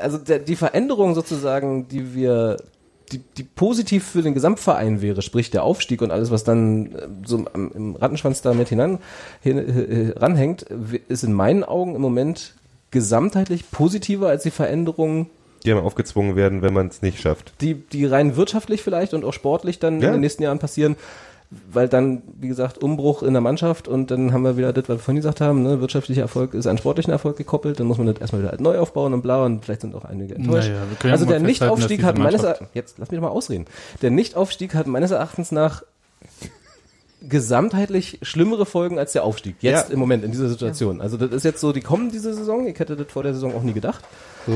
also 0.00 0.18
der, 0.18 0.40
die 0.40 0.56
Veränderung 0.56 1.14
sozusagen, 1.14 1.86
die 1.86 2.14
wir 2.14 2.56
die, 3.12 3.18
die 3.38 3.44
positiv 3.44 4.04
für 4.04 4.20
den 4.22 4.34
Gesamtverein 4.34 5.00
wäre, 5.00 5.22
sprich 5.22 5.50
der 5.50 5.62
Aufstieg 5.62 6.02
und 6.02 6.10
alles, 6.10 6.30
was 6.32 6.42
dann 6.44 6.92
äh, 6.94 7.08
so 7.24 7.44
im 7.54 7.96
Rattenschwanz 7.96 8.42
da 8.42 8.52
mit 8.54 8.68
hinein 8.68 8.98
hin, 9.40 9.56
äh, 9.56 10.18
ranhängt, 10.18 10.66
w- 10.68 11.00
ist 11.08 11.22
in 11.24 11.32
meinen 11.32 11.62
Augen 11.64 11.94
im 11.94 12.02
Moment 12.02 12.54
gesamtheitlich 12.90 13.70
positiver 13.70 14.28
als 14.28 14.42
die 14.42 14.50
Veränderungen, 14.50 15.26
Die 15.64 15.72
haben 15.72 15.84
aufgezwungen 15.84 16.36
werden, 16.36 16.62
wenn 16.62 16.72
man 16.72 16.88
es 16.88 17.02
nicht 17.02 17.20
schafft. 17.20 17.52
die, 17.60 17.74
die 17.74 18.06
rein 18.06 18.36
wirtschaftlich 18.36 18.82
vielleicht 18.82 19.12
und 19.14 19.24
auch 19.24 19.32
sportlich 19.32 19.78
dann 19.78 20.00
Ja. 20.00 20.08
in 20.08 20.12
den 20.14 20.20
nächsten 20.22 20.42
Jahren 20.42 20.58
passieren. 20.58 20.96
Weil 21.72 21.88
dann, 21.88 22.20
wie 22.38 22.48
gesagt, 22.48 22.76
Umbruch 22.76 23.22
in 23.22 23.32
der 23.32 23.40
Mannschaft 23.40 23.88
und 23.88 24.10
dann 24.10 24.34
haben 24.34 24.42
wir 24.44 24.58
wieder 24.58 24.70
das, 24.74 24.84
was 24.86 24.96
wir 24.96 24.98
vorhin 24.98 25.16
gesagt 25.16 25.40
haben, 25.40 25.62
ne, 25.62 25.80
wirtschaftlicher 25.80 26.20
Erfolg 26.20 26.52
ist 26.52 26.66
an 26.66 26.76
sportlichen 26.76 27.10
Erfolg 27.10 27.38
gekoppelt, 27.38 27.80
dann 27.80 27.86
muss 27.86 27.96
man 27.96 28.06
das 28.06 28.18
erstmal 28.20 28.42
wieder 28.42 28.54
neu 28.60 28.78
aufbauen 28.78 29.14
und 29.14 29.22
bla 29.22 29.42
und 29.46 29.64
vielleicht 29.64 29.80
sind 29.80 29.94
auch 29.94 30.04
einige 30.04 30.34
enttäuscht. 30.34 30.68
Naja, 30.68 31.10
also 31.12 31.24
der 31.24 31.40
Nichtaufstieg 31.40 32.02
hat 32.02 32.18
meines 32.18 32.42
Erachtens, 32.42 32.68
jetzt 32.74 32.98
lass 32.98 33.10
mich 33.10 33.18
doch 33.18 33.26
mal 33.26 33.32
ausreden, 33.32 33.64
der 34.02 34.10
Nichtaufstieg 34.10 34.74
hat 34.74 34.86
meines 34.88 35.10
Erachtens 35.10 35.50
nach 35.50 35.82
gesamtheitlich 37.20 38.18
schlimmere 38.22 38.66
Folgen 38.66 38.98
als 38.98 39.12
der 39.12 39.24
Aufstieg. 39.24 39.56
Jetzt 39.60 39.88
Ja. 39.88 39.94
im 39.94 39.98
Moment 39.98 40.24
in 40.24 40.30
dieser 40.30 40.48
Situation. 40.48 41.00
Also 41.00 41.16
das 41.16 41.30
ist 41.32 41.44
jetzt 41.44 41.60
so, 41.60 41.72
die 41.72 41.80
kommen 41.80 42.10
diese 42.10 42.32
Saison. 42.34 42.66
Ich 42.66 42.78
hätte 42.78 42.96
das 42.96 43.06
vor 43.10 43.22
der 43.22 43.34
Saison 43.34 43.54
auch 43.54 43.62
nie 43.62 43.72
gedacht. 43.72 44.04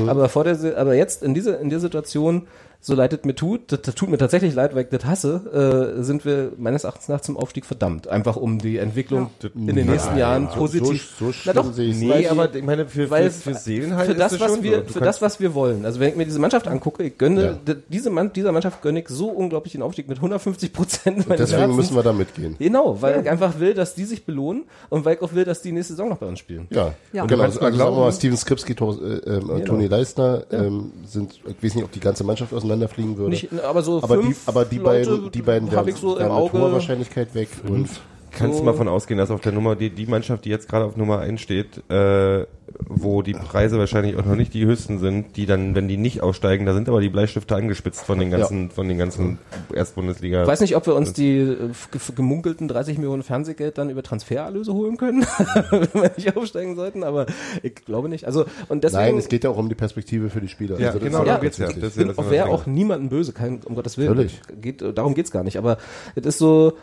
Aber 0.07 0.27
vor 0.29 0.43
der, 0.43 0.77
aber 0.77 0.95
jetzt 0.95 1.21
in 1.21 1.33
dieser 1.33 1.59
in 1.59 1.69
der 1.69 1.79
Situation, 1.79 2.47
so 2.85 2.95
leid 2.95 3.13
es 3.13 3.23
mir 3.23 3.33
tut, 3.33 3.71
das, 3.71 3.81
das 3.81 3.95
tut 3.95 4.09
mir 4.09 4.17
tatsächlich 4.17 4.53
leid, 4.53 4.75
weil 4.75 4.83
ich 4.83 4.89
das 4.89 5.05
hasse, 5.05 5.95
äh, 5.97 6.03
sind 6.03 6.25
wir 6.25 6.51
meines 6.57 6.83
Erachtens 6.83 7.07
nach 7.07 7.21
zum 7.21 7.37
Aufstieg 7.37 7.65
verdammt. 7.65 8.09
Einfach 8.09 8.35
um 8.35 8.59
die 8.59 8.77
Entwicklung 8.77 9.29
in 9.55 9.75
den 9.75 9.87
nächsten 9.89 10.17
Jahren 10.17 10.49
so- 10.53 10.57
positiv. 10.59 11.15
so- 11.17 11.31
so 11.31 11.37
Na 11.45 11.53
doch, 11.53 11.65
Nee, 11.77 12.27
aber 12.27 12.53
ich 12.53 12.63
meine, 12.63 12.85
für, 12.85 13.09
weil 13.09 13.29
für, 13.31 13.51
für 13.51 13.57
Seelenheil 13.57 14.05
für 14.05 14.15
das, 14.15 14.37
was 14.37 14.51
schon 14.51 14.63
wir, 14.63 14.83
für 14.83 14.99
das, 14.99 15.21
was 15.21 15.39
wir 15.39 15.53
wollen. 15.53 15.85
Also 15.85 16.01
wenn 16.01 16.09
ich 16.09 16.15
mir 16.17 16.25
diese 16.25 16.39
Mannschaft 16.39 16.67
angucke, 16.67 17.03
ich 17.03 17.17
gönne 17.17 17.57
Ja. 17.65 17.75
diese 17.87 18.09
Mann, 18.09 18.33
dieser 18.33 18.51
Mannschaft 18.51 18.81
gönne 18.81 18.99
ich 18.99 19.07
so 19.07 19.29
unglaublich 19.29 19.71
den 19.71 19.81
Aufstieg 19.81 20.09
mit 20.09 20.17
150 20.17 20.73
Prozent. 20.73 21.25
Deswegen 21.29 21.75
müssen 21.77 21.95
wir 21.95 22.03
da 22.03 22.11
mitgehen. 22.11 22.55
Genau, 22.59 23.01
weil 23.01 23.21
ich 23.21 23.29
einfach 23.29 23.59
will, 23.59 23.73
dass 23.73 23.95
die 23.95 24.03
sich 24.03 24.25
belohnen 24.25 24.63
und 24.89 25.05
weil 25.05 25.15
ich 25.15 25.21
auch 25.21 25.33
will, 25.33 25.45
dass 25.45 25.61
die 25.61 25.71
nächste 25.71 25.93
Saison 25.93 26.09
noch 26.09 26.17
bei 26.17 26.25
uns 26.25 26.39
spielen. 26.39 26.67
Ja, 26.69 26.93
Ja. 27.13 27.25
genau. 27.25 27.43
Also 27.43 27.59
sagen 27.61 27.77
wir 27.77 27.91
mal, 27.91 28.11
Steven 28.11 28.35
Skripski, 28.37 28.73
äh, 28.73 28.75
ähm, 28.75 29.65
Toni 29.65 29.87
Leistner 29.87 30.43
ähm, 30.51 30.91
sind, 31.05 31.39
ich 31.47 31.63
weiß 31.63 31.75
nicht, 31.75 31.85
ob 31.85 31.91
die 31.91 31.99
ganze 32.01 32.23
Mannschaft 32.23 32.51
auseinanderfliegen 32.73 33.17
würde. 33.17 33.31
Nicht, 33.31 33.53
aber 33.63 33.81
so 33.81 34.01
aber 34.01 34.17
die, 34.17 34.23
fünf 34.23 34.47
aber 34.47 34.65
die 34.65 34.77
Leute 34.77 35.09
beiden, 35.09 35.31
die 35.31 35.41
beiden 35.41 35.69
so 35.69 36.19
wären 36.19 36.31
Auge. 36.31 36.51
Torwahrscheinlichkeit 36.51 37.35
weg 37.35 37.49
und 37.67 37.89
Kannst 38.37 38.55
So- 38.57 38.63
du 38.63 38.65
mal 38.65 38.73
von 38.75 38.87
ausgehen, 38.87 39.17
dass 39.17 39.31
auf 39.31 39.41
der 39.41 39.51
Nummer, 39.51 39.75
die, 39.75 39.89
die 39.89 40.05
Mannschaft, 40.07 40.45
die 40.45 40.49
jetzt 40.49 40.67
gerade 40.67 40.85
auf 40.85 40.97
Nummer 40.97 41.19
1 41.19 41.39
steht, 41.39 41.89
äh, 41.91 42.45
wo 42.87 43.21
die 43.21 43.33
Preise 43.33 43.77
wahrscheinlich 43.77 44.15
auch 44.17 44.25
noch 44.25 44.35
nicht 44.35 44.53
die 44.53 44.65
höchsten 44.65 44.97
sind, 44.99 45.37
die 45.37 45.45
dann, 45.45 45.75
wenn 45.75 45.87
die 45.87 45.97
nicht 45.97 46.21
aussteigen, 46.21 46.65
da 46.65 46.73
sind 46.73 46.89
aber 46.89 47.01
die 47.01 47.09
Bleistifte 47.09 47.55
angespitzt 47.55 48.03
von 48.05 48.17
den 48.17 48.31
ganzen, 48.31 48.71
von 48.71 48.87
den 48.87 48.97
ganzen 48.97 49.37
Erstbundesliga. 49.73 50.41
Ich 50.43 50.47
weiß 50.47 50.61
nicht, 50.61 50.75
ob 50.75 50.85
wir 50.87 50.95
uns 50.95 51.13
die 51.13 51.37
äh, 51.37 51.55
ge- 51.91 52.01
gemunkelten 52.15 52.67
30 52.67 52.97
Millionen 52.97 53.23
Fernsehgeld 53.23 53.77
dann 53.77 53.89
über 53.89 54.01
Transfererlöse 54.03 54.73
holen 54.73 54.97
können, 54.97 55.21
wenn 55.69 56.01
wir 56.01 56.11
nicht 56.15 56.35
aufsteigen 56.35 56.75
sollten, 56.75 57.03
aber 57.03 57.25
ich 57.61 57.75
glaube 57.75 58.09
nicht. 58.09 58.25
Also 58.25 58.45
und 58.69 58.83
deswegen 58.83 59.03
nein, 59.03 59.17
es 59.17 59.27
geht 59.27 59.43
ja 59.43 59.49
auch 59.49 59.57
um 59.57 59.69
die 59.69 59.75
Perspektive 59.75 60.29
für 60.29 60.41
die 60.41 60.47
Spieler. 60.47 60.79
Ja, 60.79 60.87
Also 60.87 60.99
genau, 60.99 61.19
ja, 61.19 61.25
darum 61.25 61.41
geht's 61.41 61.57
ja. 61.57 61.67
Das 61.71 61.95
ja 61.95 62.05
das 62.05 62.29
wäre 62.31 62.47
auch 62.47 62.65
niemandem 62.65 63.09
böse, 63.09 63.33
kein, 63.33 63.59
um 63.63 63.75
Gottes 63.75 63.97
Willen. 63.97 64.29
Geht, 64.61 64.83
darum 64.97 65.13
geht's 65.13 65.31
gar 65.31 65.43
nicht. 65.43 65.57
Aber 65.57 65.77
es 66.15 66.25
ist 66.25 66.37
so, 66.39 66.73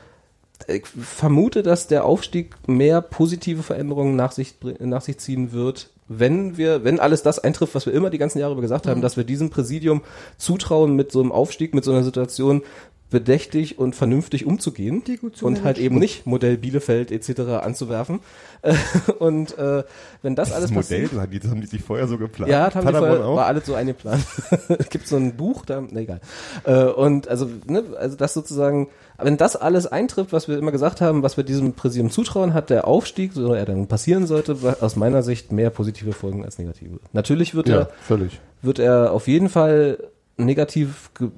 ich 0.71 0.87
vermute, 0.87 1.63
dass 1.63 1.87
der 1.87 2.05
Aufstieg 2.05 2.55
mehr 2.67 3.01
positive 3.01 3.63
Veränderungen 3.63 4.17
nach 4.17 4.33
sich, 4.33 4.55
nach 4.79 5.03
sich 5.03 5.19
ziehen 5.19 5.53
wird, 5.53 5.91
wenn 6.09 6.57
wir, 6.57 6.83
wenn 6.83 6.99
alles 6.99 7.23
das 7.23 7.39
eintrifft, 7.39 7.75
was 7.75 7.87
wir 7.87 7.93
immer 7.93 8.11
die 8.11 8.19
ganzen 8.19 8.41
Jahre 8.41 8.53
über 8.53 8.63
gesagt 8.63 8.89
haben, 8.89 9.01
dass 9.01 9.17
wir 9.17 9.23
diesem 9.23 9.51
Präsidium 9.51 10.03
zutrauen, 10.39 10.97
mit 10.97 11.13
so 11.13 11.21
einem 11.21 11.31
Aufstieg, 11.31 11.73
mit 11.73 11.85
so 11.85 11.93
einer 11.93 12.03
Situation 12.03 12.63
bedächtig 13.11 13.79
und 13.79 13.95
vernünftig 13.97 14.47
umzugehen 14.47 15.03
Die 15.05 15.17
gut 15.17 15.43
und 15.43 15.65
halt 15.65 15.79
eben 15.79 15.99
nicht 15.99 16.27
Modell 16.27 16.57
Bielefeld 16.57 17.11
etc. 17.11 17.41
anzuwerfen. 17.63 18.21
Äh, 18.63 18.75
und 19.19 19.59
äh, 19.59 19.83
wenn 20.23 20.37
das 20.37 20.53
alles 20.53 20.71
Das 20.71 20.89
Modell, 20.89 21.09
passiert, 21.09 21.33
die, 21.33 21.41
das 21.41 21.51
haben 21.51 21.61
die 21.61 21.67
sich 21.67 21.83
vorher 21.83 22.07
so 22.07 22.19
geplant. 22.19 22.51
ja, 22.51 22.67
das 22.67 22.77
haben 22.77 22.87
die 22.87 22.93
Paderborn 22.93 23.17
vorher, 23.17 23.27
auch. 23.27 23.37
war 23.37 23.47
alles 23.47 23.67
so 23.67 23.75
eingeplant. 23.75 24.25
Es 24.79 24.89
gibt 24.89 25.09
so 25.09 25.17
ein 25.17 25.37
Buch, 25.37 25.65
da, 25.65 25.81
ne, 25.81 26.01
egal. 26.01 26.21
Äh, 26.65 26.85
und 26.85 27.29
also, 27.29 27.49
ne, 27.67 27.85
also 27.99 28.17
das 28.17 28.33
sozusagen, 28.35 28.89
wenn 29.23 29.37
das 29.37 29.57
alles 29.57 29.87
eintrifft, 29.87 30.33
was 30.33 30.49
wir 30.49 30.59
immer 30.59 30.73
gesagt 30.73 31.01
haben, 31.01 31.23
was 31.23 31.37
wir 31.37 31.45
diesem 31.45 31.73
Präsidium 31.75 32.11
zutrauen, 32.11 32.55
hat 32.55 32.71
der 32.71 32.87
Aufstieg, 32.87 33.33
so 33.33 33.53
er 33.53 33.65
dann 33.65 33.87
passieren 33.87 34.27
sollte, 34.27 34.57
aus 34.81 34.97
meiner 34.97 35.23
Sicht 35.23 35.53
mehr 35.53 35.71
positive 35.71 36.13
Folgen 36.13 36.45
als 36.45 36.59
negative. 36.59 36.99
Natürlich 37.13 37.55
wird 37.55 37.69
Ja, 37.69 37.81
er, 37.81 37.89
völlig. 38.07 38.41
wird 38.63 38.79
er 38.79 39.13
auf 39.13 39.29
jeden 39.29 39.49
Fall 39.49 39.99
negativ 40.37 41.11
ge 41.19 41.29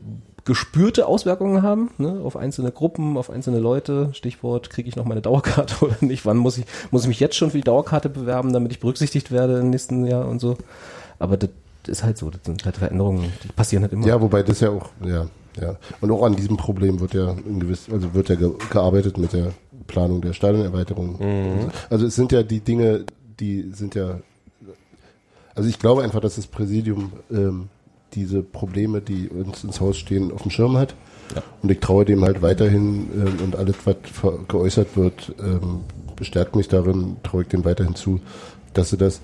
gespürte 0.44 1.06
Auswirkungen 1.06 1.62
haben, 1.62 1.90
ne, 1.98 2.20
auf 2.24 2.36
einzelne 2.36 2.72
Gruppen, 2.72 3.16
auf 3.16 3.30
einzelne 3.30 3.60
Leute. 3.60 4.08
Stichwort, 4.12 4.70
kriege 4.70 4.88
ich 4.88 4.96
noch 4.96 5.04
meine 5.04 5.20
Dauerkarte 5.20 5.76
oder 5.84 5.94
nicht? 6.00 6.26
Wann 6.26 6.36
muss 6.36 6.58
ich, 6.58 6.64
muss 6.90 7.02
ich 7.02 7.08
mich 7.08 7.20
jetzt 7.20 7.36
schon 7.36 7.52
für 7.52 7.58
die 7.58 7.62
Dauerkarte 7.62 8.08
bewerben, 8.08 8.52
damit 8.52 8.72
ich 8.72 8.80
berücksichtigt 8.80 9.30
werde 9.30 9.60
im 9.60 9.70
nächsten 9.70 10.04
Jahr 10.04 10.26
und 10.26 10.40
so? 10.40 10.56
Aber 11.20 11.36
das 11.36 11.50
ist 11.86 12.02
halt 12.02 12.18
so, 12.18 12.28
das 12.30 12.40
sind 12.44 12.64
halt 12.64 12.76
Veränderungen, 12.76 13.32
die 13.44 13.48
passieren 13.52 13.84
halt 13.84 13.92
immer. 13.92 14.04
Ja, 14.04 14.20
wobei 14.20 14.42
das 14.42 14.58
ja 14.58 14.70
auch, 14.70 14.90
ja, 15.04 15.26
ja. 15.60 15.76
Und 16.00 16.10
auch 16.10 16.22
an 16.22 16.36
diesem 16.36 16.56
Problem 16.56 17.00
wird 17.00 17.14
ja 17.14 17.32
in 17.32 17.60
gewiss, 17.60 17.88
also 17.90 18.14
wird 18.14 18.28
ja 18.28 18.34
ge 18.36 18.52
gearbeitet 18.70 19.18
mit 19.18 19.32
der 19.32 19.52
Planung 19.86 20.20
der 20.20 20.32
Stadionerweiterung. 20.32 21.70
Also 21.90 22.06
es 22.06 22.14
sind 22.14 22.32
ja 22.32 22.42
die 22.42 22.60
Dinge, 22.60 23.04
die 23.40 23.70
sind 23.72 23.94
ja, 23.94 24.20
also 25.54 25.68
ich 25.68 25.78
glaube 25.78 26.02
einfach, 26.02 26.20
dass 26.20 26.36
das 26.36 26.46
Präsidium 26.46 27.12
ähm, 27.30 27.68
diese 28.14 28.42
Probleme, 28.42 29.00
die 29.00 29.28
uns 29.28 29.64
ins 29.64 29.80
Haus 29.80 29.96
stehen, 29.96 30.32
auf 30.32 30.42
dem 30.42 30.50
Schirm 30.50 30.76
hat. 30.76 30.94
Und 31.62 31.70
ich 31.70 31.80
traue 31.80 32.04
dem 32.04 32.24
halt 32.24 32.42
weiterhin 32.42 33.08
ähm, 33.14 33.44
und 33.44 33.56
alles, 33.56 33.76
was 33.84 33.96
geäußert 34.48 34.96
wird, 34.96 35.34
ähm, 35.40 35.80
bestärkt 36.16 36.56
mich 36.56 36.68
darin, 36.68 37.16
traue 37.22 37.42
ich 37.42 37.48
dem 37.48 37.64
weiterhin 37.64 37.94
zu, 37.94 38.20
dass 38.74 38.90
sie 38.90 38.98
das 38.98 39.20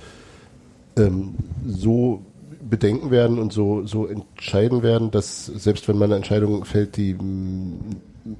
ähm, 0.96 1.34
so 1.66 2.22
bedenken 2.68 3.10
werden 3.10 3.38
und 3.38 3.52
so, 3.52 3.86
so 3.86 4.06
entscheiden 4.06 4.82
werden, 4.82 5.10
dass 5.10 5.46
selbst 5.46 5.88
wenn 5.88 5.98
meine 5.98 6.16
Entscheidung 6.16 6.64
fällt, 6.64 6.96
die 6.96 7.16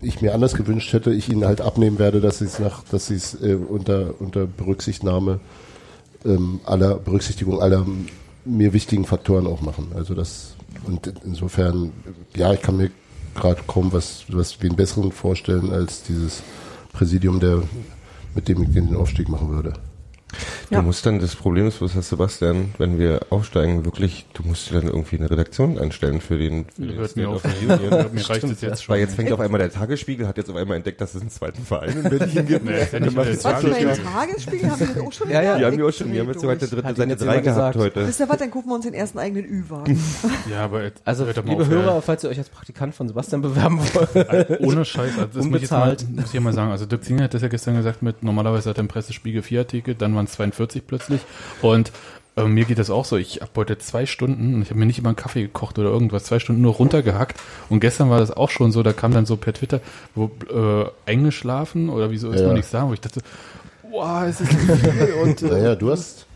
ich 0.02 0.20
mir 0.20 0.34
anders 0.34 0.54
gewünscht 0.54 0.92
hätte, 0.92 1.12
ich 1.12 1.28
ihnen 1.30 1.46
halt 1.46 1.60
abnehmen 1.60 1.98
werde, 1.98 2.20
dass 2.20 2.38
sie 2.38 2.44
es 2.44 2.58
nach, 2.58 2.84
dass 2.84 3.06
sie 3.06 3.14
es 3.14 3.40
äh, 3.42 3.54
unter, 3.54 4.14
unter 4.20 4.46
Berücksichtnahme 4.46 5.40
ähm, 6.24 6.60
aller 6.64 6.96
Berücksichtigung 6.96 7.60
aller 7.60 7.86
mir 8.44 8.72
wichtigen 8.72 9.04
Faktoren 9.04 9.46
auch 9.46 9.60
machen. 9.60 9.88
Also 9.94 10.14
das 10.14 10.54
und 10.84 11.12
insofern, 11.24 11.92
ja, 12.36 12.52
ich 12.52 12.62
kann 12.62 12.76
mir 12.76 12.90
gerade 13.34 13.62
kaum 13.66 13.92
was, 13.92 14.24
was 14.28 14.60
wen 14.62 14.76
besseren 14.76 15.12
vorstellen 15.12 15.72
als 15.72 16.02
dieses 16.02 16.42
Präsidium, 16.92 17.40
der 17.40 17.62
mit 18.34 18.48
dem 18.48 18.62
ich 18.62 18.72
den 18.72 18.94
Aufstieg 18.94 19.28
machen 19.28 19.50
würde. 19.50 19.72
Du 20.68 20.74
Ja. 20.74 20.82
musst 20.82 21.06
dann, 21.06 21.18
das 21.20 21.34
Problem 21.34 21.66
ist, 21.66 21.80
was 21.80 21.94
Herr 21.94 22.02
Sebastian, 22.02 22.74
wenn 22.76 22.98
wir 22.98 23.20
aufsteigen, 23.30 23.84
wirklich, 23.86 24.26
du 24.34 24.42
musst 24.46 24.68
dir 24.70 24.74
dann 24.74 24.86
irgendwie 24.86 25.16
eine 25.16 25.30
Redaktion 25.30 25.78
einstellen 25.78 26.20
für 26.20 26.36
den, 26.36 26.66
für 26.76 26.82
den 26.82 26.96
Hört 26.98 27.16
mir 27.16 27.30
of 27.30 27.44
auf. 27.44 27.50
the 27.58 27.64
Union. 27.66 28.06
Mir 28.12 28.28
reicht 28.30 28.44
es 28.44 28.60
jetzt 28.60 28.84
schon. 28.84 28.92
Weil 28.94 29.00
jetzt 29.00 29.14
fängt 29.14 29.32
auf 29.32 29.40
einmal 29.40 29.58
der 29.58 29.70
Tagesspiegel, 29.72 30.28
hat 30.28 30.36
jetzt 30.36 30.50
auf 30.50 30.56
einmal 30.56 30.76
entdeckt, 30.76 31.00
dass 31.00 31.14
es 31.14 31.22
einen 31.22 31.30
zweiten 31.30 31.62
Verein 31.64 31.90
in 31.96 32.02
Berlin 32.02 32.46
gibt. 32.46 32.64
Nee, 32.66 32.82
ist 32.82 32.92
ja 32.92 33.00
nicht 33.00 33.16
Warte 33.16 33.68
mal, 33.68 33.96
Tagesspiegel. 33.96 34.70
haben 34.70 34.94
wir 34.94 35.02
auch 35.02 35.12
schon 35.12 35.30
Ja, 35.30 35.42
ja. 35.42 35.58
Die 35.58 35.64
haben 35.64 35.78
wir 35.78 35.86
auch 35.86 35.92
schon, 35.92 36.12
die 36.12 36.20
haben 36.20 36.28
jetzt 36.28 36.40
sogar 36.40 36.56
der 36.56 36.68
durch. 36.68 36.82
dritte 36.82 36.94
3 36.94 37.04
jemand 37.04 37.18
gehabt 37.18 37.44
gesagt. 37.44 37.76
heute. 37.76 38.06
Wisst 38.06 38.20
ihr 38.20 38.28
was, 38.28 38.36
dann 38.38 38.50
gucken 38.50 38.70
wir 38.70 38.74
uns 38.74 38.84
den 38.84 38.94
ersten 38.94 39.18
eigenen 39.18 39.44
Ü-Wagen. 39.46 39.98
Ja, 40.50 40.64
aber 40.64 40.82
jetzt 40.84 41.00
Also, 41.04 41.24
hört 41.26 41.36
liebe 41.46 41.62
auf, 41.62 41.68
Hörer, 41.68 41.94
ja. 41.96 42.00
falls 42.00 42.22
ihr 42.24 42.30
euch 42.30 42.38
als 42.38 42.48
Praktikant 42.48 42.94
von 42.94 43.08
Sebastian 43.08 43.42
bewerben 43.42 43.78
wollt, 43.80 44.60
Ohne 44.60 44.84
Scheiß, 44.84 45.12
also 45.18 45.26
das 45.34 45.44
muss 45.46 45.56
ich, 45.56 45.62
jetzt 45.62 45.70
mal, 45.70 45.82
Unbezahlt. 45.90 46.16
muss 46.16 46.24
ich 46.26 46.32
ja 46.34 46.40
mal 46.40 46.52
sagen. 46.52 46.70
Also 46.70 46.86
Dirk 46.86 47.04
Zinger 47.04 47.24
hat 47.24 47.34
das 47.34 47.42
ja 47.42 47.48
gestern 47.48 47.76
gesagt 47.76 48.02
mit, 48.02 48.22
normalerweise 48.22 48.70
hat 48.70 48.78
er 48.78 48.80
im 48.82 48.88
Pressespiegel 48.88 49.42
vier 49.42 49.60
Artikel, 49.60 49.94
dann 49.94 50.12
waren 50.18 50.26
es 50.26 50.32
42 50.32 50.86
plötzlich. 50.86 51.20
Und 51.62 51.92
äh, 52.36 52.44
mir 52.44 52.64
geht 52.64 52.78
das 52.78 52.90
auch 52.90 53.04
so. 53.04 53.16
Ich 53.16 53.40
habe 53.40 53.50
heute 53.56 53.78
zwei 53.78 54.06
Stunden, 54.06 54.54
und 54.54 54.62
ich 54.62 54.70
habe 54.70 54.78
mir 54.78 54.86
nicht 54.86 54.98
immer 54.98 55.08
einen 55.08 55.16
Kaffee 55.16 55.42
gekocht 55.42 55.78
oder 55.78 55.88
irgendwas, 55.88 56.24
zwei 56.24 56.38
Stunden 56.38 56.62
nur 56.62 56.74
runtergehackt. 56.74 57.40
Und 57.68 57.80
gestern 57.80 58.10
war 58.10 58.20
das 58.20 58.30
auch 58.30 58.50
schon 58.50 58.70
so, 58.72 58.82
da 58.82 58.92
kam 58.92 59.12
dann 59.12 59.26
so 59.26 59.36
per 59.36 59.52
Twitter, 59.52 59.80
wo 60.14 60.30
äh, 60.52 61.10
eingeschlafen 61.10 61.88
oder 61.88 62.10
wieso 62.10 62.30
ist 62.30 62.40
Ja, 62.40 62.46
man 62.46 62.56
ja. 62.56 62.58
nicht 62.58 62.68
sagen, 62.70 62.88
wo 62.90 62.94
ich 62.94 63.00
dachte, 63.00 63.20
wow, 63.90 64.22
es 64.24 64.40
ist 64.40 64.52
viel 64.52 65.14
und, 65.22 65.42
äh, 65.42 65.46
Naja, 65.46 65.74
du 65.74 65.90
hast, 65.90 66.26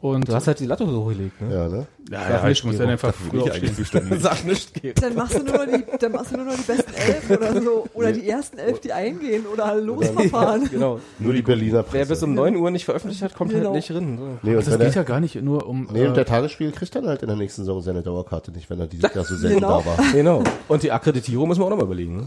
und 0.00 0.28
du 0.28 0.32
hast 0.32 0.46
halt 0.46 0.60
die 0.60 0.66
Latte 0.66 0.86
so 0.86 1.04
hochgelegt, 1.04 1.40
ne? 1.40 1.52
ja, 1.52 1.68
ne? 1.68 1.86
ja, 2.10 2.30
ja, 2.30 2.48
ich 2.48 2.62
muss 2.62 2.78
dann 2.78 2.88
einfach 2.88 3.12
früh 3.12 3.40
aufstehen. 3.40 3.74
Sag 4.20 4.44
nicht 4.44 4.74
geben. 4.74 4.94
Dann 5.00 5.14
machst 5.16 5.34
du 5.38 5.42
nur 5.42 5.54
noch 5.66 5.66
die, 5.66 5.84
dann 5.98 6.12
machst 6.12 6.30
du 6.32 6.36
nur 6.36 6.44
noch 6.46 6.54
die 6.54 6.62
besten 6.62 6.94
elf 6.94 7.30
oder 7.30 7.60
so. 7.62 7.86
Oder 7.94 8.12
die 8.12 8.28
ersten 8.28 8.58
elf, 8.58 8.80
die 8.80 8.92
eingehen 8.92 9.44
oder 9.52 9.74
losverfahren. 9.74 10.68
Genau. 10.70 11.00
Nur 11.18 11.32
die 11.32 11.42
Berliner 11.42 11.84
Wer 11.90 12.00
bis 12.02 12.08
Presse. 12.10 12.24
um 12.26 12.34
9 12.34 12.54
Uhr 12.56 12.70
nicht 12.70 12.84
veröffentlicht 12.84 13.22
hat, 13.22 13.34
kommt 13.34 13.50
Genau. 13.50 13.64
halt 13.66 13.74
nicht 13.74 13.90
rein. 13.90 14.18
So. 14.18 14.38
Nee, 14.48 14.54
und, 14.56 14.66
Das 14.66 14.78
geht 14.78 14.94
ja 14.94 15.02
gar 15.02 15.18
nicht 15.20 15.34
nur 15.42 15.66
um. 15.66 15.88
nee, 15.92 16.06
und 16.06 16.14
der 16.16 16.22
äh, 16.22 16.26
Tagesspiegel 16.26 16.72
kriegt 16.72 16.94
dann 16.94 17.06
halt 17.08 17.22
in 17.22 17.28
der 17.28 17.36
nächsten 17.36 17.62
Saison 17.62 17.80
seine 17.82 18.02
Dauerkarte 18.02 18.52
nicht, 18.52 18.70
wenn 18.70 18.78
er 18.78 18.86
dieses 18.86 19.12
Jahr 19.12 19.24
so 19.24 19.34
selten 19.34 19.56
Genau. 19.60 19.80
da 19.80 19.86
war. 19.86 20.12
Genau. 20.12 20.44
Und 20.68 20.82
die 20.84 20.92
Akkreditierung 20.92 21.48
müssen 21.48 21.60
wir 21.60 21.64
auch 21.66 21.70
nochmal 21.70 21.86
überlegen. 21.86 22.16
Ne? 22.18 22.26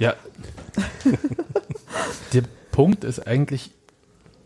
Ja. 0.00 0.14
Der 2.32 2.42
Punkt 2.72 3.04
ist 3.04 3.26
eigentlich, 3.26 3.70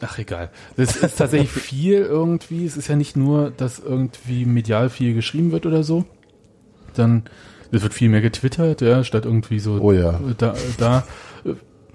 ach 0.00 0.18
egal. 0.18 0.50
Das 0.76 0.96
ist 0.96 1.16
tatsächlich 1.16 1.50
viel 1.62 1.98
irgendwie. 1.98 2.64
Es 2.64 2.76
ist 2.76 2.88
ja 2.88 2.96
nicht 2.96 3.16
nur, 3.16 3.50
dass 3.50 3.78
irgendwie 3.78 4.44
medial 4.44 4.90
viel 4.90 5.14
geschrieben 5.14 5.52
wird 5.52 5.66
oder 5.66 5.82
so. 5.82 6.04
Dann 6.94 7.24
es 7.72 7.82
wird 7.82 7.94
viel 7.94 8.08
mehr 8.08 8.20
getwittert, 8.20 8.80
ja, 8.80 9.04
statt 9.04 9.24
irgendwie 9.24 9.58
so 9.58 9.80
Oh 9.80 9.92
ja. 9.92 10.20
da, 10.38 10.54
da 10.78 11.04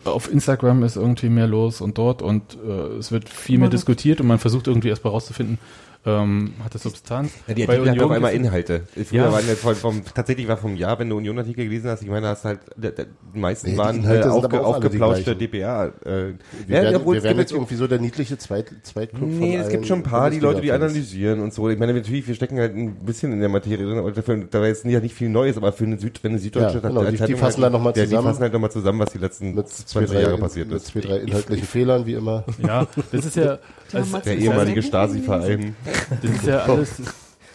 auf 0.03 0.31
Instagram 0.31 0.83
ist 0.83 0.95
irgendwie 0.95 1.29
mehr 1.29 1.47
los 1.47 1.81
und 1.81 1.97
dort 1.97 2.21
und 2.21 2.57
äh, 2.67 2.97
es 2.97 3.11
wird 3.11 3.29
viel 3.29 3.59
mehr 3.59 3.69
diskutiert 3.69 4.19
und 4.19 4.27
man 4.27 4.39
versucht 4.39 4.67
irgendwie 4.67 4.89
erstmal 4.89 5.13
rauszufinden, 5.13 5.59
ähm, 6.03 6.53
hat 6.63 6.73
das 6.73 6.83
Substanz. 6.83 7.31
Ja, 7.47 7.53
die 7.53 7.65
Bei 7.65 7.73
Artikel 7.73 7.91
hatten 7.91 8.01
auf 8.01 8.11
einmal 8.11 8.33
Inhalte. 8.33 8.81
Früher 9.05 9.21
Ja. 9.25 9.31
waren 9.31 9.47
ja 9.47 9.53
vom, 9.55 9.75
vom, 9.75 10.01
tatsächlich 10.15 10.47
war 10.47 10.57
vom 10.57 10.75
Jahr, 10.75 10.97
wenn 10.97 11.09
du 11.09 11.17
Union-Artikel 11.17 11.65
gelesen 11.65 11.89
hast, 11.91 12.01
ich 12.01 12.09
meine, 12.09 12.27
hast 12.27 12.43
halt, 12.43 12.59
die 12.75 13.39
meisten 13.39 13.67
Nee, 13.67 13.73
die 13.73 13.77
waren 13.77 14.03
äh, 14.03 14.23
sind 14.23 14.31
aufge, 14.31 14.49
die 14.49 14.57
aufgeplauschte. 14.57 15.35
DPA. 15.35 15.85
Äh, 15.87 15.91
Wir 16.05 16.33
ja, 16.67 16.81
werden, 16.83 16.95
obwohl 16.95 17.13
wir 17.15 17.17
es 17.19 17.23
werden 17.23 17.37
gibt 17.37 17.49
jetzt 17.49 17.51
irgendwie 17.51 17.75
so 17.75 17.85
der 17.87 17.99
niedliche 17.99 18.37
Zweit, 18.37 18.71
Zweitclub 18.83 19.29
von 19.29 19.39
Nee, 19.39 19.57
es 19.57 19.69
gibt 19.69 19.85
schon 19.85 19.99
ein 19.99 20.03
paar, 20.03 20.29
die 20.31 20.39
Leute, 20.39 20.61
die 20.61 20.71
analysieren 20.71 21.39
und 21.39 21.53
so. 21.53 21.69
Ich 21.69 21.77
meine, 21.77 21.93
natürlich, 21.93 22.27
wir 22.27 22.33
stecken 22.35 22.57
halt 22.57 22.75
ein 22.75 22.95
bisschen 23.05 23.31
in 23.33 23.39
der 23.39 23.49
Materie 23.49 23.85
drin, 23.85 23.99
aber 23.99 24.11
dafür, 24.11 24.37
da 24.49 24.59
war 24.59 24.67
jetzt 24.67 24.85
nicht, 24.85 25.01
nicht 25.03 25.13
viel 25.15 25.29
Neues, 25.29 25.55
aber 25.57 25.71
für 25.71 25.83
eine 25.85 25.99
Süd, 25.99 26.23
wenn 26.23 26.31
eine 26.31 26.39
Süddeutsche 26.39 26.79
Ja, 26.81 26.89
genau, 26.89 27.03
die- 27.03 27.17
die 27.17 27.35
fassen 27.35 27.61
halt, 27.61 27.65
dann 27.65 27.71
noch 27.73 27.81
mal 27.81 27.89
ja, 27.95 28.03
zusammen. 28.05 28.23
Die 28.23 28.27
fassen 28.29 28.41
halt 28.41 28.53
nochmal 28.53 28.71
zusammen, 28.71 28.99
was 28.99 29.11
die 29.11 29.17
letzten 29.19 29.53
Mit 29.53 29.67
zwei, 29.69 29.85
20 30.05 30.15
drei, 30.15 30.21
Jahre 30.23 30.37
passiert 30.39 30.67
mit 30.67 30.77
ist. 30.77 30.87
zwei, 30.87 30.99
drei 31.01 31.17
inhaltlichen 31.17 31.67
Fehlern, 31.67 32.05
wie 32.07 32.13
immer. 32.13 32.43
Ja, 32.65 32.87
das 33.11 33.25
ist 33.25 33.35
ja, 33.35 33.59
Der 34.25 34.37
ehemalige 34.37 34.81
Stasi-Verein. 34.81 35.75
Das 36.21 36.31
ist 36.31 36.45
ja 36.45 36.59
alles 36.59 36.89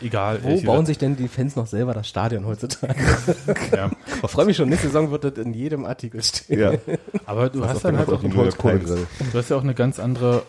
egal. 0.00 0.42
Wo 0.42 0.48
bauen 0.48 0.60
gesagt. 0.60 0.86
sich 0.86 0.98
denn 0.98 1.16
die 1.16 1.28
Fans 1.28 1.56
noch 1.56 1.66
selber 1.66 1.94
das 1.94 2.08
Stadion 2.08 2.46
heutzutage? 2.46 2.94
ja. 3.74 3.90
Ich 4.22 4.30
freue 4.30 4.46
mich 4.46 4.56
schon, 4.56 4.68
nächste 4.68 4.88
Saison 4.88 5.10
wird 5.10 5.24
das 5.24 5.34
in 5.34 5.54
jedem 5.54 5.84
Artikel 5.84 6.22
stehen. 6.22 6.58
Ja. 6.58 6.72
Aber 7.26 7.48
du 7.48 7.64
hast 7.64 7.76
auf 7.76 7.82
dann 7.82 7.98
halt 7.98 8.08
auch. 8.08 8.22
Holzkohlegrill. 8.22 9.06
Du 9.32 9.38
hast 9.38 9.50
ja 9.50 9.56
auch 9.56 9.62
eine 9.62 9.74
ganz 9.74 9.98
andere 9.98 10.42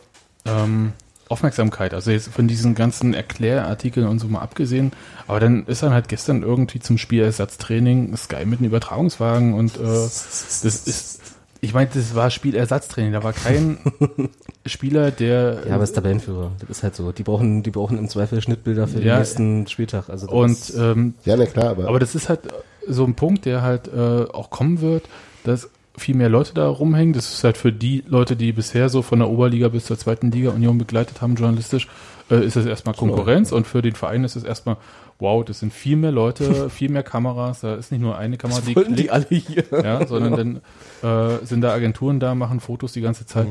ähm, 0.45 0.93
Aufmerksamkeit. 1.29 1.93
Also 1.93 2.11
jetzt 2.11 2.29
von 2.29 2.47
diesen 2.47 2.75
ganzen 2.75 3.13
Erklärartikeln 3.13 4.07
und 4.07 4.19
so 4.19 4.27
mal 4.27 4.41
abgesehen. 4.41 4.91
Aber 5.27 5.39
dann 5.39 5.65
ist 5.65 5.83
dann 5.83 5.93
halt 5.93 6.07
gestern 6.07 6.43
irgendwie 6.43 6.79
zum 6.79 6.97
Spielersatztraining 6.97 8.15
Sky 8.15 8.45
mit 8.45 8.59
einem 8.59 8.69
Übertragungswagen 8.69 9.53
und 9.53 9.77
äh, 9.77 9.83
das 9.83 10.61
ist, 10.63 11.21
ich 11.61 11.73
meine, 11.73 11.89
das 11.93 12.15
war 12.15 12.29
Spielersatztraining. 12.29 13.11
Da 13.11 13.23
war 13.23 13.33
kein 13.33 13.77
Spieler, 14.67 15.11
der 15.11 15.59
Ja, 15.67 15.73
aber 15.75 15.83
es 15.83 15.89
ist 15.89 15.95
Tabellenführer. 15.95 16.51
Das 16.59 16.69
ist 16.69 16.83
halt 16.83 16.95
so. 16.95 17.11
Die 17.11 17.23
brauchen, 17.23 17.63
die 17.63 17.71
brauchen 17.71 17.97
im 17.97 18.07
Zweifel 18.09 18.41
Schnittbilder 18.41 18.87
für 18.87 18.99
den 18.99 19.07
Ja. 19.07 19.17
nächsten 19.17 19.67
Spieltag. 19.67 20.09
Also 20.09 20.27
das 20.27 20.35
und 20.35 20.51
ist- 20.51 20.75
ähm, 20.77 21.13
Ja, 21.25 21.35
na 21.37 21.45
klar, 21.45 21.69
aber, 21.69 21.87
Aber 21.87 21.99
das 21.99 22.15
ist 22.15 22.29
halt 22.29 22.41
so 22.87 23.03
ein 23.03 23.15
Punkt, 23.15 23.45
der 23.45 23.61
halt 23.61 23.87
äh, 23.87 24.25
auch 24.31 24.49
kommen 24.49 24.81
wird, 24.81 25.03
dass 25.43 25.69
viel 25.97 26.15
mehr 26.15 26.29
Leute 26.29 26.53
da 26.53 26.67
rumhängen. 26.67 27.13
Das 27.13 27.33
ist 27.33 27.43
halt 27.43 27.57
für 27.57 27.71
die 27.71 28.03
Leute, 28.07 28.35
die 28.35 28.51
bisher 28.51 28.87
so 28.89 29.01
von 29.01 29.19
der 29.19 29.29
Oberliga 29.29 29.67
bis 29.69 29.85
zur 29.85 29.97
zweiten 29.97 30.29
Liga 30.31 30.51
Union 30.51 30.77
begleitet 30.77 31.21
haben, 31.21 31.35
journalistisch, 31.35 31.87
äh, 32.29 32.45
ist 32.45 32.55
es 32.55 32.65
erstmal 32.67 32.93
Konkurrenz 32.95 33.51
und 33.51 33.65
für 33.65 33.81
den 33.81 33.95
Verein 33.95 34.23
ist 34.23 34.35
es 34.35 34.43
erstmal, 34.43 34.77
wow, 35.19 35.43
das 35.43 35.59
sind 35.59 35.73
viel 35.73 35.95
mehr 35.97 36.11
Leute, 36.11 36.69
viel 36.69 36.89
mehr 36.89 37.01
Kameras, 37.01 37.61
da 37.61 37.73
ist 37.75 37.91
nicht 37.91 38.01
nur 38.01 38.15
eine 38.15 38.37
Kamera, 38.37 38.61
die 38.61 38.75
wollten 38.75 38.95
die 38.95 39.07
klickt, 39.07 39.11
alle 39.11 39.25
hier. 39.29 39.63
ja, 39.71 40.05
sondern 40.05 40.61
dann 41.01 41.39
äh, 41.41 41.45
sind 41.45 41.61
da 41.61 41.73
Agenturen 41.73 42.19
da, 42.19 42.35
machen 42.35 42.59
Fotos 42.59 42.93
die 42.93 43.01
ganze 43.01 43.25
Zeit. 43.25 43.47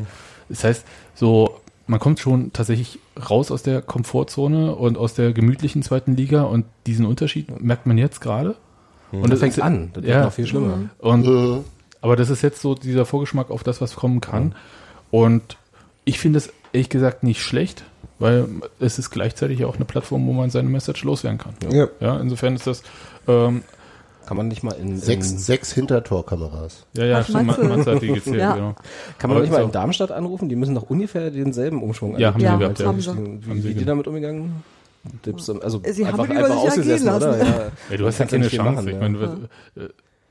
Das 0.49 0.65
heißt, 0.65 0.85
so 1.15 1.61
man 1.87 2.01
kommt 2.01 2.19
schon 2.19 2.53
tatsächlich 2.53 2.99
raus 3.31 3.51
aus 3.51 3.63
der 3.63 3.81
Komfortzone 3.81 4.75
und 4.75 4.99
aus 4.99 5.15
der 5.15 5.33
gemütlichen 5.33 5.83
zweiten 5.83 6.17
Liga 6.17 6.43
und 6.43 6.67
diesen 6.87 7.07
Unterschied 7.07 7.61
merkt 7.61 7.87
man 7.87 7.97
jetzt 7.97 8.21
gerade. 8.21 8.57
Und 9.13 9.31
Das 9.31 9.41
fängt 9.41 9.61
an. 9.63 9.91
Das 9.93 10.03
wird 10.03 10.13
ja, 10.15 10.25
noch 10.25 10.33
viel 10.33 10.47
schlimmer. 10.47 10.91
und 10.99 11.27
äh, 11.27 11.63
aber 12.01 12.17
das 12.17 12.31
ist 12.31 12.43
jetzt 12.43 12.61
so 12.61 12.75
dieser 12.75 13.07
Vorgeschmack 13.07 13.51
auf 13.51 13.63
das, 13.63 13.81
was 13.81 13.97
kommen 13.97 14.21
kann. 14.21 14.55
Und 15.11 15.57
ich 16.05 16.19
finde 16.19 16.39
es 16.39 16.53
ehrlich 16.73 16.89
gesagt 16.89 17.23
nicht 17.23 17.41
schlecht, 17.41 17.85
weil 18.19 18.47
es 18.79 18.99
ist 18.99 19.11
gleichzeitig 19.11 19.65
auch 19.65 19.77
eine 19.77 19.85
Plattform, 19.85 20.27
wo 20.27 20.33
man 20.33 20.51
seine 20.51 20.69
Message 20.69 21.05
loswerden 21.05 21.39
kann. 21.39 21.55
Ja. 21.73 21.89
Ja, 22.01 22.21
insofern 22.21 22.55
ist 22.55 22.67
das, 22.67 22.83
ähm, 23.27 23.63
Kann 24.27 24.37
man 24.37 24.49
nicht 24.49 24.63
mal 24.65 24.73
in, 24.73 24.99
sechs, 24.99 25.31
in 25.31 25.39
sechs 25.39 25.73
Hintertorkameras. 25.73 26.85
ja, 26.95 27.05
ja, 27.05 27.19
Ach, 27.21 27.27
schon 27.27 27.47
Matze. 27.47 27.65
Matze 27.65 27.95
hat 27.95 28.03
die 28.03 28.09
gezählt, 28.09 28.37
Ja. 28.41 28.55
genau. 28.55 28.75
kann 29.19 29.31
man 29.31 29.37
Aber 29.39 29.41
nicht 29.47 29.53
mal 29.53 29.63
in 29.63 29.71
Darmstadt 29.73 30.11
anrufen? 30.11 30.49
Die 30.49 30.57
müssen 30.57 30.75
doch 30.75 30.91
ungefähr 30.91 31.31
denselben 31.31 31.83
Umschwung 31.83 32.19
Ja, 32.19 32.33
haben 32.35 32.41
sie 32.41 32.47
erleben. 32.47 32.61
gehabt, 32.75 32.79
ja. 32.81 32.85
Wie, 32.85 32.89
Haben 32.89 33.01
sie. 33.01 33.07
wie, 33.47 33.51
Haben 33.51 33.63
sie 33.63 33.69
wie 33.69 33.75
die 33.75 33.85
damit 33.85 34.07
umgegangen? 34.09 34.63
Tipps, 35.23 35.49
Also 35.49 35.81
Sie 35.87 36.05
haben 36.05 36.19
einfach, 36.21 36.25
über 36.35 36.45
einfach 36.45 36.49
sich 36.49 36.57
ergehen 36.57 36.69
ausgesessen, 36.71 37.07
lassen. 37.07 37.29
oder? 37.29 37.39
Ja. 37.39 37.71
Ja, 37.91 37.97
du 37.97 38.07
hast 38.07 38.19
ja 38.19 38.25
keine 38.27 38.49
Chance. 38.49 38.73
machen, 38.73 38.89
ich 38.89 38.95
ja. 38.95 39.01
meine, 39.01 39.19
du, 39.77 39.81
äh, 39.81 39.89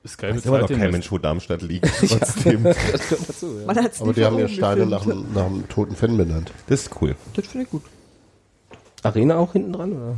Sky 0.08 0.24
Weiß 0.28 0.30
immer 0.30 0.36
noch 0.36 0.42
bezahlt 0.68 0.70
den 0.70 0.80
kein. 0.80 0.92
Mensch, 0.92 1.12
wo 1.12 1.18
Darmstadt 1.18 1.62
liegt. 1.64 1.86
Trotzdem. 2.10 2.64
Das 2.66 2.76
gehört 2.84 3.26
dazu, 3.26 3.46
ja. 3.66 4.02
Aber 4.02 4.14
die 4.14 4.26
haben 4.26 4.36
oben 4.36 4.50
Stadion 4.50 4.90
nach 4.90 5.06
nach 5.06 5.46
einem 5.46 5.68
toten 5.70 5.96
Fan 5.96 6.18
benannt. 6.18 6.52
Das 6.68 6.82
ist 6.82 6.92
cool. 7.02 7.16
Das 7.34 7.48
finde 7.48 7.64
ich 7.66 7.72
gut. 7.72 7.84
Arena 9.04 9.38
auch 9.38 9.54
hinten 9.54 9.72
dran, 9.74 9.94
oder? 9.94 10.16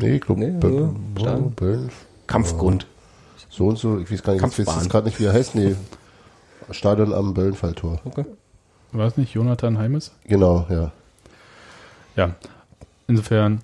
Nee, 0.00 0.16
ich 0.16 0.20
glaube, 0.22 0.40
Nee. 0.40 0.50
Böllen. 0.58 1.90
Kampfgrund. 2.28 2.86
So 3.50 3.66
und 3.66 3.78
so, 3.78 3.98
ich 3.98 4.10
weiß 4.12 4.22
gar 4.22 4.34
nicht, 4.34 4.44
ich 4.44 4.66
weiß 4.66 4.76
jetzt 4.76 4.90
gerade 4.90 5.06
nicht, 5.06 5.18
wie 5.18 5.24
er 5.24 5.32
heißt. 5.32 5.56
Nee, 5.56 5.74
Stadion 6.70 7.12
am 7.12 7.34
Böllenfalltor. 7.34 8.00
Okay. 8.04 8.24
War 8.92 9.06
es 9.06 9.16
nicht 9.16 9.34
Jonathan 9.34 9.78
Heimes? 9.78 10.12
Genau, 10.24 10.66
ja. 10.70 10.92
Ja, 12.16 12.34
insofern, 13.06 13.60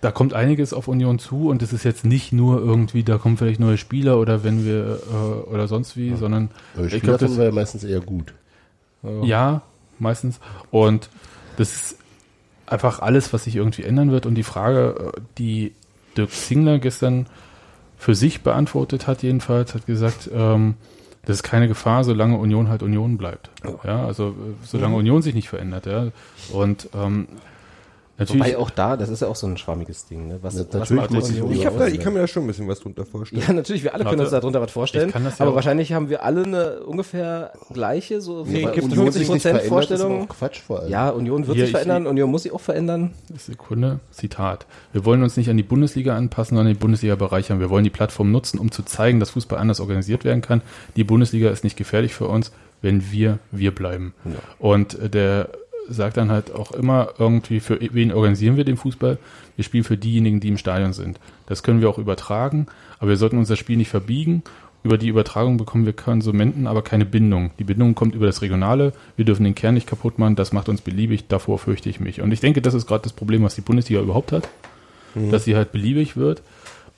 da 0.00 0.10
kommt 0.10 0.34
einiges 0.34 0.72
auf 0.72 0.88
Union 0.88 1.18
zu 1.18 1.48
und 1.48 1.62
es 1.62 1.72
ist 1.72 1.84
jetzt 1.84 2.04
nicht 2.04 2.32
nur 2.32 2.58
irgendwie, 2.60 3.04
da 3.04 3.18
kommen 3.18 3.36
vielleicht 3.36 3.60
neue 3.60 3.78
Spieler 3.78 4.18
oder 4.18 4.44
wenn 4.44 4.64
wir 4.64 5.00
äh, 5.10 5.50
oder 5.50 5.66
sonst 5.68 5.96
wie, 5.96 6.14
sondern 6.14 6.50
Aber 6.74 6.84
ich 6.86 6.90
Spieler 6.92 7.02
glaube, 7.02 7.18
das 7.18 7.30
finden 7.30 7.38
wir 7.38 7.46
ja 7.46 7.52
meistens 7.52 7.84
eher 7.84 8.00
gut. 8.00 8.34
ja 9.22 9.62
meistens 9.98 10.40
und 10.70 11.08
das 11.56 11.74
ist 11.74 11.96
einfach 12.66 13.00
alles, 13.00 13.32
was 13.32 13.44
sich 13.44 13.56
irgendwie 13.56 13.84
ändern 13.84 14.10
wird 14.10 14.26
und 14.26 14.34
die 14.34 14.42
Frage, 14.42 15.12
äh, 15.16 15.20
die 15.38 15.72
Dirk 16.16 16.30
Zingler 16.30 16.78
gestern 16.78 17.26
für 17.96 18.14
sich 18.14 18.42
beantwortet 18.42 19.06
hat 19.06 19.22
jedenfalls, 19.22 19.74
hat 19.74 19.86
gesagt, 19.86 20.30
ähm, 20.32 20.74
das 21.24 21.36
ist 21.36 21.42
keine 21.42 21.68
Gefahr, 21.68 22.04
solange 22.04 22.36
Union 22.36 22.68
halt 22.68 22.82
Union 22.82 23.16
bleibt. 23.16 23.50
Ja, 23.84 24.04
also 24.04 24.28
äh, 24.28 24.32
solange 24.62 24.96
Union 24.96 25.22
sich 25.22 25.34
nicht 25.34 25.48
verändert, 25.48 25.86
ja. 25.86 26.08
Und 26.52 26.88
ähm, 26.94 27.28
natürlich 28.18 28.42
Wobei 28.42 28.56
auch 28.58 28.70
da, 28.70 28.96
das 28.96 29.08
ist 29.08 29.22
ja 29.22 29.28
auch 29.28 29.36
so 29.36 29.46
ein 29.46 29.56
schwammiges 29.56 30.06
Ding. 30.06 30.28
Ne? 30.28 30.38
Was, 30.42 30.54
Ja, 30.56 30.64
was 30.72 30.90
macht 30.90 31.10
muss 31.10 31.30
ich 31.30 31.38
Ich, 31.50 31.66
hab 31.66 31.78
da, 31.78 31.86
ich 31.88 31.98
kann 32.00 32.12
mir 32.12 32.20
da 32.20 32.26
schon 32.26 32.44
ein 32.44 32.46
bisschen 32.46 32.68
was 32.68 32.80
drunter 32.80 33.04
vorstellen. 33.04 33.42
Ja, 33.46 33.52
natürlich, 33.52 33.82
wir 33.82 33.94
alle 33.94 34.04
können 34.04 34.18
Warte. 34.18 34.22
uns 34.22 34.30
darunter 34.30 34.60
was 34.60 34.70
vorstellen. 34.70 35.08
Ich 35.08 35.12
kann 35.12 35.24
das 35.24 35.38
ja 35.38 35.42
aber 35.42 35.50
auch- 35.52 35.54
wahrscheinlich 35.56 35.92
haben 35.92 36.08
wir 36.08 36.22
alle 36.24 36.44
eine 36.44 36.80
ungefähr 36.80 37.52
gleiche, 37.72 38.20
so 38.20 38.44
Nee, 38.44 38.62
gibt 38.62 38.84
Union 38.84 39.08
es 39.08 39.14
50 39.16 39.28
nicht 39.30 39.42
verändert, 39.42 39.66
Vorstellung. 39.66 40.28
Quatsch 40.28 40.60
vor 40.60 40.80
allem. 40.80 40.90
Ja, 40.90 41.10
Union 41.10 41.46
wird 41.46 41.56
Hier, 41.56 41.64
sich 41.66 41.70
ich- 41.74 41.80
verändern, 41.80 42.06
Union 42.06 42.30
muss 42.30 42.44
sich 42.44 42.52
auch 42.52 42.60
verändern. 42.60 43.12
Sekunde, 43.36 44.00
Zitat. 44.10 44.66
Wir 44.92 45.04
wollen 45.04 45.22
uns 45.22 45.36
nicht 45.36 45.50
an 45.50 45.56
die 45.56 45.62
Bundesliga 45.62 46.16
anpassen, 46.16 46.56
sondern 46.56 46.72
die 46.74 46.78
Bundesliga 46.78 47.14
bereichern. 47.16 47.60
Wir 47.60 47.70
wollen 47.70 47.84
die 47.84 47.90
Plattform 47.90 48.30
nutzen, 48.30 48.58
um 48.58 48.70
zu 48.70 48.82
zeigen, 48.82 49.20
dass 49.20 49.30
Fußball 49.30 49.58
anders 49.58 49.80
organisiert 49.80 50.24
werden 50.24 50.40
kann. 50.42 50.62
Die 50.96 51.04
Bundesliga 51.04 51.50
ist 51.50 51.64
nicht 51.64 51.76
gefährlich 51.76 52.14
für 52.14 52.26
uns, 52.28 52.52
wenn 52.82 53.10
wir 53.10 53.38
wir 53.50 53.74
bleiben. 53.74 54.14
Und 54.58 54.98
äh, 54.98 55.08
der 55.08 55.48
sagt 55.88 56.16
dann 56.16 56.30
halt 56.30 56.52
auch 56.52 56.72
immer 56.72 57.10
irgendwie, 57.18 57.60
für 57.60 57.78
wen 57.80 58.12
organisieren 58.12 58.56
wir 58.56 58.64
den 58.64 58.76
Fußball? 58.76 59.18
Wir 59.56 59.64
spielen 59.64 59.84
für 59.84 59.96
diejenigen, 59.96 60.40
die 60.40 60.48
im 60.48 60.58
Stadion 60.58 60.92
sind. 60.92 61.20
Das 61.46 61.62
können 61.62 61.80
wir 61.80 61.88
auch 61.88 61.98
übertragen, 61.98 62.66
aber 62.98 63.10
wir 63.10 63.16
sollten 63.16 63.38
unser 63.38 63.56
Spiel 63.56 63.76
nicht 63.76 63.90
verbiegen. 63.90 64.42
Über 64.82 64.98
die 64.98 65.08
Übertragung 65.08 65.56
bekommen 65.56 65.86
wir 65.86 65.94
Konsumenten 65.94 66.66
aber 66.66 66.82
keine 66.82 67.06
Bindung. 67.06 67.52
Die 67.58 67.64
Bindung 67.64 67.94
kommt 67.94 68.14
über 68.14 68.26
das 68.26 68.42
Regionale. 68.42 68.92
Wir 69.16 69.24
dürfen 69.24 69.44
den 69.44 69.54
Kern 69.54 69.74
nicht 69.74 69.86
kaputt 69.86 70.18
machen. 70.18 70.36
Das 70.36 70.52
macht 70.52 70.68
uns 70.68 70.82
beliebig. 70.82 71.26
Davor 71.26 71.58
fürchte 71.58 71.88
ich 71.88 72.00
mich. 72.00 72.20
Und 72.20 72.32
ich 72.32 72.40
denke, 72.40 72.60
das 72.60 72.74
ist 72.74 72.86
gerade 72.86 73.02
das 73.02 73.14
Problem, 73.14 73.42
was 73.42 73.54
die 73.54 73.62
Bundesliga 73.62 74.02
überhaupt 74.02 74.32
hat. 74.32 74.46
Dass 75.30 75.44
sie 75.44 75.56
halt 75.56 75.72
beliebig 75.72 76.18
wird. 76.18 76.42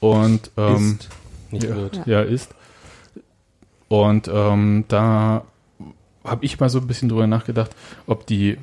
Und 0.00 0.50
ähm, 0.56 0.98
Ist, 0.98 1.08
nicht 1.52 1.64
ja, 1.64 1.76
wird. 1.76 2.06
ja, 2.06 2.22
ist. 2.22 2.54
Und 3.88 4.28
ähm, 4.32 4.84
da 4.88 5.44
habe 6.24 6.44
ich 6.44 6.58
mal 6.58 6.68
so 6.68 6.80
ein 6.80 6.86
bisschen 6.86 7.08
drüber 7.08 7.26
nachgedacht, 7.26 7.70
ob 8.06 8.26
die, 8.26 8.58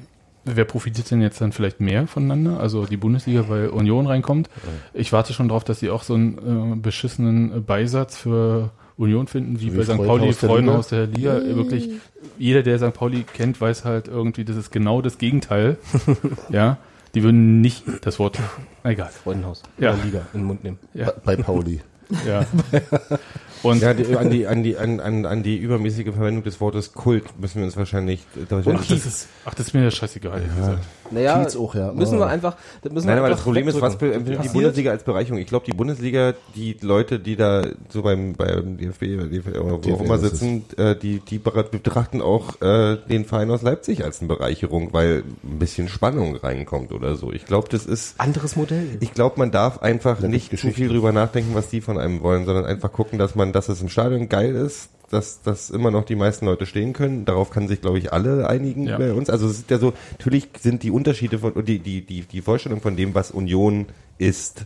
wer 0.45 0.65
profitiert 0.65 1.09
denn 1.11 1.21
jetzt 1.21 1.39
dann 1.41 1.51
vielleicht 1.51 1.79
mehr 1.79 2.07
voneinander? 2.07 2.59
Also 2.59 2.85
die 2.85 2.97
Bundesliga, 2.97 3.49
weil 3.49 3.69
Union 3.69 4.07
reinkommt. 4.07 4.49
Ich 4.93 5.13
warte 5.13 5.33
schon 5.33 5.49
drauf, 5.49 5.63
dass 5.63 5.79
sie 5.79 5.89
auch 5.89 6.03
so 6.03 6.13
einen 6.15 6.73
äh, 6.73 6.75
beschissenen 6.75 7.63
Beisatz 7.65 8.17
für 8.17 8.71
Union 8.97 9.27
finden, 9.27 9.59
wie 9.59 9.73
wie 9.73 9.77
bei 9.77 9.83
St. 9.83 9.97
Pauli, 9.97 10.33
Freudenhaus 10.33 10.39
der 10.39 10.49
Freudenhaus 10.49 10.87
der 10.87 11.07
Liga. 11.07 11.55
Wirklich, 11.55 11.89
jeder, 12.37 12.61
der 12.63 12.77
St. 12.77 12.93
Pauli 12.93 13.23
kennt, 13.23 13.59
weiß 13.59 13.85
halt 13.85 14.07
irgendwie, 14.07 14.45
das 14.45 14.55
ist 14.55 14.71
genau 14.71 15.01
das 15.01 15.17
Gegenteil. 15.17 15.77
ja, 16.49 16.77
die 17.15 17.23
würden 17.23 17.61
nicht 17.61 17.83
das 18.01 18.19
Wort, 18.19 18.39
egal. 18.83 19.09
Freudenhaus. 19.09 19.63
Ja. 19.79 19.95
Liga 20.03 20.21
in 20.33 20.41
den 20.41 20.47
Mund 20.47 20.63
nehmen. 20.63 20.79
Ja, 20.93 21.11
Bei 21.23 21.35
Pauli. 21.35 21.81
ja. 22.27 22.45
Und 23.63 23.81
Ja, 23.81 23.93
die, 23.93 24.15
an, 24.15 24.29
die, 24.29 24.45
an, 24.47 24.63
die, 24.63 24.77
an, 24.77 24.99
an, 24.99 25.25
an 25.25 25.43
die 25.43 25.57
übermäßige 25.57 26.13
Verwendung 26.13 26.43
des 26.43 26.59
Wortes 26.61 26.93
Kult 26.93 27.23
müssen 27.39 27.57
wir 27.59 27.65
uns 27.65 27.77
wahrscheinlich... 27.77 28.21
Da 28.49 28.57
Und 28.57 28.67
das 28.67 29.05
ist, 29.05 29.27
ach, 29.45 29.53
das 29.53 29.67
ist 29.67 29.73
mir 29.73 29.83
ja 29.83 29.91
scheißegal, 29.91 30.41
gesagt. 30.41 30.83
Naja, 31.11 31.43
Kiez 31.43 31.55
auch, 31.55 31.75
ja. 31.75 31.91
müssen 31.93 32.17
wir 32.19 32.25
Oh. 32.25 32.27
einfach, 32.29 32.55
das 32.81 32.91
müssen 32.91 33.07
Nein, 33.07 33.17
wir 33.17 33.21
aber 33.21 33.29
das 33.29 33.41
Problem 33.41 33.67
ist, 33.67 33.79
was 33.79 33.93
empfindet 33.95 34.43
die? 34.43 34.49
Bundesliga 34.49 34.91
als 34.91 35.03
Bereicherung? 35.03 35.39
Ich 35.39 35.47
glaube, 35.47 35.65
die 35.65 35.73
Bundesliga, 35.73 36.33
die 36.55 36.77
Leute, 36.81 37.19
die 37.19 37.35
da 37.35 37.65
so 37.89 38.01
beim, 38.01 38.33
beim 38.33 38.77
DFB 38.77 39.03
oder 39.15 39.25
DFB 39.27 39.47
oder 39.49 39.65
wo 39.65 39.75
auch 39.75 39.81
DFL 39.81 40.03
immer 40.05 40.17
sitzen, 40.17 40.65
äh, 40.77 40.95
die, 40.95 41.19
die 41.19 41.39
betrachten 41.39 42.21
auch 42.21 42.61
äh, 42.61 42.97
den 43.09 43.25
Verein 43.25 43.49
aus 43.51 43.61
Leipzig 43.61 44.03
als 44.03 44.19
eine 44.19 44.27
Bereicherung, 44.27 44.93
weil 44.93 45.23
ein 45.43 45.59
bisschen 45.59 45.87
Spannung 45.87 46.35
reinkommt 46.35 46.91
oder 46.91 47.15
so. 47.15 47.31
Ich 47.31 47.45
glaube, 47.45 47.67
das 47.69 47.85
ist 47.85 48.19
Anderes 48.19 48.55
Modell. 48.55 48.97
ich 48.99 49.13
glaube, 49.13 49.39
man 49.39 49.51
darf 49.51 49.81
einfach 49.81 50.21
Ja, 50.21 50.27
nicht 50.27 50.57
zu 50.57 50.71
viel 50.71 50.89
drüber 50.89 51.11
nachdenken, 51.11 51.53
was 51.53 51.69
die 51.69 51.81
von 51.81 51.97
einem 51.97 52.21
wollen, 52.21 52.45
sondern 52.45 52.65
einfach 52.65 52.91
gucken, 52.91 53.19
dass 53.19 53.35
man, 53.35 53.52
dass 53.53 53.69
es 53.69 53.81
im 53.81 53.89
Stadion 53.89 54.27
geil 54.29 54.55
ist, 54.55 54.89
dass, 55.09 55.41
dass 55.43 55.69
immer 55.69 55.91
noch 55.91 56.05
die 56.05 56.15
meisten 56.15 56.45
Leute 56.45 56.65
stehen 56.65 56.93
können. 56.93 57.25
Darauf 57.25 57.51
kann 57.51 57.67
sich, 57.67 57.81
glaube 57.81 57.99
ich, 57.99 58.11
alle 58.11 58.49
einigen 58.49 58.87
Ja. 58.87 58.97
bei 58.97 59.13
uns. 59.13 59.29
Also 59.29 59.47
es 59.47 59.59
ist 59.59 59.69
ja 59.69 59.77
so, 59.77 59.93
natürlich 60.11 60.49
sind 60.59 60.83
die 60.83 60.91
Unterschiede 60.91 61.39
von, 61.39 61.53
die, 61.65 61.79
die, 61.79 62.01
die, 62.01 62.21
die 62.21 62.41
Vorstellung 62.41 62.81
von 62.81 62.95
dem, 62.95 63.13
was 63.13 63.31
Union 63.31 63.85
ist, 64.17 64.65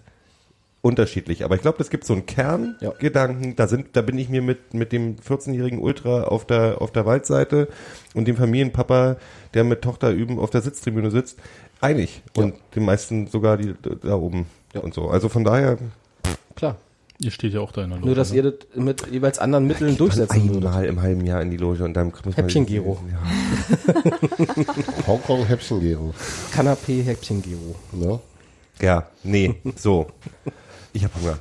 unterschiedlich. 0.82 1.44
Aber 1.44 1.56
ich 1.56 1.62
glaube, 1.62 1.82
es 1.82 1.90
gibt 1.90 2.06
so 2.06 2.14
einen 2.14 2.26
Kerngedanken. 2.26 3.56
Da 3.58 3.68
sind, 3.68 3.88
da 3.94 4.02
bin 4.02 4.18
ich 4.18 4.30
mir 4.30 4.42
mit, 4.42 4.74
mit 4.74 4.92
dem 4.94 5.18
14-jährigen 5.18 5.80
Ultra 5.80 6.24
auf 6.24 6.46
der, 6.46 6.82
auf 6.82 6.92
der 6.92 7.06
Waldseite 7.06 7.68
und 8.14 8.26
dem 8.28 8.38
Familienpapa, 8.38 9.18
der 9.54 9.64
mit 9.66 9.82
Tochter 9.82 10.12
üben 10.12 10.40
auf 10.40 10.50
der 10.50 10.62
Sitztribüne 10.62 11.12
sitzt, 11.12 11.40
einig. 11.82 12.22
Und 12.38 12.56
den 12.76 12.86
meisten 12.86 13.28
sogar 13.28 13.58
die 13.58 13.74
da 14.02 14.16
oben 14.16 14.46
und 14.82 14.94
so. 14.94 15.10
Also 15.10 15.28
von 15.30 15.44
daher, 15.44 15.78
Klar. 16.56 16.78
Ihr 17.20 17.32
steht 17.32 17.54
ja 17.54 17.62
auch 17.62 17.72
da 17.72 17.84
in 17.84 17.90
der 17.90 17.98
Loge. 17.98 18.08
Nur, 18.08 18.16
dass 18.16 18.30
ne? 18.30 18.38
ihr 18.38 18.44
das 18.44 18.54
mit 18.76 19.08
jeweils 19.08 19.40
anderen 19.40 19.66
Mitteln 19.66 19.98
durchsetzen 19.98 20.50
würdet. 20.50 20.66
einmal 20.66 20.86
im 20.86 21.02
halben 21.02 21.26
Jahr 21.26 21.42
in 21.42 21.50
die 21.50 21.58
Loge 21.58 21.84
und 21.84 21.96
dann 21.96 22.08
muss 22.08 22.24
man 22.24 22.34
Häppchen-Giro. 22.34 23.00
Ja. 23.12 24.04
Hongkong 25.08 25.46
Häppchen-Gero. 25.46 26.14
Kanapé, 26.54 27.04
Häppchen, 27.04 27.42
Giro. 27.42 27.76
Ne? 27.92 28.20
ja, 28.82 29.08
nee, 29.24 29.56
so. 29.76 30.08
Ich 30.94 31.04
habe 31.04 31.14
Hunger. 31.20 31.40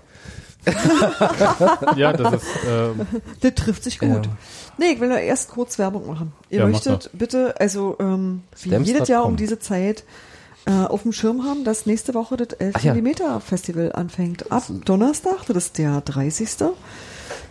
Ja, 1.97 2.13
das 2.13 2.43
ist, 2.43 2.47
ähm, 2.69 3.07
Das 3.41 3.55
trifft 3.55 3.85
sich 3.85 3.99
gut. 3.99 4.27
Ja. 4.27 4.37
Nee, 4.79 4.93
ich 4.95 5.01
will 5.01 5.09
nur 5.09 5.19
erst 5.19 5.51
kurz 5.51 5.79
Werbung 5.79 6.07
machen. 6.07 6.33
Ihr 6.51 6.59
Ja, 6.59 6.65
mach 6.67 6.73
möchtet 6.73 7.11
bitte, 7.13 7.55
also 7.61 7.97
ähm, 8.01 8.43
wie 8.63 8.75
jedes 8.77 9.09
Jahr 9.09 9.25
um 9.25 9.37
diese 9.37 9.59
Zeit 9.59 10.05
auf 10.73 11.03
dem 11.03 11.13
Schirm 11.13 11.45
haben, 11.45 11.65
dass 11.65 11.87
nächste 11.87 12.15
Woche 12.15 12.37
das 12.37 12.49
11 12.59 12.75
Ach 12.77 12.85
ja. 12.85 12.95
mm 12.95 13.41
Festival 13.41 13.93
anfängt. 13.93 14.51
Ab 14.51 14.65
Donnerstag, 14.85 15.47
das 15.47 15.57
ist 15.57 15.79
der 15.79 16.01
30. 16.01 16.49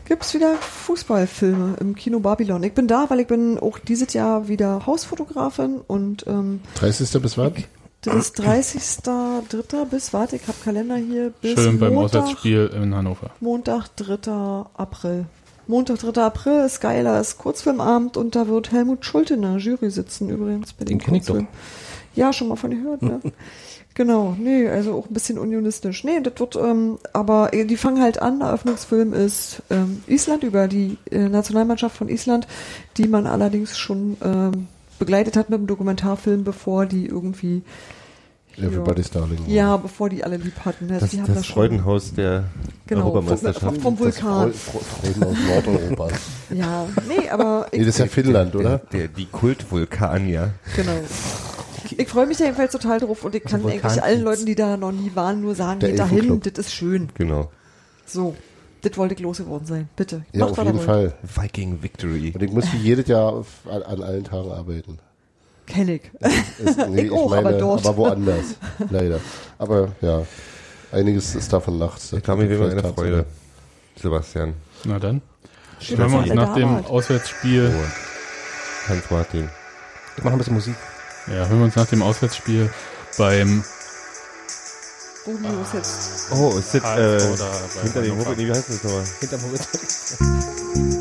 gibt's 0.05 0.33
wieder 0.33 0.55
Fußballfilme 0.55 1.77
im 1.79 1.95
Kino 1.95 2.19
Babylon. 2.19 2.63
Ich 2.63 2.73
bin 2.73 2.87
da, 2.87 3.09
weil 3.09 3.21
ich 3.21 3.27
bin 3.27 3.57
auch 3.59 3.79
dieses 3.79 4.13
Jahr 4.13 4.47
wieder 4.47 4.85
Hausfotografin 4.85 5.81
und 5.87 6.25
ähm, 6.27 6.61
30. 6.75 7.21
bis 7.21 7.37
wann? 7.37 7.53
das 8.05 8.15
ist 8.15 8.41
30.3. 8.41 9.85
bis, 9.85 10.13
warte, 10.13 10.35
ich 10.35 10.47
habe 10.47 10.57
Kalender 10.63 10.95
hier, 10.95 11.31
bis 11.41 11.59
schön 11.59 11.79
beim 11.79 11.93
Montag, 11.93 12.23
Auswärtsspiel 12.23 12.71
in 12.75 12.93
Hannover. 12.93 13.31
Montag, 13.39 13.87
3. 13.95 14.65
April. 14.75 15.25
Montag, 15.67 15.99
3. 15.99 16.21
April 16.21 16.65
ist 16.65 16.81
geiler, 16.81 17.19
ist 17.19 17.39
Kurzfilmabend 17.39 18.17
und 18.17 18.35
da 18.35 18.47
wird 18.47 18.71
Helmut 18.71 19.03
Schulte 19.05 19.33
in 19.33 19.41
der 19.41 19.57
Jury 19.57 19.89
sitzen 19.89 20.29
übrigens 20.29 20.73
bei 20.73 20.85
Den 20.85 20.99
dem 20.99 21.05
kenn 21.05 21.15
ich 21.15 21.25
doch. 21.25 21.41
Ja, 22.15 22.31
schon 22.33 22.47
mal 22.47 22.55
von 22.55 22.71
gehört, 22.71 23.01
ne? 23.01 23.19
genau, 23.93 24.35
nee, 24.39 24.67
also 24.67 24.93
auch 24.93 25.07
ein 25.07 25.13
bisschen 25.13 25.37
unionistisch. 25.37 26.03
Nee, 26.03 26.21
das 26.21 26.33
wird, 26.39 26.55
ähm, 26.55 26.97
aber 27.13 27.53
äh, 27.53 27.65
die 27.65 27.77
fangen 27.77 28.01
halt 28.01 28.21
an, 28.21 28.39
der 28.39 28.49
Eröffnungsfilm 28.49 29.13
ist 29.13 29.61
ähm, 29.69 30.03
Island 30.07 30.43
über 30.43 30.67
die 30.67 30.97
äh, 31.11 31.27
Nationalmannschaft 31.29 31.97
von 31.97 32.09
Island, 32.09 32.47
die 32.97 33.07
man 33.07 33.27
allerdings 33.27 33.77
schon 33.77 34.17
ähm, 34.23 34.67
begleitet 34.99 35.35
hat 35.35 35.49
mit 35.49 35.59
dem 35.59 35.67
Dokumentarfilm, 35.67 36.43
bevor 36.45 36.85
die 36.85 37.05
irgendwie 37.05 37.63
Everybody's 38.57 39.11
Darling. 39.11 39.39
ja, 39.47 39.75
bevor 39.75 40.07
die 40.07 40.23
alle 40.23 40.37
lieb 40.37 40.53
hatten. 40.63 40.85
Also 40.89 41.01
Das, 41.01 41.09
die 41.09 41.21
haben 41.21 41.33
das 41.35 41.45
schon- 41.45 41.55
Freudenhaus 41.55 42.13
der 42.13 42.45
Genau, 42.87 43.07
Europameisterschaft. 43.11 43.81
vom 43.81 43.99
Vulkan. 43.99 44.47
Das 44.53 44.61
Freu- 44.61 44.79
Freuden 44.79 45.23
aus 45.23 45.35
Nordeuropa. 45.45 46.07
Ja, 46.51 46.87
nee, 47.09 47.27
aber 47.29 47.67
Nee, 47.73 47.79
das 47.79 47.87
ist 47.87 47.99
ja 47.99 48.05
Finnland, 48.05 48.55
oder? 48.55 48.77
Der, 48.93 48.99
der, 48.99 49.07
die 49.09 49.25
Kultvulkanier. 49.25 50.53
Genau. 50.77 50.91
Ich 51.97 52.07
freue 52.09 52.25
mich 52.27 52.37
da 52.37 52.45
jedenfalls 52.45 52.71
total 52.71 52.99
drauf 52.99 53.23
und 53.23 53.35
ich 53.35 53.43
kann 53.43 53.61
Vulkan- 53.63 53.81
eigentlich 53.83 54.03
allen 54.03 54.21
Leuten, 54.21 54.45
die 54.45 54.55
da 54.55 54.77
noch 54.77 54.91
nie 54.91 55.11
waren, 55.15 55.41
nur 55.41 55.55
sagen, 55.55 55.79
Der 55.79 55.89
geht 55.89 55.99
dahin, 55.99 56.17
Elfenclub. 56.19 56.43
das 56.55 56.67
ist 56.67 56.73
schön. 56.73 57.09
Genau. 57.15 57.51
So, 58.05 58.35
das 58.81 58.97
wollte 58.97 59.15
ich 59.15 59.19
losgeworden 59.19 59.65
sein. 59.67 59.89
Bitte. 59.95 60.25
Ja, 60.31 60.45
Macht, 60.45 60.59
auf 60.59 60.65
jeden. 60.65 60.79
Fall. 60.79 61.13
Viking 61.23 61.81
Victory. 61.81 62.31
Und 62.35 62.43
ich 62.43 62.51
muss 62.51 62.71
wie 62.73 62.77
jedes 62.77 63.07
Jahr 63.07 63.33
auf, 63.33 63.47
an, 63.69 63.81
an 63.83 64.03
allen 64.03 64.23
Tagen 64.23 64.51
arbeiten. 64.51 64.99
Kenn 65.65 65.89
ich. 65.89 66.01
Es, 66.19 66.77
nee, 66.89 67.03
Ich 67.05 67.11
auch, 67.11 67.33
aber 67.35 67.53
dort. 67.53 67.85
aber 67.85 67.97
woanders. 67.97 68.55
Leider. 68.91 69.19
Aber 69.57 69.89
ja, 70.01 70.23
einiges 70.91 71.33
ist 71.33 71.51
davon 71.51 71.79
nachts. 71.79 72.13
Ich 72.13 72.21
glaube, 72.23 72.43
mir 72.43 72.49
wäre 72.51 72.69
eine 72.69 72.83
Freude, 72.93 73.25
Sebastian. 73.99 74.53
Na 74.83 74.99
dann. 74.99 75.21
Schön, 75.79 75.97
wir 75.97 76.05
uns 76.19 76.33
nach 76.33 76.49
da 76.49 76.55
dem. 76.55 76.85
Auswärtsspiel, 76.85 77.73
Hans 78.87 79.09
Martin. 79.09 79.49
Ich 80.17 80.23
mache 80.23 80.35
ein 80.35 80.37
bisschen 80.37 80.53
Musik. 80.53 80.75
Ja, 81.27 81.47
hören 81.47 81.59
wir 81.59 81.65
uns 81.65 81.75
nach 81.75 81.87
dem 81.87 82.01
Auswärtsspiel 82.01 82.71
beim 83.17 83.63
die 85.25 85.31
Jungs 85.31 85.73
jetzt. 85.73 86.31
Oh, 86.31 86.53
es 86.57 86.71
sitzt 86.71 86.85
HSV 86.85 86.99
äh, 86.99 87.19
hinter 87.83 88.01
dem. 88.03 88.19
Hobbit. 88.19 88.37
Nee, 88.37 88.47
wie 88.47 88.51
heißt 88.51 88.69
das 88.69 88.83
nochmal? 88.83 89.03
Hinterm 89.19 89.41
Horizont. 89.41 89.79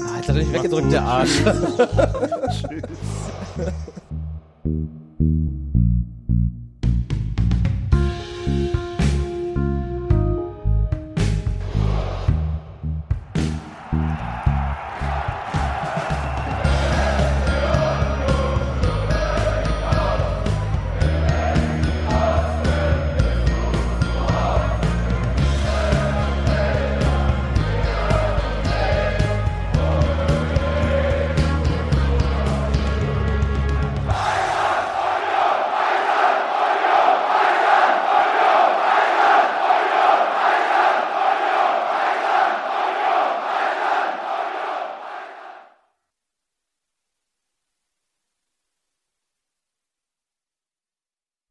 ah, 0.06 0.16
jetzt 0.16 0.28
hat 0.28 0.28
er 0.28 0.34
nicht 0.34 0.52
weggedrückt, 0.52 0.92
der 0.92 1.02
Arsch. 1.02 1.42